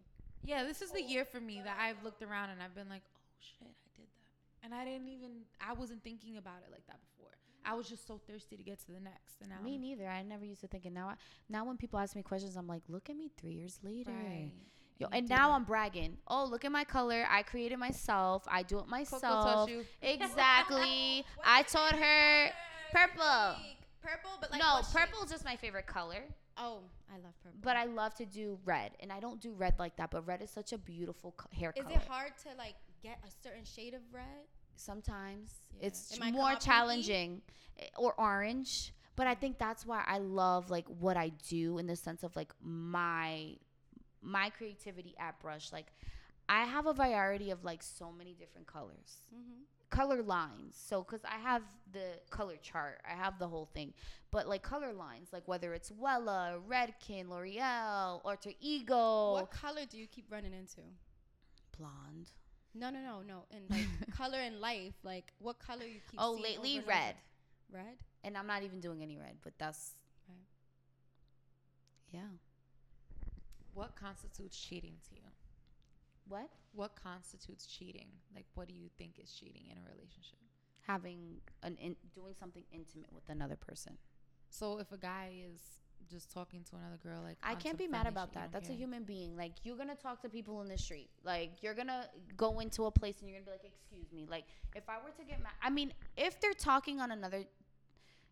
Yeah, 0.46 0.64
this 0.64 0.82
is 0.82 0.92
the 0.92 1.02
year 1.02 1.26
for 1.26 1.40
me 1.42 1.62
that 1.66 1.78
I've 1.82 2.02
looked 2.04 2.22
around 2.22 2.50
and 2.52 2.62
I've 2.62 2.76
been 2.76 2.90
like, 2.90 3.02
oh 3.06 3.22
shit, 3.42 3.74
I 3.74 3.90
did 3.98 4.06
that. 4.06 4.66
And 4.66 4.74
I 4.74 4.86
didn't 4.86 5.10
even, 5.10 5.46
I 5.62 5.74
wasn't 5.74 6.04
thinking 6.04 6.38
about 6.38 6.62
it 6.66 6.72
like 6.72 6.86
that 6.88 7.00
before. 7.02 7.34
I 7.70 7.74
was 7.74 7.90
just 7.90 8.08
so 8.08 8.18
thirsty 8.26 8.56
to 8.56 8.64
get 8.64 8.80
to 8.86 8.92
the 8.94 9.00
next. 9.00 9.42
And 9.42 9.50
now 9.50 9.58
Me 9.62 9.74
I'm- 9.74 9.82
neither. 9.82 10.08
I 10.08 10.24
never 10.24 10.46
used 10.46 10.62
to 10.62 10.68
think 10.68 10.86
it. 10.86 10.94
Now, 10.94 11.10
I, 11.10 11.16
now 11.50 11.66
when 11.66 11.76
people 11.78 12.00
ask 12.00 12.16
me 12.16 12.24
questions, 12.24 12.56
I'm 12.56 12.68
like, 12.68 12.84
look 12.88 13.10
at 13.10 13.18
me 13.18 13.30
three 13.38 13.54
years 13.54 13.78
later. 13.84 14.12
Right. 14.12 14.52
Yo, 15.00 15.08
and 15.12 15.28
now. 15.30 15.52
I'm 15.52 15.64
bragging. 15.64 16.18
Oh, 16.28 16.46
look 16.46 16.66
at 16.66 16.72
my 16.72 16.84
color. 16.84 17.28
I 17.30 17.44
created 17.44 17.78
myself. 17.78 18.44
I 18.48 18.64
do 18.64 18.80
it 18.80 18.88
myself. 18.88 19.70
Exactly. 20.02 21.26
I 21.44 21.64
taught 21.64 21.94
her 21.94 22.50
purple. 22.92 23.56
Purple, 24.02 24.32
but 24.40 24.52
like 24.52 24.62
no, 24.62 24.80
purple 24.94 25.24
is 25.24 25.30
just 25.30 25.44
my 25.44 25.56
favorite 25.58 25.86
color. 25.86 26.24
Oh, 26.58 26.80
I 27.12 27.16
love 27.18 27.34
purple. 27.44 27.60
But 27.62 27.76
I 27.76 27.84
love 27.86 28.16
to 28.16 28.26
do 28.26 28.58
red, 28.64 28.92
and 29.02 29.12
I 29.12 29.20
don't 29.20 29.42
do 29.42 29.52
red 29.52 29.76
like 29.78 29.98
that. 29.98 30.12
But 30.12 30.26
red 30.26 30.42
is 30.42 30.50
such 30.50 30.72
a 30.72 30.78
beautiful 30.78 31.34
co- 31.36 31.50
hair 31.52 31.74
is 31.76 31.84
color. 31.84 31.96
Is 31.96 32.02
it 32.04 32.08
hard 32.08 32.32
to 32.44 32.50
like 32.58 32.76
get 33.04 33.20
a 33.28 33.32
certain 33.44 33.66
shade 33.66 33.94
of 33.94 34.02
red? 34.14 34.24
Sometimes 34.78 35.52
Yeah. 35.80 35.88
it's 35.88 36.18
It 36.18 36.32
more 36.34 36.56
challenging, 36.56 37.42
eh, 37.80 37.88
or 37.98 38.14
orange. 38.20 38.94
But 39.16 39.26
I 39.28 39.34
think 39.36 39.58
that's 39.58 39.86
why 39.86 40.04
I 40.06 40.20
love 40.20 40.70
like 40.70 40.88
what 40.88 41.18
I 41.18 41.30
do 41.30 41.80
in 41.80 41.88
the 41.88 41.96
sense 41.96 42.24
of 42.24 42.36
like 42.36 42.54
my 42.62 43.58
my 44.22 44.50
creativity 44.52 45.16
at 45.20 45.40
brush. 45.40 45.72
Like 45.74 45.88
I 46.50 46.64
have 46.66 46.86
a 46.86 46.94
variety 46.94 47.50
of 47.52 47.64
like 47.64 47.82
so 47.84 48.12
many 48.12 48.34
different 48.34 48.68
colors. 48.68 49.28
Mm-hmm. 49.34 49.64
color 49.90 50.22
lines. 50.22 50.76
So, 50.78 51.02
because 51.02 51.24
I 51.26 51.38
have 51.38 51.64
the 51.94 52.20
color 52.30 52.58
chart, 52.62 53.00
I 53.10 53.16
have 53.16 53.40
the 53.40 53.48
whole 53.48 53.70
thing. 53.74 53.94
But 54.32 54.48
like 54.48 54.62
color 54.62 54.92
lines, 54.94 55.30
like 55.32 55.48
whether 55.48 55.74
it's 55.74 55.92
Wella, 55.92 56.60
Redken, 56.70 57.30
L'Oreal, 57.30 58.22
Alter 58.26 58.52
Ego, 58.60 59.34
What 59.34 59.50
color 59.52 59.86
do 59.90 59.98
you 59.98 60.08
keep 60.08 60.30
running 60.32 60.54
into? 60.54 60.82
blonde. 61.78 62.32
No, 62.80 62.90
no, 62.90 63.00
no, 63.00 63.22
no. 63.22 63.46
And 63.52 63.64
like 63.70 63.88
color 64.16 64.40
in 64.40 64.60
life, 64.62 64.94
like 65.04 65.34
what 65.40 65.60
color 65.60 65.84
you 65.86 66.00
keep? 66.10 66.20
Oh, 66.20 66.34
seeing 66.36 66.44
lately 66.44 66.70
over 66.80 66.80
and 66.80 66.84
over? 66.84 66.90
red. 66.90 67.16
Red. 67.72 67.98
And 68.24 68.38
I'm 68.38 68.48
not 68.48 68.64
even 68.64 68.80
doing 68.80 69.02
any 69.04 69.18
red, 69.18 69.38
but 69.44 69.54
that's 69.58 69.94
Right. 70.28 70.38
yeah. 72.12 72.30
What 73.74 73.96
constitutes 73.96 74.58
cheating 74.60 74.96
to 75.10 75.16
you? 75.16 75.22
What 76.28 76.50
What 76.74 76.96
constitutes 77.02 77.66
cheating? 77.68 78.08
Like, 78.36 78.46
what 78.56 78.68
do 78.68 78.74
you 78.74 78.90
think 78.98 79.20
is 79.20 79.32
cheating 79.32 79.64
in 79.72 79.78
a 79.78 79.82
relationship? 79.96 80.40
having 80.86 81.42
an 81.64 81.76
in, 81.82 81.98
doing 82.16 82.34
something 82.40 82.64
intimate 82.72 83.12
with 83.12 83.28
another 83.28 83.58
person. 83.58 83.98
So 84.50 84.80
if 84.80 84.90
a 84.94 84.98
guy 84.98 85.32
is 85.52 85.60
just 86.10 86.32
talking 86.32 86.64
to 86.70 86.76
another 86.76 86.98
girl, 87.04 87.22
like 87.24 87.38
I 87.44 87.56
can't 87.56 87.78
be 87.78 87.88
mad 87.88 88.08
about 88.08 88.34
that. 88.34 88.52
That's 88.52 88.70
a 88.70 88.74
human 88.74 89.04
being. 89.04 89.36
Like 89.36 89.54
you're 89.64 89.76
gonna 89.76 89.96
talk 89.96 90.22
to 90.22 90.30
people 90.30 90.62
in 90.62 90.68
the 90.68 90.78
street. 90.78 91.10
Like 91.24 91.62
you're 91.62 91.74
gonna 91.74 92.08
go 92.36 92.60
into 92.60 92.86
a 92.86 92.92
place 92.92 93.16
and 93.22 93.30
you're 93.30 93.40
gonna 93.40 93.46
be 93.46 93.52
like, 93.52 93.66
"Excuse 93.66 94.12
me." 94.14 94.28
Like 94.30 94.46
if 94.76 94.84
I 94.90 94.98
were 95.04 95.12
to 95.12 95.24
get 95.24 95.42
mad, 95.42 95.54
I 95.62 95.70
mean, 95.70 95.94
if 96.16 96.40
they're 96.40 96.54
talking 96.54 97.00
on 97.00 97.12
another, 97.12 97.44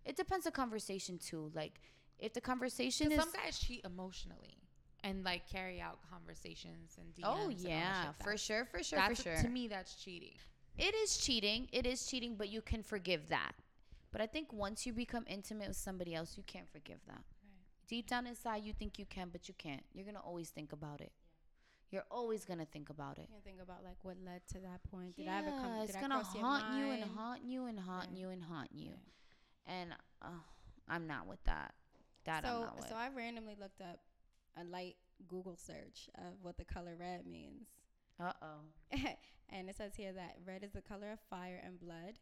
it 0.06 0.16
depends 0.16 0.46
the 0.46 0.52
conversation 0.52 1.18
too. 1.18 1.52
Like 1.54 1.82
if 2.20 2.34
the 2.34 2.42
conversation 2.42 3.12
is, 3.12 3.20
some 3.20 3.32
guys 3.32 3.60
cheat 3.60 3.84
emotionally 3.86 4.58
and 5.04 5.24
like 5.24 5.48
carry 5.50 5.82
out 5.82 6.00
conversations 6.10 6.98
and 6.98 7.14
DMs 7.14 7.24
oh 7.26 7.50
and 7.50 7.60
yeah, 7.60 8.06
shit. 8.06 8.24
for 8.24 8.38
sure, 8.38 8.66
for 8.66 8.84
sure, 8.84 9.00
that's 9.00 9.22
for 9.22 9.30
sure. 9.30 9.42
to 9.42 9.50
me 9.50 9.68
that's 9.68 9.96
cheating. 9.96 10.34
it 10.78 10.96
is 10.96 11.18
cheating. 11.18 11.68
It 11.72 11.86
is 11.86 12.06
cheating, 12.06 12.36
but 12.36 12.50
you 12.50 12.62
can 12.62 12.84
forgive 12.84 13.30
that. 13.30 13.54
But 14.12 14.22
I 14.22 14.28
think 14.28 14.54
once 14.54 14.86
you 14.86 14.94
become 14.94 15.26
intimate 15.28 15.68
with 15.68 15.78
somebody 15.78 16.16
else, 16.16 16.38
you 16.38 16.44
can't 16.48 16.70
forgive 16.72 17.00
that. 17.08 17.22
Deep 17.88 18.08
down 18.08 18.26
inside, 18.26 18.64
you 18.64 18.74
think 18.74 18.98
you 18.98 19.06
can, 19.06 19.30
but 19.32 19.48
you 19.48 19.54
can't. 19.58 19.84
You're 19.94 20.06
gonna 20.06 20.20
always 20.20 20.50
think 20.50 20.72
about 20.72 21.02
it. 21.02 21.12
You're 21.92 22.06
always 22.10 22.46
gonna 22.46 22.66
think 22.66 22.90
about 22.90 23.18
it. 23.18 23.28
can't 23.32 23.44
think 23.44 23.62
about 23.62 23.84
like 23.84 23.98
what 24.02 24.18
led 24.26 24.42
to 24.50 24.60
that 24.60 24.84
point. 24.90 25.16
Did 25.16 25.28
I 25.28 25.38
ever 25.40 25.52
come? 25.52 25.82
it's 25.84 25.96
I 25.96 26.02
gonna 26.02 26.24
haunt 26.24 26.78
you 26.78 26.92
and 26.92 27.04
haunt 27.16 27.44
you 27.46 27.66
and 27.68 27.80
haunt 27.80 28.10
Right. 28.10 28.18
you 28.18 28.30
and 28.30 28.44
haunt 28.44 28.70
you. 28.74 28.92
And 29.68 29.94
uh, 30.22 30.28
I'm 30.90 31.08
not 31.08 31.28
with 31.28 31.44
that. 31.46 31.74
That 32.26 32.44
I'm 32.44 32.52
so, 32.52 32.62
not 32.62 32.76
with. 32.78 32.90
so 32.90 32.96
I 32.96 33.10
randomly 33.16 33.56
looked 33.60 33.82
up 33.82 34.00
a 34.60 34.64
light 34.64 34.96
Google 35.28 35.56
search 35.56 36.10
of 36.18 36.34
what 36.42 36.58
the 36.58 36.66
color 36.66 36.96
red 37.00 37.26
means. 37.28 37.68
uh 38.20 38.32
oh. 38.42 38.98
and 39.50 39.70
it 39.70 39.76
says 39.76 39.96
here 39.96 40.12
that 40.14 40.38
red 40.46 40.64
is 40.64 40.72
the 40.72 40.82
color 40.82 41.12
of 41.12 41.20
fire 41.30 41.62
and 41.64 41.80
blood. 41.80 42.20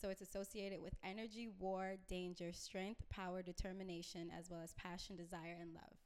So 0.00 0.10
it's 0.10 0.20
associated 0.20 0.80
with 0.80 0.94
energy, 1.04 1.48
war, 1.58 1.94
danger, 2.08 2.52
strength, 2.52 3.02
power, 3.10 3.42
determination, 3.42 4.30
as 4.36 4.48
well 4.48 4.60
as 4.62 4.72
passion, 4.74 5.16
desire, 5.16 5.56
and 5.60 5.74
love. 5.74 5.96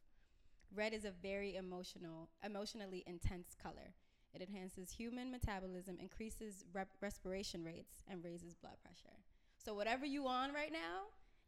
Red 0.74 0.94
is 0.94 1.04
a 1.04 1.10
very 1.10 1.56
emotional, 1.56 2.30
emotionally 2.42 3.04
intense 3.06 3.54
color. 3.62 3.92
It 4.32 4.40
enhances 4.40 4.90
human 4.90 5.30
metabolism, 5.30 5.98
increases 6.00 6.64
rep- 6.72 6.88
respiration 7.02 7.62
rates, 7.64 8.02
and 8.08 8.24
raises 8.24 8.54
blood 8.54 8.76
pressure. 8.82 9.18
So 9.62 9.74
whatever 9.74 10.06
you 10.06 10.26
on 10.26 10.54
right 10.54 10.72
now 10.72 11.02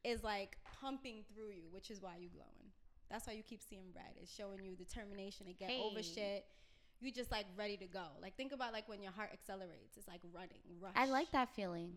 is 0.04 0.22
like 0.22 0.58
pumping 0.80 1.24
through 1.32 1.48
you, 1.48 1.64
which 1.70 1.90
is 1.90 2.02
why 2.02 2.16
you 2.20 2.28
glowing. 2.28 2.72
That's 3.10 3.26
why 3.26 3.32
you 3.32 3.42
keep 3.42 3.62
seeing 3.62 3.86
red. 3.94 4.12
It's 4.20 4.34
showing 4.34 4.62
you 4.62 4.76
determination 4.76 5.46
to 5.46 5.54
get 5.54 5.70
over 5.70 6.00
Hey. 6.00 6.02
shit. 6.02 6.44
You 7.00 7.10
just 7.10 7.30
like 7.30 7.46
ready 7.56 7.78
to 7.78 7.86
go. 7.86 8.04
Like 8.20 8.36
think 8.36 8.52
about 8.52 8.74
like 8.74 8.86
when 8.86 9.02
your 9.02 9.12
heart 9.12 9.30
accelerates. 9.32 9.96
It's 9.96 10.06
like 10.08 10.20
running, 10.32 10.60
rush. 10.78 10.92
I 10.94 11.06
like 11.06 11.32
that 11.32 11.48
feeling. 11.54 11.94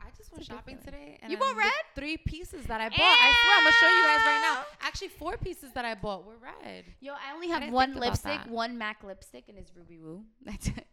I 0.00 0.10
just 0.16 0.30
went 0.32 0.40
It's 0.42 0.48
a 0.48 0.52
good 0.52 0.56
shopping 0.58 0.78
today 0.84 1.18
and 1.22 1.30
You 1.32 1.36
I- 1.36 1.40
bought 1.40 1.56
red? 1.56 1.72
Three 1.94 2.16
pieces 2.16 2.66
that 2.66 2.80
I 2.80 2.88
bought. 2.88 2.98
I 3.00 3.32
swear, 3.42 3.56
I'm 3.56 3.64
gonna 3.64 3.76
show 3.80 3.88
you 3.88 4.02
guys 4.04 4.26
right 4.26 4.40
now. 4.42 4.64
Actually, 4.86 5.08
four 5.08 5.36
pieces 5.36 5.72
that 5.72 5.84
I 5.84 5.94
bought 5.94 6.24
were 6.24 6.36
red. 6.36 6.84
Yo, 7.00 7.12
I 7.14 7.32
only 7.34 7.48
have 7.48 7.60
didn't 7.60 7.74
one 7.74 7.94
lipstick, 7.94 8.40
one 8.46 8.76
MAC 8.78 9.02
lipstick, 9.04 9.44
and 9.48 9.58
it's 9.58 9.72
Ruby 9.76 9.98
Woo. 9.98 10.24
That's 10.44 10.68
it. 10.68 10.86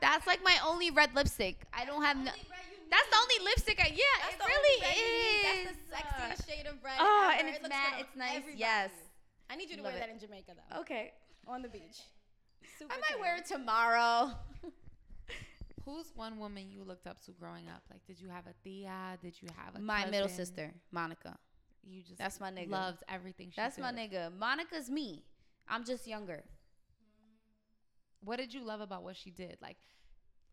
That's 0.00 0.26
like 0.26 0.42
my 0.44 0.56
only 0.66 0.90
red 0.90 1.14
lipstick. 1.14 1.62
I 1.72 1.84
don't 1.84 2.02
have 2.02 2.16
no. 2.16 2.24
That's 2.90 3.08
the 3.10 3.16
only 3.16 3.44
lipstick 3.44 3.80
I. 3.80 3.88
Yeah, 3.88 4.02
That's 4.22 4.34
it 4.34 4.38
the 4.38 4.44
really 4.44 4.76
only 4.76 4.86
red 4.86 4.96
you 4.96 5.62
need. 5.64 5.70
is. 5.70 5.76
That's 5.90 6.36
the 6.38 6.44
sexiest 6.44 6.48
shade 6.56 6.66
of 6.66 6.74
red. 6.84 6.94
Oh, 6.98 7.30
ever. 7.32 7.38
and 7.40 7.48
It 7.48 7.54
it's 7.54 7.62
looks 7.62 7.74
matte, 7.74 8.00
it's 8.00 8.16
nice, 8.16 8.36
everybody. 8.36 8.58
yes. 8.58 8.90
I 9.50 9.56
need 9.56 9.70
you 9.70 9.76
to 9.76 9.82
Love 9.82 9.92
wear 9.92 10.02
it. 10.02 10.06
that 10.06 10.12
in 10.12 10.18
Jamaica 10.18 10.52
though. 10.56 10.80
Okay. 10.80 11.12
On 11.46 11.62
the 11.62 11.68
beach. 11.68 12.00
Super 12.78 12.92
I 12.94 12.96
might 12.98 13.20
wear 13.20 13.36
it 13.36 13.46
tomorrow. 13.46 14.32
Who's 15.84 16.12
one 16.14 16.38
woman 16.38 16.70
you 16.70 16.82
looked 16.82 17.06
up 17.06 17.22
to 17.24 17.32
growing 17.32 17.68
up? 17.68 17.82
Like, 17.90 18.04
did 18.06 18.20
you 18.20 18.28
have 18.28 18.46
a 18.46 18.54
Thea? 18.62 19.18
Did 19.20 19.40
you 19.40 19.48
have 19.56 19.74
a 19.76 19.80
My 19.80 20.06
middle 20.06 20.28
sister, 20.28 20.72
Monica. 20.90 21.36
You 21.82 22.02
just 22.02 22.18
That's 22.18 22.40
my 22.40 22.50
nigga. 22.50 22.70
Loved 22.70 23.02
everything. 23.08 23.50
She 23.50 23.56
That's 23.56 23.78
my 23.78 23.92
nigga. 23.92 24.36
Monica's 24.36 24.88
me. 24.88 25.24
I'm 25.68 25.84
just 25.84 26.06
younger. 26.06 26.42
What 28.20 28.38
did 28.38 28.54
you 28.54 28.64
love 28.64 28.80
about 28.80 29.02
what 29.02 29.16
she 29.16 29.30
did? 29.30 29.58
Like, 29.60 29.76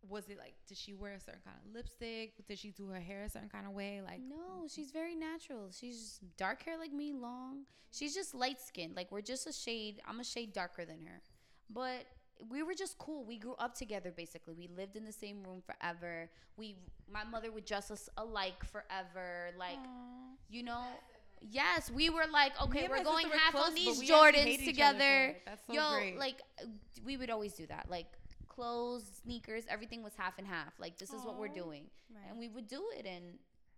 was 0.08 0.28
it 0.30 0.38
like 0.38 0.56
did 0.68 0.78
she 0.78 0.94
wear 0.94 1.14
a 1.14 1.20
certain 1.20 1.42
kind 1.46 1.56
of 1.66 1.74
lipstick? 1.74 2.34
Did 2.48 2.60
she 2.60 2.72
do 2.72 2.88
her 2.88 3.00
hair 3.00 3.24
a 3.24 3.30
certain 3.30 3.50
kind 3.50 3.66
of 3.66 3.74
way? 3.74 4.02
Like, 4.04 4.20
No, 4.20 4.68
she's 4.68 4.92
very 4.92 5.16
natural. 5.16 5.70
She's 5.72 6.20
dark 6.38 6.64
hair 6.64 6.78
like 6.78 6.92
me, 6.92 7.14
long. 7.14 7.66
She's 7.92 8.14
just 8.14 8.34
light 8.34 8.60
skinned. 8.60 8.96
Like 8.96 9.12
we're 9.12 9.22
just 9.22 9.48
a 9.48 9.54
shade. 9.54 10.02
I'm 10.06 10.20
a 10.20 10.24
shade 10.24 10.54
darker 10.54 10.86
than 10.86 11.02
her. 11.06 11.22
But 11.70 12.06
we 12.50 12.64
were 12.64 12.74
just 12.74 12.98
cool. 12.98 13.24
We 13.24 13.38
grew 13.38 13.56
up 13.60 13.76
together 13.76 14.12
basically. 14.16 14.54
We 14.54 14.68
lived 14.76 14.96
in 14.96 15.06
the 15.06 15.12
same 15.12 15.44
room 15.44 15.62
forever. 15.66 16.30
We 16.58 16.76
my 17.12 17.24
mother 17.24 17.52
would 17.52 17.66
dress 17.66 17.92
us 17.92 18.10
alike 18.18 18.64
forever. 18.66 19.52
Like, 19.58 19.78
you 20.50 20.64
know, 20.64 20.84
yes, 21.42 21.92
we 21.92 22.10
were 22.10 22.26
like, 22.32 22.54
okay, 22.64 22.88
we're 22.90 23.04
going 23.04 23.28
half 23.30 23.54
close, 23.54 23.68
on 23.68 23.76
these 23.76 24.02
Jordans 24.10 24.36
hated 24.36 24.68
each 24.68 24.80
other 24.82 25.36
for 25.46 25.52
together. 25.52 25.58
So 25.68 25.74
Yo, 25.74 25.90
great. 25.98 26.18
like 26.18 26.42
we 27.06 27.18
would 27.18 27.30
always 27.30 27.54
do 27.54 27.66
that. 27.68 27.88
Like 27.90 28.08
clothes, 28.48 29.04
sneakers, 29.24 29.64
everything 29.70 30.04
was 30.04 30.14
half 30.18 30.38
and 30.38 30.48
half. 30.48 30.74
Like 30.80 30.98
this 30.98 31.12
is 31.14 31.24
what 31.24 31.38
we're 31.40 31.48
doing 31.48 31.84
Right. 32.14 32.30
and 32.30 32.38
we 32.40 32.50
would 32.50 32.68
do 32.68 32.84
it 32.98 33.06
and 33.06 33.38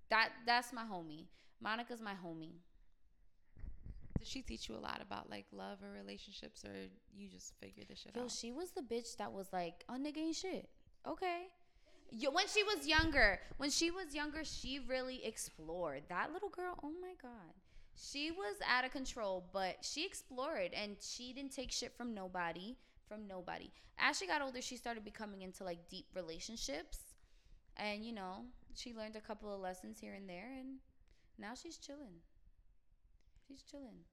that 0.09 0.30
that's 0.45 0.74
my 0.74 0.82
homie 0.84 1.26
monica's 1.61 2.01
my 2.01 2.14
homie 2.14 2.55
Did 4.24 4.30
she 4.30 4.41
teach 4.41 4.69
you 4.69 4.76
a 4.76 4.80
lot 4.80 5.01
about 5.01 5.30
like 5.30 5.47
love 5.51 5.80
or 5.84 5.91
relationships, 5.91 6.63
or 6.63 6.71
you 7.13 7.28
just 7.28 7.51
figured 7.59 7.89
this 7.89 7.99
shit 7.99 8.15
yo 8.15 8.21
out? 8.21 8.24
Yo, 8.24 8.30
she 8.30 8.53
was 8.53 8.71
the 8.71 8.82
bitch 8.82 9.17
that 9.17 9.34
was 9.34 9.47
like 9.51 9.84
oh 9.89 9.95
nigga 9.95 10.19
ain't 10.19 10.38
shit. 10.38 10.69
Okay. 11.05 11.47
Yo, 12.09 12.32
when 12.32 12.47
she 12.47 12.63
was 12.63 12.88
younger 12.88 13.41
when 13.57 13.69
she 13.69 13.91
was 13.91 14.15
younger 14.15 14.45
she 14.45 14.80
really 14.88 15.26
explored. 15.26 16.03
That 16.07 16.32
little 16.32 16.47
girl 16.47 16.80
oh 16.82 16.93
my 17.01 17.15
god. 17.21 17.51
She 17.97 18.32
was 18.32 18.55
out 18.65 18.86
of 18.86 18.91
control 18.91 19.43
but 19.51 19.80
she 19.82 20.05
explored 20.05 20.71
and 20.74 20.95
she 21.01 21.34
didn't 21.34 21.51
take 21.51 21.74
shit 21.74 21.91
from 21.97 22.13
nobody 22.13 22.78
from 23.09 23.28
nobody. 23.28 23.71
As 23.99 24.17
she 24.17 24.26
got 24.26 24.41
older 24.41 24.61
she 24.61 24.78
started 24.78 25.03
becoming 25.03 25.41
into 25.41 25.65
like 25.65 25.89
deep 25.89 26.05
relationships. 26.15 26.99
And 27.76 28.05
you 28.05 28.13
know 28.13 28.45
she 28.74 28.93
learned 28.93 29.17
a 29.17 29.21
couple 29.21 29.53
of 29.53 29.59
lessons 29.59 29.99
here 29.99 30.13
and 30.13 30.30
there 30.30 30.53
and 30.57 30.78
now 31.38 31.55
she's 31.61 31.76
chilling. 31.76 32.21
She's 33.45 33.63
chilling 33.63 34.05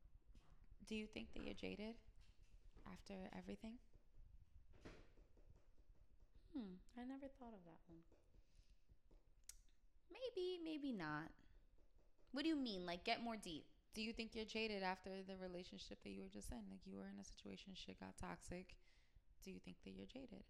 Do 0.86 0.94
you 0.94 1.06
think 1.06 1.32
that 1.34 1.42
you're 1.44 1.54
jaded 1.54 1.94
after 2.90 3.14
everything? 3.36 3.74
Hmm, 6.52 6.82
I 6.98 7.04
never 7.04 7.28
thought 7.38 7.54
of 7.54 7.64
that 7.64 7.80
one. 7.86 8.02
Maybe, 10.10 10.58
maybe 10.64 10.92
not. 10.92 11.30
What 12.32 12.42
do 12.42 12.48
you 12.48 12.56
mean? 12.56 12.86
Like, 12.86 13.04
get 13.04 13.22
more 13.22 13.36
deep. 13.36 13.64
Do 13.94 14.02
you 14.02 14.12
think 14.12 14.34
you're 14.34 14.44
jaded 14.44 14.82
after 14.82 15.10
the 15.26 15.36
relationship 15.36 15.98
that 16.02 16.10
you 16.10 16.22
were 16.22 16.32
just 16.32 16.50
in? 16.52 16.62
Like 16.70 16.86
you 16.86 16.96
were 16.96 17.10
in 17.10 17.20
a 17.20 17.24
situation, 17.24 17.72
shit 17.74 17.98
got 17.98 18.16
toxic. 18.20 18.76
Do 19.44 19.50
you 19.50 19.58
think 19.58 19.76
that 19.84 19.90
you're 19.90 20.06
jaded? 20.06 20.44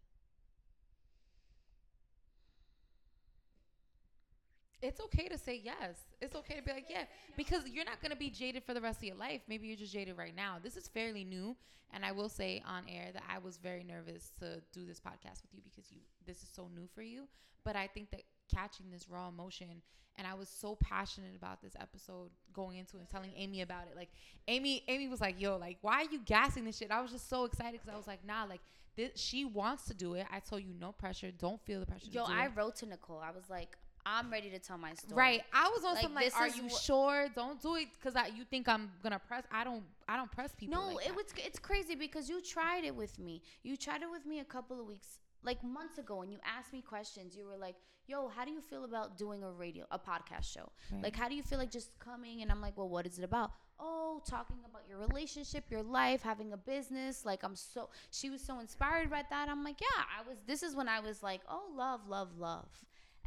It's 4.82 5.00
okay 5.00 5.28
to 5.28 5.36
say 5.38 5.60
yes. 5.62 5.98
It's 6.20 6.34
okay 6.34 6.56
to 6.56 6.62
be 6.62 6.72
like, 6.72 6.86
yeah, 6.88 7.04
because 7.36 7.62
you're 7.68 7.84
not 7.84 8.00
going 8.00 8.12
to 8.12 8.16
be 8.16 8.30
jaded 8.30 8.64
for 8.64 8.74
the 8.74 8.80
rest 8.80 8.98
of 8.98 9.04
your 9.04 9.16
life. 9.16 9.42
Maybe 9.48 9.66
you're 9.66 9.76
just 9.76 9.92
jaded 9.92 10.16
right 10.16 10.34
now. 10.34 10.56
This 10.62 10.76
is 10.76 10.88
fairly 10.88 11.24
new, 11.24 11.56
and 11.92 12.04
I 12.04 12.12
will 12.12 12.28
say 12.28 12.62
on 12.66 12.84
air 12.88 13.08
that 13.12 13.22
I 13.30 13.38
was 13.38 13.56
very 13.58 13.84
nervous 13.84 14.32
to 14.38 14.62
do 14.72 14.86
this 14.86 14.98
podcast 14.98 15.42
with 15.42 15.52
you 15.52 15.60
because 15.62 15.90
you 15.90 15.98
this 16.26 16.42
is 16.42 16.48
so 16.54 16.68
new 16.74 16.86
for 16.94 17.02
you, 17.02 17.24
but 17.64 17.76
I 17.76 17.86
think 17.88 18.10
that 18.10 18.22
catching 18.54 18.90
this 18.90 19.08
raw 19.08 19.28
emotion 19.28 19.68
and 20.16 20.26
I 20.26 20.34
was 20.34 20.48
so 20.48 20.76
passionate 20.76 21.34
about 21.36 21.62
this 21.62 21.72
episode 21.80 22.30
going 22.52 22.78
into 22.78 22.96
it 22.96 23.00
and 23.00 23.08
telling 23.08 23.32
Amy 23.36 23.62
about 23.62 23.84
it. 23.90 23.96
Like 23.96 24.10
Amy 24.48 24.82
Amy 24.88 25.08
was 25.08 25.20
like, 25.20 25.40
"Yo, 25.40 25.56
like 25.56 25.78
why 25.82 26.02
are 26.02 26.10
you 26.10 26.20
gassing 26.24 26.64
this 26.64 26.76
shit?" 26.76 26.90
I 26.90 27.00
was 27.00 27.10
just 27.10 27.28
so 27.28 27.44
excited 27.44 27.80
cuz 27.80 27.88
I 27.92 27.96
was 27.96 28.06
like, 28.06 28.24
"Nah, 28.24 28.44
like 28.44 28.60
this 28.96 29.18
she 29.18 29.44
wants 29.44 29.84
to 29.86 29.94
do 29.94 30.14
it. 30.14 30.26
I 30.30 30.40
told 30.40 30.62
you 30.62 30.74
no 30.78 30.92
pressure. 30.92 31.30
Don't 31.30 31.60
feel 31.62 31.80
the 31.80 31.86
pressure 31.86 32.06
Yo, 32.10 32.26
to 32.26 32.32
do 32.32 32.38
I 32.38 32.46
it." 32.46 32.52
wrote 32.56 32.76
to 32.76 32.86
Nicole. 32.86 33.18
I 33.18 33.30
was 33.30 33.48
like, 33.48 33.78
I'm 34.06 34.30
ready 34.30 34.50
to 34.50 34.58
tell 34.58 34.78
my 34.78 34.94
story. 34.94 35.16
Right. 35.16 35.42
I 35.52 35.68
was 35.68 35.84
on 35.84 35.94
Like, 35.94 36.02
some 36.02 36.14
like, 36.14 36.36
are 36.36 36.48
you 36.48 36.64
wha- 36.64 36.78
sure? 36.78 37.28
Don't 37.34 37.60
do 37.60 37.76
it 37.76 37.88
because 37.94 38.14
you 38.36 38.44
think 38.44 38.68
I'm 38.68 38.90
gonna 39.02 39.18
press. 39.18 39.44
I 39.52 39.64
don't. 39.64 39.82
I 40.08 40.16
don't 40.16 40.30
press 40.30 40.52
people. 40.56 40.80
No, 40.80 40.94
like 40.94 41.06
it 41.06 41.14
was 41.14 41.26
it's 41.36 41.58
crazy 41.58 41.94
because 41.94 42.28
you 42.28 42.40
tried 42.40 42.84
it 42.84 42.94
with 42.94 43.18
me. 43.18 43.42
You 43.62 43.76
tried 43.76 44.02
it 44.02 44.10
with 44.10 44.26
me 44.26 44.40
a 44.40 44.44
couple 44.44 44.80
of 44.80 44.86
weeks, 44.86 45.18
like 45.42 45.62
months 45.62 45.98
ago, 45.98 46.22
and 46.22 46.32
you 46.32 46.38
asked 46.44 46.72
me 46.72 46.82
questions. 46.82 47.36
You 47.36 47.46
were 47.46 47.56
like, 47.56 47.76
"Yo, 48.06 48.28
how 48.28 48.44
do 48.44 48.50
you 48.50 48.60
feel 48.60 48.84
about 48.84 49.16
doing 49.18 49.42
a 49.42 49.50
radio, 49.50 49.84
a 49.90 49.98
podcast 49.98 50.44
show? 50.44 50.70
Right. 50.90 51.04
Like, 51.04 51.16
how 51.16 51.28
do 51.28 51.34
you 51.34 51.42
feel 51.42 51.58
like 51.58 51.70
just 51.70 51.98
coming?" 51.98 52.42
And 52.42 52.50
I'm 52.50 52.60
like, 52.60 52.76
"Well, 52.76 52.88
what 52.88 53.06
is 53.06 53.18
it 53.18 53.24
about?" 53.24 53.52
Oh, 53.82 54.20
talking 54.26 54.58
about 54.68 54.82
your 54.86 54.98
relationship, 54.98 55.64
your 55.70 55.82
life, 55.82 56.20
having 56.20 56.52
a 56.52 56.56
business. 56.58 57.24
Like, 57.24 57.42
I'm 57.42 57.56
so. 57.56 57.88
She 58.10 58.28
was 58.28 58.42
so 58.42 58.60
inspired 58.60 59.08
by 59.08 59.22
that. 59.30 59.48
I'm 59.48 59.64
like, 59.64 59.80
yeah, 59.80 60.04
I 60.18 60.28
was. 60.28 60.36
This 60.46 60.62
is 60.62 60.74
when 60.74 60.86
I 60.86 61.00
was 61.00 61.22
like, 61.22 61.40
oh, 61.48 61.72
love, 61.74 62.06
love, 62.06 62.36
love. 62.38 62.68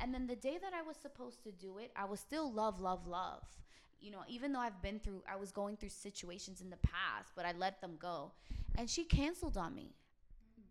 And 0.04 0.14
then 0.14 0.28
the 0.28 0.36
day 0.36 0.58
that 0.62 0.74
I 0.74 0.82
was 0.82 0.98
supposed 0.98 1.44
to 1.46 1.52
do 1.52 1.78
it, 1.78 1.92
I 1.96 2.04
was 2.04 2.20
still 2.20 2.52
love, 2.52 2.82
love, 2.82 3.08
love. 3.08 3.44
You 4.02 4.12
know, 4.12 4.20
even 4.28 4.52
though 4.52 4.60
I've 4.60 4.82
been 4.82 5.00
through, 5.00 5.24
I 5.32 5.38
was 5.38 5.52
going 5.54 5.78
through 5.78 5.90
situations 5.90 6.60
in 6.60 6.70
the 6.70 6.78
past, 6.78 7.30
but 7.38 7.46
I 7.46 7.54
let 7.58 7.80
them 7.80 7.94
go. 8.00 8.34
And 8.78 8.90
she 8.90 9.06
canceled 9.06 9.56
on 9.58 9.74
me. 9.74 9.96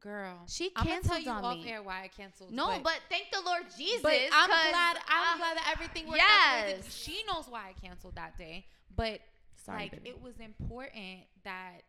girl. 0.01 0.43
She 0.49 0.71
I'm 0.77 0.85
tell 0.85 0.95
canceled 0.95 1.25
you 1.25 1.31
on 1.31 1.45
off 1.45 1.57
me. 1.65 1.71
air 1.71 1.83
why 1.83 2.03
I 2.05 2.09
canceled. 2.09 2.53
No, 2.53 2.79
but, 2.83 3.01
thank 3.09 3.31
the 3.33 3.41
Lord 3.47 3.63
Jesus. 3.79 4.03
but 4.03 4.13
I'm 4.33 4.49
glad. 4.49 4.97
I'm 5.09 5.35
uh, 5.35 5.39
glad 5.39 5.57
that 5.57 5.71
everything 5.73 6.09
worked 6.09 6.21
out. 6.21 6.61
the 6.61 6.67
way 6.67 6.73
it 6.73 6.77
did. 6.77 6.85
yes. 6.85 6.95
She 6.95 7.23
knows 7.27 7.47
why 7.49 7.71
I 7.71 7.87
canceled 7.87 8.17
that 8.17 8.37
day, 8.37 8.67
but 8.95 9.21
Sorry, 9.65 9.79
like 9.85 9.93
baby. 9.93 10.11
it 10.11 10.21
was 10.21 10.35
important 10.41 11.21
that 11.45 11.83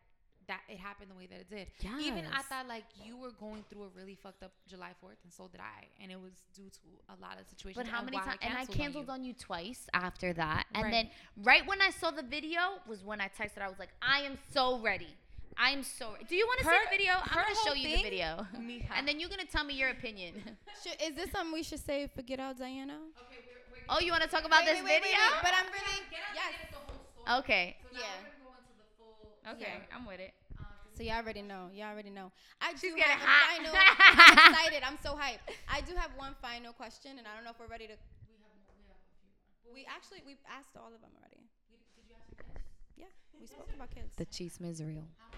that 0.48 0.60
it 0.68 0.78
happened 0.78 1.10
the 1.10 1.14
way 1.14 1.26
that 1.26 1.40
it 1.40 1.48
did. 1.50 1.68
Even 2.00 2.24
I 2.32 2.42
thought 2.42 2.66
like 2.68 2.84
you 3.04 3.16
were 3.16 3.30
going 3.32 3.64
through 3.70 3.84
a 3.84 3.88
really 3.96 4.14
fucked 4.22 4.42
up 4.42 4.52
July 4.68 4.90
4th, 5.02 5.16
and 5.24 5.32
so 5.32 5.48
did 5.48 5.60
I, 5.60 5.86
and 6.02 6.10
it 6.12 6.20
was 6.20 6.32
due 6.54 6.68
to 6.68 6.80
a 7.08 7.16
lot 7.20 7.40
of 7.40 7.46
situations. 7.48 7.84
But 7.86 7.92
how 7.92 8.02
many 8.02 8.18
times? 8.18 8.38
And 8.42 8.54
I 8.56 8.60
on 8.60 8.66
canceled 8.66 9.06
you. 9.06 9.12
on 9.12 9.24
you 9.24 9.32
twice 9.34 9.86
after 9.94 10.32
that. 10.34 10.64
And 10.74 10.84
Right. 10.84 10.90
then 10.90 11.10
right 11.42 11.66
when 11.66 11.80
I 11.80 11.90
saw 11.90 12.10
the 12.10 12.22
video 12.22 12.60
was 12.86 13.02
when 13.04 13.20
I 13.20 13.28
texted. 13.28 13.62
I 13.62 13.68
was 13.68 13.78
like, 13.78 13.90
I 14.02 14.20
am 14.22 14.36
so 14.52 14.78
ready. 14.80 15.08
I'm 15.56 15.82
so. 15.84 16.10
Re- 16.18 16.26
Do 16.28 16.34
you 16.34 16.46
want 16.46 16.58
to 16.60 16.64
see 16.64 16.70
the 16.84 16.90
video? 16.90 17.12
I'm 17.22 17.42
gonna 17.42 17.54
show 17.54 17.70
whole 17.70 17.76
you 17.76 17.96
the 17.96 18.02
video, 18.02 18.44
Mija. 18.58 18.90
and 18.96 19.06
then 19.06 19.20
you're 19.20 19.30
gonna 19.30 19.44
tell 19.46 19.62
me 19.64 19.74
your 19.74 19.90
opinion. 19.90 20.34
Should, 20.82 21.00
is 21.00 21.14
this 21.14 21.30
something 21.30 21.52
we 21.52 21.62
should 21.62 21.78
say 21.78 22.08
Forget 22.14 22.40
Out 22.40 22.58
Diana? 22.58 22.94
Okay, 22.94 23.38
we're, 23.46 23.78
we're 23.78 23.84
oh, 23.88 24.00
you 24.00 24.10
want 24.10 24.24
to 24.24 24.28
talk 24.28 24.44
about 24.44 24.64
Wait, 24.64 24.72
this 24.74 24.82
wait, 24.82 24.98
wait, 24.98 25.02
video? 25.04 25.16
wait, 25.16 25.32
wait, 25.32 25.42
But 25.42 25.52
I'm 25.54 25.66
really 25.72 25.98
yes. 26.34 27.38
Okay. 27.38 27.76
So 27.92 27.98
Yeah. 28.00 28.02
we're 28.02 28.34
gonna 28.34 28.42
go 28.42 28.50
into 28.58 28.74
the 28.76 28.88
full. 28.98 29.33
Okay, 29.52 29.76
Yeah. 29.76 29.94
I'm 29.96 30.06
with 30.06 30.20
it. 30.20 30.32
Um, 30.58 30.64
So 30.96 31.02
y'all 31.02 31.20
already 31.20 31.42
know. 31.42 31.68
Y'all 31.74 31.92
already 31.92 32.10
know. 32.10 32.32
I 32.60 32.72
She's 32.72 32.80
do 32.80 32.96
getting 32.96 33.18
have 33.18 33.28
hot. 33.28 33.44
a 33.44 33.68
final. 33.68 33.74
I'm 33.76 34.38
excited. 34.50 34.80
I'm 34.86 34.98
so 35.02 35.12
hyped. 35.18 35.44
I 35.68 35.80
do 35.82 35.92
have 35.96 36.10
one 36.16 36.34
final 36.40 36.72
question, 36.72 37.18
and 37.18 37.26
I 37.26 37.34
don't 37.34 37.44
know 37.44 37.50
if 37.52 37.58
we're 37.60 37.68
ready 37.68 37.86
to. 37.90 37.96
we 38.30 38.36
have, 38.40 38.56
we 38.56 38.64
have 38.64 38.80
more. 38.88 39.74
We 39.76 39.82
actually 39.90 40.22
we've 40.24 40.40
asked 40.48 40.76
all 40.80 40.92
of 40.94 41.00
them 41.04 41.12
already. 41.18 41.42
You- 41.68 41.82
Did 41.98 42.04
you 42.08 42.14
ask 42.16 42.30
your 42.32 42.40
kids? 42.46 42.64
Yeah, 42.96 43.12
we 43.40 43.46
spoke 43.46 43.68
about 43.74 43.90
kids. 43.92 44.14
The 44.16 44.24
cheese 44.26 44.56
Israel. 44.62 45.04
How? 45.18 45.28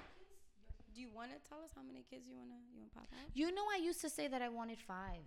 Do 0.94 1.00
you 1.04 1.10
want 1.12 1.28
to 1.34 1.38
tell 1.48 1.60
us 1.60 1.72
how 1.76 1.82
many 1.84 2.04
kids 2.08 2.24
you 2.28 2.36
wanna 2.40 2.56
you 2.72 2.76
wanna 2.80 2.88
pop 2.94 3.08
out? 3.12 3.28
You 3.34 3.52
know, 3.52 3.64
I 3.68 3.76
used 3.84 4.00
to 4.00 4.08
say 4.08 4.28
that 4.28 4.40
I 4.40 4.48
wanted 4.48 4.78
five, 4.80 5.24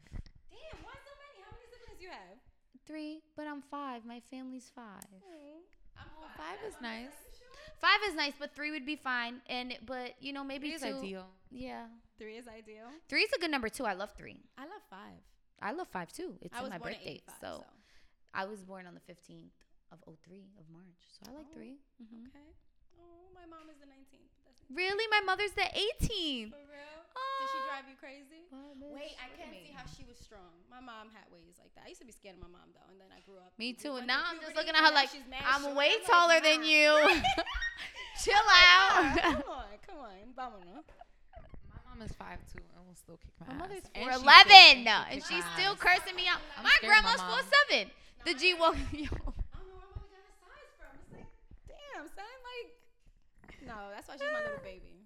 Damn, 0.50 0.82
why 0.82 0.96
so 1.06 1.14
many? 1.22 1.38
How 1.46 1.52
many 1.54 1.68
siblings 1.70 2.02
you 2.02 2.10
have? 2.10 2.38
three, 2.90 3.22
but 3.38 3.46
I'm 3.46 3.62
five. 3.62 4.02
My 4.06 4.20
family's 4.32 4.72
five. 4.74 5.06
I'm 6.00 6.10
Five 6.38 6.58
is 6.66 6.74
nice. 6.82 7.14
Five 7.80 8.00
is 8.08 8.16
nice, 8.16 8.34
but 8.38 8.54
three 8.56 8.72
would 8.72 8.86
be 8.86 8.96
fine. 8.96 9.42
And 9.48 9.78
but 9.86 10.16
you 10.20 10.34
know 10.34 10.44
maybe 10.44 10.68
Three 10.68 10.76
is 10.76 10.82
two. 10.82 10.98
ideal. 11.00 11.26
Yeah, 11.52 11.86
Three 12.18 12.36
is 12.38 12.48
ideal. 12.48 12.88
three 13.08 13.22
is 13.24 13.32
a 13.34 13.40
good 13.40 13.52
number 13.52 13.70
too. 13.70 13.86
I 13.86 13.94
love 13.94 14.12
three. 14.18 14.44
I 14.58 14.64
love 14.64 14.84
five. 14.90 15.20
I 15.62 15.72
love 15.72 15.88
five 15.88 16.12
too. 16.12 16.36
It's 16.42 16.56
I 16.58 16.68
my 16.68 16.78
birthday, 16.78 17.20
85, 17.28 17.36
so. 17.42 17.64
I 18.34 18.46
was 18.46 18.64
born 18.64 18.86
on 18.86 18.94
the 18.94 19.02
15th 19.12 19.52
of 19.92 20.00
03 20.06 20.54
of 20.60 20.66
March, 20.72 21.02
so 21.10 21.32
I 21.32 21.36
like 21.36 21.48
Oh, 21.50 21.54
three. 21.54 21.80
Mhm. 22.02 22.28
Okay. 22.30 22.48
Oh, 23.00 23.28
my 23.34 23.46
mom 23.50 23.70
is 23.70 23.78
the 23.80 23.88
19th. 23.88 24.29
But 24.70 24.78
that's 24.78 24.93
Really, 24.93 25.05
my 25.09 25.22
mother's 25.26 25.51
the 25.57 25.65
18th. 25.65 26.53
for 26.53 26.61
real. 26.70 27.01
Did 27.41 27.47
she 27.49 27.59
drive 27.67 27.86
you 27.89 27.97
crazy? 27.99 28.41
Wait, 28.93 29.15
I 29.17 29.28
can't 29.38 29.51
see 29.53 29.72
how 29.74 29.84
she 29.89 30.03
was 30.05 30.17
strong. 30.22 30.53
My 30.70 30.80
mom 30.80 31.09
had 31.13 31.26
ways 31.34 31.57
like 31.59 31.74
that. 31.76 31.86
I 31.86 31.89
used 31.89 32.01
to 32.01 32.07
be 32.07 32.13
scared 32.13 32.36
of 32.36 32.41
my 32.43 32.51
mom 32.51 32.70
though, 32.74 32.86
and 32.91 32.99
then 32.99 33.07
I 33.15 33.20
grew 33.26 33.38
up. 33.41 33.53
Me 33.57 33.74
too. 33.74 33.95
And 33.97 34.07
now 34.07 34.22
I'm 34.30 34.39
just 34.41 34.55
looking 34.55 34.74
at 34.76 34.84
her 34.86 34.91
like 34.93 35.09
she's 35.09 35.26
mad 35.30 35.41
I'm 35.45 35.63
short. 35.63 35.76
way 35.76 35.91
I'm 35.95 36.01
like, 36.03 36.09
taller 36.09 36.39
than 36.43 36.63
you. 36.67 36.89
Chill 38.24 38.36
Yeah, 38.36 38.76
out. 38.76 39.15
come 39.39 39.49
on, 39.49 39.70
come 39.88 39.99
on, 40.03 40.20
vámonos. 40.36 40.86
My 41.72 41.80
mom 41.88 42.01
is 42.03 42.11
five 42.20 42.39
two 42.51 42.59
and 42.76 42.82
will 42.86 42.95
still 42.99 43.17
kick 43.17 43.32
my, 43.39 43.53
My 43.55 43.65
mother's 43.67 43.86
ass. 43.88 43.95
And 43.95 44.03
four 44.11 44.20
eleven, 44.20 44.76
kicks- 44.84 45.09
and 45.15 45.20
she's 45.24 45.45
still 45.55 45.76
cursing 45.80 46.15
me 46.20 46.28
out. 46.28 46.41
I'm 46.57 46.63
my 46.67 46.74
scared 46.84 46.99
of 46.99 47.03
my 47.03 47.15
grandma's 47.15 47.24
mom. 47.24 47.30
four 47.32 47.43
seven. 47.47 47.84
The 48.28 48.34
G 48.36 48.53
woke. 48.59 48.76
Yo. 48.91 49.07
I 49.07 49.07
don't 49.07 49.72
know 49.72 49.80
where 49.80 49.88
my 49.88 49.95
mother 49.95 50.11
got 50.11 50.20
her 50.20 50.36
size 50.43 50.72
from. 50.76 50.91
It's 50.99 51.13
like, 51.15 51.32
damn, 51.72 52.05
son, 52.11 52.28
like, 52.43 53.49
no, 53.66 53.76
that's 53.93 54.07
why 54.07 54.16
she's 54.16 54.32
my 54.34 54.43
little 54.43 54.64
baby. 54.64 54.99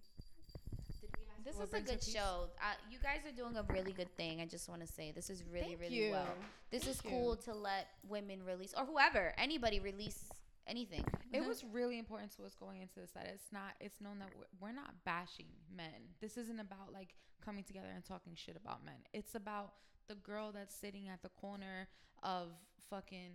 This 1.43 1.55
What 1.57 1.67
is 1.67 1.73
a 1.73 1.81
good 1.81 2.01
show. 2.01 2.47
Uh, 2.57 2.73
you 2.89 2.97
guys 3.03 3.19
are 3.27 3.35
doing 3.35 3.57
a 3.57 3.63
really 3.73 3.91
good 3.91 4.15
thing. 4.15 4.39
I 4.39 4.45
just 4.45 4.69
want 4.69 4.79
to 4.79 4.87
say 4.87 5.11
this 5.11 5.29
is 5.29 5.43
really, 5.51 5.69
Thank 5.69 5.81
really 5.81 6.05
you. 6.05 6.11
well. 6.11 6.27
This 6.71 6.87
is 6.87 7.01
cool 7.01 7.31
you. 7.35 7.51
to 7.51 7.53
let 7.53 7.87
women 8.07 8.39
release, 8.45 8.73
or 8.77 8.85
whoever, 8.85 9.33
anybody 9.37 9.81
release 9.81 10.23
anything. 10.67 11.03
It 11.33 11.45
was 11.45 11.63
really 11.65 11.99
important 11.99 12.33
to 12.37 12.45
us 12.45 12.55
going 12.55 12.81
into 12.81 12.95
this 12.95 13.11
that 13.11 13.25
it's 13.33 13.51
not. 13.51 13.73
It's 13.81 13.99
known 13.99 14.19
that 14.19 14.29
we're, 14.37 14.67
we're 14.69 14.73
not 14.73 14.93
bashing 15.03 15.47
men. 15.75 16.15
This 16.21 16.37
isn't 16.37 16.59
about 16.59 16.93
like 16.93 17.15
coming 17.43 17.65
together 17.65 17.89
and 17.93 18.05
talking 18.05 18.33
shit 18.35 18.55
about 18.55 18.85
men. 18.85 18.95
It's 19.13 19.35
about 19.35 19.73
the 20.07 20.15
girl 20.15 20.51
that's 20.53 20.73
sitting 20.73 21.09
at 21.09 21.21
the 21.21 21.29
corner 21.29 21.89
of 22.23 22.49
fucking 22.89 23.33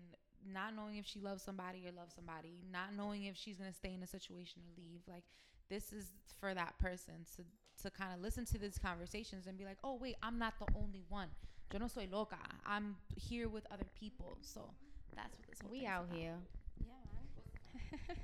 not 0.53 0.74
knowing 0.74 0.97
if 0.97 1.07
she 1.07 1.20
loves 1.20 1.43
somebody 1.43 1.84
or 1.86 1.93
loves 1.93 2.14
somebody, 2.14 2.61
not 2.72 2.95
knowing 2.97 3.24
if 3.24 3.36
she's 3.36 3.57
gonna 3.57 3.72
stay 3.72 3.93
in 3.95 4.03
a 4.03 4.07
situation 4.07 4.62
or 4.62 4.70
leave. 4.76 5.01
Like 5.09 5.24
this 5.68 5.93
is 5.93 6.07
for 6.41 6.55
that 6.55 6.78
person 6.78 7.14
to 7.36 7.45
to 7.82 7.91
kind 7.91 8.12
of 8.14 8.20
listen 8.20 8.45
to 8.47 8.59
these 8.59 8.78
conversations 8.78 9.47
and 9.47 9.57
be 9.57 9.64
like, 9.64 9.78
oh 9.84 9.97
wait, 10.01 10.16
I'm 10.22 10.39
not 10.39 10.55
the 10.59 10.66
only 10.76 11.03
one. 11.09 11.28
Yo 11.72 11.78
no 11.78 11.86
soy 11.89 12.09
loca. 12.11 12.39
I'm 12.66 12.97
here 13.16 13.49
with 13.49 13.66
other 13.70 13.86
people. 13.99 14.39
So 14.41 14.70
that's 15.14 15.36
what 15.39 15.47
this 15.49 15.61
whole 15.61 15.70
We 15.70 15.80
thing's 15.80 15.91
out 15.91 16.05
about. 16.05 16.16
here. 16.18 16.34
Yeah. 16.80 17.99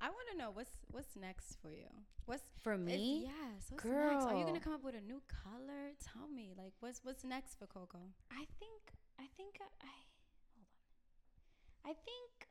I 0.00 0.08
want 0.08 0.28
to 0.32 0.36
know 0.38 0.50
what's 0.52 0.70
what's 0.90 1.16
next 1.16 1.56
for 1.62 1.70
you. 1.70 1.88
What's 2.26 2.44
For 2.62 2.76
me, 2.76 3.24
yes. 3.24 3.70
What's 3.70 3.84
next? 3.84 4.24
Are 4.26 4.36
you 4.36 4.44
gonna 4.44 4.60
come 4.60 4.72
up 4.74 4.84
with 4.84 4.94
a 4.94 5.00
new 5.00 5.20
color? 5.28 5.92
Tell 6.12 6.28
me, 6.28 6.52
like, 6.56 6.72
what's 6.80 7.00
what's 7.04 7.24
next 7.24 7.58
for 7.58 7.66
Coco? 7.66 7.98
I 8.30 8.44
think 8.60 8.80
I 9.18 9.26
think 9.36 9.56
uh, 9.60 9.64
I, 9.82 9.86
I 9.86 9.88
hold 9.88 10.10
on. 10.10 10.13
I 11.84 11.88
think 11.88 12.48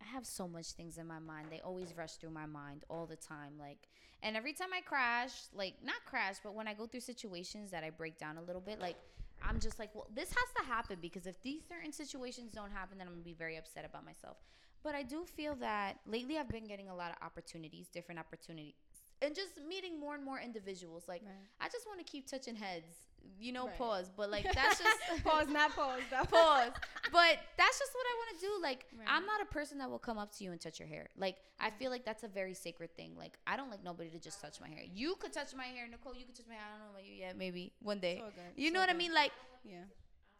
I 0.00 0.06
have 0.06 0.26
so 0.26 0.48
much 0.48 0.72
things 0.72 0.98
in 0.98 1.06
my 1.06 1.18
mind. 1.18 1.48
They 1.50 1.60
always 1.60 1.96
rush 1.96 2.14
through 2.14 2.30
my 2.30 2.46
mind 2.46 2.84
all 2.88 3.06
the 3.06 3.16
time. 3.16 3.52
Like 3.58 3.88
and 4.22 4.36
every 4.36 4.52
time 4.52 4.68
I 4.76 4.80
crash, 4.80 5.32
like 5.54 5.74
not 5.84 5.96
crash, 6.06 6.36
but 6.42 6.54
when 6.54 6.68
I 6.68 6.74
go 6.74 6.86
through 6.86 7.00
situations 7.00 7.70
that 7.70 7.82
I 7.84 7.90
break 7.90 8.18
down 8.18 8.38
a 8.38 8.42
little 8.42 8.60
bit, 8.60 8.80
like 8.80 8.96
I'm 9.44 9.58
just 9.58 9.78
like, 9.78 9.94
well, 9.94 10.06
this 10.14 10.28
has 10.28 10.64
to 10.64 10.72
happen 10.72 10.98
because 11.00 11.26
if 11.26 11.42
these 11.42 11.62
certain 11.68 11.92
situations 11.92 12.52
don't 12.52 12.70
happen, 12.70 12.98
then 12.98 13.08
I'm 13.08 13.14
gonna 13.14 13.24
be 13.24 13.34
very 13.34 13.56
upset 13.56 13.84
about 13.84 14.04
myself. 14.04 14.36
But 14.82 14.94
I 14.94 15.02
do 15.02 15.24
feel 15.24 15.54
that 15.56 15.98
lately 16.06 16.38
I've 16.38 16.48
been 16.48 16.66
getting 16.66 16.88
a 16.88 16.94
lot 16.94 17.10
of 17.10 17.16
opportunities, 17.24 17.88
different 17.88 18.18
opportunities, 18.18 18.74
and 19.22 19.34
just 19.34 19.52
meeting 19.68 19.98
more 19.98 20.14
and 20.14 20.24
more 20.24 20.38
individuals. 20.40 21.04
Like 21.08 21.22
I 21.60 21.68
just 21.68 21.86
want 21.86 21.98
to 22.04 22.04
keep 22.04 22.26
touching 22.26 22.56
heads, 22.56 22.94
you 23.38 23.52
know, 23.52 23.66
Right. 23.66 23.78
pause. 23.78 24.10
But 24.16 24.30
like 24.30 24.44
that's 24.54 24.78
just 24.82 24.98
pause, 25.24 25.48
not 25.48 25.74
pause, 25.74 26.00
though. 26.10 26.24
pause. 26.30 26.70
But 27.12 27.38
that's 27.58 27.78
just 27.78 27.92
what 27.94 28.06
I 28.06 28.14
want 28.20 28.40
to 28.40 28.46
do. 28.46 28.52
Like, 28.62 28.86
Right. 28.98 29.06
I'm 29.08 29.24
not 29.26 29.40
a 29.40 29.46
person 29.46 29.78
that 29.78 29.88
will 29.90 29.98
come 29.98 30.18
up 30.18 30.34
to 30.36 30.44
you 30.44 30.52
and 30.52 30.60
touch 30.60 30.78
your 30.78 30.88
hair. 30.88 31.08
Like, 31.16 31.36
I 31.60 31.70
feel 31.70 31.90
like 31.90 32.04
that's 32.04 32.22
a 32.24 32.28
very 32.28 32.54
sacred 32.54 32.96
thing. 32.96 33.12
Like, 33.18 33.38
I 33.46 33.56
don't 33.56 33.70
like 33.70 33.82
nobody 33.84 34.08
to 34.10 34.18
just 34.18 34.40
touch 34.40 34.60
my 34.60 34.68
hair. 34.68 34.82
You 34.94 35.14
could 35.16 35.32
touch 35.32 35.54
my 35.54 35.64
hair, 35.64 35.86
Nicole. 35.90 36.14
You 36.14 36.24
could 36.24 36.34
touch 36.36 36.46
my 36.48 36.54
hair. 36.54 36.64
I 36.66 36.70
don't 36.78 36.86
know 36.86 36.90
about 36.92 37.04
you 37.06 37.14
yet. 37.14 37.36
Maybe 37.36 37.72
one 37.82 37.98
day. 38.00 38.22
Good. 38.24 38.62
You 38.62 38.70
know 38.72 38.80
what 38.80 38.88
I 38.90 38.94
mean? 38.94 39.12
Like, 39.14 39.32
Yeah. 39.64 39.84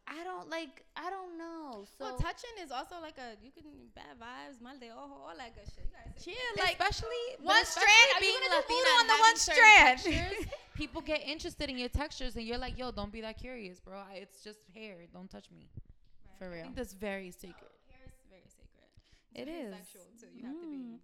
I 0.08 0.24
don't 0.24 0.50
like. 0.50 0.84
I 0.96 1.08
don't 1.10 1.38
know. 1.38 1.86
So 1.98 2.04
well, 2.04 2.16
touching 2.18 2.50
is 2.62 2.70
also 2.70 2.96
like 3.00 3.16
a 3.18 3.38
you 3.42 3.50
can 3.52 3.64
bad 3.94 4.18
vibes, 4.20 4.60
mal 4.60 4.76
de 4.78 4.90
ojo, 4.90 5.14
all 5.14 5.32
that 5.38 5.54
good 5.54 5.64
shit. 5.64 5.86
You 5.86 5.94
gotta 5.94 6.20
say 6.20 6.32
Yeah, 6.34 6.62
like 6.64 6.72
especially 6.78 7.22
one 7.40 7.56
especially 7.62 7.86
strand. 7.86 8.08
Are 8.10 8.18
you 8.18 8.26
being 8.26 8.42
gonna 8.42 8.60
Latina 8.60 8.82
voodoo 8.82 9.00
on 9.00 9.06
the 9.06 9.18
one 9.22 9.36
strand? 9.36 9.98
textures, 10.02 10.46
people 10.74 11.00
get 11.02 11.22
interested 11.22 11.70
in 11.70 11.78
your 11.78 11.88
textures, 11.88 12.34
and 12.36 12.44
you're 12.44 12.58
like, 12.58 12.76
"Yo, 12.78 12.90
don't 12.90 13.12
be 13.12 13.20
that 13.22 13.38
curious, 13.38 13.78
bro. 13.80 13.98
I, 13.98 14.16
it's 14.26 14.42
just 14.42 14.58
hair. 14.74 14.96
Don't 15.12 15.30
touch 15.30 15.50
me." 15.50 15.68
for 16.38 16.46
I 16.46 16.54
real. 16.54 16.62
think 16.64 16.76
that's 16.76 16.92
very 16.94 17.30
sacred. 17.30 17.70
hair 17.86 18.02
is 18.10 18.18
very 18.28 18.48
sacred. 18.50 18.90
It's 19.32 19.40
It 19.40 19.46
very 19.46 19.62
is. 19.70 19.74
sexual 19.78 20.06
too. 20.18 20.26
You 20.34 20.46
have 20.50 20.58
to 20.60 20.66
be. 20.66 20.76
Mm. 20.76 20.98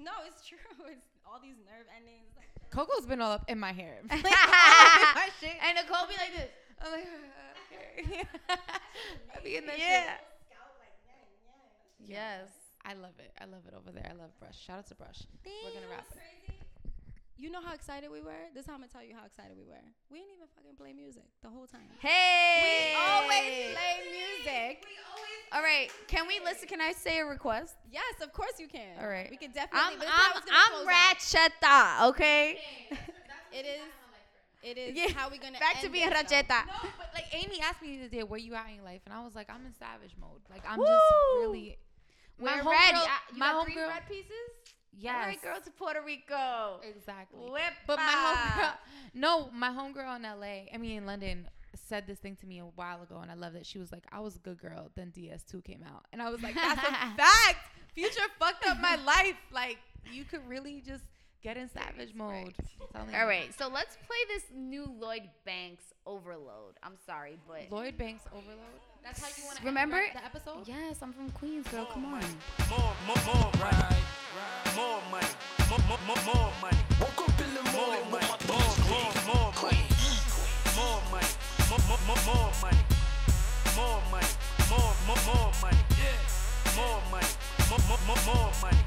No, 0.00 0.12
it's 0.26 0.40
true. 0.48 0.58
It's 0.88 1.04
all 1.28 1.38
these 1.42 1.60
nerve 1.68 1.84
endings. 1.94 2.32
Coco's 2.70 3.04
been 3.04 3.20
all 3.20 3.32
up 3.32 3.44
in 3.48 3.58
my 3.60 3.72
hair. 3.72 3.98
my 4.08 5.28
shit. 5.40 5.56
and 5.60 5.76
Nicole 5.76 6.06
be 6.08 6.14
like 6.16 6.32
this. 6.34 6.48
I'm 6.80 6.92
like, 6.92 7.06
okay. 7.72 8.22
I 9.36 9.40
be 9.42 9.56
in 9.56 9.66
that 9.66 9.78
Yeah. 9.78 10.14
Yes. 12.06 12.48
I 12.84 12.94
love 12.94 13.12
it. 13.18 13.30
I 13.40 13.44
love 13.44 13.62
it 13.68 13.74
over 13.76 13.92
there. 13.92 14.08
I 14.08 14.14
love 14.14 14.30
Brush. 14.40 14.58
Shout 14.58 14.78
out 14.78 14.86
to 14.88 14.94
Brush. 14.94 15.22
We're 15.44 15.74
gonna 15.74 15.86
wrap 15.90 16.06
it. 16.10 16.54
You 17.36 17.50
know 17.50 17.60
how 17.64 17.72
excited 17.72 18.10
we 18.10 18.20
were? 18.20 18.48
This 18.54 18.64
is 18.64 18.66
how 18.66 18.74
I'm 18.74 18.80
gonna 18.80 18.92
tell 18.92 19.02
you 19.04 19.14
how 19.14 19.24
excited 19.24 19.56
we 19.56 19.64
were. 19.64 19.84
We 20.10 20.18
didn't 20.18 20.32
even 20.36 20.48
fucking 20.56 20.76
play 20.76 20.92
music 20.92 21.24
the 21.42 21.48
whole 21.48 21.66
time. 21.66 21.88
Hey. 21.98 22.92
We 22.92 23.00
always 23.00 23.76
play 23.76 23.96
music. 24.12 24.84
We 24.84 24.96
always 25.08 25.52
All 25.52 25.62
right. 25.62 25.90
Can 26.06 26.26
we 26.26 26.40
listen? 26.44 26.68
Can 26.68 26.80
I 26.80 26.92
say 26.92 27.20
a 27.20 27.24
request? 27.24 27.76
Yes, 27.90 28.20
of 28.22 28.32
course 28.32 28.58
you 28.58 28.68
can. 28.68 28.98
All 29.00 29.08
right. 29.08 29.28
We 29.30 29.36
can 29.36 29.52
definitely. 29.52 30.06
I'm 30.06 30.36
I'm 30.36 30.42
I'm 30.52 30.88
out. 30.88 31.16
Ratcheta. 31.16 32.08
Okay. 32.10 32.58
It 33.52 33.66
is. 33.66 33.88
It 34.62 34.76
is 34.78 34.96
Yeah, 34.96 35.08
how 35.16 35.30
we 35.30 35.38
gonna 35.38 35.58
Back 35.58 35.80
to 35.80 35.88
being. 35.88 36.08
Ratcheta. 36.10 36.66
No, 36.66 36.88
but 36.98 37.08
like 37.14 37.26
Amy 37.32 37.60
asked 37.62 37.80
me 37.82 37.96
the 37.96 38.04
other 38.04 38.08
day, 38.16 38.22
where 38.22 38.38
you 38.38 38.54
at 38.54 38.68
in 38.68 38.74
your 38.76 38.84
life? 38.84 39.00
And 39.06 39.14
I 39.14 39.24
was 39.24 39.34
like, 39.34 39.48
I'm 39.50 39.64
in 39.66 39.74
savage 39.78 40.14
mode. 40.20 40.40
Like 40.50 40.62
I'm 40.68 40.78
Woo! 40.78 40.86
just 40.86 41.02
really. 41.38 41.78
We're 42.38 42.62
my 42.62 42.92
Uh, 42.94 43.08
you 43.32 43.38
my 43.38 43.52
got 43.52 43.64
three 43.64 43.74
homegirl- 43.76 43.88
red 43.88 44.08
pieces. 44.08 44.30
Yes. 44.92 45.14
All 45.14 45.26
right, 45.28 45.42
girls 45.42 45.64
to 45.64 45.70
Puerto 45.70 46.00
Rico. 46.04 46.80
Exactly. 46.82 47.38
Whip 47.50 47.72
But 47.86 47.96
my 47.98 48.02
homegirl, 48.12 48.72
no, 49.14 49.50
my 49.52 49.68
homegirl 49.70 50.16
in 50.16 50.22
LA, 50.22 50.66
I 50.74 50.78
mean 50.78 50.98
in 50.98 51.06
London, 51.06 51.48
said 51.76 52.06
this 52.06 52.18
thing 52.18 52.36
to 52.36 52.46
me 52.46 52.58
a 52.58 52.64
while 52.64 53.00
ago, 53.02 53.18
and 53.22 53.30
I 53.30 53.34
love 53.34 53.54
it. 53.54 53.64
She 53.64 53.78
was 53.78 53.92
like, 53.92 54.04
"I 54.10 54.18
was 54.20 54.36
a 54.36 54.40
good 54.40 54.58
girl." 54.58 54.90
Then 54.96 55.12
DS2 55.16 55.62
came 55.64 55.84
out, 55.86 56.04
and 56.12 56.20
I 56.20 56.28
was 56.30 56.42
like, 56.42 56.54
"That's 56.54 56.80
a 56.82 56.90
fact. 57.16 57.58
Future 57.94 58.20
fucked 58.38 58.66
up 58.66 58.80
my 58.80 58.96
life. 58.96 59.36
Like 59.52 59.78
you 60.10 60.24
could 60.24 60.46
really 60.48 60.80
just 60.84 61.04
get 61.42 61.56
in 61.56 61.68
savage 61.70 62.14
mode." 62.14 62.54
I'm 62.94 63.06
All 63.14 63.20
you. 63.22 63.26
right, 63.26 63.54
so 63.56 63.68
let's 63.68 63.96
play 64.06 64.16
this 64.28 64.44
new 64.54 64.84
Lloyd 64.98 65.28
Banks 65.44 65.84
Overload. 66.06 66.74
I'm 66.82 66.96
sorry, 67.06 67.38
but 67.46 67.70
Lloyd 67.70 67.96
Banks 67.98 68.24
Overload. 68.32 68.80
That's 69.02 69.20
how 69.20 69.28
you 69.36 69.44
want 69.46 69.58
to 69.58 69.64
Remember- 69.64 70.02
the 70.12 70.24
episode. 70.24 70.66
yes, 70.68 70.98
I'm 71.02 71.12
from 71.12 71.30
Queens, 71.30 71.66
girl. 71.68 71.86
Come 71.86 72.04
on. 72.06 72.20
More, 72.68 72.94
more, 73.06 73.16
more 73.26 73.50
money. 73.58 73.96
More 74.76 75.00
money. 75.10 75.26
More, 75.70 75.78
more, 75.88 75.98
more, 76.06 76.22
more 76.26 76.52
money. 76.60 76.78
Woke 77.00 77.20
up 77.28 77.40
in 77.40 77.54
the 77.54 77.62
More 77.72 77.86
morning 77.86 78.10
money. 78.10 78.12
with 78.12 78.22
my 78.22 78.28
More, 78.28 78.60
thoughts 78.60 78.78
more, 78.90 79.12
more 79.30 79.52
money. 79.62 79.86
More 80.76 81.00
money. 81.10 81.30
More, 81.70 81.80
more, 81.88 82.00
more, 82.06 82.20
more 82.26 82.52
money. 82.60 82.82
More 83.76 84.00
money. 84.10 84.28
More, 84.68 84.92
more, 85.06 85.22
more 85.26 85.52
money. 85.62 85.78
More 86.76 87.00
money. 87.10 87.32
More, 87.70 87.82
more, 87.88 88.00
more, 88.06 88.20
more 88.26 88.52
money. 88.62 88.78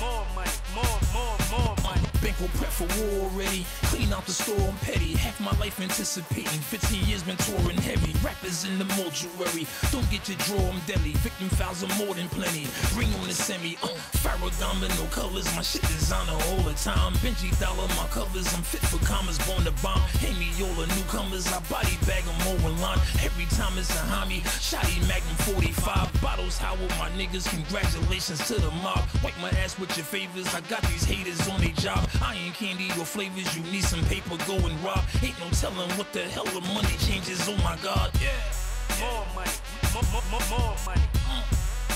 More 0.00 0.26
money. 0.34 0.50
More, 0.74 0.98
more, 1.12 1.36
more 1.50 1.76
money. 1.84 2.03
Prep 2.32 2.70
for 2.70 2.88
war 2.96 3.28
already. 3.28 3.66
Clean 3.92 4.10
out 4.12 4.24
the 4.24 4.32
store, 4.32 4.56
I'm 4.56 4.76
petty. 4.78 5.12
Half 5.12 5.40
my 5.40 5.52
life 5.60 5.78
anticipating. 5.80 6.60
15 6.72 7.04
years 7.06 7.22
been 7.22 7.36
touring 7.36 7.76
heavy. 7.76 8.14
Rappers 8.24 8.64
in 8.64 8.78
the 8.78 8.86
mortuary. 8.96 9.66
Don't 9.92 10.08
get 10.10 10.26
your 10.28 10.38
draw, 10.48 10.72
I'm 10.72 10.80
deadly. 10.86 11.12
Victim 11.20 11.50
files 11.50 11.84
are 11.84 11.92
more 12.00 12.14
than 12.14 12.28
plenty. 12.30 12.66
Ring 12.96 13.12
on 13.20 13.28
the 13.28 13.34
semi. 13.34 13.76
Uh, 13.82 13.92
Ferragamo, 14.24 14.88
no 14.96 15.04
colors. 15.12 15.44
My 15.54 15.60
shit 15.60 15.82
designer 15.82 16.32
all 16.48 16.64
the 16.64 16.72
time. 16.80 17.12
Benji 17.20 17.52
Dollar, 17.60 17.88
my 17.92 18.08
covers. 18.08 18.48
I'm 18.54 18.62
fit 18.62 18.80
for 18.88 19.04
commas, 19.04 19.36
born 19.44 19.64
to 19.64 19.74
bomb. 19.84 20.00
Hang 20.24 20.38
me 20.38 20.48
all 20.64 20.72
the 20.80 20.88
newcomers. 20.96 21.46
I 21.52 21.60
body 21.68 21.98
bag 22.08 22.24
them 22.24 22.40
over 22.48 22.72
line. 22.80 22.98
Every 23.20 23.44
time 23.52 23.76
it's 23.76 23.92
a 23.92 24.04
homie. 24.08 24.40
Shotty 24.64 24.96
Magnum 25.06 25.36
45. 25.52 26.22
Bottles, 26.22 26.56
how 26.56 26.72
with 26.76 26.96
my 26.96 27.10
niggas. 27.20 27.44
Congratulations 27.50 28.40
to 28.48 28.54
the 28.54 28.70
mob. 28.80 29.04
Wipe 29.22 29.36
my 29.42 29.50
ass 29.60 29.78
with 29.78 29.94
your 29.96 30.06
favors. 30.06 30.48
I 30.54 30.62
got 30.72 30.80
these 30.88 31.04
haters 31.04 31.46
on 31.48 31.60
their 31.60 31.76
job. 31.76 32.08
Iron 32.22 32.52
candy 32.52 32.88
or 32.98 33.04
flavors, 33.04 33.56
you 33.56 33.62
need 33.72 33.84
some 33.84 34.04
paper, 34.06 34.36
go 34.46 34.54
and 34.56 34.76
rob. 34.84 35.02
Ain't 35.22 35.38
no 35.40 35.48
telling 35.50 35.90
what 35.98 36.12
the 36.12 36.20
hell 36.20 36.44
the 36.44 36.60
money 36.74 36.96
changes, 36.98 37.48
oh 37.48 37.56
my 37.58 37.76
god. 37.82 38.10
Yeah. 38.20 38.28
yeah. 38.28 39.04
More 39.04 39.26
money, 39.34 39.50
more, 39.92 40.06
more, 40.12 40.22
more, 40.30 40.46
more 40.50 40.76
money. 40.86 41.06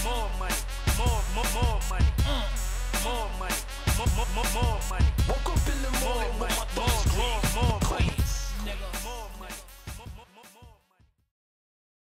More 0.04 0.28
money, 0.38 0.60
more, 0.98 1.20
more, 1.34 1.48
more 1.54 1.80
money. 1.90 2.10
More 3.04 3.28
money, 3.38 3.60
more, 3.96 4.08
more, 4.16 4.48
more, 4.54 4.80
money. 4.90 5.06
Woke 5.28 5.48
up 5.52 5.66
in 5.68 5.78
the 5.82 5.90
morning, 6.02 6.32
more 6.38 6.48
money, 6.48 7.02
more, 7.16 7.42
more. 7.54 7.87